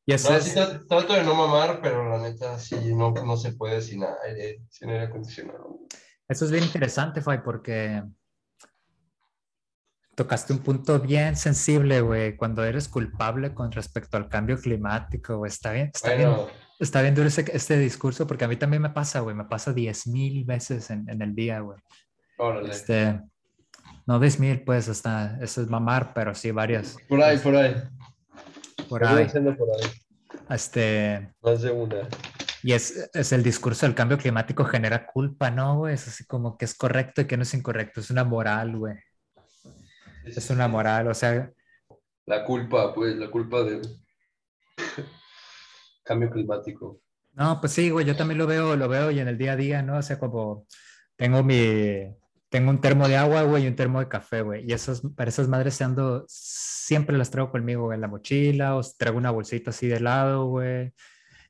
Y 0.07 0.13
eso 0.13 0.35
es... 0.35 0.55
trato 0.87 1.13
de 1.13 1.23
no 1.23 1.35
mamar, 1.35 1.81
pero 1.83 2.09
la 2.09 2.17
neta 2.17 2.57
sí, 2.57 2.95
no, 2.95 3.11
no 3.11 3.37
se 3.37 3.53
puede 3.53 3.81
sin 3.81 4.03
aire, 4.03 4.63
sin 4.67 4.89
aire 4.89 5.05
acondicionado. 5.05 5.79
Eso 6.27 6.45
es 6.45 6.51
bien 6.51 6.63
interesante, 6.63 7.21
Fay, 7.21 7.43
porque 7.43 8.03
tocaste 10.19 10.51
un 10.51 10.59
punto 10.59 10.99
bien 10.99 11.37
sensible, 11.37 12.01
güey, 12.01 12.35
cuando 12.35 12.65
eres 12.65 12.89
culpable 12.89 13.53
con 13.53 13.71
respecto 13.71 14.17
al 14.17 14.27
cambio 14.27 14.57
climático, 14.57 15.37
güey. 15.37 15.47
Está 15.47 15.71
bien, 15.71 15.91
está 15.93 16.13
bien. 16.13 16.31
Está 16.77 17.01
bien 17.01 17.15
duro 17.15 17.29
este 17.29 17.77
discurso 17.77 18.27
porque 18.27 18.43
a 18.43 18.49
mí 18.49 18.57
también 18.57 18.81
me 18.81 18.89
pasa, 18.89 19.21
güey. 19.21 19.33
Me 19.33 19.45
pasa 19.45 19.71
diez 19.71 20.07
mil 20.07 20.43
veces 20.43 20.89
en, 20.89 21.09
en, 21.09 21.21
el 21.21 21.33
día, 21.33 21.61
güey. 21.61 21.79
Órale. 22.37 22.69
Este, 22.69 23.21
no 24.05 24.19
diez 24.19 24.41
mil, 24.41 24.61
pues, 24.61 24.89
hasta, 24.89 25.39
eso 25.41 25.61
es 25.61 25.69
mamar, 25.69 26.13
pero 26.13 26.35
sí 26.35 26.51
varias. 26.51 26.97
Por 27.07 27.23
ahí, 27.23 27.37
por 27.37 27.55
ahí. 27.55 27.75
Por 28.89 29.05
ahí. 29.05 29.25
por 29.25 29.69
ahí. 29.71 29.89
Este. 30.49 31.33
Más 31.41 31.61
de 31.61 31.71
una. 31.71 32.09
Y 32.61 32.73
es, 32.73 33.09
es, 33.13 33.31
el 33.31 33.41
discurso 33.41 33.85
del 33.85 33.95
cambio 33.95 34.17
climático 34.17 34.65
genera 34.65 35.05
culpa, 35.05 35.49
¿no, 35.49 35.77
güey? 35.77 35.93
Es 35.93 36.09
así 36.09 36.25
como 36.25 36.57
que 36.57 36.65
es 36.65 36.75
correcto 36.75 37.21
y 37.21 37.25
que 37.25 37.37
no 37.37 37.43
es 37.43 37.53
incorrecto. 37.53 38.01
Es 38.01 38.11
una 38.11 38.25
moral, 38.25 38.75
güey. 38.75 38.95
Es 40.25 40.49
una 40.49 40.67
moral, 40.67 41.07
o 41.07 41.13
sea. 41.13 41.51
La 42.25 42.43
culpa, 42.45 42.93
pues, 42.93 43.15
la 43.15 43.29
culpa 43.29 43.63
del 43.63 43.81
cambio 46.03 46.29
climático. 46.29 47.01
No, 47.33 47.59
pues 47.59 47.73
sí, 47.73 47.89
güey, 47.89 48.05
yo 48.05 48.15
también 48.15 48.37
lo 48.37 48.47
veo, 48.47 48.75
lo 48.75 48.87
veo 48.87 49.11
y 49.11 49.19
en 49.19 49.27
el 49.27 49.37
día 49.37 49.53
a 49.53 49.55
día, 49.55 49.81
¿no? 49.81 49.97
O 49.97 50.01
sea, 50.01 50.19
como 50.19 50.65
tengo 51.15 51.43
mi, 51.43 52.15
tengo 52.49 52.71
un 52.71 52.81
termo 52.81 53.07
de 53.07 53.15
agua, 53.17 53.43
güey, 53.43 53.63
y 53.63 53.67
un 53.67 53.75
termo 53.75 53.99
de 53.99 54.07
café, 54.07 54.41
güey. 54.41 54.65
Y 54.69 54.73
esos, 54.73 55.01
para 55.15 55.29
esas 55.29 55.47
madres 55.47 55.81
ando, 55.81 56.25
siempre 56.27 57.17
las 57.17 57.29
traigo 57.29 57.51
conmigo 57.51 57.85
güey, 57.85 57.95
en 57.95 58.01
la 58.01 58.07
mochila, 58.07 58.75
o 58.75 58.81
traigo 58.97 59.17
una 59.17 59.31
bolsita 59.31 59.69
así 59.69 59.87
de 59.87 59.99
lado, 59.99 60.45
güey. 60.45 60.91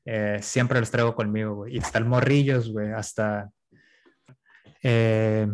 Eh, 0.04 0.38
siempre 0.42 0.80
los 0.80 0.90
traigo 0.90 1.14
conmigo, 1.14 1.54
güey. 1.56 1.74
Y 1.74 1.78
están 1.78 2.08
morrillos, 2.08 2.70
güey, 2.70 2.92
hasta... 2.92 3.50
Eh, 4.82 5.46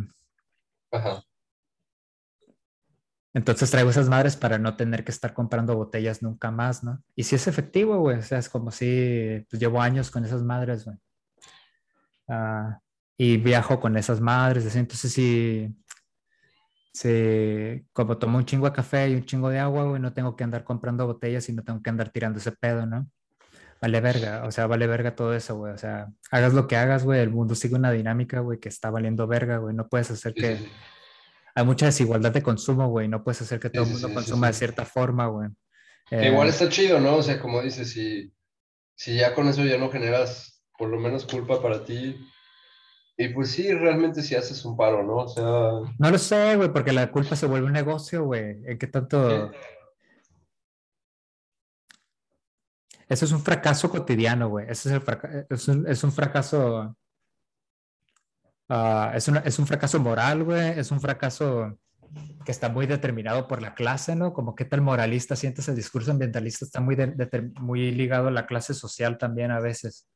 Ajá. 0.90 1.25
Entonces 3.36 3.70
traigo 3.70 3.90
esas 3.90 4.08
madres 4.08 4.34
para 4.34 4.56
no 4.56 4.76
tener 4.76 5.04
que 5.04 5.10
estar 5.10 5.34
comprando 5.34 5.76
botellas 5.76 6.22
nunca 6.22 6.50
más, 6.50 6.82
¿no? 6.82 7.02
Y 7.14 7.24
si 7.24 7.34
es 7.34 7.46
efectivo, 7.46 7.98
güey, 7.98 8.16
o 8.16 8.22
sea, 8.22 8.38
es 8.38 8.48
como 8.48 8.70
si 8.70 9.44
pues, 9.50 9.60
llevo 9.60 9.82
años 9.82 10.10
con 10.10 10.24
esas 10.24 10.42
madres, 10.42 10.86
güey. 10.86 10.96
Ah, 12.28 12.80
y 13.18 13.36
viajo 13.36 13.78
con 13.78 13.94
esas 13.98 14.22
madres, 14.22 14.64
así, 14.64 14.78
entonces 14.78 15.12
sí, 15.12 15.76
sí, 16.94 17.86
como 17.92 18.16
tomo 18.16 18.38
un 18.38 18.46
chingo 18.46 18.64
de 18.64 18.72
café 18.72 19.10
y 19.10 19.16
un 19.16 19.26
chingo 19.26 19.50
de 19.50 19.58
agua, 19.58 19.84
güey, 19.84 20.00
no 20.00 20.14
tengo 20.14 20.34
que 20.34 20.42
andar 20.44 20.64
comprando 20.64 21.06
botellas 21.06 21.46
y 21.50 21.52
no 21.52 21.62
tengo 21.62 21.82
que 21.82 21.90
andar 21.90 22.08
tirando 22.08 22.38
ese 22.38 22.52
pedo, 22.52 22.86
¿no? 22.86 23.06
Vale 23.82 24.00
verga, 24.00 24.44
o 24.46 24.50
sea, 24.50 24.66
vale 24.66 24.86
verga 24.86 25.14
todo 25.14 25.34
eso, 25.34 25.56
güey, 25.58 25.74
o 25.74 25.78
sea, 25.78 26.08
hagas 26.30 26.54
lo 26.54 26.66
que 26.66 26.76
hagas, 26.76 27.04
güey, 27.04 27.20
el 27.20 27.28
mundo 27.28 27.54
sigue 27.54 27.74
una 27.74 27.90
dinámica, 27.90 28.40
güey, 28.40 28.58
que 28.58 28.70
está 28.70 28.88
valiendo 28.88 29.26
verga, 29.26 29.58
güey, 29.58 29.76
no 29.76 29.88
puedes 29.88 30.10
hacer 30.10 30.32
que 30.32 30.58
hay 31.56 31.64
mucha 31.64 31.86
desigualdad 31.86 32.32
de 32.32 32.42
consumo, 32.42 32.88
güey. 32.88 33.08
No 33.08 33.24
puedes 33.24 33.40
hacer 33.40 33.58
que 33.58 33.70
todo 33.70 33.84
el 33.84 33.90
mundo 33.90 34.12
consuma 34.12 34.48
de 34.48 34.52
cierta 34.52 34.84
forma, 34.84 35.26
güey. 35.26 35.48
Igual 36.10 36.48
eh, 36.48 36.50
está 36.50 36.68
chido, 36.68 37.00
¿no? 37.00 37.16
O 37.16 37.22
sea, 37.22 37.40
como 37.40 37.62
dices, 37.62 37.90
si, 37.90 38.30
si 38.94 39.16
ya 39.16 39.34
con 39.34 39.48
eso 39.48 39.64
ya 39.64 39.78
no 39.78 39.90
generas 39.90 40.62
por 40.78 40.90
lo 40.90 41.00
menos 41.00 41.24
culpa 41.24 41.62
para 41.62 41.82
ti, 41.82 42.14
y 43.16 43.28
pues 43.28 43.52
sí, 43.52 43.72
realmente 43.72 44.22
si 44.22 44.34
haces 44.34 44.62
un 44.66 44.76
paro, 44.76 45.02
¿no? 45.02 45.16
O 45.16 45.28
sea... 45.28 45.94
No 45.98 46.10
lo 46.10 46.18
sé, 46.18 46.56
güey, 46.56 46.70
porque 46.70 46.92
la 46.92 47.10
culpa 47.10 47.34
se 47.36 47.46
vuelve 47.46 47.68
un 47.68 47.72
negocio, 47.72 48.24
güey. 48.24 48.62
¿En 48.66 48.78
qué 48.78 48.86
tanto...? 48.86 49.50
Eso 53.08 53.24
es 53.24 53.32
un 53.32 53.40
fracaso 53.40 53.88
cotidiano, 53.88 54.50
güey. 54.50 54.66
Eso 54.68 54.90
es, 54.90 54.96
el 54.96 55.46
es, 55.48 55.68
un, 55.68 55.88
es 55.88 56.04
un 56.04 56.12
fracaso 56.12 56.94
Ah, 58.68 59.12
es, 59.14 59.28
es, 59.28 59.58
un 59.58 59.66
fracaso 59.66 60.00
moral, 60.00 60.42
güey, 60.42 60.78
es 60.78 60.90
un 60.90 61.00
fracaso 61.00 61.78
que 62.44 62.52
está 62.52 62.68
muy 62.68 62.86
determinado 62.86 63.46
por 63.46 63.62
la 63.62 63.74
clase, 63.74 64.16
¿no? 64.16 64.32
Como 64.32 64.54
qué 64.54 64.64
tal 64.64 64.80
moralista 64.80 65.36
sientes 65.36 65.68
el 65.68 65.76
discurso 65.76 66.10
ambientalista, 66.10 66.64
está 66.64 66.80
muy, 66.80 66.96
muy 67.60 67.90
ligado 67.92 68.28
a 68.28 68.32
la 68.32 68.46
clase 68.46 68.74
social 68.74 69.18
también 69.18 69.50
a 69.50 69.60
veces. 69.60 70.08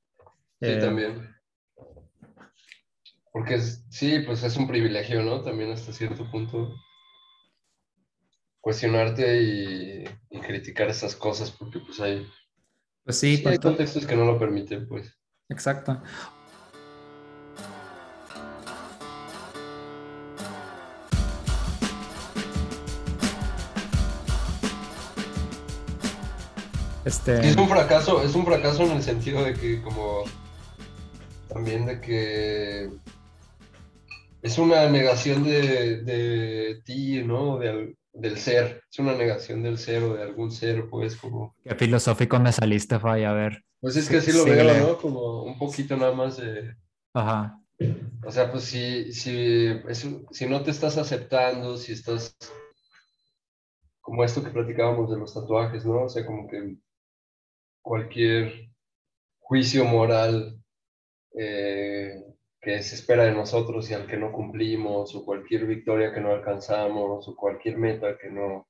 Sí, 0.60 0.68
eh, 0.68 0.78
también. 0.78 1.34
Porque 3.32 3.60
sí, 3.60 4.20
pues 4.20 4.42
es 4.42 4.56
un 4.56 4.66
privilegio, 4.66 5.22
¿no? 5.22 5.42
También 5.42 5.70
hasta 5.70 5.92
cierto 5.92 6.28
punto 6.30 6.74
cuestionarte 8.60 9.42
y, 9.42 10.04
criticar 10.40 10.88
esas 10.88 11.14
cosas, 11.16 11.50
porque 11.50 11.80
pues 11.80 12.00
hay, 12.00 12.26
pues 13.04 13.18
sí, 13.18 13.36
sí 13.36 13.48
hay 13.48 13.58
contextos 13.58 14.06
que 14.06 14.16
no 14.16 14.24
lo 14.24 14.38
permiten, 14.38 14.88
pues. 14.88 15.16
Exacto. 15.48 16.02
Este... 27.04 27.48
Es 27.48 27.56
un 27.56 27.68
fracaso, 27.68 28.22
es 28.22 28.34
un 28.34 28.44
fracaso 28.44 28.82
en 28.82 28.92
el 28.92 29.02
sentido 29.02 29.42
de 29.42 29.54
que 29.54 29.80
como 29.82 30.24
también 31.48 31.86
de 31.86 32.00
que 32.00 32.90
es 34.42 34.58
una 34.58 34.88
negación 34.88 35.44
de, 35.44 36.02
de 36.02 36.80
ti, 36.84 37.22
¿no? 37.22 37.58
del 37.58 38.38
ser, 38.38 38.82
es 38.90 38.98
una 38.98 39.14
negación 39.14 39.62
del 39.62 39.78
ser 39.78 40.02
o 40.02 40.14
de 40.14 40.22
algún 40.22 40.50
ser, 40.50 40.88
pues 40.88 41.16
como... 41.16 41.54
Qué 41.64 41.74
filosófico 41.74 42.38
me 42.38 42.52
saliste, 42.52 42.98
Fay, 42.98 43.24
a 43.24 43.32
ver. 43.32 43.64
Pues 43.80 43.96
es 43.96 44.08
que 44.08 44.18
así 44.18 44.32
lo 44.32 44.44
veo, 44.44 44.88
¿no? 44.88 44.98
Como 44.98 45.44
un 45.44 45.58
poquito 45.58 45.96
nada 45.96 46.12
más 46.12 46.36
de... 46.36 46.74
Ajá. 47.14 47.58
O 48.24 48.30
sea, 48.30 48.50
pues 48.50 48.64
si, 48.64 49.12
si, 49.12 49.68
si 50.30 50.46
no 50.46 50.62
te 50.62 50.70
estás 50.70 50.98
aceptando, 50.98 51.78
si 51.78 51.92
estás 51.92 52.36
como 54.00 54.24
esto 54.24 54.42
que 54.42 54.50
platicábamos 54.50 55.10
de 55.10 55.18
los 55.18 55.32
tatuajes, 55.32 55.86
¿no? 55.86 56.04
O 56.04 56.08
sea, 56.08 56.26
como 56.26 56.48
que 56.48 56.76
cualquier 57.82 58.70
juicio 59.38 59.84
moral 59.84 60.60
eh, 61.34 62.24
que 62.60 62.82
se 62.82 62.94
espera 62.94 63.24
de 63.24 63.32
nosotros 63.32 63.90
y 63.90 63.94
al 63.94 64.06
que 64.06 64.16
no 64.16 64.32
cumplimos, 64.32 65.14
o 65.14 65.24
cualquier 65.24 65.66
victoria 65.66 66.12
que 66.12 66.20
no 66.20 66.30
alcanzamos, 66.32 67.26
o 67.28 67.36
cualquier 67.36 67.78
meta 67.78 68.18
que 68.18 68.30
no, 68.30 68.68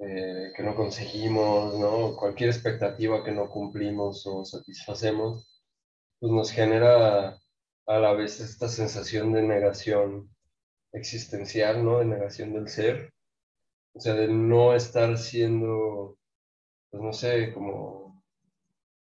eh, 0.00 0.52
que 0.56 0.62
no 0.62 0.74
conseguimos, 0.74 1.78
¿no? 1.78 2.16
Cualquier 2.16 2.50
expectativa 2.50 3.24
que 3.24 3.32
no 3.32 3.48
cumplimos 3.48 4.26
o 4.26 4.44
satisfacemos, 4.44 5.62
pues 6.18 6.32
nos 6.32 6.50
genera 6.50 7.38
a 7.86 7.98
la 7.98 8.12
vez 8.14 8.40
esta 8.40 8.68
sensación 8.68 9.32
de 9.32 9.42
negación 9.42 10.30
existencial, 10.92 11.84
¿no? 11.84 11.98
De 11.98 12.06
negación 12.06 12.52
del 12.54 12.68
ser. 12.68 13.12
O 13.94 14.00
sea, 14.00 14.14
de 14.14 14.28
no 14.28 14.74
estar 14.74 15.18
siendo, 15.18 16.18
pues 16.90 17.02
no 17.02 17.12
sé, 17.12 17.52
como 17.52 17.99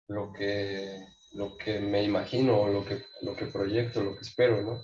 lo 0.08 0.32
que, 0.34 1.06
lo 1.34 1.58
que 1.58 1.80
me 1.80 2.04
imagino, 2.04 2.68
lo 2.68 2.86
que, 2.86 3.04
lo 3.22 3.36
que 3.36 3.48
proyecto, 3.48 4.04
lo 4.04 4.16
que 4.16 4.22
espero, 4.22 4.62
¿no? 4.62 4.82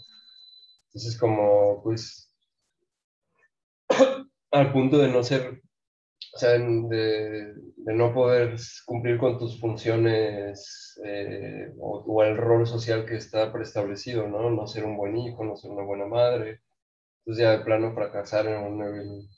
Entonces, 0.87 1.17
como, 1.19 1.81
pues, 1.83 2.33
al 4.51 4.73
punto 4.73 4.97
de 4.97 5.07
no 5.09 5.23
ser 5.23 5.61
o 6.33 6.37
sea, 6.37 6.51
de, 6.51 7.53
no 7.77 8.13
poder 8.13 8.55
cumplir 8.85 9.17
con 9.17 9.37
tus 9.37 9.59
funciones 9.59 10.99
eh, 11.05 11.73
o, 11.79 12.23
el 12.23 12.37
rol 12.37 12.65
social 12.65 13.05
que 13.05 13.15
está 13.15 13.51
preestablecido, 13.51 14.27
¿no? 14.27 14.49
No 14.49 14.67
ser 14.67 14.85
un 14.85 14.97
buen 14.97 15.17
hijo, 15.17 15.43
no 15.43 15.57
ser 15.57 15.71
una 15.71 15.83
buena 15.83 16.05
madre. 16.05 16.61
Entonces 17.19 17.43
ya 17.43 17.51
de 17.51 17.65
plano 17.65 17.93
fracasar 17.93 18.47
en 18.47 18.63
un 18.63 18.79
nivel, 18.79 19.29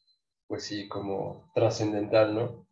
pues 0.48 0.66
sí, 0.66 0.88
como 0.88 1.52
trascendental, 1.56 2.36
¿no? 2.36 2.63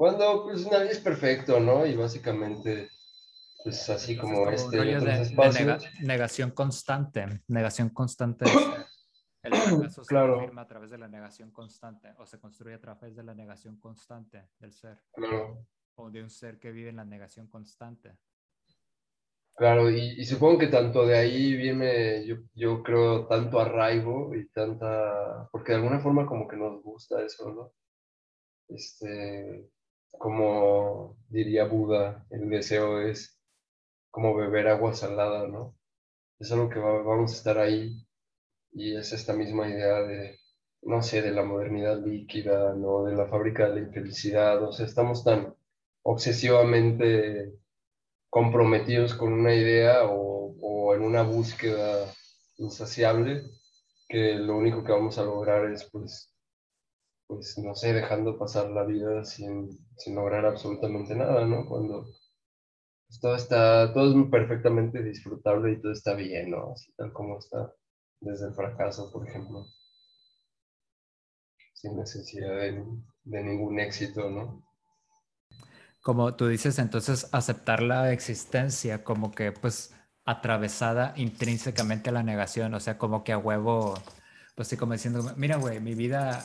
Cuando 0.00 0.44
pues 0.44 0.66
nadie 0.70 0.92
es 0.92 0.98
perfecto, 0.98 1.60
¿no? 1.60 1.84
Y 1.84 1.94
básicamente, 1.94 2.88
pues 3.62 3.86
así 3.90 4.16
como, 4.16 4.48
este 4.48 4.78
negación 6.00 6.52
constante, 6.52 7.42
negación 7.48 7.90
constante. 7.90 8.46
El 9.42 9.54
fracaso 9.54 10.02
se 10.02 10.08
claro. 10.08 10.36
confirma 10.36 10.62
a 10.62 10.66
través 10.66 10.90
de 10.90 10.96
la 10.96 11.06
negación 11.06 11.50
constante 11.50 12.14
o 12.16 12.24
se 12.24 12.40
construye 12.40 12.76
a 12.76 12.80
través 12.80 13.14
de 13.14 13.22
la 13.22 13.34
negación 13.34 13.78
constante 13.78 14.48
del 14.58 14.72
ser. 14.72 15.02
Claro. 15.12 15.66
O 15.96 16.10
de 16.10 16.22
un 16.22 16.30
ser 16.30 16.58
que 16.58 16.72
vive 16.72 16.88
en 16.88 16.96
la 16.96 17.04
negación 17.04 17.48
constante. 17.48 18.16
Claro, 19.54 19.90
y, 19.90 20.24
supongo 20.24 20.60
que 20.60 20.68
tanto 20.68 21.04
de 21.04 21.18
ahí 21.18 21.54
viene, 21.56 22.24
yo, 22.24 22.36
yo, 22.54 22.82
creo, 22.82 23.26
tanto 23.26 23.60
arraigo 23.60 24.34
y 24.34 24.48
tanta, 24.48 25.46
porque 25.52 25.72
de 25.72 25.78
alguna 25.78 26.00
forma 26.00 26.24
como 26.24 26.48
que 26.48 26.56
nos 26.56 26.82
gusta 26.82 27.22
eso, 27.22 27.52
¿no? 27.52 27.72
Este, 28.66 29.68
como 30.18 31.16
diría 31.28 31.64
Buda, 31.64 32.26
el 32.30 32.48
deseo 32.50 33.00
es 33.02 33.38
como 34.10 34.34
beber 34.36 34.68
agua 34.68 34.94
salada, 34.94 35.48
¿no? 35.48 35.76
Es 36.40 36.52
algo 36.52 36.68
que 36.70 36.78
vamos 36.80 37.32
a 37.32 37.36
estar 37.36 37.58
ahí 37.58 38.06
y 38.72 38.96
es 38.96 39.12
esta 39.12 39.32
misma 39.34 39.68
idea 39.68 40.02
de, 40.02 40.38
no 40.82 41.02
sé, 41.02 41.22
de 41.22 41.32
la 41.32 41.44
modernidad 41.44 41.98
líquida, 42.04 42.74
¿no? 42.74 43.04
De 43.04 43.14
la 43.16 43.26
fábrica 43.28 43.68
de 43.68 43.74
la 43.76 43.80
infelicidad, 43.88 44.62
o 44.64 44.72
sea, 44.72 44.86
estamos 44.86 45.24
tan 45.24 45.54
obsesivamente 46.02 47.54
comprometidos 48.30 49.14
con 49.14 49.32
una 49.32 49.54
idea 49.54 50.04
o, 50.04 50.54
o 50.60 50.94
en 50.94 51.02
una 51.02 51.22
búsqueda 51.22 52.12
insaciable 52.58 53.42
que 54.08 54.34
lo 54.34 54.56
único 54.56 54.84
que 54.84 54.92
vamos 54.92 55.18
a 55.18 55.24
lograr 55.24 55.70
es, 55.72 55.84
pues, 55.90 56.29
pues 57.30 57.56
no 57.58 57.76
sé, 57.76 57.92
dejando 57.92 58.36
pasar 58.36 58.70
la 58.70 58.82
vida 58.82 59.24
sin, 59.24 59.70
sin 59.96 60.16
lograr 60.16 60.44
absolutamente 60.44 61.14
nada, 61.14 61.46
¿no? 61.46 61.64
Cuando 61.64 62.08
pues, 63.06 63.20
todo 63.20 63.36
está, 63.36 63.94
todo 63.94 64.20
es 64.20 64.30
perfectamente 64.30 65.00
disfrutable 65.00 65.72
y 65.72 65.80
todo 65.80 65.92
está 65.92 66.14
bien, 66.14 66.50
¿no? 66.50 66.72
Así 66.72 66.92
tal 66.96 67.12
como 67.12 67.38
está 67.38 67.72
desde 68.20 68.48
el 68.48 68.54
fracaso, 68.54 69.12
por 69.12 69.28
ejemplo, 69.28 69.64
sin 71.72 71.96
necesidad 71.96 72.56
de, 72.56 73.42
ningún 73.44 73.78
éxito, 73.78 74.28
¿no? 74.28 74.64
Como 76.02 76.34
tú 76.34 76.48
dices, 76.48 76.80
entonces 76.80 77.28
aceptar 77.32 77.80
la 77.80 78.12
existencia 78.12 79.04
como 79.04 79.30
que 79.30 79.52
pues 79.52 79.94
atravesada 80.24 81.14
intrínsecamente 81.16 82.10
a 82.10 82.12
la 82.12 82.24
negación, 82.24 82.74
o 82.74 82.80
sea, 82.80 82.98
como 82.98 83.22
que 83.22 83.32
a 83.32 83.38
huevo, 83.38 83.94
pues 84.56 84.66
sí, 84.66 84.76
como 84.76 84.94
diciendo, 84.94 85.22
mira, 85.36 85.56
güey, 85.56 85.78
mi 85.78 85.94
vida 85.94 86.44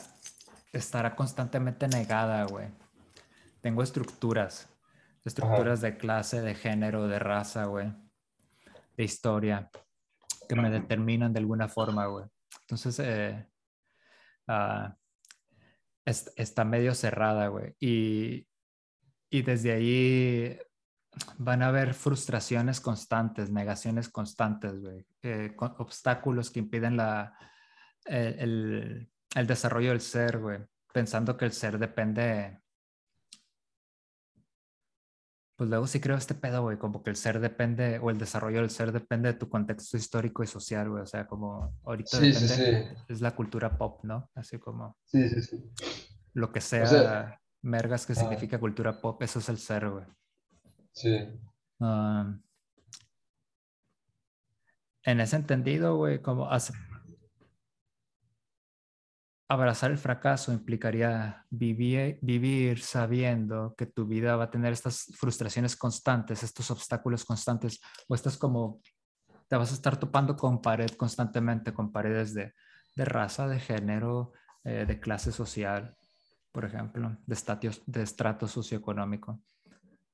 estará 0.78 1.14
constantemente 1.14 1.88
negada, 1.88 2.44
güey. 2.44 2.68
Tengo 3.60 3.82
estructuras, 3.82 4.68
estructuras 5.24 5.80
de 5.80 5.96
clase, 5.96 6.40
de 6.40 6.54
género, 6.54 7.08
de 7.08 7.18
raza, 7.18 7.64
güey, 7.64 7.92
de 8.96 9.04
historia 9.04 9.70
que 10.48 10.54
me 10.54 10.70
determinan 10.70 11.32
de 11.32 11.40
alguna 11.40 11.68
forma, 11.68 12.06
güey. 12.06 12.26
Entonces, 12.60 12.98
eh, 13.00 13.48
ah, 14.46 14.96
está 16.04 16.64
medio 16.64 16.94
cerrada, 16.94 17.48
güey. 17.48 17.74
Y, 17.80 18.46
y 19.30 19.42
desde 19.42 19.72
ahí 19.72 20.58
van 21.38 21.62
a 21.62 21.68
haber 21.68 21.94
frustraciones 21.94 22.80
constantes, 22.80 23.50
negaciones 23.50 24.08
constantes, 24.08 24.80
güey. 24.80 25.06
Eh, 25.22 25.54
obstáculos 25.58 26.50
que 26.50 26.60
impiden 26.60 26.96
la, 26.96 27.36
el, 28.04 28.38
el, 28.38 29.10
desarrollo 29.46 29.90
del 29.90 30.00
ser, 30.00 30.38
güey. 30.38 30.60
Pensando 30.92 31.36
que 31.36 31.44
el 31.44 31.52
ser 31.52 31.78
depende 31.78 32.58
pues 35.56 35.70
luego 35.70 35.86
sí 35.86 36.00
creo 36.00 36.16
este 36.16 36.34
pedo, 36.34 36.62
güey, 36.62 36.76
como 36.76 37.02
que 37.02 37.08
el 37.08 37.16
ser 37.16 37.40
depende, 37.40 37.98
o 37.98 38.10
el 38.10 38.18
desarrollo 38.18 38.60
del 38.60 38.68
ser 38.68 38.92
depende 38.92 39.32
de 39.32 39.38
tu 39.38 39.48
contexto 39.48 39.96
histórico 39.96 40.42
y 40.44 40.46
social, 40.46 40.90
güey, 40.90 41.02
o 41.02 41.06
sea, 41.06 41.26
como 41.26 41.74
ahorita 41.84 42.18
es 43.08 43.20
la 43.22 43.34
cultura 43.34 43.78
pop, 43.78 44.04
¿no? 44.04 44.30
Así 44.34 44.58
como... 44.58 44.98
Sí, 45.04 45.26
sí, 45.30 45.42
sí. 45.42 45.72
Lo 46.34 46.52
que 46.52 46.60
sea, 46.60 47.40
mergas 47.62 48.04
que 48.04 48.14
significa 48.14 48.60
cultura 48.60 49.00
pop, 49.00 49.22
eso 49.22 49.38
es 49.38 49.48
el 49.48 49.56
ser, 49.56 49.88
güey. 49.88 50.04
Sí. 50.92 51.40
en 55.02 55.20
ese 55.20 55.36
entendido, 55.36 55.96
güey, 55.96 56.20
como 56.20 56.50
hace, 56.50 56.74
abrazar 59.48 59.90
el 59.92 59.98
fracaso 59.98 60.52
implicaría 60.52 61.44
vivir, 61.50 62.80
sabiendo 62.82 63.74
que 63.76 63.86
tu 63.86 64.06
vida 64.06 64.36
va 64.36 64.44
a 64.44 64.50
tener 64.50 64.72
estas 64.72 65.06
frustraciones 65.16 65.76
constantes, 65.76 66.42
estos 66.42 66.70
obstáculos 66.70 67.24
constantes, 67.24 67.80
o 68.08 68.14
estás 68.14 68.36
como, 68.36 68.80
te 69.48 69.56
vas 69.56 69.70
a 69.70 69.74
estar 69.74 69.96
topando 69.98 70.36
con 70.36 70.60
pared 70.60 70.90
constantemente, 70.90 71.72
con 71.72 71.92
paredes 71.92 72.34
de, 72.34 72.52
raza, 72.96 73.46
de 73.46 73.60
género, 73.60 74.32
eh, 74.64 74.84
de 74.86 74.98
clase 74.98 75.30
social, 75.30 75.96
por 76.50 76.64
ejemplo, 76.64 77.16
de, 77.26 77.34
estatios, 77.34 77.82
de 77.86 78.02
estrato 78.02 78.48
socioeconómico. 78.48 79.40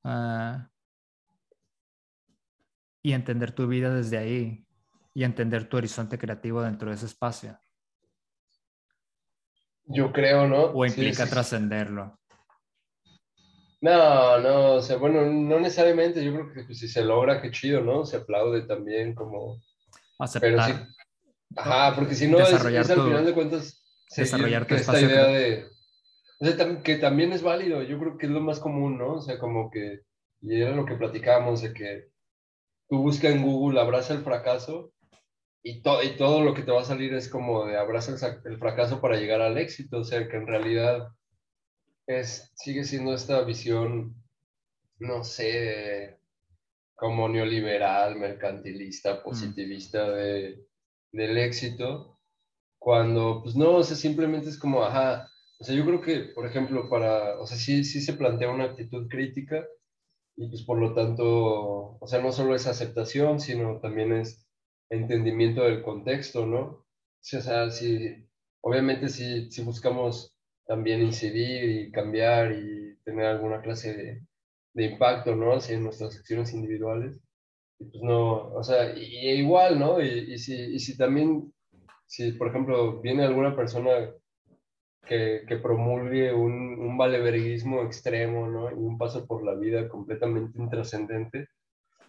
Ah, 0.04 0.68
y 3.02 3.12
entender 3.12 3.52
tu 3.52 3.66
vida 3.66 3.92
desde 3.92 4.18
ahí 4.18 4.66
y 5.14 5.24
entender 5.24 5.68
tu 5.68 5.76
horizonte 5.76 6.18
creativo 6.18 6.62
dentro 6.62 6.90
de 6.90 6.96
ese 6.96 7.06
espacio. 7.06 7.59
Yo 9.86 10.12
creo, 10.12 10.46
¿no? 10.46 10.64
¿O 10.66 10.86
implica 10.86 11.26
trascenderlo? 11.26 12.18
No, 13.80 14.38
no, 14.38 14.74
o 14.74 14.80
sea, 14.80 14.96
bueno, 14.96 15.24
no 15.24 15.59
necesariamente, 15.59 16.24
yo 16.24 16.32
creo 16.32 16.52
que 16.52 16.64
pues, 16.64 16.78
si 16.78 16.86
se 16.86 17.04
logra, 17.04 17.42
qué 17.42 17.50
chido, 17.50 17.80
¿no? 17.80 18.06
Se 18.06 18.18
aplaude 18.18 18.62
también 18.62 19.12
como... 19.12 19.60
Aceptar. 20.20 20.86
Ajá, 21.56 21.94
porque 21.96 22.14
si 22.14 22.28
no, 22.28 22.38
es, 22.38 22.52
al 22.52 22.60
final 22.60 23.26
de 23.26 23.34
cuentas... 23.34 23.84
Desarrollar 24.16 24.66
tu 24.66 24.76
esta 24.76 25.00
idea 25.00 25.24
de... 25.26 25.66
O 26.38 26.46
sea, 26.46 26.82
que 26.82 26.96
también 26.96 27.32
es 27.32 27.42
válido, 27.42 27.82
yo 27.82 27.98
creo 27.98 28.18
que 28.18 28.26
es 28.26 28.32
lo 28.32 28.40
más 28.40 28.60
común, 28.60 28.98
¿no? 28.98 29.14
O 29.14 29.20
sea, 29.20 29.38
como 29.38 29.70
que... 29.70 30.02
Y 30.40 30.60
era 30.60 30.76
lo 30.76 30.86
que 30.86 30.94
platicábamos, 30.94 31.62
de 31.62 31.72
que 31.72 32.09
tú 32.88 32.98
buscas 32.98 33.32
en 33.32 33.42
Google, 33.42 33.80
abraza 33.80 34.14
el 34.14 34.22
fracaso 34.22 34.92
y, 35.62 35.78
y 35.78 36.16
todo 36.16 36.43
lo 36.43 36.55
que 36.55 36.62
te 36.62 36.72
va 36.72 36.80
a 36.80 36.84
salir 36.84 37.14
es 37.14 37.28
como 37.28 37.66
de 37.66 37.76
abraza 37.76 38.40
el, 38.44 38.59
fracaso 38.59 39.01
para 39.01 39.16
llegar 39.16 39.40
al 39.40 39.59
éxito, 39.59 39.98
o 39.98 40.05
sea 40.05 40.28
que 40.28 40.36
en 40.36 40.47
realidad 40.47 41.14
es, 42.06 42.52
sigue 42.56 42.84
siendo 42.84 43.14
esta 43.14 43.43
visión, 43.43 44.14
no 44.98 45.24
sé, 45.24 46.18
como 46.94 47.28
neoliberal, 47.28 48.16
mercantilista, 48.16 49.22
positivista 49.22 50.10
de, 50.10 50.64
del 51.12 51.39
éxito, 51.39 52.18
cuando, 52.78 53.43
pues 53.43 53.55
no, 53.55 53.76
o 53.76 53.82
sea, 53.84 53.97
simplemente 53.97 54.48
es 54.48 54.59
como, 54.59 54.82
ajá, 54.82 55.28
o 55.60 55.64
sea, 55.64 55.76
yo 55.76 55.84
creo 55.84 56.01
que, 56.01 56.32
por 56.34 56.47
ejemplo, 56.47 56.89
para, 56.90 57.39
o 57.40 57.47
sea, 57.47 57.56
sí, 57.56 57.84
sí 57.84 58.01
se 58.01 58.14
plantea 58.14 58.51
una 58.51 58.64
actitud 58.64 59.09
crítica 59.09 59.64
y 60.36 60.48
pues 60.48 60.62
por 60.62 60.78
lo 60.78 60.94
tanto, 60.94 61.98
o 62.01 62.06
sea, 62.06 62.20
no 62.20 62.32
solo 62.32 62.55
es 62.56 62.66
aceptación, 62.66 63.39
sino 63.39 63.78
también 63.78 64.12
es 64.12 64.41
entendimiento 64.93 65.64
del 65.64 65.82
contexto, 65.82 66.47
¿no? 66.47 66.60
O 66.60 66.85
sea, 67.20 67.70
si, 67.70 68.28
obviamente 68.60 69.09
si, 69.09 69.51
si 69.51 69.62
buscamos 69.62 70.35
también 70.66 71.02
incidir 71.02 71.64
y 71.89 71.93
cambiar 71.93 72.52
y 72.52 72.97
tener 73.05 73.27
alguna 73.27 73.62
clase 73.62 73.94
de, 73.97 74.27
de 74.74 74.85
impacto, 74.85 75.35
¿no? 75.35 75.55
Así 75.55 75.74
en 75.74 75.85
nuestras 75.85 76.16
acciones 76.16 76.52
individuales. 76.52 77.19
Y 77.78 77.86
pues 77.86 78.02
no, 78.02 78.52
o 78.55 78.62
sea, 78.62 78.97
y, 78.97 79.31
igual, 79.40 79.78
¿no? 79.78 80.01
Y, 80.01 80.35
y, 80.35 80.39
si, 80.39 80.55
y 80.55 80.78
si 80.78 80.97
también, 80.97 81.52
si 82.06 82.32
por 82.32 82.48
ejemplo 82.48 83.01
viene 83.01 83.24
alguna 83.24 83.56
persona 83.56 84.12
que, 85.06 85.44
que 85.48 85.56
promulgue 85.56 86.32
un, 86.35 86.78
un 86.78 86.98
valeverguismo 86.98 87.82
extremo, 87.82 88.47
¿no? 88.47 88.70
Y 88.70 88.74
un 88.74 88.98
paso 88.98 89.27
por 89.27 89.44
la 89.44 89.55
vida 89.55 89.89
completamente 89.89 90.59
intrascendente, 90.60 91.48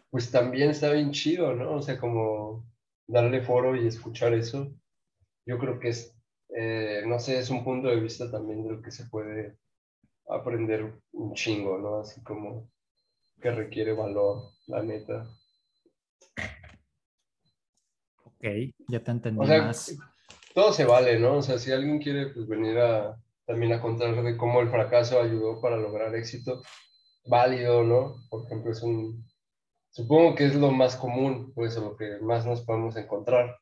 pues 0.10 0.32
también 0.32 0.70
está 0.72 0.92
bien 0.92 1.12
chido, 1.12 1.54
¿no? 1.56 1.76
O 1.76 1.82
sea, 1.82 1.98
como 2.00 2.73
darle 3.08 3.42
foro 3.42 3.76
y 3.76 3.88
escuchar 3.88 4.34
eso, 4.34 4.74
yo 5.46 5.58
creo 5.60 5.80
que 5.80 5.90
es, 5.90 6.16
eh, 6.56 7.04
no 7.06 7.20
sé, 7.20 7.40
es 7.40 7.50
un 7.50 7.64
punto 7.64 7.90
de 7.90 8.00
vista 8.00 8.32
también 8.32 8.64
de 8.64 8.74
lo 8.74 8.82
que 8.82 8.92
se 8.92 9.06
puede 9.06 9.58
aprender 10.28 11.00
un 11.12 11.34
chingo, 11.34 11.78
¿no? 11.78 12.00
Así 12.00 12.22
como 12.24 12.70
que 13.42 13.52
requiere 13.52 13.94
valor, 13.94 14.52
la 14.68 14.82
neta. 14.82 15.30
Ok, 18.24 18.46
ya 18.88 19.04
te 19.04 19.12
entendí 19.12 19.46
más. 19.46 19.98
Todo 20.54 20.72
se 20.72 20.86
vale, 20.86 21.20
¿no? 21.20 21.38
O 21.38 21.42
sea, 21.42 21.58
si 21.58 21.72
alguien 21.72 22.00
quiere 22.00 22.28
pues, 22.28 22.48
venir 22.48 22.78
a 22.78 23.18
también 23.46 23.74
a 23.74 23.82
contar 23.82 24.22
de 24.24 24.38
cómo 24.38 24.62
el 24.62 24.70
fracaso 24.70 25.20
ayudó 25.20 25.60
para 25.60 25.78
lograr 25.78 26.16
éxito, 26.16 26.62
válido, 27.26 27.84
¿no? 27.84 28.16
Por 28.30 28.46
ejemplo, 28.46 28.72
es 28.72 28.82
un, 28.82 29.26
supongo 29.94 30.36
que 30.36 30.46
es 30.46 30.56
lo 30.56 30.72
más 30.72 30.96
común, 30.96 31.54
pues, 31.54 31.78
o 31.78 31.82
lo 31.82 31.96
que 31.96 32.18
más 32.20 32.46
nos 32.46 32.62
podemos 32.62 32.96
encontrar, 32.98 33.60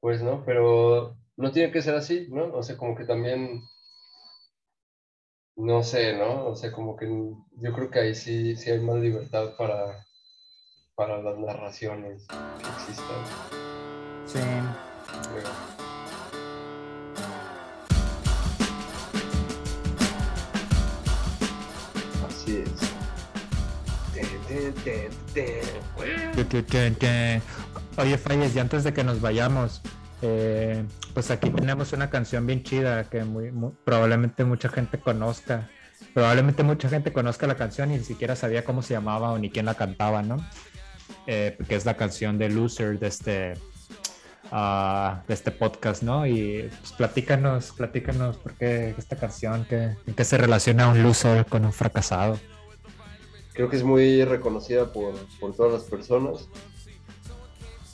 pues, 0.00 0.22
¿no? 0.22 0.44
Pero 0.44 1.16
no 1.36 1.52
tiene 1.52 1.72
que 1.72 1.82
ser 1.82 1.94
así, 1.94 2.26
¿no? 2.30 2.52
O 2.54 2.62
sea, 2.62 2.76
como 2.76 2.96
que 2.96 3.04
también 3.04 3.62
no 5.56 5.82
sé, 5.84 6.16
¿no? 6.16 6.46
O 6.46 6.56
sea, 6.56 6.72
como 6.72 6.96
que 6.96 7.06
yo 7.06 7.72
creo 7.72 7.90
que 7.90 8.00
ahí 8.00 8.14
sí, 8.14 8.56
sí 8.56 8.70
hay 8.70 8.80
más 8.80 8.96
libertad 8.96 9.56
para, 9.56 10.04
para 10.96 11.22
las 11.22 11.38
narraciones 11.38 12.26
que 12.26 12.68
existan. 12.68 13.24
Sí. 14.26 14.40
Así 22.26 22.58
es. 22.58 22.94
Oye, 27.96 28.18
Falles, 28.18 28.56
y 28.56 28.58
antes 28.58 28.84
de 28.84 28.92
que 28.92 29.04
nos 29.04 29.20
vayamos, 29.20 29.82
eh, 30.22 30.84
pues 31.12 31.30
aquí 31.30 31.50
tenemos 31.50 31.92
una 31.92 32.10
canción 32.10 32.46
bien 32.46 32.62
chida 32.62 33.04
que 33.04 33.24
probablemente 33.84 34.44
mucha 34.44 34.68
gente 34.68 34.98
conozca. 34.98 35.68
Probablemente 36.12 36.62
mucha 36.62 36.88
gente 36.88 37.12
conozca 37.12 37.46
la 37.46 37.56
canción 37.56 37.90
y 37.92 37.98
ni 37.98 38.04
siquiera 38.04 38.36
sabía 38.36 38.64
cómo 38.64 38.82
se 38.82 38.94
llamaba 38.94 39.32
o 39.32 39.38
ni 39.38 39.50
quién 39.50 39.66
la 39.66 39.74
cantaba, 39.74 40.22
¿no? 40.22 40.36
Eh, 41.26 41.56
que 41.68 41.74
es 41.74 41.84
la 41.84 41.96
canción 41.96 42.38
de 42.38 42.48
Loser 42.48 42.98
de 42.98 43.06
este, 43.06 43.54
uh, 44.50 45.26
de 45.26 45.34
este 45.34 45.50
podcast, 45.50 46.02
¿no? 46.02 46.26
Y 46.26 46.70
pues 46.80 46.92
platícanos, 46.92 47.72
platícanos 47.72 48.36
por 48.36 48.54
qué 48.54 48.94
esta 48.96 49.16
canción, 49.16 49.64
que, 49.64 49.96
en 50.06 50.14
qué 50.14 50.24
se 50.24 50.36
relaciona 50.36 50.88
un 50.88 51.02
loser 51.02 51.46
con 51.46 51.64
un 51.64 51.72
fracasado. 51.72 52.38
Creo 53.54 53.70
que 53.70 53.76
es 53.76 53.84
muy 53.84 54.24
reconocida 54.24 54.92
por, 54.92 55.14
por 55.38 55.54
todas 55.54 55.72
las 55.72 55.84
personas. 55.84 56.48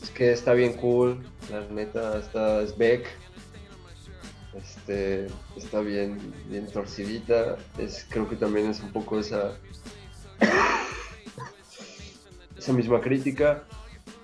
Es 0.02 0.10
que 0.10 0.32
está 0.32 0.54
bien 0.54 0.72
cool, 0.74 1.22
la 1.50 1.60
neta, 1.68 2.18
está 2.18 2.62
es 2.62 2.76
Beck, 2.76 3.06
este, 4.54 5.26
está 5.56 5.80
bien, 5.80 6.18
bien 6.48 6.66
torcidita, 6.66 7.56
es, 7.78 8.06
creo 8.08 8.28
que 8.28 8.36
también 8.36 8.70
es 8.70 8.80
un 8.80 8.92
poco 8.92 9.18
esa, 9.18 9.56
esa 12.56 12.72
misma 12.72 13.00
crítica, 13.00 13.64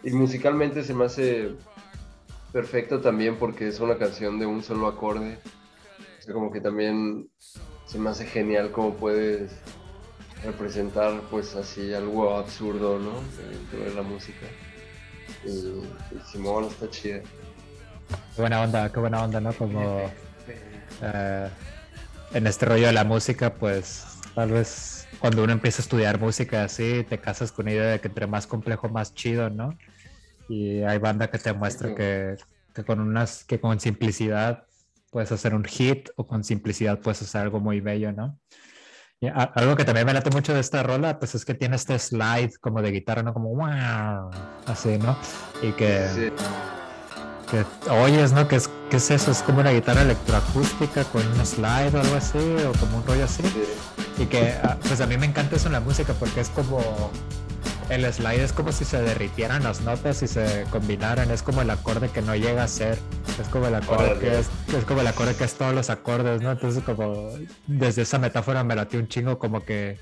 y 0.02 0.10
musicalmente 0.10 0.82
se 0.82 0.94
me 0.94 1.04
hace 1.04 1.52
perfecto 2.52 3.00
también 3.00 3.36
porque 3.36 3.68
es 3.68 3.80
una 3.80 3.98
canción 3.98 4.38
de 4.38 4.46
un 4.46 4.62
solo 4.62 4.86
acorde, 4.86 5.38
o 6.28 6.32
como 6.32 6.50
que 6.50 6.60
también 6.60 7.28
se 7.86 7.98
me 7.98 8.10
hace 8.10 8.26
genial 8.26 8.72
cómo 8.72 8.94
puedes 8.94 9.52
representar 10.44 11.20
pues 11.30 11.54
así 11.54 11.94
algo 11.94 12.36
absurdo, 12.36 12.98
¿no? 12.98 13.20
Dentro 13.50 13.80
de 13.80 13.94
la 13.94 14.02
música. 14.02 14.46
Y, 15.44 15.82
Simón 16.30 16.64
está 16.64 16.88
chida. 16.90 17.20
Qué 18.34 18.40
buena 18.40 18.62
onda, 18.62 18.92
qué 18.92 19.00
buena 19.00 19.24
onda, 19.24 19.40
¿no? 19.40 19.52
Como 19.52 20.10
eh, 21.02 21.48
en 22.32 22.46
este 22.46 22.66
rollo 22.66 22.86
de 22.86 22.92
la 22.92 23.04
música, 23.04 23.54
pues 23.54 24.04
tal 24.34 24.52
vez 24.52 25.08
cuando 25.18 25.42
uno 25.42 25.52
empieza 25.52 25.82
a 25.82 25.84
estudiar 25.84 26.20
música 26.20 26.64
así, 26.64 27.04
te 27.08 27.18
casas 27.18 27.50
con 27.52 27.66
la 27.66 27.72
idea 27.72 27.86
de 27.86 28.00
que 28.00 28.08
entre 28.08 28.26
más 28.26 28.46
complejo, 28.46 28.88
más 28.88 29.14
chido, 29.14 29.50
¿no? 29.50 29.76
Y 30.48 30.82
hay 30.82 30.98
banda 30.98 31.28
que 31.30 31.38
te 31.38 31.52
muestra 31.52 31.94
que, 31.94 32.36
que 32.74 32.84
con 32.84 33.00
unas, 33.00 33.44
que 33.44 33.58
con 33.58 33.80
simplicidad 33.80 34.64
puedes 35.10 35.32
hacer 35.32 35.54
un 35.54 35.64
hit 35.64 36.10
o 36.16 36.26
con 36.26 36.44
simplicidad 36.44 37.00
puedes 37.00 37.22
hacer 37.22 37.40
algo 37.40 37.58
muy 37.58 37.80
bello, 37.80 38.12
¿no? 38.12 38.38
Algo 39.54 39.76
que 39.76 39.84
también 39.84 40.06
me 40.06 40.12
late 40.12 40.30
mucho 40.30 40.52
de 40.52 40.60
esta 40.60 40.82
rola, 40.82 41.18
pues 41.18 41.34
es 41.34 41.44
que 41.44 41.54
tiene 41.54 41.76
este 41.76 41.98
slide 41.98 42.52
como 42.60 42.82
de 42.82 42.90
guitarra, 42.90 43.22
¿no? 43.22 43.32
Como 43.32 43.48
wow, 43.54 44.30
así, 44.66 44.98
¿no? 44.98 45.16
Y 45.62 45.72
que, 45.72 46.32
que 47.50 47.64
oyes, 47.90 48.32
¿no? 48.32 48.46
¿Qué 48.46 48.56
es, 48.56 48.70
¿Qué 48.90 48.98
es 48.98 49.10
eso? 49.10 49.30
Es 49.30 49.42
como 49.42 49.60
una 49.60 49.70
guitarra 49.70 50.02
electroacústica 50.02 51.04
con 51.04 51.26
un 51.26 51.46
slide 51.46 51.94
o 51.94 52.00
algo 52.00 52.16
así, 52.16 52.38
o 52.38 52.72
como 52.78 52.98
un 52.98 53.06
rollo 53.06 53.24
así. 53.24 53.42
Y 54.18 54.26
que, 54.26 54.54
ah, 54.62 54.76
pues 54.82 55.00
a 55.00 55.06
mí 55.06 55.16
me 55.16 55.26
encanta 55.26 55.56
eso 55.56 55.66
en 55.66 55.72
la 55.72 55.80
música 55.80 56.12
porque 56.14 56.40
es 56.40 56.50
como 56.50 57.10
el 57.90 58.12
slide 58.12 58.42
es 58.42 58.52
como 58.52 58.72
si 58.72 58.84
se 58.84 59.00
derritieran 59.00 59.62
las 59.62 59.80
notas 59.80 60.22
y 60.22 60.28
se 60.28 60.64
combinaran, 60.70 61.30
es 61.30 61.42
como 61.42 61.62
el 61.62 61.70
acorde 61.70 62.08
que 62.08 62.22
no 62.22 62.34
llega 62.34 62.64
a 62.64 62.68
ser, 62.68 62.98
es 63.40 63.48
como 63.48 63.68
el 63.68 63.74
acorde 63.74 64.18
que 64.18 64.38
es, 64.38 64.50
es 64.76 64.84
como 64.84 65.00
el 65.00 65.06
acorde 65.06 65.34
que 65.34 65.44
es 65.44 65.54
todos 65.54 65.74
los 65.74 65.90
acordes, 65.90 66.42
¿no? 66.42 66.50
Entonces 66.50 66.82
como 66.82 67.30
desde 67.66 68.02
esa 68.02 68.18
metáfora 68.18 68.64
me 68.64 68.74
latió 68.74 68.98
un 68.98 69.08
chingo 69.08 69.38
como 69.38 69.64
que 69.64 69.98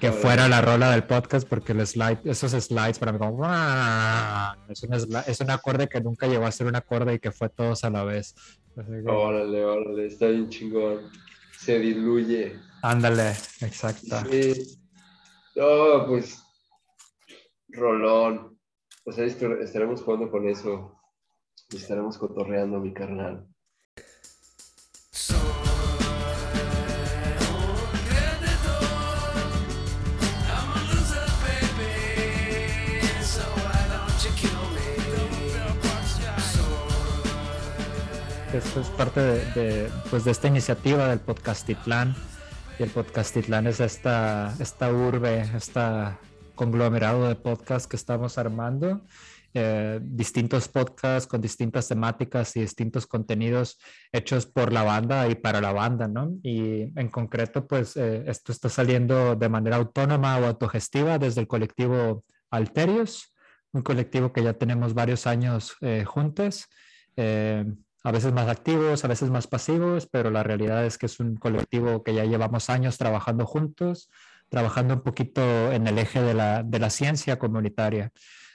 que 0.00 0.12
fuera 0.12 0.46
la 0.48 0.60
rola 0.60 0.90
del 0.90 1.04
podcast 1.04 1.48
porque 1.48 1.72
el 1.72 1.86
slide, 1.86 2.18
esos 2.24 2.52
slides 2.52 2.98
para 2.98 3.12
mí 3.12 3.18
como 3.18 3.46
es 4.68 4.82
un, 4.82 4.92
es 5.26 5.40
un 5.40 5.50
acorde 5.50 5.88
que 5.88 6.00
nunca 6.00 6.26
llegó 6.26 6.44
a 6.44 6.52
ser 6.52 6.66
un 6.66 6.76
acorde 6.76 7.14
y 7.14 7.18
que 7.18 7.32
fue 7.32 7.48
todos 7.48 7.82
a 7.84 7.90
la 7.90 8.04
vez. 8.04 8.34
Órale, 8.76 9.64
órale, 9.64 10.06
está 10.06 10.26
bien 10.26 10.50
chingón. 10.50 11.10
Se 11.58 11.78
diluye. 11.78 12.58
Ándale, 12.82 13.30
exacto. 13.62 14.22
Sí. 14.30 14.78
No, 15.54 16.06
pues 16.06 16.45
Rolón. 17.76 18.58
O 19.04 19.12
sea, 19.12 19.24
estaremos 19.24 20.02
jugando 20.02 20.30
con 20.30 20.48
eso. 20.48 21.00
Estaremos 21.72 22.18
cotorreando, 22.18 22.80
mi 22.80 22.92
carnal. 22.92 23.46
Esto 38.52 38.80
es 38.80 38.88
parte 38.88 39.20
de, 39.20 39.90
pues 40.08 40.24
de 40.24 40.30
esta 40.30 40.48
iniciativa 40.48 41.08
del 41.08 41.20
Podcastitlán. 41.20 42.14
Y 42.78 42.84
el 42.84 42.90
Podcastitlán 42.90 43.66
es 43.66 43.80
esta, 43.80 44.54
esta 44.58 44.90
urbe, 44.90 45.42
esta 45.54 46.18
conglomerado 46.56 47.28
de 47.28 47.36
podcasts 47.36 47.86
que 47.86 47.96
estamos 47.96 48.38
armando. 48.38 49.02
Eh, 49.58 50.00
distintos 50.02 50.68
podcasts 50.68 51.26
con 51.26 51.40
distintas 51.40 51.88
temáticas 51.88 52.54
y 52.56 52.60
distintos 52.60 53.06
contenidos 53.06 53.78
hechos 54.12 54.44
por 54.44 54.70
la 54.70 54.82
banda 54.82 55.26
y 55.28 55.34
para 55.34 55.62
la 55.62 55.72
banda, 55.72 56.06
¿no? 56.06 56.32
Y 56.42 56.92
en 56.94 57.08
concreto, 57.08 57.66
pues 57.66 57.96
eh, 57.96 58.24
esto 58.26 58.52
está 58.52 58.68
saliendo 58.68 59.34
de 59.34 59.48
manera 59.48 59.76
autónoma 59.76 60.36
o 60.36 60.44
autogestiva 60.44 61.18
desde 61.18 61.40
el 61.40 61.46
colectivo 61.46 62.22
Alterios, 62.50 63.34
un 63.72 63.80
colectivo 63.80 64.30
que 64.30 64.42
ya 64.42 64.52
tenemos 64.52 64.92
varios 64.92 65.26
años 65.26 65.74
eh, 65.80 66.04
juntos. 66.04 66.66
a 67.16 68.12
veces 68.12 68.32
más 68.34 68.48
activos, 68.48 69.04
a 69.04 69.08
veces 69.08 69.30
más 69.30 69.46
pasivos, 69.46 70.06
pero 70.06 70.30
la 70.30 70.42
realidad 70.42 70.84
es 70.84 70.98
que 70.98 71.06
es 71.06 71.18
un 71.18 71.36
colectivo 71.36 72.04
que 72.04 72.12
ya 72.12 72.24
llevamos 72.24 72.68
años 72.68 72.98
trabajando 72.98 73.46
juntos, 73.46 74.10
trabajando 74.48 74.94
un 74.94 75.02
poquito 75.02 75.72
en 75.72 75.86
el 75.86 75.98
eje 75.98 76.22
de 76.22 76.34
la, 76.34 76.90
ciencia 76.90 77.38
comunitaria, 77.38 78.10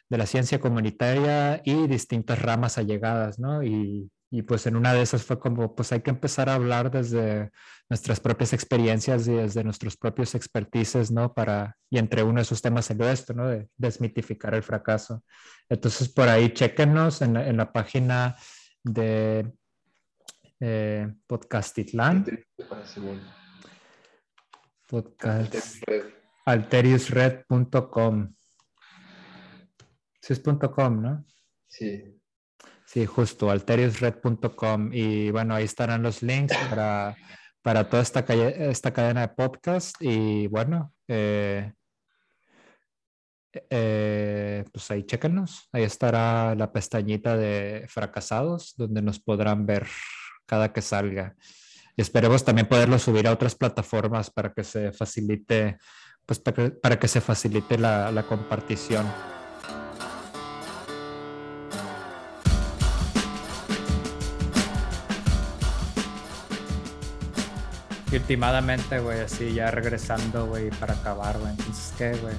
de 0.10 0.18
la 0.18 0.26
ciencia 0.26 0.60
comunitaria 0.60 1.62
y 1.64 1.88
distintas 1.88 2.42
ramas 2.42 2.78
allegadas, 2.78 3.40
¿no? 3.40 3.64
Y, 3.64 4.10
pues 4.48 4.66
en 4.66 4.78
una 4.78 4.94
de 4.94 5.02
esas 5.02 5.24
fue 5.24 5.40
como, 5.40 5.76
pues 5.76 5.92
hay 5.92 6.00
que 6.00 6.10
empezar 6.10 6.48
a 6.48 6.54
hablar 6.54 6.90
desde 6.90 7.52
nuestras 7.90 8.22
propias 8.22 8.54
experiencias 8.54 9.28
y 9.28 9.34
desde 9.34 9.62
nuestros 9.66 9.98
propios 9.98 10.36
expertices, 10.36 11.12
¿no? 11.12 11.34
Para, 11.34 11.76
y 11.90 11.98
entre 11.98 12.24
uno 12.24 12.36
de 12.36 12.44
esos 12.44 12.62
temas 12.62 12.86
salió 12.86 13.10
esto, 13.10 13.34
¿no? 13.34 13.50
De 13.50 13.68
desmitificar 13.76 14.56
el 14.56 14.64
fracaso. 14.64 15.22
Entonces, 15.68 16.08
por 16.08 16.30
ahí, 16.30 16.54
chequenos 16.54 17.22
en 17.22 17.58
la, 17.58 17.72
página 17.74 18.38
de 18.84 19.52
eh, 20.62 21.14
Podcastitlan. 21.28 22.26
Podcast. 24.92 25.56
Alteriusred.com. 26.46 28.34
Sí 30.22 30.34
es 30.34 30.42
.com, 30.42 31.02
¿no? 31.02 31.26
Sí. 31.70 32.20
Sí, 32.86 33.06
justo, 33.06 33.50
alteriusred.com. 33.50 34.90
Y 34.92 35.32
bueno, 35.32 35.56
ahí 35.56 35.64
estarán 35.64 36.04
los 36.04 36.22
links 36.22 36.58
para, 36.70 37.16
para 37.62 37.88
toda 37.88 38.04
esta, 38.04 38.20
esta 38.20 38.92
cadena 38.92 39.22
de 39.22 39.28
podcast. 39.30 39.96
Y 40.02 40.48
bueno, 40.48 40.94
eh, 41.08 41.72
eh, 43.70 44.66
pues 44.74 44.92
ahí 44.92 45.06
chéquenos. 45.06 45.70
Ahí 45.72 45.84
estará 45.84 46.54
la 46.54 46.74
pestañita 46.74 47.38
de 47.38 47.86
fracasados, 47.88 48.74
donde 48.76 49.02
nos 49.02 49.22
podrán 49.22 49.66
ver 49.66 49.88
cada 50.46 50.74
que 50.74 50.82
salga. 50.82 51.38
Y 52.02 52.04
esperemos 52.04 52.44
también 52.44 52.68
poderlo 52.68 52.98
subir 52.98 53.28
a 53.28 53.32
otras 53.32 53.54
plataformas 53.54 54.32
para 54.32 54.52
que 54.54 54.64
se 54.64 54.92
facilite, 54.92 55.78
pues 56.26 56.40
para 56.40 56.98
que, 56.98 57.08
se 57.08 57.22
facilite 57.22 57.78
la, 57.78 58.12
la 58.12 58.24
compartición. 58.24 59.06
Y 68.12 68.16
últimamente, 68.16 68.98
güey, 68.98 69.20
así 69.20 69.54
ya 69.54 69.70
regresando, 69.70 70.48
güey, 70.48 70.72
para 70.72 70.96
acabar, 70.96 71.38
güey. 71.38 71.52
Entonces, 71.52 71.94
¿qué, 72.00 72.16
güey? 72.16 72.34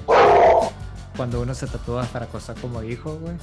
Cuando 1.15 1.39
uno 1.39 1.55
se 1.55 1.67
tatúa 1.67 2.05
cosa 2.29 2.53
como 2.55 2.83
hijo, 2.83 3.15
güey. 3.15 3.37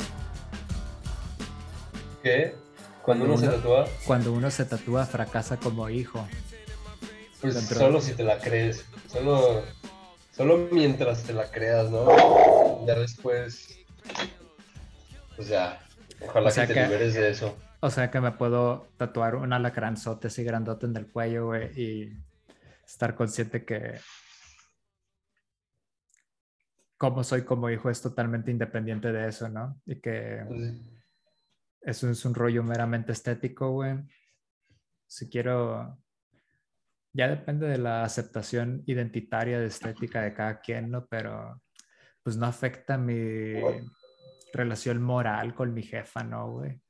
¿Qué? 2.22 2.69
Cuando, 3.02 3.24
uno, 3.24 3.36
se 3.38 3.48
tatúa. 3.48 3.86
Cuando 4.06 4.32
uno 4.32 4.50
se 4.50 4.64
tatúa, 4.64 5.06
fracasa 5.06 5.56
como 5.58 5.88
hijo. 5.88 6.26
Pues 7.40 7.54
solo 7.66 8.00
si 8.00 8.12
te 8.12 8.22
la 8.22 8.38
crees. 8.38 8.84
Solo, 9.08 9.62
solo 10.32 10.68
mientras 10.70 11.22
te 11.22 11.32
la 11.32 11.50
creas, 11.50 11.90
¿no? 11.90 12.86
Ya 12.86 12.94
después. 12.94 13.78
Pues 15.36 15.48
ya. 15.48 15.80
Ojalá 16.20 16.52
que 16.52 16.66
te 16.66 16.82
liberes 16.82 17.14
de 17.14 17.30
eso. 17.30 17.56
O 17.80 17.88
sea 17.88 18.10
que 18.10 18.20
me 18.20 18.32
puedo 18.32 18.88
tatuar 18.98 19.36
un 19.36 19.54
alacranzote 19.54 20.28
así 20.28 20.44
grandote 20.44 20.84
en 20.84 20.96
el 20.96 21.10
cuello, 21.10 21.46
güey, 21.46 21.80
y 21.80 22.12
estar 22.86 23.14
consciente 23.14 23.64
que 23.64 23.98
como 26.98 27.24
soy 27.24 27.44
como 27.44 27.70
hijo 27.70 27.88
es 27.88 28.02
totalmente 28.02 28.50
independiente 28.50 29.10
de 29.10 29.28
eso, 29.28 29.48
¿no? 29.48 29.80
Y 29.86 29.98
que 30.02 30.44
pues 30.46 30.74
eso 31.82 32.10
es 32.10 32.24
un 32.24 32.34
rollo 32.34 32.62
meramente 32.62 33.12
estético, 33.12 33.70
güey. 33.70 33.96
Si 35.06 35.28
quiero, 35.28 35.98
ya 37.12 37.28
depende 37.28 37.66
de 37.66 37.78
la 37.78 38.04
aceptación 38.04 38.82
identitaria 38.86 39.58
de 39.58 39.66
estética 39.66 40.22
de 40.22 40.34
cada 40.34 40.60
quien, 40.60 40.90
¿no? 40.90 41.06
Pero 41.06 41.60
pues 42.22 42.36
no 42.36 42.46
afecta 42.46 42.98
mi 42.98 43.54
relación 44.52 45.02
moral 45.02 45.54
con 45.54 45.72
mi 45.72 45.82
jefa, 45.82 46.22
¿no, 46.22 46.50
güey? 46.52 46.80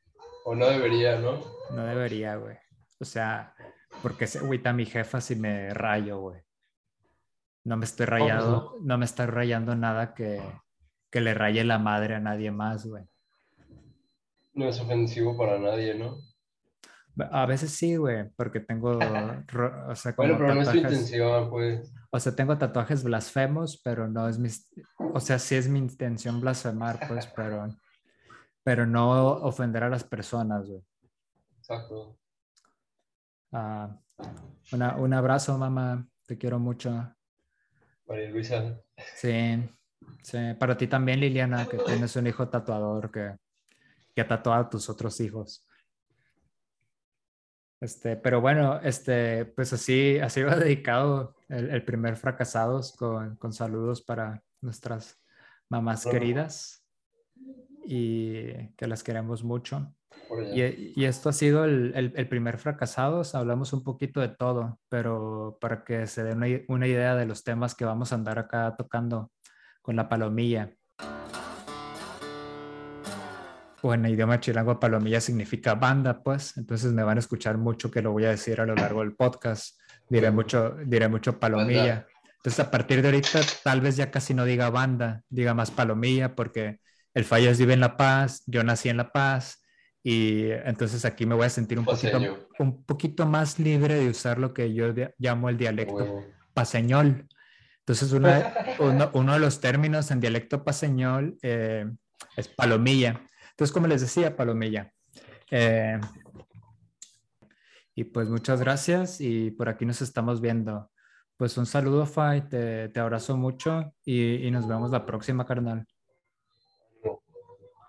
O 0.44 0.54
no 0.54 0.66
debería, 0.68 1.18
¿no? 1.18 1.40
No 1.70 1.84
debería, 1.84 2.36
güey. 2.36 2.56
O 2.98 3.04
sea, 3.04 3.54
porque 4.02 4.26
se 4.26 4.38
agüita 4.38 4.72
mi 4.72 4.86
jefa 4.86 5.20
si 5.20 5.36
me 5.36 5.72
rayo, 5.72 6.18
güey. 6.20 6.40
No 7.64 7.76
me 7.76 7.84
estoy 7.84 8.06
rayando, 8.06 8.76
no? 8.82 8.98
me 8.98 9.04
estoy 9.04 9.26
rayando 9.26 9.74
nada 9.76 10.14
que, 10.14 10.40
que 11.10 11.20
le 11.20 11.34
raye 11.34 11.62
la 11.64 11.78
madre 11.78 12.14
a 12.14 12.20
nadie 12.20 12.50
más, 12.50 12.86
güey. 12.86 13.04
No 14.52 14.68
es 14.68 14.80
ofensivo 14.80 15.36
para 15.36 15.58
nadie, 15.58 15.94
¿no? 15.94 16.18
A 17.30 17.44
veces 17.46 17.72
sí, 17.72 17.96
güey, 17.96 18.30
porque 18.36 18.60
tengo, 18.60 18.98
o 19.88 19.94
sea, 19.94 20.14
como 20.14 20.28
bueno, 20.28 20.38
pero 20.38 20.54
no 20.54 20.62
es 20.62 20.70
tu 20.70 20.76
intención, 20.76 21.50
pues. 21.50 21.92
O 22.10 22.18
sea, 22.18 22.34
tengo 22.34 22.56
tatuajes 22.56 23.04
blasfemos, 23.04 23.80
pero 23.84 24.08
no 24.08 24.28
es 24.28 24.38
mi, 24.38 24.48
o 24.98 25.20
sea, 25.20 25.38
sí 25.38 25.54
es 25.54 25.68
mi 25.68 25.78
intención 25.78 26.40
blasfemar, 26.40 26.98
pues, 27.08 27.26
pero 27.36 27.68
pero 28.62 28.86
no 28.86 29.32
ofender 29.38 29.84
a 29.84 29.88
las 29.88 30.04
personas, 30.04 30.66
güey. 30.68 30.82
Exacto. 31.58 32.18
Ah, 33.52 33.96
un 34.72 35.12
abrazo, 35.12 35.56
mamá. 35.58 36.06
Te 36.26 36.38
quiero 36.38 36.58
mucho. 36.58 37.12
María 38.06 38.30
Luisa. 38.30 38.80
Sí, 39.16 39.68
sí. 40.22 40.38
Para 40.58 40.76
ti 40.76 40.86
también, 40.86 41.20
Liliana, 41.20 41.66
que 41.66 41.78
tienes 41.78 42.14
un 42.16 42.26
hijo 42.26 42.48
tatuador 42.48 43.10
que, 43.10 43.36
que 44.14 44.20
ha 44.20 44.28
tatuado 44.28 44.62
a 44.62 44.70
tus 44.70 44.88
otros 44.88 45.20
hijos. 45.20 45.66
Este, 47.80 48.16
pero 48.16 48.40
bueno, 48.40 48.78
este, 48.82 49.46
pues 49.46 49.72
así, 49.72 50.18
así 50.18 50.42
va 50.42 50.54
dedicado 50.56 51.34
el, 51.48 51.82
primer 51.84 52.16
Fracasados 52.16 52.92
con, 52.92 53.36
con, 53.36 53.52
saludos 53.52 54.02
para 54.02 54.42
nuestras 54.60 55.18
mamás 55.70 56.04
queridas 56.04 56.84
y 57.86 58.68
que 58.76 58.86
las 58.86 59.02
queremos 59.02 59.42
mucho. 59.42 59.94
Y, 60.54 61.00
y, 61.00 61.04
esto 61.06 61.28
ha 61.28 61.32
sido 61.32 61.64
el, 61.64 62.12
el, 62.14 62.28
primer 62.28 62.58
fracasados. 62.58 63.34
Hablamos 63.34 63.72
un 63.72 63.82
poquito 63.82 64.20
de 64.20 64.28
todo, 64.28 64.78
pero 64.88 65.58
para 65.60 65.84
que 65.84 66.06
se 66.06 66.22
den 66.22 66.38
una, 66.38 66.46
una, 66.68 66.86
idea 66.86 67.16
de 67.16 67.26
los 67.26 67.42
temas 67.42 67.74
que 67.74 67.84
vamos 67.84 68.12
a 68.12 68.14
andar 68.14 68.38
acá 68.38 68.74
tocando 68.76 69.32
con 69.82 69.96
la 69.96 70.08
palomilla. 70.08 70.72
Bueno, 73.82 74.08
idioma 74.08 74.40
chilango, 74.40 74.78
palomilla 74.78 75.20
significa 75.20 75.74
banda, 75.74 76.22
pues. 76.22 76.56
Entonces 76.56 76.92
me 76.92 77.02
van 77.02 77.16
a 77.16 77.20
escuchar 77.20 77.56
mucho 77.58 77.90
que 77.90 78.02
lo 78.02 78.12
voy 78.12 78.24
a 78.24 78.30
decir 78.30 78.60
a 78.60 78.66
lo 78.66 78.74
largo 78.74 79.00
del 79.00 79.14
podcast. 79.14 79.78
Diré 80.08 80.30
mucho, 80.30 80.76
diré 80.84 81.08
mucho 81.08 81.38
palomilla. 81.38 82.06
Entonces 82.36 82.60
a 82.60 82.70
partir 82.70 83.02
de 83.02 83.08
ahorita 83.08 83.40
tal 83.62 83.80
vez 83.80 83.96
ya 83.96 84.10
casi 84.10 84.32
no 84.32 84.44
diga 84.44 84.70
banda, 84.70 85.22
diga 85.28 85.52
más 85.52 85.70
palomilla 85.70 86.34
porque 86.34 86.80
el 87.12 87.24
Fallas 87.24 87.58
vive 87.58 87.74
en 87.74 87.80
La 87.80 87.96
Paz, 87.96 88.42
yo 88.46 88.64
nací 88.64 88.88
en 88.88 88.96
La 88.96 89.12
Paz 89.12 89.62
y 90.02 90.50
entonces 90.50 91.04
aquí 91.04 91.26
me 91.26 91.34
voy 91.34 91.46
a 91.46 91.50
sentir 91.50 91.78
un 91.78 91.84
poquito, 91.84 92.18
un 92.58 92.84
poquito 92.84 93.26
más 93.26 93.58
libre 93.58 93.94
de 93.96 94.08
usar 94.08 94.38
lo 94.38 94.54
que 94.54 94.72
yo 94.72 94.92
llamo 95.18 95.50
el 95.50 95.58
dialecto 95.58 96.24
paseñol. 96.54 97.26
Entonces 97.80 98.10
uno, 98.80 99.10
uno, 99.12 99.32
de 99.34 99.38
los 99.38 99.60
términos 99.60 100.10
en 100.10 100.20
dialecto 100.20 100.64
paseñol 100.64 101.36
eh, 101.42 101.86
es 102.36 102.48
palomilla. 102.48 103.20
Entonces, 103.60 103.74
como 103.74 103.88
les 103.88 104.00
decía, 104.00 104.34
palomilla. 104.34 104.90
Eh, 105.50 106.00
y 107.94 108.04
pues 108.04 108.30
muchas 108.30 108.58
gracias 108.58 109.20
y 109.20 109.50
por 109.50 109.68
aquí 109.68 109.84
nos 109.84 110.00
estamos 110.00 110.40
viendo. 110.40 110.90
Pues 111.36 111.58
un 111.58 111.66
saludo, 111.66 112.06
Fay, 112.06 112.48
te, 112.48 112.88
te 112.88 113.00
abrazo 113.00 113.36
mucho 113.36 113.92
y, 114.02 114.46
y 114.46 114.50
nos 114.50 114.66
vemos 114.66 114.92
la 114.92 115.04
próxima, 115.04 115.44
carnal. 115.44 115.86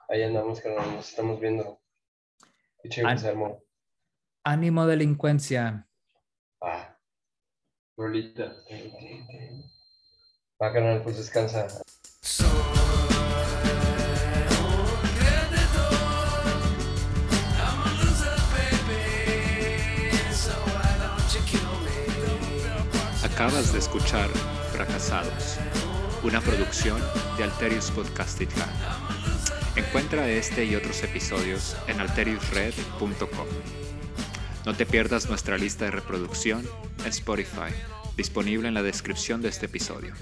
Ahí 0.10 0.24
andamos, 0.24 0.60
que 0.60 0.76
nos 0.76 1.08
estamos 1.08 1.40
viendo. 1.40 1.80
Qué 2.84 2.90
chévere 2.90 3.30
armó. 3.30 3.64
Ánimo 4.44 4.86
delincuencia. 4.86 5.88
Ah, 6.60 6.98
rolita. 7.96 8.58
Va, 10.62 10.74
canal, 10.74 11.02
pues 11.02 11.16
descansa. 11.16 11.66
Acabas 23.42 23.74
de 23.74 23.80
escuchar 23.80 24.30
Fracasados, 24.72 25.58
una 26.22 26.40
producción 26.42 27.02
de 27.40 27.44
Alterius 27.44 27.90
Podcast 27.90 28.40
Encuentra 29.76 30.30
este 30.30 30.64
y 30.66 30.76
otros 30.76 31.02
episodios 31.02 31.76
en 31.88 32.00
alteriusred.com. 32.02 33.48
No 34.64 34.76
te 34.76 34.86
pierdas 34.86 35.28
nuestra 35.28 35.58
lista 35.58 35.86
de 35.86 35.92
reproducción 35.92 36.64
en 37.00 37.08
Spotify, 37.08 37.74
disponible 38.16 38.68
en 38.68 38.76
la 38.76 38.84
descripción 38.84 39.42
de 39.42 39.50
este 39.50 39.66
episodio. 39.66 40.14